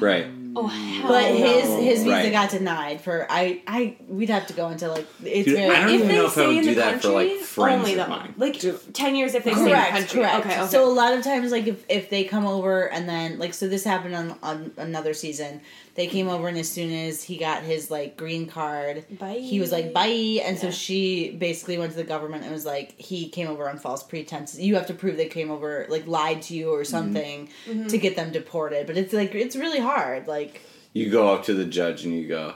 Right. 0.00 0.26
Oh 0.54 0.66
hell 0.66 1.08
but 1.08 1.34
his 1.34 1.64
no. 1.66 1.80
his 1.80 2.00
visa 2.02 2.10
Right. 2.10 2.30
got 2.30 2.50
denied 2.50 3.00
for 3.00 3.26
I 3.30 3.62
I 3.66 3.96
we'd 4.06 4.28
have 4.28 4.46
to 4.48 4.52
go 4.52 4.68
into 4.68 4.86
like 4.86 5.06
it's 5.24 5.46
Dude, 5.46 5.56
very 5.56 5.74
I 5.74 5.80
don't 5.80 5.88
if 5.88 5.94
even 5.94 6.08
they 6.08 6.14
know 6.14 6.26
if 6.26 6.30
I 6.32 6.34
stay 6.34 6.46
would 6.48 6.56
in 6.58 6.62
do 6.64 6.74
the 6.74 6.80
that 6.82 7.00
for, 7.00 7.08
like, 7.08 7.38
friends 7.38 7.78
only 7.78 7.92
of 7.92 7.96
that 7.96 8.08
mine. 8.10 8.34
Like 8.36 8.62
ten 8.92 9.16
years 9.16 9.34
if 9.34 9.44
they 9.44 9.52
stay 9.52 9.60
in 9.60 9.64
the 9.64 9.70
correct 9.70 9.92
country. 9.92 10.20
correct 10.20 10.46
Okay, 10.46 10.60
okay. 10.60 10.66
so 10.70 10.86
a 10.86 10.92
lot 10.92 11.14
of 11.14 11.24
times 11.24 11.52
like 11.52 11.66
if, 11.68 11.82
if 11.88 12.10
they 12.10 12.24
come 12.24 12.44
over 12.44 12.86
and 12.90 13.08
then 13.08 13.38
like 13.38 13.54
so 13.54 13.66
this 13.66 13.82
happened 13.82 14.14
on, 14.14 14.38
on 14.42 14.72
another 14.76 15.14
season 15.14 15.62
they 15.94 16.06
came 16.06 16.28
over 16.28 16.48
and 16.48 16.56
as 16.56 16.70
soon 16.70 16.90
as 16.90 17.22
he 17.22 17.36
got 17.36 17.62
his 17.62 17.90
like 17.90 18.16
green 18.16 18.46
card 18.46 19.04
Bye. 19.18 19.34
he 19.38 19.60
was 19.60 19.70
like 19.72 19.92
bye. 19.92 20.40
And 20.44 20.58
so 20.58 20.70
she 20.70 21.32
basically 21.36 21.76
went 21.78 21.90
to 21.92 21.96
the 21.98 22.04
government 22.04 22.44
and 22.44 22.52
was 22.52 22.64
like 22.64 22.98
he 22.98 23.28
came 23.28 23.48
over 23.48 23.68
on 23.68 23.78
false 23.78 24.02
pretenses. 24.02 24.60
You 24.60 24.74
have 24.76 24.86
to 24.86 24.94
prove 24.94 25.16
they 25.16 25.26
came 25.26 25.50
over 25.50 25.86
like 25.90 26.06
lied 26.06 26.42
to 26.42 26.54
you 26.56 26.70
or 26.70 26.84
something 26.84 27.48
Mm-hmm. 27.66 27.86
to 27.88 27.98
get 27.98 28.16
them 28.16 28.32
deported. 28.32 28.86
But 28.86 28.96
it's 28.96 29.12
like 29.12 29.34
it's 29.34 29.56
really 29.56 29.80
hard 29.80 30.26
like 30.26 30.62
You 30.94 31.10
go 31.10 31.32
up 31.34 31.44
to 31.44 31.54
the 31.54 31.64
judge 31.64 32.04
and 32.04 32.14
you 32.14 32.26
go, 32.28 32.54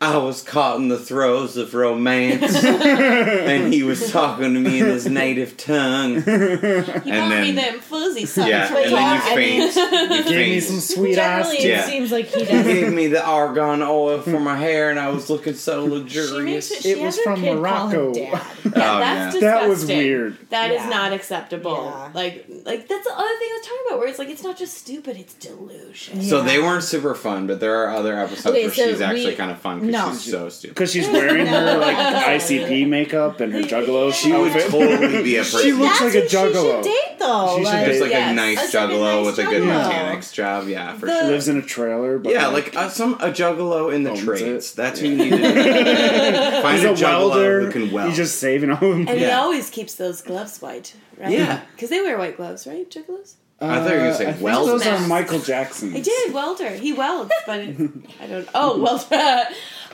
I 0.00 0.16
was 0.16 0.44
caught 0.44 0.76
in 0.76 0.86
the 0.86 0.98
throes 0.98 1.56
of 1.56 1.74
romance, 1.74 2.54
and 2.64 3.72
he 3.72 3.82
was 3.82 4.12
talking 4.12 4.54
to 4.54 4.60
me 4.60 4.78
in 4.78 4.86
his 4.86 5.08
native 5.08 5.56
tongue. 5.56 6.22
he 6.22 6.30
and 6.30 7.02
bought 7.02 7.40
me 7.40 7.50
them 7.50 7.80
fuzzy 7.80 8.24
socks. 8.24 8.48
Yeah, 8.48 8.66
and 8.68 8.76
then 8.76 8.90
you 8.90 8.96
yeah, 8.96 9.20
I 9.24 9.36
mean- 9.36 9.72
faint. 9.72 10.24
You 10.28 10.34
Gave 10.34 10.48
me 10.50 10.60
some 10.60 10.78
sweet 10.80 11.18
ass. 11.18 11.46
generally 11.48 11.68
Yeah. 11.68 11.84
it 11.84 11.86
seems 11.90 12.12
like 12.12 12.26
he 12.26 12.40
He 12.40 12.46
doesn't 12.46 12.64
gave 12.64 12.92
me 12.92 13.08
the 13.08 13.24
argan 13.26 13.82
oil 13.82 14.20
for 14.20 14.38
my 14.38 14.56
hair, 14.56 14.90
and 14.90 15.00
I 15.00 15.10
was 15.10 15.28
looking 15.30 15.54
so 15.54 15.84
She 15.86 15.90
luxurious. 15.94 16.70
makes 16.70 16.70
it. 16.70 16.76
It 16.90 16.96
she 16.98 17.04
was 17.04 17.16
has 17.16 17.24
her 17.24 17.32
from 17.34 17.40
kid 17.42 17.54
Morocco. 17.56 18.14
dad. 18.14 18.20
Yeah, 18.22 18.42
Oh, 18.66 18.70
that's 18.70 19.34
yeah. 19.34 19.40
That 19.40 19.68
was 19.68 19.84
weird. 19.86 20.36
That 20.50 20.70
is 20.70 20.80
Yeah. 20.82 20.88
not 20.90 21.12
acceptable. 21.12 21.84
Yeah. 21.92 22.10
Like, 22.14 22.46
like 22.64 22.86
that's 22.86 23.04
the 23.04 23.12
other 23.14 23.26
thing 23.38 23.48
I 23.50 23.58
was 23.58 23.66
talking 23.66 23.82
about, 23.88 23.98
where 23.98 24.08
it's 24.08 24.18
like 24.20 24.28
it's 24.28 24.44
not 24.44 24.56
just 24.56 24.76
stupid; 24.78 25.16
it's 25.16 25.34
delusion. 25.34 26.22
So 26.22 26.42
they 26.42 26.60
weren't 26.60 26.84
super 26.84 27.14
fun, 27.16 27.48
but 27.48 27.58
there 27.58 27.74
are 27.84 27.90
other 27.90 28.16
episodes 28.16 28.46
Okay, 28.46 28.66
where 28.66 28.74
so 28.74 28.90
she's 28.90 29.00
actually 29.00 29.26
we- 29.26 29.34
kind 29.34 29.50
of 29.50 29.58
fun 29.58 29.80
because 29.80 29.87
no. 29.90 30.12
she's 30.12 30.30
so 30.30 30.48
stupid. 30.48 30.74
Because 30.74 30.92
she's 30.92 31.08
wearing 31.08 31.46
her 31.46 31.78
like 31.80 31.96
ICP 31.96 32.88
makeup 32.88 33.40
and 33.40 33.52
her 33.52 33.60
juggalo. 33.60 34.12
She 34.12 34.32
would 34.32 34.52
outfit. 34.52 34.70
totally 34.70 35.22
be 35.22 35.36
a 35.36 35.44
She 35.58 35.72
looks 35.72 35.98
That's 36.00 36.14
like 36.14 36.14
a 36.14 36.20
who 36.22 36.28
She 36.28 36.36
juggalo. 36.36 36.74
should 36.74 36.84
date 36.84 37.18
though. 37.18 37.48
She 37.58 37.64
should 37.64 37.72
like, 37.72 37.84
date- 37.84 37.88
Just 37.88 38.00
like 38.02 38.10
Yes. 38.10 38.30
a 38.30 38.34
nice 38.34 38.74
a 38.74 38.76
juggalo 38.78 39.16
nice 39.24 39.26
with 39.26 39.46
a 39.46 39.50
good 39.50 39.64
mechanics 39.64 40.32
job. 40.32 40.68
Yeah, 40.68 40.96
for 40.96 41.06
The- 41.06 41.18
sure. 41.20 41.28
lives 41.30 41.48
in 41.48 41.56
a 41.58 41.62
trailer. 41.62 42.18
But 42.18 42.32
Yeah, 42.32 42.46
like, 42.48 42.74
like 42.74 42.76
uh, 42.76 42.88
some 42.90 43.14
a 43.14 43.30
juggalo 43.30 43.92
in 43.94 44.02
the 44.04 44.10
Owns 44.10 44.24
trades. 44.24 44.72
it. 44.72 44.76
That's 44.76 45.00
who 45.00 45.08
you 45.08 45.16
need 45.16 45.30
to. 45.30 45.38
Find 46.62 46.76
he's 46.78 46.84
a, 46.84 46.90
a 47.06 47.08
welder. 47.10 47.60
who 47.66 47.70
can 47.70 47.90
weld. 47.90 48.08
He's 48.08 48.16
just 48.16 48.38
saving 48.38 48.70
all 48.70 48.76
of 48.76 48.80
them. 48.80 49.08
and 49.08 49.18
he 49.18 49.26
always 49.30 49.70
keeps 49.70 49.94
those 49.94 50.22
gloves 50.22 50.60
white, 50.60 50.94
right? 51.18 51.30
Yeah. 51.30 51.62
because 51.74 51.90
they 51.90 52.00
wear 52.00 52.18
white 52.18 52.36
gloves, 52.36 52.66
right? 52.66 52.88
Juggalos. 52.90 53.34
I 53.60 53.80
thought 53.80 53.88
you 53.88 53.94
were 53.94 53.98
gonna 53.98 54.14
say 54.14 54.26
Uh, 54.26 54.28
I 54.28 54.32
think 54.34 54.44
weld. 54.44 54.68
Those 54.68 54.86
are 54.86 55.00
Michael 55.08 55.40
Jackson. 55.40 55.92
I 55.96 56.00
did 56.00 56.32
welder. 56.32 56.70
He 56.70 56.92
welds, 56.92 57.32
but 57.44 57.58
it, 57.58 57.90
I 58.20 58.26
don't. 58.28 58.48
Oh, 58.54 58.78
welder. 58.80 59.48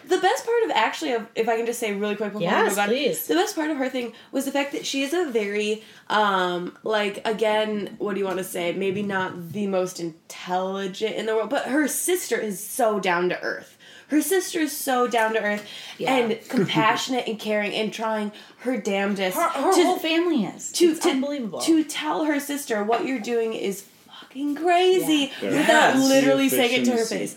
The 0.08 0.18
best 0.18 0.44
part 0.44 0.62
of 0.64 0.70
actually, 0.72 1.12
of, 1.12 1.26
if 1.34 1.48
I 1.48 1.56
can 1.56 1.66
just 1.66 1.78
say 1.80 1.92
really 1.92 2.16
quick 2.16 2.32
before 2.32 2.48
we 2.48 2.62
move 2.68 2.78
on, 2.78 2.88
please. 2.88 3.26
the 3.26 3.34
best 3.34 3.54
part 3.54 3.70
of 3.70 3.76
her 3.78 3.88
thing 3.88 4.12
was 4.32 4.44
the 4.44 4.52
fact 4.52 4.72
that 4.72 4.84
she 4.86 5.02
is 5.02 5.12
a 5.14 5.26
very, 5.26 5.82
um, 6.08 6.76
like 6.82 7.26
again, 7.26 7.96
what 7.98 8.14
do 8.14 8.20
you 8.20 8.26
want 8.26 8.38
to 8.38 8.44
say? 8.44 8.72
Maybe 8.72 9.02
not 9.02 9.52
the 9.52 9.66
most 9.66 10.00
intelligent 10.00 11.16
in 11.16 11.26
the 11.26 11.34
world, 11.34 11.50
but 11.50 11.66
her 11.66 11.88
sister 11.88 12.36
is 12.36 12.60
so 12.64 13.00
down 13.00 13.28
to 13.30 13.40
earth. 13.42 13.76
Her 14.08 14.16
Her 14.16 14.22
sister 14.22 14.60
is 14.60 14.76
so 14.76 15.06
down 15.08 15.32
to 15.32 15.40
earth 15.42 15.66
Yeah. 15.98 16.14
and 16.16 16.38
compassionate 16.48 17.26
and 17.26 17.38
caring 17.38 17.72
and 17.72 17.92
trying 17.92 18.32
her 18.58 18.76
damnedest 18.76 19.36
Her, 19.36 19.48
her 19.48 19.72
to, 19.74 19.82
whole 19.84 19.98
family 19.98 20.44
is. 20.44 20.70
to, 20.72 20.90
it's 20.90 21.00
to, 21.00 21.10
unbelievable. 21.10 21.60
to 21.62 21.82
tell 21.84 22.24
her 22.24 22.38
sister 22.38 22.84
what 22.84 23.06
you're 23.06 23.18
doing 23.18 23.54
is 23.54 23.84
fucking 24.20 24.56
crazy 24.56 25.32
Yeah. 25.42 25.48
without 25.50 25.94
Yes. 25.96 26.08
literally 26.08 26.48
saying 26.50 26.82
it 26.82 26.84
to 26.84 26.90
her 26.92 26.96
Efficiency. 26.98 27.36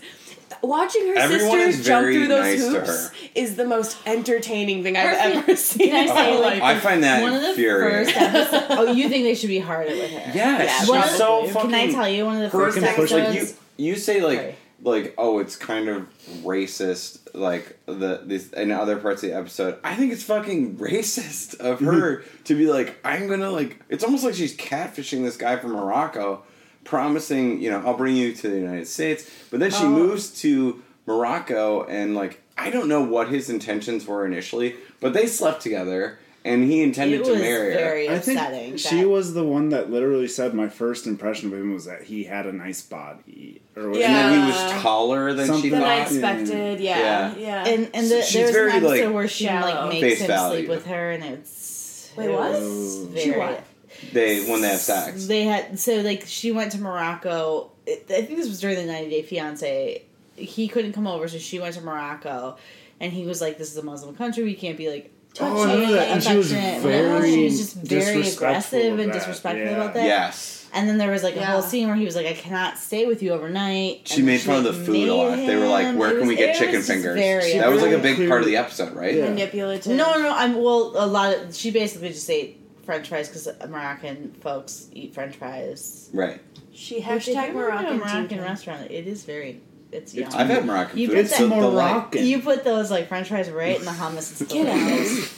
Watching 0.62 1.08
her 1.08 1.14
Everyone 1.14 1.58
sister 1.58 1.68
is 1.68 1.84
jump 1.84 2.06
through 2.06 2.26
those 2.28 2.60
nice 2.60 2.68
hoops 2.68 3.10
is 3.34 3.56
the 3.56 3.64
most 3.66 3.96
entertaining 4.06 4.82
thing 4.82 4.96
I've 4.96 5.16
Her 5.16 5.38
ever 5.40 5.56
seen. 5.56 5.88
Can 5.90 6.08
I 6.08 6.14
say, 6.14 6.34
my 6.34 6.38
like. 6.40 6.62
I 6.62 6.78
find 6.80 7.02
that 7.04 7.22
one 7.22 7.34
of 7.34 7.42
the 7.42 7.50
infuriating. 7.50 8.14
first 8.14 8.16
episodes. 8.20 8.66
oh, 8.70 8.92
you 8.92 9.08
think 9.08 9.24
they 9.24 9.34
should 9.34 9.48
be 9.48 9.58
harder 9.60 9.90
with 9.90 10.10
her? 10.10 10.32
Yes, 10.34 10.88
One 10.88 11.02
she's 11.02 11.12
of 11.12 11.18
the- 11.18 11.52
so 11.52 11.60
Can. 11.60 11.74
I 11.74 11.90
tell 11.90 12.08
you 12.08 12.24
one 12.26 12.36
of 12.36 12.42
the 12.42 12.48
Her 12.58 12.70
first 12.70 12.78
Freaking 12.78 12.96
push- 12.96 13.12
episodes? 13.12 13.50
like 13.50 13.58
you, 13.78 13.86
you 13.90 13.96
say 13.96 14.20
like 14.22 14.38
Sorry. 14.38 14.54
like 14.82 15.14
oh 15.18 15.38
it's 15.38 15.56
kind 15.56 15.88
of 15.88 16.08
racist 16.42 17.28
like 17.34 17.78
the 17.86 18.22
this 18.24 18.50
in 18.50 18.72
other 18.72 18.96
parts 18.96 19.22
of 19.22 19.30
the 19.30 19.36
episode. 19.36 19.78
I 19.84 19.94
think 19.94 20.12
it's 20.12 20.22
fucking 20.24 20.76
racist 20.78 21.58
of 21.60 21.80
her 21.80 22.18
mm-hmm. 22.18 22.42
to 22.44 22.54
be 22.56 22.66
like 22.66 22.96
I'm 23.04 23.28
gonna 23.28 23.50
like. 23.50 23.80
It's 23.88 24.02
almost 24.04 24.24
like 24.24 24.34
she's 24.34 24.56
catfishing 24.56 25.22
this 25.22 25.36
guy 25.36 25.56
from 25.56 25.72
Morocco, 25.72 26.42
promising 26.88 27.60
you 27.60 27.70
know 27.70 27.82
I'll 27.84 27.96
bring 27.96 28.16
you 28.16 28.32
to 28.34 28.48
the 28.48 28.56
United 28.58 28.88
States, 28.88 29.28
but 29.50 29.60
then 29.60 29.70
she 29.70 29.84
Oh. 29.84 29.90
moves 29.90 30.30
to 30.42 30.82
Morocco 31.06 31.84
and 31.84 32.14
like 32.14 32.40
I 32.56 32.70
don't 32.70 32.88
know 32.88 33.02
what 33.02 33.28
his 33.28 33.48
intentions 33.50 34.06
were 34.06 34.24
initially, 34.26 34.74
but 35.00 35.12
they 35.12 35.26
slept 35.26 35.62
together 35.62 36.18
and 36.44 36.64
he 36.64 36.82
intended 36.82 37.20
it 37.20 37.24
to 37.24 37.32
was 37.32 37.40
marry 37.40 37.72
her. 37.72 37.78
very 37.78 38.08
I 38.08 38.18
think 38.18 38.38
upsetting. 38.38 38.76
she 38.78 39.02
that- 39.02 39.08
was 39.08 39.34
the 39.34 39.44
one 39.44 39.68
that 39.68 39.90
literally 39.90 40.28
said 40.28 40.54
my 40.54 40.68
first 40.68 41.06
impression 41.06 41.52
of 41.52 41.58
him 41.58 41.74
was 41.74 41.84
that 41.84 42.04
he 42.04 42.24
had 42.24 42.46
a 42.46 42.52
nice 42.52 42.80
body, 42.80 43.60
or 43.76 43.90
was 43.90 43.98
Yeah. 43.98 44.06
And 44.06 44.16
then 44.34 44.40
he 44.40 44.46
was 44.52 44.82
taller 44.82 45.32
than 45.34 45.46
she 45.46 45.52
Something 45.52 45.70
than 45.72 45.82
I 45.84 46.00
expected. 46.02 46.80
Yeah, 46.80 46.98
Yeah. 46.98 47.34
yeah. 47.38 47.68
And 47.68 47.90
and 47.92 48.06
So 48.06 48.16
the, 48.16 48.22
she's 48.22 48.32
there's 48.34 48.50
very, 48.52 48.70
an 48.70 48.76
episode 48.78 49.04
like, 49.06 49.14
where 49.14 49.28
she 49.28 49.44
shallow. 49.44 49.74
like 49.82 49.88
makes 49.90 50.06
Face 50.08 50.20
him 50.22 50.26
value. 50.28 50.56
sleep 50.58 50.68
with 50.70 50.86
her, 50.86 51.10
and 51.10 51.24
it's 51.24 52.10
Wait, 52.16 52.26
it 52.26 52.32
what? 52.32 52.50
was 52.52 53.06
She 53.16 53.28
very- 53.30 53.38
what? 53.40 53.64
They 54.12 54.44
when 54.50 54.60
they 54.60 54.68
have 54.68 54.80
sex. 54.80 55.26
They 55.26 55.44
had 55.44 55.78
so 55.78 55.96
like 56.00 56.24
she 56.26 56.52
went 56.52 56.72
to 56.72 56.78
Morocco. 56.78 57.70
I 57.86 57.94
think 58.22 58.36
this 58.36 58.48
was 58.48 58.60
during 58.60 58.76
the 58.76 58.84
90 58.84 59.10
Day 59.10 59.22
Fiance. 59.22 60.02
He 60.36 60.68
couldn't 60.68 60.92
come 60.92 61.06
over, 61.06 61.26
so 61.26 61.38
she 61.38 61.58
went 61.58 61.74
to 61.74 61.80
Morocco, 61.80 62.56
and 63.00 63.12
he 63.12 63.26
was 63.26 63.40
like, 63.40 63.58
"This 63.58 63.70
is 63.70 63.76
a 63.76 63.82
Muslim 63.82 64.14
country. 64.14 64.44
We 64.44 64.54
can't 64.54 64.76
be 64.76 64.88
like." 64.88 65.10
Oh, 65.40 65.62
I 65.62 65.72
remember 65.74 65.94
that. 65.94 66.08
And 66.08 66.22
she 66.22 66.36
was 66.36 66.50
very 66.52 67.30
she 67.32 67.44
was 67.44 67.58
just 67.58 67.74
very 67.76 68.00
disrespectful 68.22 68.78
aggressive 68.78 68.98
and 68.98 69.10
that. 69.10 69.14
disrespectful 69.14 69.64
Yeah. 69.66 69.72
about 69.74 69.94
that. 69.94 70.04
Yes. 70.04 70.66
And 70.74 70.88
then 70.88 70.98
there 70.98 71.10
was 71.10 71.22
like 71.22 71.36
a 71.36 71.40
Yeah. 71.40 71.46
whole 71.52 71.62
scene 71.62 71.86
where 71.86 71.96
he 71.96 72.04
was 72.04 72.14
like, 72.16 72.26
"I 72.26 72.32
cannot 72.34 72.76
stay 72.78 73.06
with 73.06 73.22
you 73.22 73.32
overnight." 73.32 74.02
She 74.04 74.16
and 74.16 74.26
made 74.26 74.40
then 74.40 74.46
fun 74.46 74.66
of 74.66 74.78
the 74.78 74.84
food 74.84 75.08
a 75.08 75.14
lot. 75.14 75.36
made 75.38 75.48
They 75.48 75.56
were 75.56 75.66
like, 75.66 75.96
"Where 75.96 76.16
it 76.16 76.18
can 76.18 76.28
we 76.28 76.36
get 76.36 76.56
chicken 76.58 76.82
fingers?" 76.82 77.16
that 77.18 77.70
was 77.70 77.82
like 77.82 77.92
a 77.92 77.98
big 77.98 78.28
part 78.28 78.40
of 78.42 78.46
the 78.46 78.56
episode, 78.56 78.94
right? 78.94 79.14
Yeah. 79.14 79.24
manipulative. 79.30 79.92
No, 79.96 80.18
no, 80.18 80.32
I'm 80.34 80.60
well. 80.60 80.92
A 80.96 81.06
lot 81.06 81.34
of 81.34 81.54
she 81.54 81.70
basically 81.70 82.08
just 82.10 82.28
ate 82.30 82.57
French 82.88 83.10
fries 83.10 83.28
because 83.28 83.46
Moroccan 83.68 84.32
folks 84.40 84.88
eat 84.94 85.12
French 85.12 85.36
fries. 85.36 86.08
Right. 86.14 86.40
She 86.72 87.02
Which 87.02 87.28
if 87.28 87.36
hashtag 87.36 87.48
you 87.48 87.52
go 87.52 87.60
to 87.60 87.66
Moroccan, 87.66 87.86
a 87.92 87.96
Moroccan 87.98 88.40
restaurant. 88.40 88.90
It 88.90 89.06
is 89.06 89.24
very. 89.24 89.60
It's 89.92 90.14
yum. 90.14 90.26
It's 90.26 90.34
I've 90.34 90.48
had 90.48 90.64
Moroccan 90.64 90.98
You 90.98 91.08
food. 91.08 91.16
put 91.16 91.20
It's 91.26 91.36
that- 91.36 91.44
a. 91.44 91.48
Moroccan. 91.48 92.24
You 92.24 92.40
put 92.40 92.64
those 92.64 92.90
like 92.90 93.08
French 93.08 93.28
fries 93.28 93.50
right 93.50 93.78
in 93.78 93.84
the 93.84 93.90
hummus. 93.90 94.40
It's 94.40 94.50
Get 94.50 94.66
out. 94.66 95.30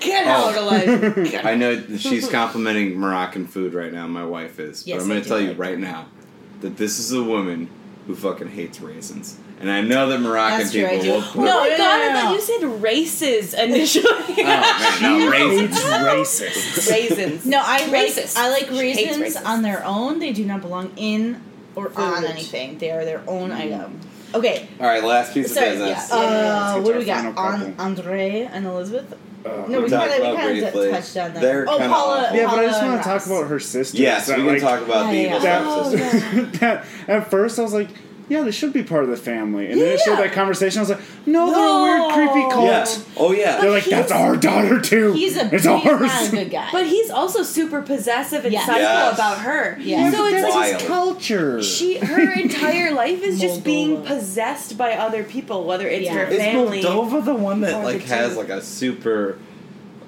Get 0.00 0.26
Oh. 0.26 0.30
out, 0.50 0.54
Elijah. 0.54 1.48
I 1.48 1.54
know 1.54 1.82
she's 1.96 2.28
complimenting 2.28 2.98
Moroccan 3.00 3.46
food 3.46 3.72
right 3.72 3.90
now. 3.92 4.06
My 4.06 4.26
wife 4.26 4.60
is, 4.60 4.86
Yes, 4.86 4.98
but 4.98 5.02
I'm 5.04 5.08
going 5.08 5.22
to 5.22 5.28
tell 5.28 5.40
you 5.40 5.52
right 5.54 5.78
now 5.78 6.08
that 6.60 6.76
this 6.76 6.98
is 6.98 7.10
a 7.12 7.22
woman 7.22 7.70
who 8.08 8.14
fucking 8.16 8.48
hates 8.48 8.80
raisins, 8.80 9.38
and 9.60 9.70
I 9.70 9.80
know 9.82 10.08
that 10.08 10.20
Moroccan 10.20 10.58
That's 10.60 10.72
people 10.72 10.98
do. 10.98 11.10
will. 11.12 11.18
Oh 11.18 11.30
Put, 11.30 11.44
No, 11.44 11.60
my 11.60 11.68
no, 11.68 11.76
god, 11.76 11.98
no, 11.98 12.18
I 12.18 12.22
thought 12.22 12.34
you 12.34 12.40
said 12.40 12.82
races 12.82 13.54
initially. 13.54 14.04
Oh 14.08 14.98
man, 15.00 15.02
no 15.20 15.30
raisins. 15.30 15.78
Racist. 15.84 16.90
raisins. 16.90 17.46
No, 17.46 17.60
I 17.62 17.86
like 17.86 18.36
I 18.36 18.50
like 18.50 18.70
raisins 18.70 19.18
raisins. 19.20 19.44
on 19.44 19.62
their 19.62 19.84
own. 19.84 20.18
They 20.18 20.32
do 20.32 20.44
not 20.44 20.62
belong 20.62 20.90
in 20.96 21.40
or 21.76 21.92
on 21.96 22.22
Food. 22.22 22.30
anything. 22.30 22.78
They 22.78 22.90
are 22.90 23.04
their 23.04 23.22
own 23.28 23.52
item. 23.52 24.00
Okay, 24.34 24.68
All 24.80 24.86
right, 24.86 25.02
last 25.04 25.32
piece 25.34 25.52
sorry. 25.54 25.68
of 25.70 25.78
Yeah. 25.80 25.86
business. 25.94 26.12
Uh, 26.12 26.16
Let's 26.18 26.74
get 26.74 26.82
what 26.84 26.92
do 26.92 26.98
we 26.98 27.04
got? 27.04 27.34
final 27.34 27.66
On. 27.68 27.74
Andrei 27.78 28.42
and 28.50 28.66
Elizabeth. 28.66 29.16
Uh, 29.48 29.66
No, 29.68 29.78
we 29.78 29.84
We 29.84 29.90
kind 29.90 29.90
talked 29.90 30.12
of 30.12 30.18
we 30.18 30.24
about 30.24 30.36
kind 30.36 30.58
of 30.58 30.72
briefly. 30.72 30.90
touched 30.90 31.16
on 31.16 31.34
that. 31.34 31.40
They're 31.40 31.64
oh, 31.68 31.78
kinda 31.78 31.94
Paula. 31.94 32.22
awful. 32.24 32.36
yeah, 32.36 32.46
but 32.46 32.58
I 32.58 32.66
just 32.66 32.82
want 32.82 33.02
to 33.02 33.08
talk 33.08 33.26
about 33.26 33.46
her 33.48 33.58
sister. 33.60 33.96
Yes, 33.98 34.28
we 34.28 34.34
can 34.34 34.60
talk 34.60 34.80
about 34.82 35.06
Yeah, 35.06 35.10
the 35.12 35.16
yeah, 35.18 35.36
evil 35.36 35.42
yeah. 35.42 35.64
Oh, 35.66 35.96
stepsisters. 35.96 36.60
that 36.60 36.86
at 37.08 37.30
first 37.30 37.58
I 37.58 37.62
was 37.62 37.72
like, 37.72 37.88
yeah, 38.28 38.42
they 38.42 38.50
should 38.50 38.72
be 38.72 38.82
part 38.82 39.04
of 39.04 39.10
the 39.10 39.16
family. 39.16 39.70
And 39.70 39.80
then 39.80 39.88
it 39.88 40.00
Yeah. 40.00 40.04
showed 40.14 40.18
that 40.24 40.32
conversation. 40.32 40.78
I 40.78 40.82
was 40.82 40.90
like, 40.90 41.00
no, 41.26 41.50
they're 41.50 41.66
a 41.66 41.82
weird, 41.82 42.12
creepy 42.32 42.50
cult. 42.52 42.66
Yeah. 42.66 42.86
Oh 43.16 43.32
yeah. 43.32 43.60
They're 43.60 43.70
like, 43.70 43.84
that's 43.84 44.12
our 44.12 44.36
daughter 44.36 44.80
too. 44.80 45.12
He's 45.14 45.36
a 45.36 45.44
it's 45.44 45.64
he's 45.64 45.66
ours. 45.66 46.00
not 46.00 46.28
a 46.28 46.30
good 46.30 46.50
guy. 46.50 46.68
But 46.72 46.86
he's 46.86 47.10
also 47.10 47.42
super 47.42 47.80
possessive 47.82 48.44
and 48.44 48.52
Yes. 48.52 48.66
psycho 48.66 48.80
Yes. 48.80 49.14
about 49.14 49.38
her. 49.38 49.78
Yes. 49.80 50.14
So 50.14 50.26
it's 50.26 50.54
like 50.54 50.78
his 50.80 50.88
culture. 50.88 51.62
she 51.62 51.98
her 51.98 52.32
entire 52.38 52.92
life 52.92 53.22
is 53.22 53.40
just 53.40 53.64
being 53.64 54.02
possessed 54.04 54.76
by 54.76 54.92
other 54.94 55.24
people, 55.24 55.64
whether 55.64 55.88
it's 55.88 56.04
Yeah. 56.06 56.14
her 56.14 56.24
Is 56.24 56.38
family. 56.38 56.82
Moldova 56.82 57.24
the 57.24 57.34
one 57.34 57.62
that 57.62 57.82
like 57.82 58.02
has 58.02 58.36
like 58.36 58.50
a 58.50 58.60
super 58.62 59.38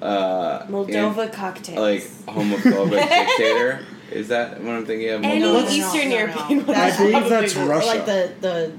uh 0.01 0.65
Moldova 0.65 1.25
in- 1.25 1.31
cocktails. 1.31 1.77
like 1.77 2.03
homophobic 2.35 3.07
dictator? 3.09 3.79
Is 4.11 4.27
that 4.29 4.61
what 4.61 4.75
I'm 4.75 4.85
thinking 4.85 5.09
of? 5.09 5.23
Any 5.23 5.41
Moldova? 5.41 5.69
Eastern 5.71 6.11
European 6.11 6.65
one. 6.65 6.75
That's 6.75 6.99
I 6.99 7.03
believe 7.11 7.29
that's 7.29 7.53
the- 7.53 7.65
Russia. 7.65 7.87
Like 7.87 8.05
the 8.05 8.33
the 8.41 8.71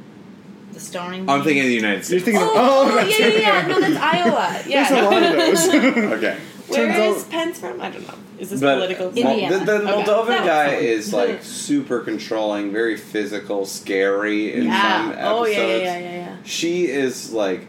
the 0.72 0.80
stoning. 0.80 1.28
I'm 1.28 1.42
thinking 1.42 1.60
of 1.62 1.68
the 1.68 1.74
United 1.74 2.04
States. 2.04 2.26
You're 2.26 2.34
thinking, 2.34 2.42
Oh, 2.54 2.88
of, 2.88 2.94
oh, 2.94 3.08
yeah, 3.08 3.26
yeah, 3.26 3.38
yeah. 3.38 3.66
No, 3.66 3.80
that's 3.80 3.96
Iowa. 3.96 4.62
Yeah. 4.66 4.88
There's 4.88 5.04
a 5.04 5.10
lot 5.10 5.22
of 5.22 5.32
those. 5.36 5.68
okay. 6.18 6.38
Where 6.68 6.86
Turns 6.94 7.16
is 7.18 7.24
out- 7.24 7.30
Pence 7.30 7.58
from? 7.60 7.80
I 7.80 7.90
don't 7.90 8.06
know. 8.06 8.14
Is 8.38 8.50
this 8.50 8.60
But 8.60 8.74
political? 8.76 9.06
Mol- 9.12 9.16
Indiana. 9.32 9.58
the, 9.58 9.64
the 9.64 9.72
Okay. 9.92 10.02
Moldovan 10.02 10.26
That 10.28 10.46
guy 10.46 10.74
fun. 10.76 10.84
is 10.84 11.12
like 11.12 11.42
super 11.42 12.00
controlling, 12.00 12.72
very 12.72 12.96
physical, 12.96 13.66
scary 13.66 14.52
in 14.54 14.62
some 14.62 14.70
yeah. 14.70 15.08
episodes. 15.10 15.28
Oh 15.28 15.44
yeah, 15.46 15.58
yeah, 15.66 15.76
yeah, 15.76 15.98
yeah, 15.98 16.10
yeah. 16.16 16.36
She 16.44 16.86
is 16.86 17.32
like 17.32 17.66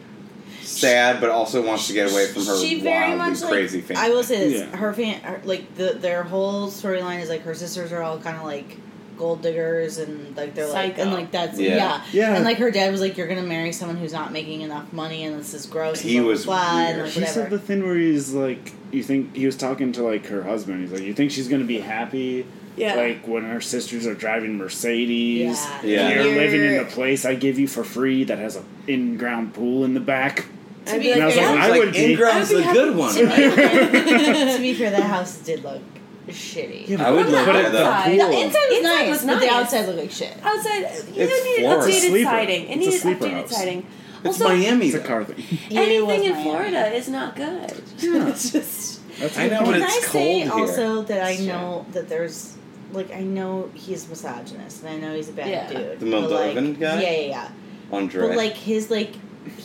sad, 0.66 1.20
but 1.20 1.30
also 1.30 1.64
wants 1.64 1.86
to 1.88 1.92
get 1.92 2.10
away 2.10 2.26
from 2.28 2.44
her 2.46 2.58
She 2.58 2.80
very 2.80 3.08
wild 3.10 3.18
much 3.18 3.28
and 3.28 3.40
like, 3.42 3.50
crazy 3.50 3.80
family. 3.80 4.02
I 4.02 4.08
will 4.10 4.22
say 4.22 4.48
this: 4.50 4.60
Yeah. 4.60 4.76
her 4.76 4.92
fan, 4.92 5.20
her, 5.20 5.40
like 5.44 5.74
the 5.76 5.92
their 5.94 6.22
whole 6.22 6.68
storyline 6.68 7.20
is 7.20 7.28
like 7.28 7.42
her 7.42 7.54
sisters 7.54 7.92
are 7.92 8.02
all 8.02 8.18
kind 8.18 8.36
of 8.36 8.44
like 8.44 8.78
gold 9.16 9.42
diggers 9.42 9.98
and 9.98 10.36
like 10.36 10.54
they're 10.56 10.66
like 10.66 10.98
and 10.98 11.12
like 11.12 11.30
that's 11.30 11.56
Yeah. 11.58 11.76
yeah. 11.76 12.02
Yeah. 12.12 12.34
and 12.34 12.44
like 12.44 12.56
her 12.58 12.72
dad 12.72 12.90
was 12.90 13.00
like 13.00 13.16
you're 13.16 13.28
gonna 13.28 13.42
marry 13.42 13.70
someone 13.72 13.96
who's 13.96 14.12
not 14.12 14.32
making 14.32 14.62
enough 14.62 14.92
money 14.92 15.24
and 15.24 15.38
this 15.38 15.54
is 15.54 15.66
gross. 15.66 16.00
He 16.00 16.18
blah, 16.18 16.28
was 16.28 16.44
blah, 16.44 16.56
blah, 16.56 16.78
and 16.80 16.96
weird. 16.96 17.04
like 17.04 17.14
He 17.14 17.26
said 17.26 17.50
the 17.50 17.58
thing 17.60 17.84
where 17.84 17.94
he's 17.96 18.32
like, 18.32 18.72
you 18.90 19.04
think 19.04 19.36
he 19.36 19.46
was 19.46 19.56
talking 19.56 19.92
to 19.92 20.02
like 20.02 20.26
her 20.26 20.42
husband. 20.42 20.80
He's 20.80 20.90
like, 20.92 21.02
you 21.02 21.14
think 21.14 21.30
she's 21.30 21.46
gonna 21.48 21.64
be 21.64 21.78
happy? 21.78 22.44
Yeah. 22.76 22.94
Like 22.96 23.26
when 23.28 23.44
our 23.44 23.60
sisters 23.60 24.06
are 24.06 24.14
driving 24.14 24.58
Mercedes. 24.58 25.64
Yeah. 25.64 25.80
Yeah. 25.82 26.00
And 26.08 26.14
you're 26.14 26.24
You're- 26.26 26.38
living 26.40 26.62
in 26.64 26.76
the 26.84 26.90
place 26.90 27.24
I 27.24 27.34
give 27.34 27.58
you 27.58 27.68
for 27.68 27.84
free 27.84 28.24
that 28.24 28.38
has 28.38 28.56
an 28.56 28.64
in-ground 28.86 29.54
pool 29.54 29.84
in 29.84 29.94
the 29.94 30.00
back. 30.00 30.46
I'd 30.86 30.98
be 31.00 31.14
be 31.14 31.20
like, 31.20 31.20
like, 31.20 31.22
I 31.22 31.26
was 31.26 31.36
like. 31.36 31.46
I 31.46 31.78
would 31.78 31.86
like 31.86 31.94
be- 31.94 32.12
Inground's 32.12 32.50
I'd 32.52 32.56
the 32.68 32.72
good 32.72 32.96
one, 32.96 33.14
to, 33.14 33.24
right? 33.26 33.36
to 34.56 34.58
be 34.60 34.74
fair, 34.74 34.90
that 34.90 35.02
house 35.02 35.38
did 35.38 35.62
look 35.64 35.80
shitty. 36.28 36.88
Yeah, 36.88 37.06
I 37.06 37.10
would 37.10 37.24
From 37.24 37.32
live 37.32 37.46
the 37.46 37.52
there 37.52 37.70
though. 37.70 37.84
outside. 37.86 38.10
the 38.20 38.24
inside 38.24 38.42
was 38.68 38.78
Inside 38.78 38.82
nice, 38.82 39.08
was 39.10 39.24
but 39.24 39.40
the 39.40 39.46
nice. 39.46 39.54
outside 39.54 39.86
looked 39.86 39.98
like 39.98 40.10
shit. 40.10 40.36
Outside, 40.42 40.80
you 40.80 40.86
It's 41.22 41.44
needed 41.44 41.60
Florida. 41.60 41.86
updated 41.92 42.08
Sleeper. 42.08 42.30
siding. 42.30 42.62
It 42.64 42.66
It's 42.66 42.74
a 42.74 42.78
needed 42.78 43.00
sleeper 43.00 43.24
updated 43.24 43.32
house. 43.40 43.50
siding. 43.56 43.86
It's 44.24 44.26
Also, 44.26 44.44
Miami. 44.48 44.86
It's 44.86 44.94
a 44.94 44.98
though. 44.98 45.06
car 45.06 45.24
thing. 45.26 45.58
Anything 45.70 46.24
in 46.24 46.32
Miami. 46.32 46.42
Florida 46.42 46.92
is 46.94 47.08
not 47.08 47.36
good. 47.36 47.82
it's 47.98 48.52
just 48.52 49.18
That's 49.18 49.38
I 49.38 49.48
know, 49.48 49.58
the 49.60 49.64
but 49.64 49.64
Can 49.64 49.64
point. 49.64 49.82
it's 49.84 49.96
I 49.96 50.08
say 50.10 50.40
here. 50.40 50.52
also 50.52 51.02
that 51.04 51.22
I 51.26 51.36
know 51.36 51.86
that 51.92 52.08
there's 52.08 52.56
like 52.94 53.12
I 53.12 53.20
know 53.22 53.70
he's 53.74 54.08
misogynist 54.08 54.82
and 54.82 54.90
I 54.90 54.96
know 55.06 55.14
he's 55.14 55.28
a 55.28 55.32
bad 55.32 55.48
Yeah. 55.48 55.68
dude. 55.72 56.00
The 56.00 56.10
but, 56.10 56.30
like, 56.30 56.56
Moldovan 56.56 56.78
guy? 56.80 57.02
Yeah, 57.02 57.10
yeah, 57.10 57.26
yeah. 57.28 57.48
Andrei. 57.92 58.28
But 58.28 58.36
like 58.36 58.54
his 58.54 58.90
like 58.90 59.12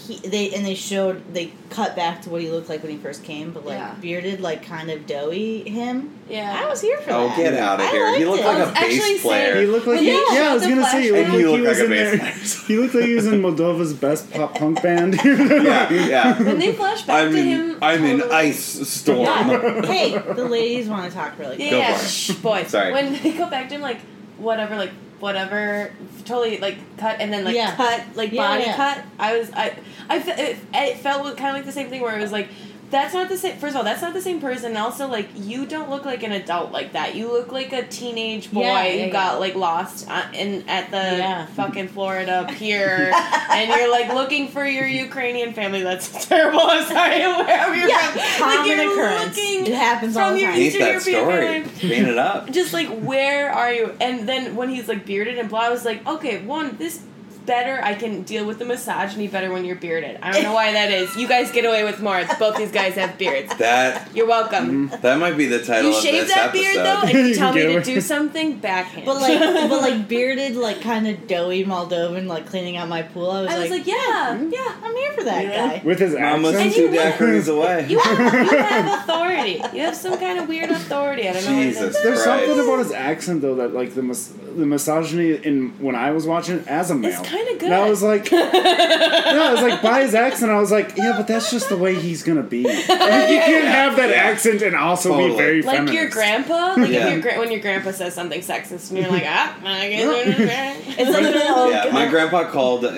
he 0.09 0.27
they 0.27 0.53
and 0.53 0.65
they 0.65 0.75
showed 0.75 1.33
they 1.33 1.51
cut 1.69 1.95
back 1.95 2.23
to 2.23 2.29
what 2.29 2.41
he 2.41 2.49
looked 2.49 2.67
like 2.67 2.81
when 2.83 2.91
he 2.91 2.97
first 2.97 3.23
came, 3.23 3.51
but 3.51 3.65
like 3.65 3.77
Yeah. 3.77 3.93
bearded, 4.01 4.41
like 4.41 4.65
kind 4.65 4.89
of 4.89 5.05
doughy 5.05 5.61
him. 5.69 6.17
yeah. 6.29 6.61
I 6.63 6.67
was 6.67 6.81
here 6.81 6.97
for 6.97 7.11
oh, 7.11 7.27
that. 7.27 7.33
Oh, 7.33 7.41
get 7.41 7.53
out 7.53 7.79
of 7.79 7.85
I 7.85 7.91
here! 7.91 8.17
He 8.17 8.25
looked 8.25 8.41
it. 8.41 8.45
like 8.45 8.67
a 8.67 8.71
bass 8.73 9.21
player. 9.21 9.61
He 9.61 9.67
looked 9.67 9.87
like 9.87 9.95
When 9.97 10.03
he, 10.03 10.09
they 10.11 10.15
yeah, 10.33 10.49
I 10.49 10.53
was 10.55 10.63
gonna 10.67 10.83
say 10.85 11.01
he 11.03 11.11
looked 11.11 11.29
like 11.29 11.39
he 11.39 11.45
was 11.45 11.61
like 11.67 11.77
a 11.77 11.83
in 11.85 11.89
there. 11.91 12.17
bass 12.17 12.63
player. 12.63 12.67
He 12.67 12.83
looked 12.83 12.95
like 12.95 13.05
he 13.05 13.13
was 13.15 13.27
in 13.27 13.41
Moldova's 13.43 13.93
best 13.93 14.31
pop 14.31 14.55
punk 14.55 14.81
band. 14.83 15.15
yeah, 15.23 15.89
yeah. 15.91 16.41
When 16.43 16.59
they 16.59 16.73
flash 16.73 17.03
back 17.03 17.25
I'm 17.27 17.31
to 17.31 17.37
in. 17.39 17.45
him, 17.47 17.77
I'm 17.81 18.03
in 18.05 18.21
ice 18.31 18.89
storm. 18.89 19.19
Yeah. 19.19 19.85
hey, 19.85 20.17
the 20.17 20.45
ladies 20.45 20.87
want 20.89 21.09
to 21.11 21.15
talk 21.17 21.37
really 21.37 21.63
Yeah. 21.63 21.69
Go 21.71 21.77
yeah. 21.77 21.97
Shh, 21.97 22.31
boy. 22.31 22.63
Sorry. 22.63 22.91
When 22.91 23.13
they 23.21 23.33
go 23.33 23.49
back 23.49 23.69
to 23.69 23.75
him, 23.75 23.81
like 23.81 23.99
whatever, 24.37 24.75
like 24.75 24.91
whatever, 25.19 25.91
totally 26.25 26.57
like 26.59 26.77
cut 26.97 27.19
and 27.19 27.31
then 27.31 27.43
like 27.43 27.55
Yeah. 27.55 27.75
cut, 27.75 28.03
like 28.15 28.31
Yeah, 28.31 28.47
body 28.47 28.63
yeah. 28.63 28.75
cut. 28.75 29.03
I 29.19 29.37
was, 29.37 29.51
I, 29.53 29.77
I, 30.09 30.17
it, 30.17 30.57
it 30.73 30.97
felt 30.97 31.25
kind 31.37 31.49
of 31.49 31.55
like 31.55 31.65
the 31.65 31.71
same 31.71 31.89
thing 31.89 32.01
where 32.01 32.17
it 32.17 32.21
was 32.21 32.31
like 32.31 32.49
that's 32.89 33.13
not 33.13 33.29
the 33.29 33.37
same. 33.37 33.57
First 33.57 33.71
of 33.71 33.77
all, 33.77 33.83
that's 33.83 34.01
not 34.01 34.13
the 34.13 34.21
same 34.21 34.39
person. 34.41 34.69
And 34.71 34.77
also, 34.77 35.07
like, 35.07 35.29
you 35.35 35.65
don't 35.65 35.89
look 35.89 36.05
like 36.05 36.23
an 36.23 36.31
adult 36.31 36.71
like 36.71 36.93
that. 36.93 37.15
You 37.15 37.31
look 37.31 37.51
like 37.51 37.71
a 37.73 37.85
teenage 37.87 38.51
boy 38.51 38.61
Yeah, 38.61 38.83
yeah, 38.83 38.91
who 38.91 38.97
yeah. 38.99 39.09
got 39.09 39.39
like 39.39 39.55
lost 39.55 40.07
uh, 40.09 40.25
in 40.33 40.67
at 40.67 40.89
the 40.91 40.97
Yeah. 40.97 41.45
fucking 41.47 41.89
Florida 41.89 42.47
pier, 42.57 43.11
and 43.51 43.69
you're 43.69 43.91
like 43.91 44.13
looking 44.13 44.47
for 44.49 44.65
your 44.65 44.85
Ukrainian 44.85 45.53
family. 45.53 45.81
That's 45.83 46.25
terrible. 46.27 46.61
I'm 46.61 46.85
sorry. 46.85 47.19
Wherever 47.45 47.75
you're 47.75 47.89
Yeah, 47.89 48.11
from, 48.11 48.47
like 48.47 48.67
you're 48.67 48.91
occurrence. 48.91 49.37
looking 49.37 49.65
It 49.67 49.73
happens 49.75 50.17
all 50.17 50.27
from 50.29 50.35
the 50.35 50.41
your 50.41 50.49
time. 50.51 50.59
Paint 50.59 50.67
Eastern 50.75 50.81
that 50.81 51.05
European 51.05 51.23
story. 51.25 51.63
family 51.63 51.95
Paint 51.95 52.07
it 52.09 52.17
up. 52.17 52.51
just 52.51 52.73
like 52.73 52.87
where 53.01 53.51
are 53.51 53.71
you 53.73 53.95
and 54.01 54.27
then 54.27 54.55
when 54.55 54.69
he's 54.69 54.87
like 54.87 55.05
bearded 55.05 55.37
and 55.37 55.49
blah 55.49 55.61
i 55.61 55.69
was 55.69 55.85
like 55.85 56.05
okay 56.07 56.43
one 56.43 56.75
this 56.77 57.01
better 57.49 57.79
i 57.83 57.93
can 57.95 58.21
deal 58.21 58.45
with 58.45 58.59
the 58.59 58.65
misogyny 58.65 59.27
better 59.27 59.51
when 59.51 59.65
you're 59.65 59.75
bearded 59.75 60.17
i 60.21 60.31
don't 60.31 60.43
know 60.43 60.53
why 60.53 60.71
that 60.71 60.91
is 60.91 61.15
you 61.15 61.27
guys 61.27 61.51
get 61.51 61.65
away 61.65 61.83
with 61.83 61.99
more 61.99 62.23
both 62.37 62.55
these 62.57 62.71
guys 62.71 62.93
have 62.93 63.17
beards 63.17 63.51
That 63.57 64.07
you're 64.15 64.27
welcome 64.27 64.89
that 65.01 65.17
might 65.19 65.35
be 65.35 65.47
the 65.47 65.63
title 65.63 65.89
you 65.91 65.97
of 65.97 66.03
shave 66.03 66.21
this 66.27 66.33
that 66.35 66.49
episode. 66.49 66.61
beard 66.61 66.77
though 66.85 67.01
and 67.01 67.11
you 67.11 67.19
You 67.29 67.35
tell 67.35 67.53
me 67.53 67.61
to 67.63 67.81
do 67.81 67.99
something 68.01 68.59
backhand 68.59 69.05
But 69.07 69.15
like, 69.21 69.39
but 69.69 69.81
like 69.81 70.07
bearded, 70.07 70.55
like 70.55 70.81
kind 70.81 71.07
of 71.07 71.27
doughy 71.27 71.63
Moldovan, 71.65 72.27
like 72.27 72.45
cleaning 72.45 72.77
out 72.77 72.87
my 72.87 73.01
pool. 73.01 73.31
I 73.31 73.41
was, 73.43 73.51
i 73.51 73.59
was 73.59 73.69
like, 73.71 73.79
like, 73.79 73.87
yeah 73.87 74.37
"Hmm, 74.37 74.49
yeah 74.51 74.75
I'm 74.83 74.95
here 74.95 75.11
for 75.13 75.23
that 75.23 75.43
Yeah. 75.45 75.67
guy. 75.77 75.81
With 75.83 75.99
his 75.99 76.13
Mama's 76.13 76.55
accent. 76.55 76.65
And 76.65 76.73
two 76.75 76.81
you- 76.83 76.99
daiquiris 76.99 77.47
away. 77.55 77.87
you 77.89 77.99
have, 77.99 78.19
you 78.51 78.57
have 78.75 78.99
authority 79.01 79.61
you 79.73 79.81
have 79.81 79.95
some 79.95 80.17
kind 80.19 80.37
of 80.39 80.47
weird 80.47 80.69
authority 80.69 81.27
i 81.27 81.33
don't 81.33 81.45
know 81.45 81.63
Jesus. 81.63 81.93
what 81.95 82.03
There's 82.03 82.23
something 82.23 82.59
about 82.59 82.79
his 82.79 82.91
accent 82.91 83.41
though 83.41 83.55
that 83.55 83.73
like 83.73 83.93
the 83.95 84.03
mis- 84.03 84.33
the 84.57 84.65
misogyny 84.65 85.33
in 85.33 85.69
when 85.79 85.95
I 85.95 86.11
was 86.11 86.25
watching 86.25 86.57
it 86.59 86.67
as 86.67 86.89
a 86.91 86.95
male. 86.95 87.21
It's 87.39 87.47
kinda 87.47 87.59
good. 87.59 87.71
And 87.71 87.73
I 87.75 87.89
was 87.89 88.01
like, 88.03 88.31
no, 88.31 88.39
I 88.51 89.51
was 89.53 89.61
like 89.61 89.81
by 89.83 90.01
his 90.01 90.13
accent. 90.15 90.51
I 90.51 90.59
was 90.59 90.71
like, 90.71 90.95
yeah, 90.97 91.13
but 91.17 91.27
that's 91.27 91.51
just 91.51 91.69
the 91.69 91.77
way 91.77 91.95
he's 91.95 92.23
gonna 92.23 92.43
be. 92.43 92.63
Like, 92.63 92.79
you 92.87 93.39
can't 93.39 93.65
have 93.67 93.95
that 93.97 94.11
accent 94.11 94.61
and 94.61 94.75
also 94.75 95.09
Totally. 95.09 95.29
be 95.31 95.35
very 95.37 95.61
like 95.61 95.75
feminist. 95.77 95.93
your 96.01 96.09
grandpa, 96.09 96.73
like 96.77 96.89
Yeah. 96.89 97.07
if 97.07 97.11
your 97.13 97.21
gra- 97.21 97.39
when 97.39 97.51
your 97.51 97.61
grandpa 97.61 97.91
says 97.91 98.13
something 98.13 98.41
sexist, 98.41 98.89
and 98.89 98.99
you're 98.99 99.09
like, 99.09 99.23
ah, 99.25 99.57
I 99.63 99.89
guess 99.89 100.95
It's 100.97 101.11
like 101.11 101.23
an 101.35 101.51
old 101.51 101.71
Yeah, 101.71 101.89
my 101.91 102.07
grandpa 102.07 102.49
called 102.51 102.85
uh, 102.85 102.89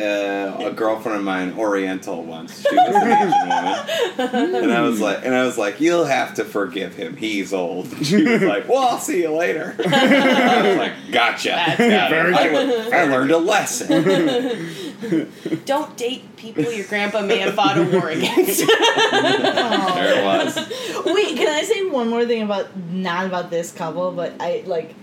a 0.60 0.72
girlfriend 0.72 1.18
of 1.20 1.24
mine 1.24 1.54
Oriental 1.58 2.24
once. 2.24 2.62
She 2.68 2.76
was 2.76 2.96
an 2.96 3.12
Asian 3.12 3.50
woman, 3.50 4.56
and 4.64 4.72
I 4.72 4.82
was 4.82 5.00
like, 5.00 5.26
and 5.26 5.36
I 5.36 5.46
was 5.46 5.58
like, 5.58 5.80
"You'll 5.80 6.06
have 6.06 6.34
to 6.36 6.46
forgive 6.46 6.96
him. 6.96 7.16
He's 7.18 7.54
old." 7.54 7.88
She 8.06 8.24
was 8.24 8.42
like, 8.42 8.68
"Well, 8.68 8.80
I'll 8.88 8.98
see 9.00 9.22
you 9.22 9.32
later." 9.32 9.76
I 9.80 10.62
was 10.68 10.78
like, 10.78 10.94
"Gotcha." 11.12 11.50
That's 11.50 11.78
Got 11.80 12.10
very 12.10 12.34
I, 12.34 12.50
good. 12.50 12.94
I 12.94 13.04
learned 13.06 13.32
a 13.32 13.38
lesson. 13.38 13.88
Don't 15.66 15.96
date 15.98 16.36
people 16.38 16.72
your 16.72 16.86
grandpa 16.88 17.22
may 17.22 17.38
have 17.40 17.54
fought 17.56 17.78
a 17.78 17.84
war 17.84 18.10
against. 18.10 18.64
There 19.12 20.20
it 20.20 20.24
was. 20.26 20.56
Wait, 21.06 21.36
can 21.38 21.48
I 21.48 21.64
say 21.64 21.86
one 21.90 22.10
more 22.10 22.26
thing 22.26 22.42
about 22.44 22.76
not 22.78 23.26
about 23.26 23.50
this 23.50 23.72
couple, 23.72 24.12
but 24.12 24.34
I 24.40 24.64
like 24.66 24.94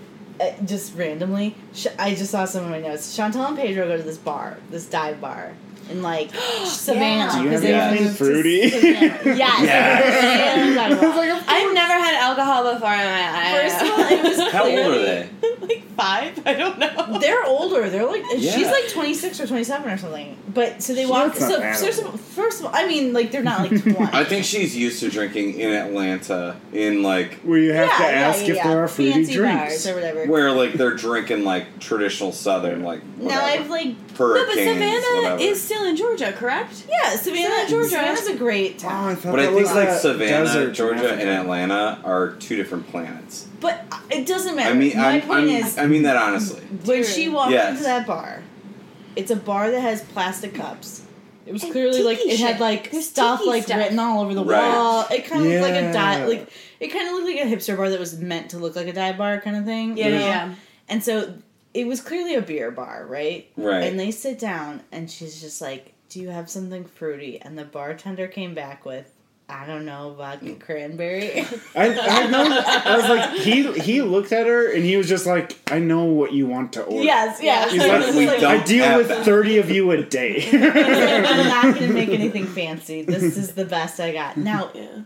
uh, 0.40 0.50
just 0.64 0.94
randomly. 0.96 1.54
I 1.98 2.14
just 2.14 2.30
saw 2.30 2.44
some 2.44 2.64
of 2.64 2.70
my 2.70 2.80
notes. 2.80 3.16
Chantel 3.16 3.46
and 3.48 3.56
Pedro 3.56 3.86
go 3.88 3.96
to 3.96 4.02
this 4.02 4.16
bar, 4.18 4.56
this 4.70 4.86
dive 4.86 5.20
bar, 5.20 5.52
in 5.90 6.02
like 6.02 6.34
Savannah. 6.64 7.32
Do 7.32 7.42
you 7.42 7.48
have 7.50 7.52
'cause 7.52 7.62
they 7.62 7.74
anything 7.74 8.04
moved 8.06 8.18
fruity? 8.18 8.70
Savannah. 8.70 8.98
Yes. 9.36 9.62
Yes. 9.62 10.14
Savannah 10.20 10.74
dive 10.74 11.00
bar. 11.00 11.42
I've 11.48 11.74
never 11.74 11.92
had 11.92 12.14
alcohol 12.22 12.72
before 12.74 12.92
in 12.92 12.98
my 12.98 13.30
life. 13.32 13.72
First 13.72 13.82
of 13.82 13.90
all, 13.90 14.00
it 14.00 14.22
was 14.22 14.52
How 14.52 14.64
old 14.64 14.78
are 14.78 14.98
they? 14.98 15.28
Like 15.98 16.34
five? 16.34 16.42
I 16.46 16.54
don't 16.54 16.78
know. 16.78 17.18
They're 17.18 17.44
older. 17.44 17.88
They're 17.90 18.06
like 18.06 18.24
she's 18.38 18.66
like 18.66 18.88
twenty 18.90 19.14
six 19.14 19.40
or 19.40 19.46
twenty 19.46 19.64
seven 19.64 19.90
or 19.90 19.98
something. 19.98 20.36
But 20.54 20.82
so 20.82 20.94
they 20.94 21.04
She 21.04 21.10
walk. 21.10 21.24
looks 21.26 21.40
not 21.40 21.50
So 21.50 21.60
bad. 21.60 21.76
first 21.78 22.00
of, 22.00 22.06
all, 22.06 22.12
first 22.16 22.60
of 22.60 22.66
all, 22.66 22.72
I 22.74 22.86
mean, 22.86 23.12
like 23.12 23.30
they're 23.30 23.42
not 23.42 23.60
like 23.70 23.82
twenty. 23.82 23.98
I 24.12 24.24
think 24.24 24.44
she's 24.44 24.76
used 24.76 25.00
to 25.00 25.10
drinking 25.10 25.58
in 25.60 25.72
Atlanta, 25.72 26.56
in 26.72 27.02
like 27.02 27.34
Where 27.40 27.58
you 27.58 27.72
have 27.72 27.88
yeah, 27.88 27.96
to 27.98 28.02
yeah, 28.04 28.08
ask 28.28 28.42
yeah, 28.44 28.50
if 28.50 28.56
yeah. 28.56 28.68
there 28.68 28.84
are 28.84 28.88
fruity 28.88 29.12
Fancy 29.12 29.34
drinks. 29.34 29.58
bars 29.84 29.86
or 29.86 29.94
whatever. 29.94 30.26
where 30.26 30.50
like 30.52 30.72
they're 30.74 30.94
drinking 30.94 31.44
like 31.44 31.78
traditional 31.80 32.32
Southern 32.32 32.82
like 32.82 33.04
now 33.18 33.24
whatever. 33.42 33.42
I've 33.64 33.70
like 33.70 34.07
No, 34.18 34.44
but 34.46 34.54
Savannah 34.54 35.00
whatever. 35.22 35.40
is 35.42 35.62
still 35.62 35.84
in 35.84 35.96
Georgia, 35.96 36.32
correct? 36.32 36.84
yeah, 36.88 37.10
Savannah, 37.16 37.42
Savannah, 37.48 37.68
Georgia. 37.68 37.88
Savannah's 37.90 38.26
a 38.26 38.36
great 38.36 38.84
Oh, 38.84 38.88
I 38.88 38.90
town. 38.90 39.18
But 39.22 39.40
I 39.40 39.46
that 39.46 39.54
think 39.54 39.66
like 39.66 39.88
that 39.88 40.00
Savannah, 40.00 40.44
desert 40.44 40.72
Georgia, 40.72 41.12
and 41.12 41.28
Atlanta 41.28 42.00
are 42.04 42.32
two 42.36 42.56
different 42.56 42.88
planets. 42.88 43.46
But 43.60 43.84
uh, 43.92 44.00
it 44.10 44.26
doesn't 44.26 44.56
matter. 44.56 44.70
I 44.70 44.74
mean, 44.74 44.96
my 44.96 45.06
I'm, 45.16 45.20
point 45.22 45.40
I'm, 45.40 45.48
is, 45.48 45.78
I 45.78 45.86
mean 45.86 46.02
that 46.02 46.16
honestly. 46.16 46.60
when 46.84 47.04
she 47.04 47.28
walked 47.28 47.52
Yes. 47.52 47.70
into 47.72 47.84
that 47.84 48.06
bar, 48.06 48.42
it's 49.16 49.30
a 49.30 49.36
bar 49.36 49.70
that 49.70 49.80
has 49.80 50.02
plastic 50.02 50.54
cups. 50.54 51.02
It 51.46 51.52
was 51.52 51.62
And 51.62 51.72
clearly 51.72 52.02
like 52.02 52.18
tiki 52.18 52.32
it 52.32 52.40
had 52.40 52.60
like 52.60 52.90
There's 52.90 53.08
stuff 53.08 53.40
like 53.46 53.62
stuff. 53.64 53.78
written 53.78 53.98
all 53.98 54.22
over 54.22 54.34
the 54.34 54.44
Right. 54.44 54.68
wall. 54.68 55.06
It 55.10 55.24
kind 55.24 55.42
of 55.42 55.48
looked 55.48 55.62
like 55.62 55.82
a 55.82 55.92
dive, 55.92 56.28
like 56.28 56.50
it 56.78 56.88
kind 56.88 57.08
of 57.08 57.14
looked 57.14 57.26
like 57.26 57.36
a 57.36 57.46
hipster 57.48 57.74
bar 57.76 57.88
that 57.88 57.98
was 57.98 58.18
meant 58.18 58.50
to 58.50 58.58
look 58.58 58.76
like 58.76 58.86
a 58.86 58.92
dive 58.92 59.16
bar 59.16 59.40
kind 59.40 59.56
of 59.56 59.64
thing. 59.64 59.96
Yeah, 59.96 60.08
you 60.08 60.12
yeah, 60.14 60.18
know? 60.18 60.26
yeah. 60.26 60.54
And 60.90 61.02
so 61.02 61.34
it 61.74 61.86
was 61.86 62.00
clearly 62.00 62.34
a 62.34 62.42
beer 62.42 62.70
bar, 62.70 63.06
right? 63.06 63.50
Right. 63.56 63.84
And 63.84 63.98
they 63.98 64.10
sit 64.10 64.38
down, 64.38 64.82
and 64.92 65.10
she's 65.10 65.40
just 65.40 65.60
like, 65.60 65.92
"Do 66.08 66.20
you 66.20 66.28
have 66.30 66.48
something 66.50 66.84
fruity?" 66.84 67.40
And 67.40 67.58
the 67.58 67.64
bartender 67.64 68.26
came 68.26 68.54
back 68.54 68.84
with, 68.84 69.12
"I 69.48 69.66
don't 69.66 69.84
know, 69.84 70.14
vodka 70.16 70.54
cranberry." 70.54 71.40
I, 71.76 71.86
I 71.98 72.26
know. 72.26 72.44
I 72.84 72.96
was 72.96 73.08
like, 73.08 73.30
he 73.40 73.70
he 73.80 74.02
looked 74.02 74.32
at 74.32 74.46
her 74.46 74.72
and 74.72 74.82
he 74.84 74.96
was 74.96 75.08
just 75.08 75.26
like, 75.26 75.56
I 75.70 75.78
know 75.78 76.04
what 76.04 76.32
you 76.32 76.46
want 76.46 76.72
to 76.74 76.82
order. 76.84 77.04
yes, 77.04 77.38
yes. 77.42 77.70
He's 77.72 77.80
like, 77.86 78.14
we 78.14 78.26
like, 78.26 78.40
don't- 78.40 78.60
I 78.60 78.64
deal 78.64 78.96
with 78.96 79.08
that. 79.08 79.24
thirty 79.24 79.58
of 79.58 79.70
you 79.70 79.90
a 79.90 80.02
day. 80.02 80.48
I'm 80.52 81.48
not 81.72 81.74
gonna 81.78 81.92
make 81.92 82.08
anything 82.08 82.46
fancy. 82.46 83.02
This 83.02 83.36
is 83.36 83.52
the 83.54 83.64
best 83.66 84.00
I 84.00 84.12
got. 84.12 84.36
Now, 84.48 84.70
Yeah. 84.74 85.02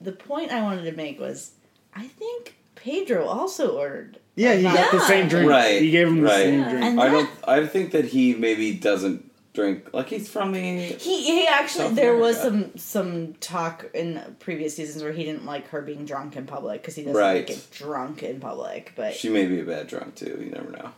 the 0.00 0.12
point 0.12 0.50
I 0.52 0.62
wanted 0.62 0.84
to 0.90 0.96
make 0.96 1.20
was, 1.20 1.52
I 1.94 2.06
think 2.08 2.56
Pedro 2.74 3.26
also 3.26 3.76
ordered. 3.76 4.18
Yeah, 4.34 4.54
he 4.54 4.62
got 4.62 4.90
the 4.92 5.00
same 5.00 5.28
drink. 5.28 5.50
Right, 5.50 5.80
He 5.82 5.90
gave 5.90 6.08
him 6.08 6.16
the 6.20 6.26
right. 6.26 6.36
same 6.44 6.60
Yeah. 6.60 6.70
drink. 6.70 6.84
And 6.84 7.00
I 7.00 7.08
don't. 7.10 7.30
I 7.46 7.66
think 7.66 7.92
that 7.92 8.06
he 8.06 8.34
maybe 8.34 8.72
doesn't 8.74 9.30
drink. 9.54 9.92
Like 9.92 10.08
he's 10.08 10.28
from 10.30 10.52
the. 10.52 10.60
He 10.60 11.22
he 11.24 11.46
actually 11.46 11.88
South 11.88 11.94
there 11.96 12.16
was 12.16 12.40
some 12.40 12.76
some 12.78 13.34
talk 13.34 13.86
in 13.94 14.20
previous 14.40 14.74
seasons 14.76 15.02
where 15.02 15.12
he 15.12 15.24
didn't 15.24 15.44
like 15.44 15.68
her 15.68 15.82
being 15.82 16.04
drunk 16.06 16.36
in 16.36 16.46
public 16.46 16.80
because 16.82 16.94
he 16.94 17.02
doesn't 17.02 17.16
Right. 17.20 17.36
like 17.38 17.46
get 17.48 17.70
drunk 17.70 18.22
in 18.22 18.40
public. 18.40 18.92
But 18.96 19.14
She 19.14 19.28
may 19.28 19.46
be 19.46 19.60
a 19.60 19.64
bad 19.64 19.86
drunk 19.88 20.14
too. 20.14 20.38
You 20.42 20.50
never 20.50 20.70
know. 20.70 20.90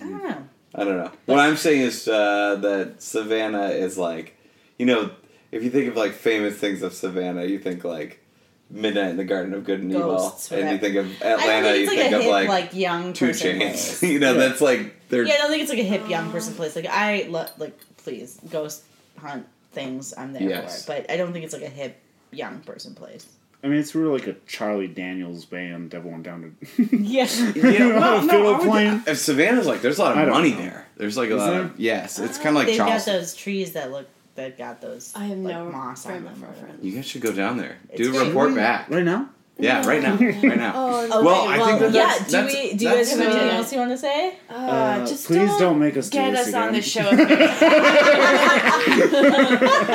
I 0.00 0.04
don't 0.04 0.22
know. 0.24 0.48
I 0.74 0.84
don't 0.84 0.96
know. 0.98 1.10
What 1.26 1.38
I'm 1.38 1.56
saying 1.56 1.80
is 1.80 2.06
uh, 2.08 2.56
that 2.56 3.02
Savannah 3.02 3.68
is 3.68 3.96
like, 3.96 4.36
you 4.78 4.84
know, 4.86 5.10
if 5.50 5.64
you 5.64 5.70
think 5.70 5.88
of 5.88 5.96
like 5.96 6.12
famous 6.12 6.56
things 6.56 6.82
of 6.82 6.92
Savannah, 6.92 7.44
you 7.44 7.58
think 7.58 7.84
like 7.84 8.22
Midnight 8.70 9.10
in 9.10 9.16
the 9.16 9.24
Garden 9.24 9.54
of 9.54 9.64
Good 9.64 9.80
and 9.80 9.90
Ghosts, 9.92 10.52
Evil, 10.52 10.64
and 10.64 10.72
you 10.72 10.78
think 10.78 10.96
of 10.96 11.22
I 11.22 11.26
Atlanta, 11.32 11.68
think 11.68 11.80
you 11.80 11.86
like 11.86 11.98
think 11.98 12.12
of 12.14 12.20
hip 12.22 12.30
like, 12.30 12.48
like, 12.48 12.74
young 12.74 13.12
2 13.14 13.26
Chainz. 13.30 14.02
you 14.08 14.18
know, 14.18 14.32
Yeah. 14.34 14.38
that's 14.38 14.60
like 14.60 15.08
they're 15.08 15.24
Yeah, 15.24 15.34
I 15.34 15.36
don't 15.38 15.50
think 15.50 15.62
it's 15.62 15.70
like 15.70 15.80
a 15.80 15.84
hip 15.84 16.08
young 16.08 16.30
person 16.30 16.52
uh. 16.52 16.56
place. 16.56 16.76
Like 16.76 16.86
I 16.86 17.26
lo- 17.30 17.46
like 17.58 17.78
please 17.98 18.38
ghost 18.50 18.84
hunt 19.18 19.46
things. 19.72 20.12
I'm 20.16 20.32
there 20.32 20.42
Yes. 20.42 20.84
for 20.84 20.92
it, 20.92 21.06
but 21.06 21.10
I 21.12 21.16
don't 21.16 21.32
think 21.32 21.44
it's 21.44 21.54
like 21.54 21.62
a 21.62 21.68
hip 21.68 21.96
young 22.30 22.60
person 22.60 22.94
place. 22.94 23.26
I 23.64 23.66
mean, 23.66 23.80
it's 23.80 23.94
really 23.94 24.18
like 24.20 24.28
a 24.28 24.36
Charlie 24.46 24.86
Daniels 24.86 25.44
band 25.44 25.90
that 25.90 26.04
went 26.04 26.22
down 26.22 26.54
to. 26.76 26.96
Yeah. 26.96 27.26
Yeah, 27.56 27.78
know, 27.88 27.98
no, 27.98 28.20
no, 28.20 28.28
fiddle 28.28 28.54
I 28.54 28.58
would- 28.58 28.68
playing. 28.68 29.02
If 29.06 29.18
Savannah's 29.18 29.66
like, 29.66 29.80
there's 29.82 29.98
a 29.98 30.02
lot 30.02 30.16
of 30.18 30.28
money 30.28 30.50
know. 30.52 30.58
there. 30.58 30.86
There's 30.96 31.16
like 31.16 31.30
a 31.30 31.34
Is 31.36 31.40
lot 31.40 31.50
there? 31.50 31.62
of 31.62 31.80
yes. 31.80 32.18
It's 32.18 32.38
ah, 32.38 32.42
kind 32.42 32.48
of 32.50 32.54
like 32.56 32.66
They've 32.66 32.78
got 32.78 33.04
those 33.06 33.34
trees 33.34 33.72
that 33.72 33.90
look 33.90 34.06
that 34.38 34.56
got 34.58 34.80
those. 34.80 35.12
I 35.14 35.26
have 35.26 35.38
like, 35.38 35.54
no 35.54 35.70
moss 35.70 36.04
on 36.06 36.12
frame 36.12 36.26
of 36.26 36.40
them. 36.40 36.50
reference. 36.50 36.82
You 36.84 36.92
guys 36.92 37.06
should 37.06 37.22
go 37.22 37.32
down 37.32 37.56
there. 37.58 37.76
It's 37.90 38.00
Do 38.02 38.08
a 38.10 38.12
great. 38.12 38.26
report 38.28 38.54
back. 38.54 38.88
Right 38.90 39.04
now? 39.04 39.28
Yeah, 39.60 39.84
right 39.88 40.00
now, 40.00 40.14
right 40.16 40.56
now. 40.56 40.72
Oh, 40.76 41.00
Okay, 41.04 41.20
Well, 41.26 41.48
I 41.48 41.58
think 41.58 41.80
that 41.80 41.92
yeah. 41.92 42.06
that's- 42.18 42.30
do 42.30 42.44
we? 42.46 42.74
Do 42.74 42.84
you 42.84 42.90
guys 42.92 43.10
have 43.10 43.20
anything 43.20 43.48
uh, 43.50 43.54
else 43.54 43.72
you 43.72 43.78
want 43.80 43.90
to 43.90 43.98
say? 43.98 44.36
Uh, 44.48 44.54
Uh, 44.54 45.04
just 45.06 45.26
please 45.26 45.48
don't, 45.50 45.58
don't 45.60 45.78
make 45.80 45.96
us 45.96 46.08
do 46.10 46.18
get 46.18 46.30
this 46.30 46.46
us 46.48 46.54
on 46.54 46.62
again. 46.68 46.74
this 46.74 46.86
show. 46.86 47.10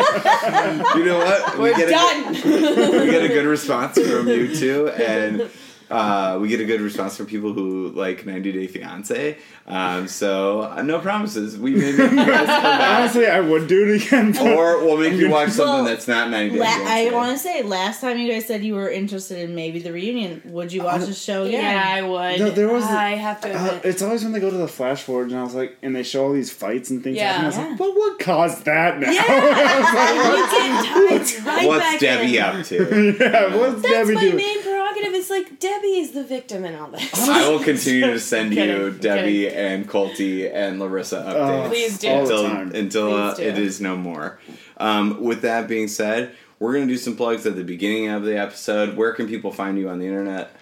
You 0.95 1.05
know 1.05 1.17
what? 1.19 1.57
We're 1.59 1.75
get 1.75 1.89
done. 1.89 2.35
A, 2.35 2.91
we 3.05 3.11
get 3.11 3.23
a 3.23 3.27
good 3.29 3.45
response 3.45 3.97
from 3.97 4.27
you 4.27 4.53
too, 4.55 4.89
and 4.89 5.49
uh, 5.89 6.37
we 6.41 6.47
get 6.47 6.59
a 6.59 6.65
good 6.65 6.81
response 6.81 7.17
from 7.17 7.25
people 7.27 7.53
who 7.53 7.89
like 7.89 8.25
90 8.25 8.51
Day 8.51 8.67
Fiance. 8.67 9.37
Um, 9.67 10.07
so 10.07 10.61
uh, 10.63 10.81
no 10.81 10.99
promises. 10.99 11.57
We 11.57 11.71
may 11.71 11.91
make 11.93 12.11
you 12.11 12.15
guys 12.17 12.45
come 12.47 12.63
back, 12.63 12.99
Honestly, 12.99 13.27
I 13.27 13.39
would 13.39 13.67
do 13.67 13.87
it 13.93 14.05
again. 14.05 14.31
but- 14.33 14.41
or 14.53 14.83
we'll 14.85 14.97
make 14.97 15.13
you 15.13 15.29
watch 15.29 15.49
something 15.51 15.73
Well, 15.73 15.83
that's 15.85 16.07
not 16.07 16.29
90 16.29 16.55
Day 16.55 16.59
La- 16.59 16.65
Fiance. 16.65 17.07
I 17.07 17.11
want 17.13 17.31
to 17.31 17.37
say 17.37 17.61
last 17.63 18.01
time 18.01 18.17
you 18.17 18.31
guys 18.31 18.45
said 18.45 18.63
you 18.63 18.73
were 18.75 18.89
interested 18.89 19.37
in 19.39 19.55
maybe 19.55 19.79
the 19.79 19.91
reunion. 19.93 20.41
Would 20.45 20.73
you 20.73 20.83
watch 20.83 21.01
Uh, 21.01 21.05
the 21.05 21.13
show 21.13 21.43
again? 21.43 21.61
yeah, 21.63 21.83
I 21.95 22.01
would. 22.01 22.39
No, 22.39 22.49
there 22.49 22.67
was 22.69 22.83
a- 22.85 22.89
I 22.91 23.09
have 23.11 23.39
to 23.41 23.49
Uh, 23.53 23.65
admit. 23.67 23.85
it's 23.85 24.01
always 24.01 24.23
when 24.23 24.33
they 24.33 24.39
go 24.39 24.49
to 24.49 24.57
the 24.57 24.67
flash 24.67 25.03
forward 25.03 25.29
and 25.31 25.39
I 25.39 25.43
was 25.43 25.53
like, 25.55 25.77
and 25.81 25.95
they 25.95 26.03
show 26.03 26.25
all 26.25 26.33
these 26.33 26.51
fights 26.51 26.89
and 26.89 27.03
things. 27.03 27.15
Yeah. 27.17 27.33
happening. 27.33 27.43
I 27.45 27.47
was 27.47 27.57
Yeah. 27.57 27.67
like, 27.69 27.77
but 27.77 27.95
what 27.95 28.19
caused 28.19 28.65
that 28.65 28.99
now? 28.99 29.11
yeah, 29.11 29.23
you 30.93 31.09
get 31.09 31.27
tied 31.27 31.45
right 31.45 31.67
What's 31.67 31.79
back 31.83 31.99
Debbie 31.99 32.37
in. 32.37 32.43
up 32.43 32.65
to? 32.65 32.75
yeah, 33.19 33.55
what's 33.55 33.81
That's 33.81 33.93
Debbie 33.93 34.13
my 34.15 34.21
doing? 34.21 34.35
main 34.35 34.61
prerogative. 34.93 35.13
Is 35.13 35.29
like 35.29 35.59
Debbie 35.59 35.97
is 35.99 36.11
the 36.11 36.23
victim 36.23 36.65
in 36.65 36.75
all 36.75 36.89
this. 36.89 37.27
I 37.29 37.49
will 37.49 37.59
continue 37.63 38.07
to 38.07 38.19
send 38.19 38.53
you 38.53 38.61
Kidding, 38.61 38.97
Debbie 38.99 39.49
and 39.49 39.87
Colty 39.89 40.51
and 40.53 40.79
Larissa 40.79 41.17
updates. 41.17 41.65
Oh, 41.65 41.67
Please 41.69 41.97
do. 41.99 42.09
all 42.09 42.25
the 42.25 42.33
until 42.35 42.49
time. 42.49 42.71
until 42.75 43.13
uh, 43.15 43.35
Please 43.35 43.37
do. 43.37 43.49
it 43.49 43.57
is 43.59 43.81
no 43.81 43.95
more. 43.97 44.39
Um, 44.77 45.21
with 45.23 45.41
that 45.41 45.67
being 45.67 45.87
said, 45.87 46.35
We're 46.59 46.73
going 46.73 46.87
to 46.87 46.93
do 46.93 46.97
some 46.97 47.15
plugs 47.15 47.45
at 47.45 47.55
the 47.55 47.63
beginning 47.63 48.07
of 48.09 48.23
the 48.23 48.37
episode. 48.37 48.95
Where 48.97 49.13
can 49.13 49.27
people 49.27 49.51
find 49.51 49.77
you 49.77 49.89
on 49.89 49.99
the 49.99 50.07
internet? 50.07 50.55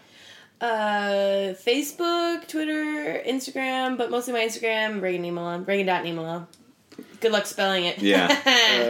Uh, 0.59 1.55
Facebook, 1.65 2.47
Twitter, 2.47 3.21
Instagram, 3.27 3.97
but 3.97 4.11
mostly 4.11 4.33
my 4.33 4.41
Instagram, 4.41 5.01
Reagan 5.01 5.23
Nimala. 5.23 5.65
Reagan.Nimala. 5.65 6.45
Good 7.19 7.31
luck 7.31 7.45
spelling 7.47 7.85
it. 7.85 7.99
Yeah. 7.99 8.27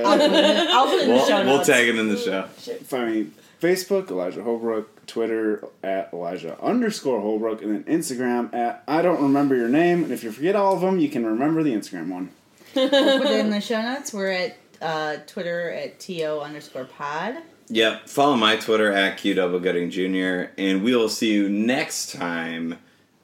I'll 0.05 0.17
put 0.17 0.31
it 0.31 0.33
in, 0.45 0.67
I'll 0.69 0.85
put 0.85 0.95
it 0.95 1.01
in 1.03 1.07
the 1.09 1.13
We'll, 1.15 1.27
show 1.27 1.35
we'll 1.45 1.57
notes. 1.57 1.67
tag 1.67 1.87
it 1.87 1.97
in 1.97 2.09
the 2.09 2.17
show. 2.17 2.43
Find 2.83 3.11
me 3.13 3.27
Facebook, 3.62 4.09
Elijah 4.09 4.43
Holbrook, 4.43 5.05
Twitter 5.05 5.64
at 5.84 6.12
Elijah 6.12 6.59
underscore 6.62 7.22
Holbrook, 7.22 7.62
and 7.62 7.72
then 7.72 7.84
Instagram 7.84 8.53
at 8.53 8.84
I 8.88 9.02
don't 9.02 9.22
remember 9.22 9.56
your 9.56 9.69
name. 9.69 10.03
And 10.03 10.11
if 10.11 10.23
you 10.23 10.31
forget 10.31 10.56
all 10.56 10.76
of 10.76 10.81
them, 10.81 10.99
you 10.99 11.10
can 11.10 11.26
remember 11.26 11.64
the 11.64 11.73
Instagram 11.73 12.10
one. 12.10 12.31
We'll 12.76 12.90
put 12.90 13.31
it 13.31 13.40
in 13.40 13.52
the 13.52 13.61
show 13.61 13.81
notes. 13.81 14.14
We're 14.14 14.31
at 14.31 14.57
uh, 14.81 15.18
Twitter 15.27 15.69
at 15.72 15.99
to 16.02 16.40
underscore 16.40 16.85
pod. 16.85 17.38
Yep. 17.69 18.10
Follow 18.10 18.35
my 18.35 18.57
Twitter 18.57 18.91
at 18.91 19.18
Q 19.18 19.35
Double 19.35 19.60
Gutting 19.60 19.90
Jr. 19.91 20.52
And 20.57 20.84
we 20.84 20.95
will 20.95 21.10
see 21.10 21.31
you 21.31 21.48
next 21.48 22.14
time 22.14 22.80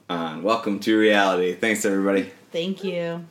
on 0.09 0.43
Welcome 0.43 0.79
to 0.81 0.97
Reality. 0.97 1.53
Thanks, 1.53 1.83
everybody. 1.83 2.31
Thank 2.51 2.83
you. 2.83 3.25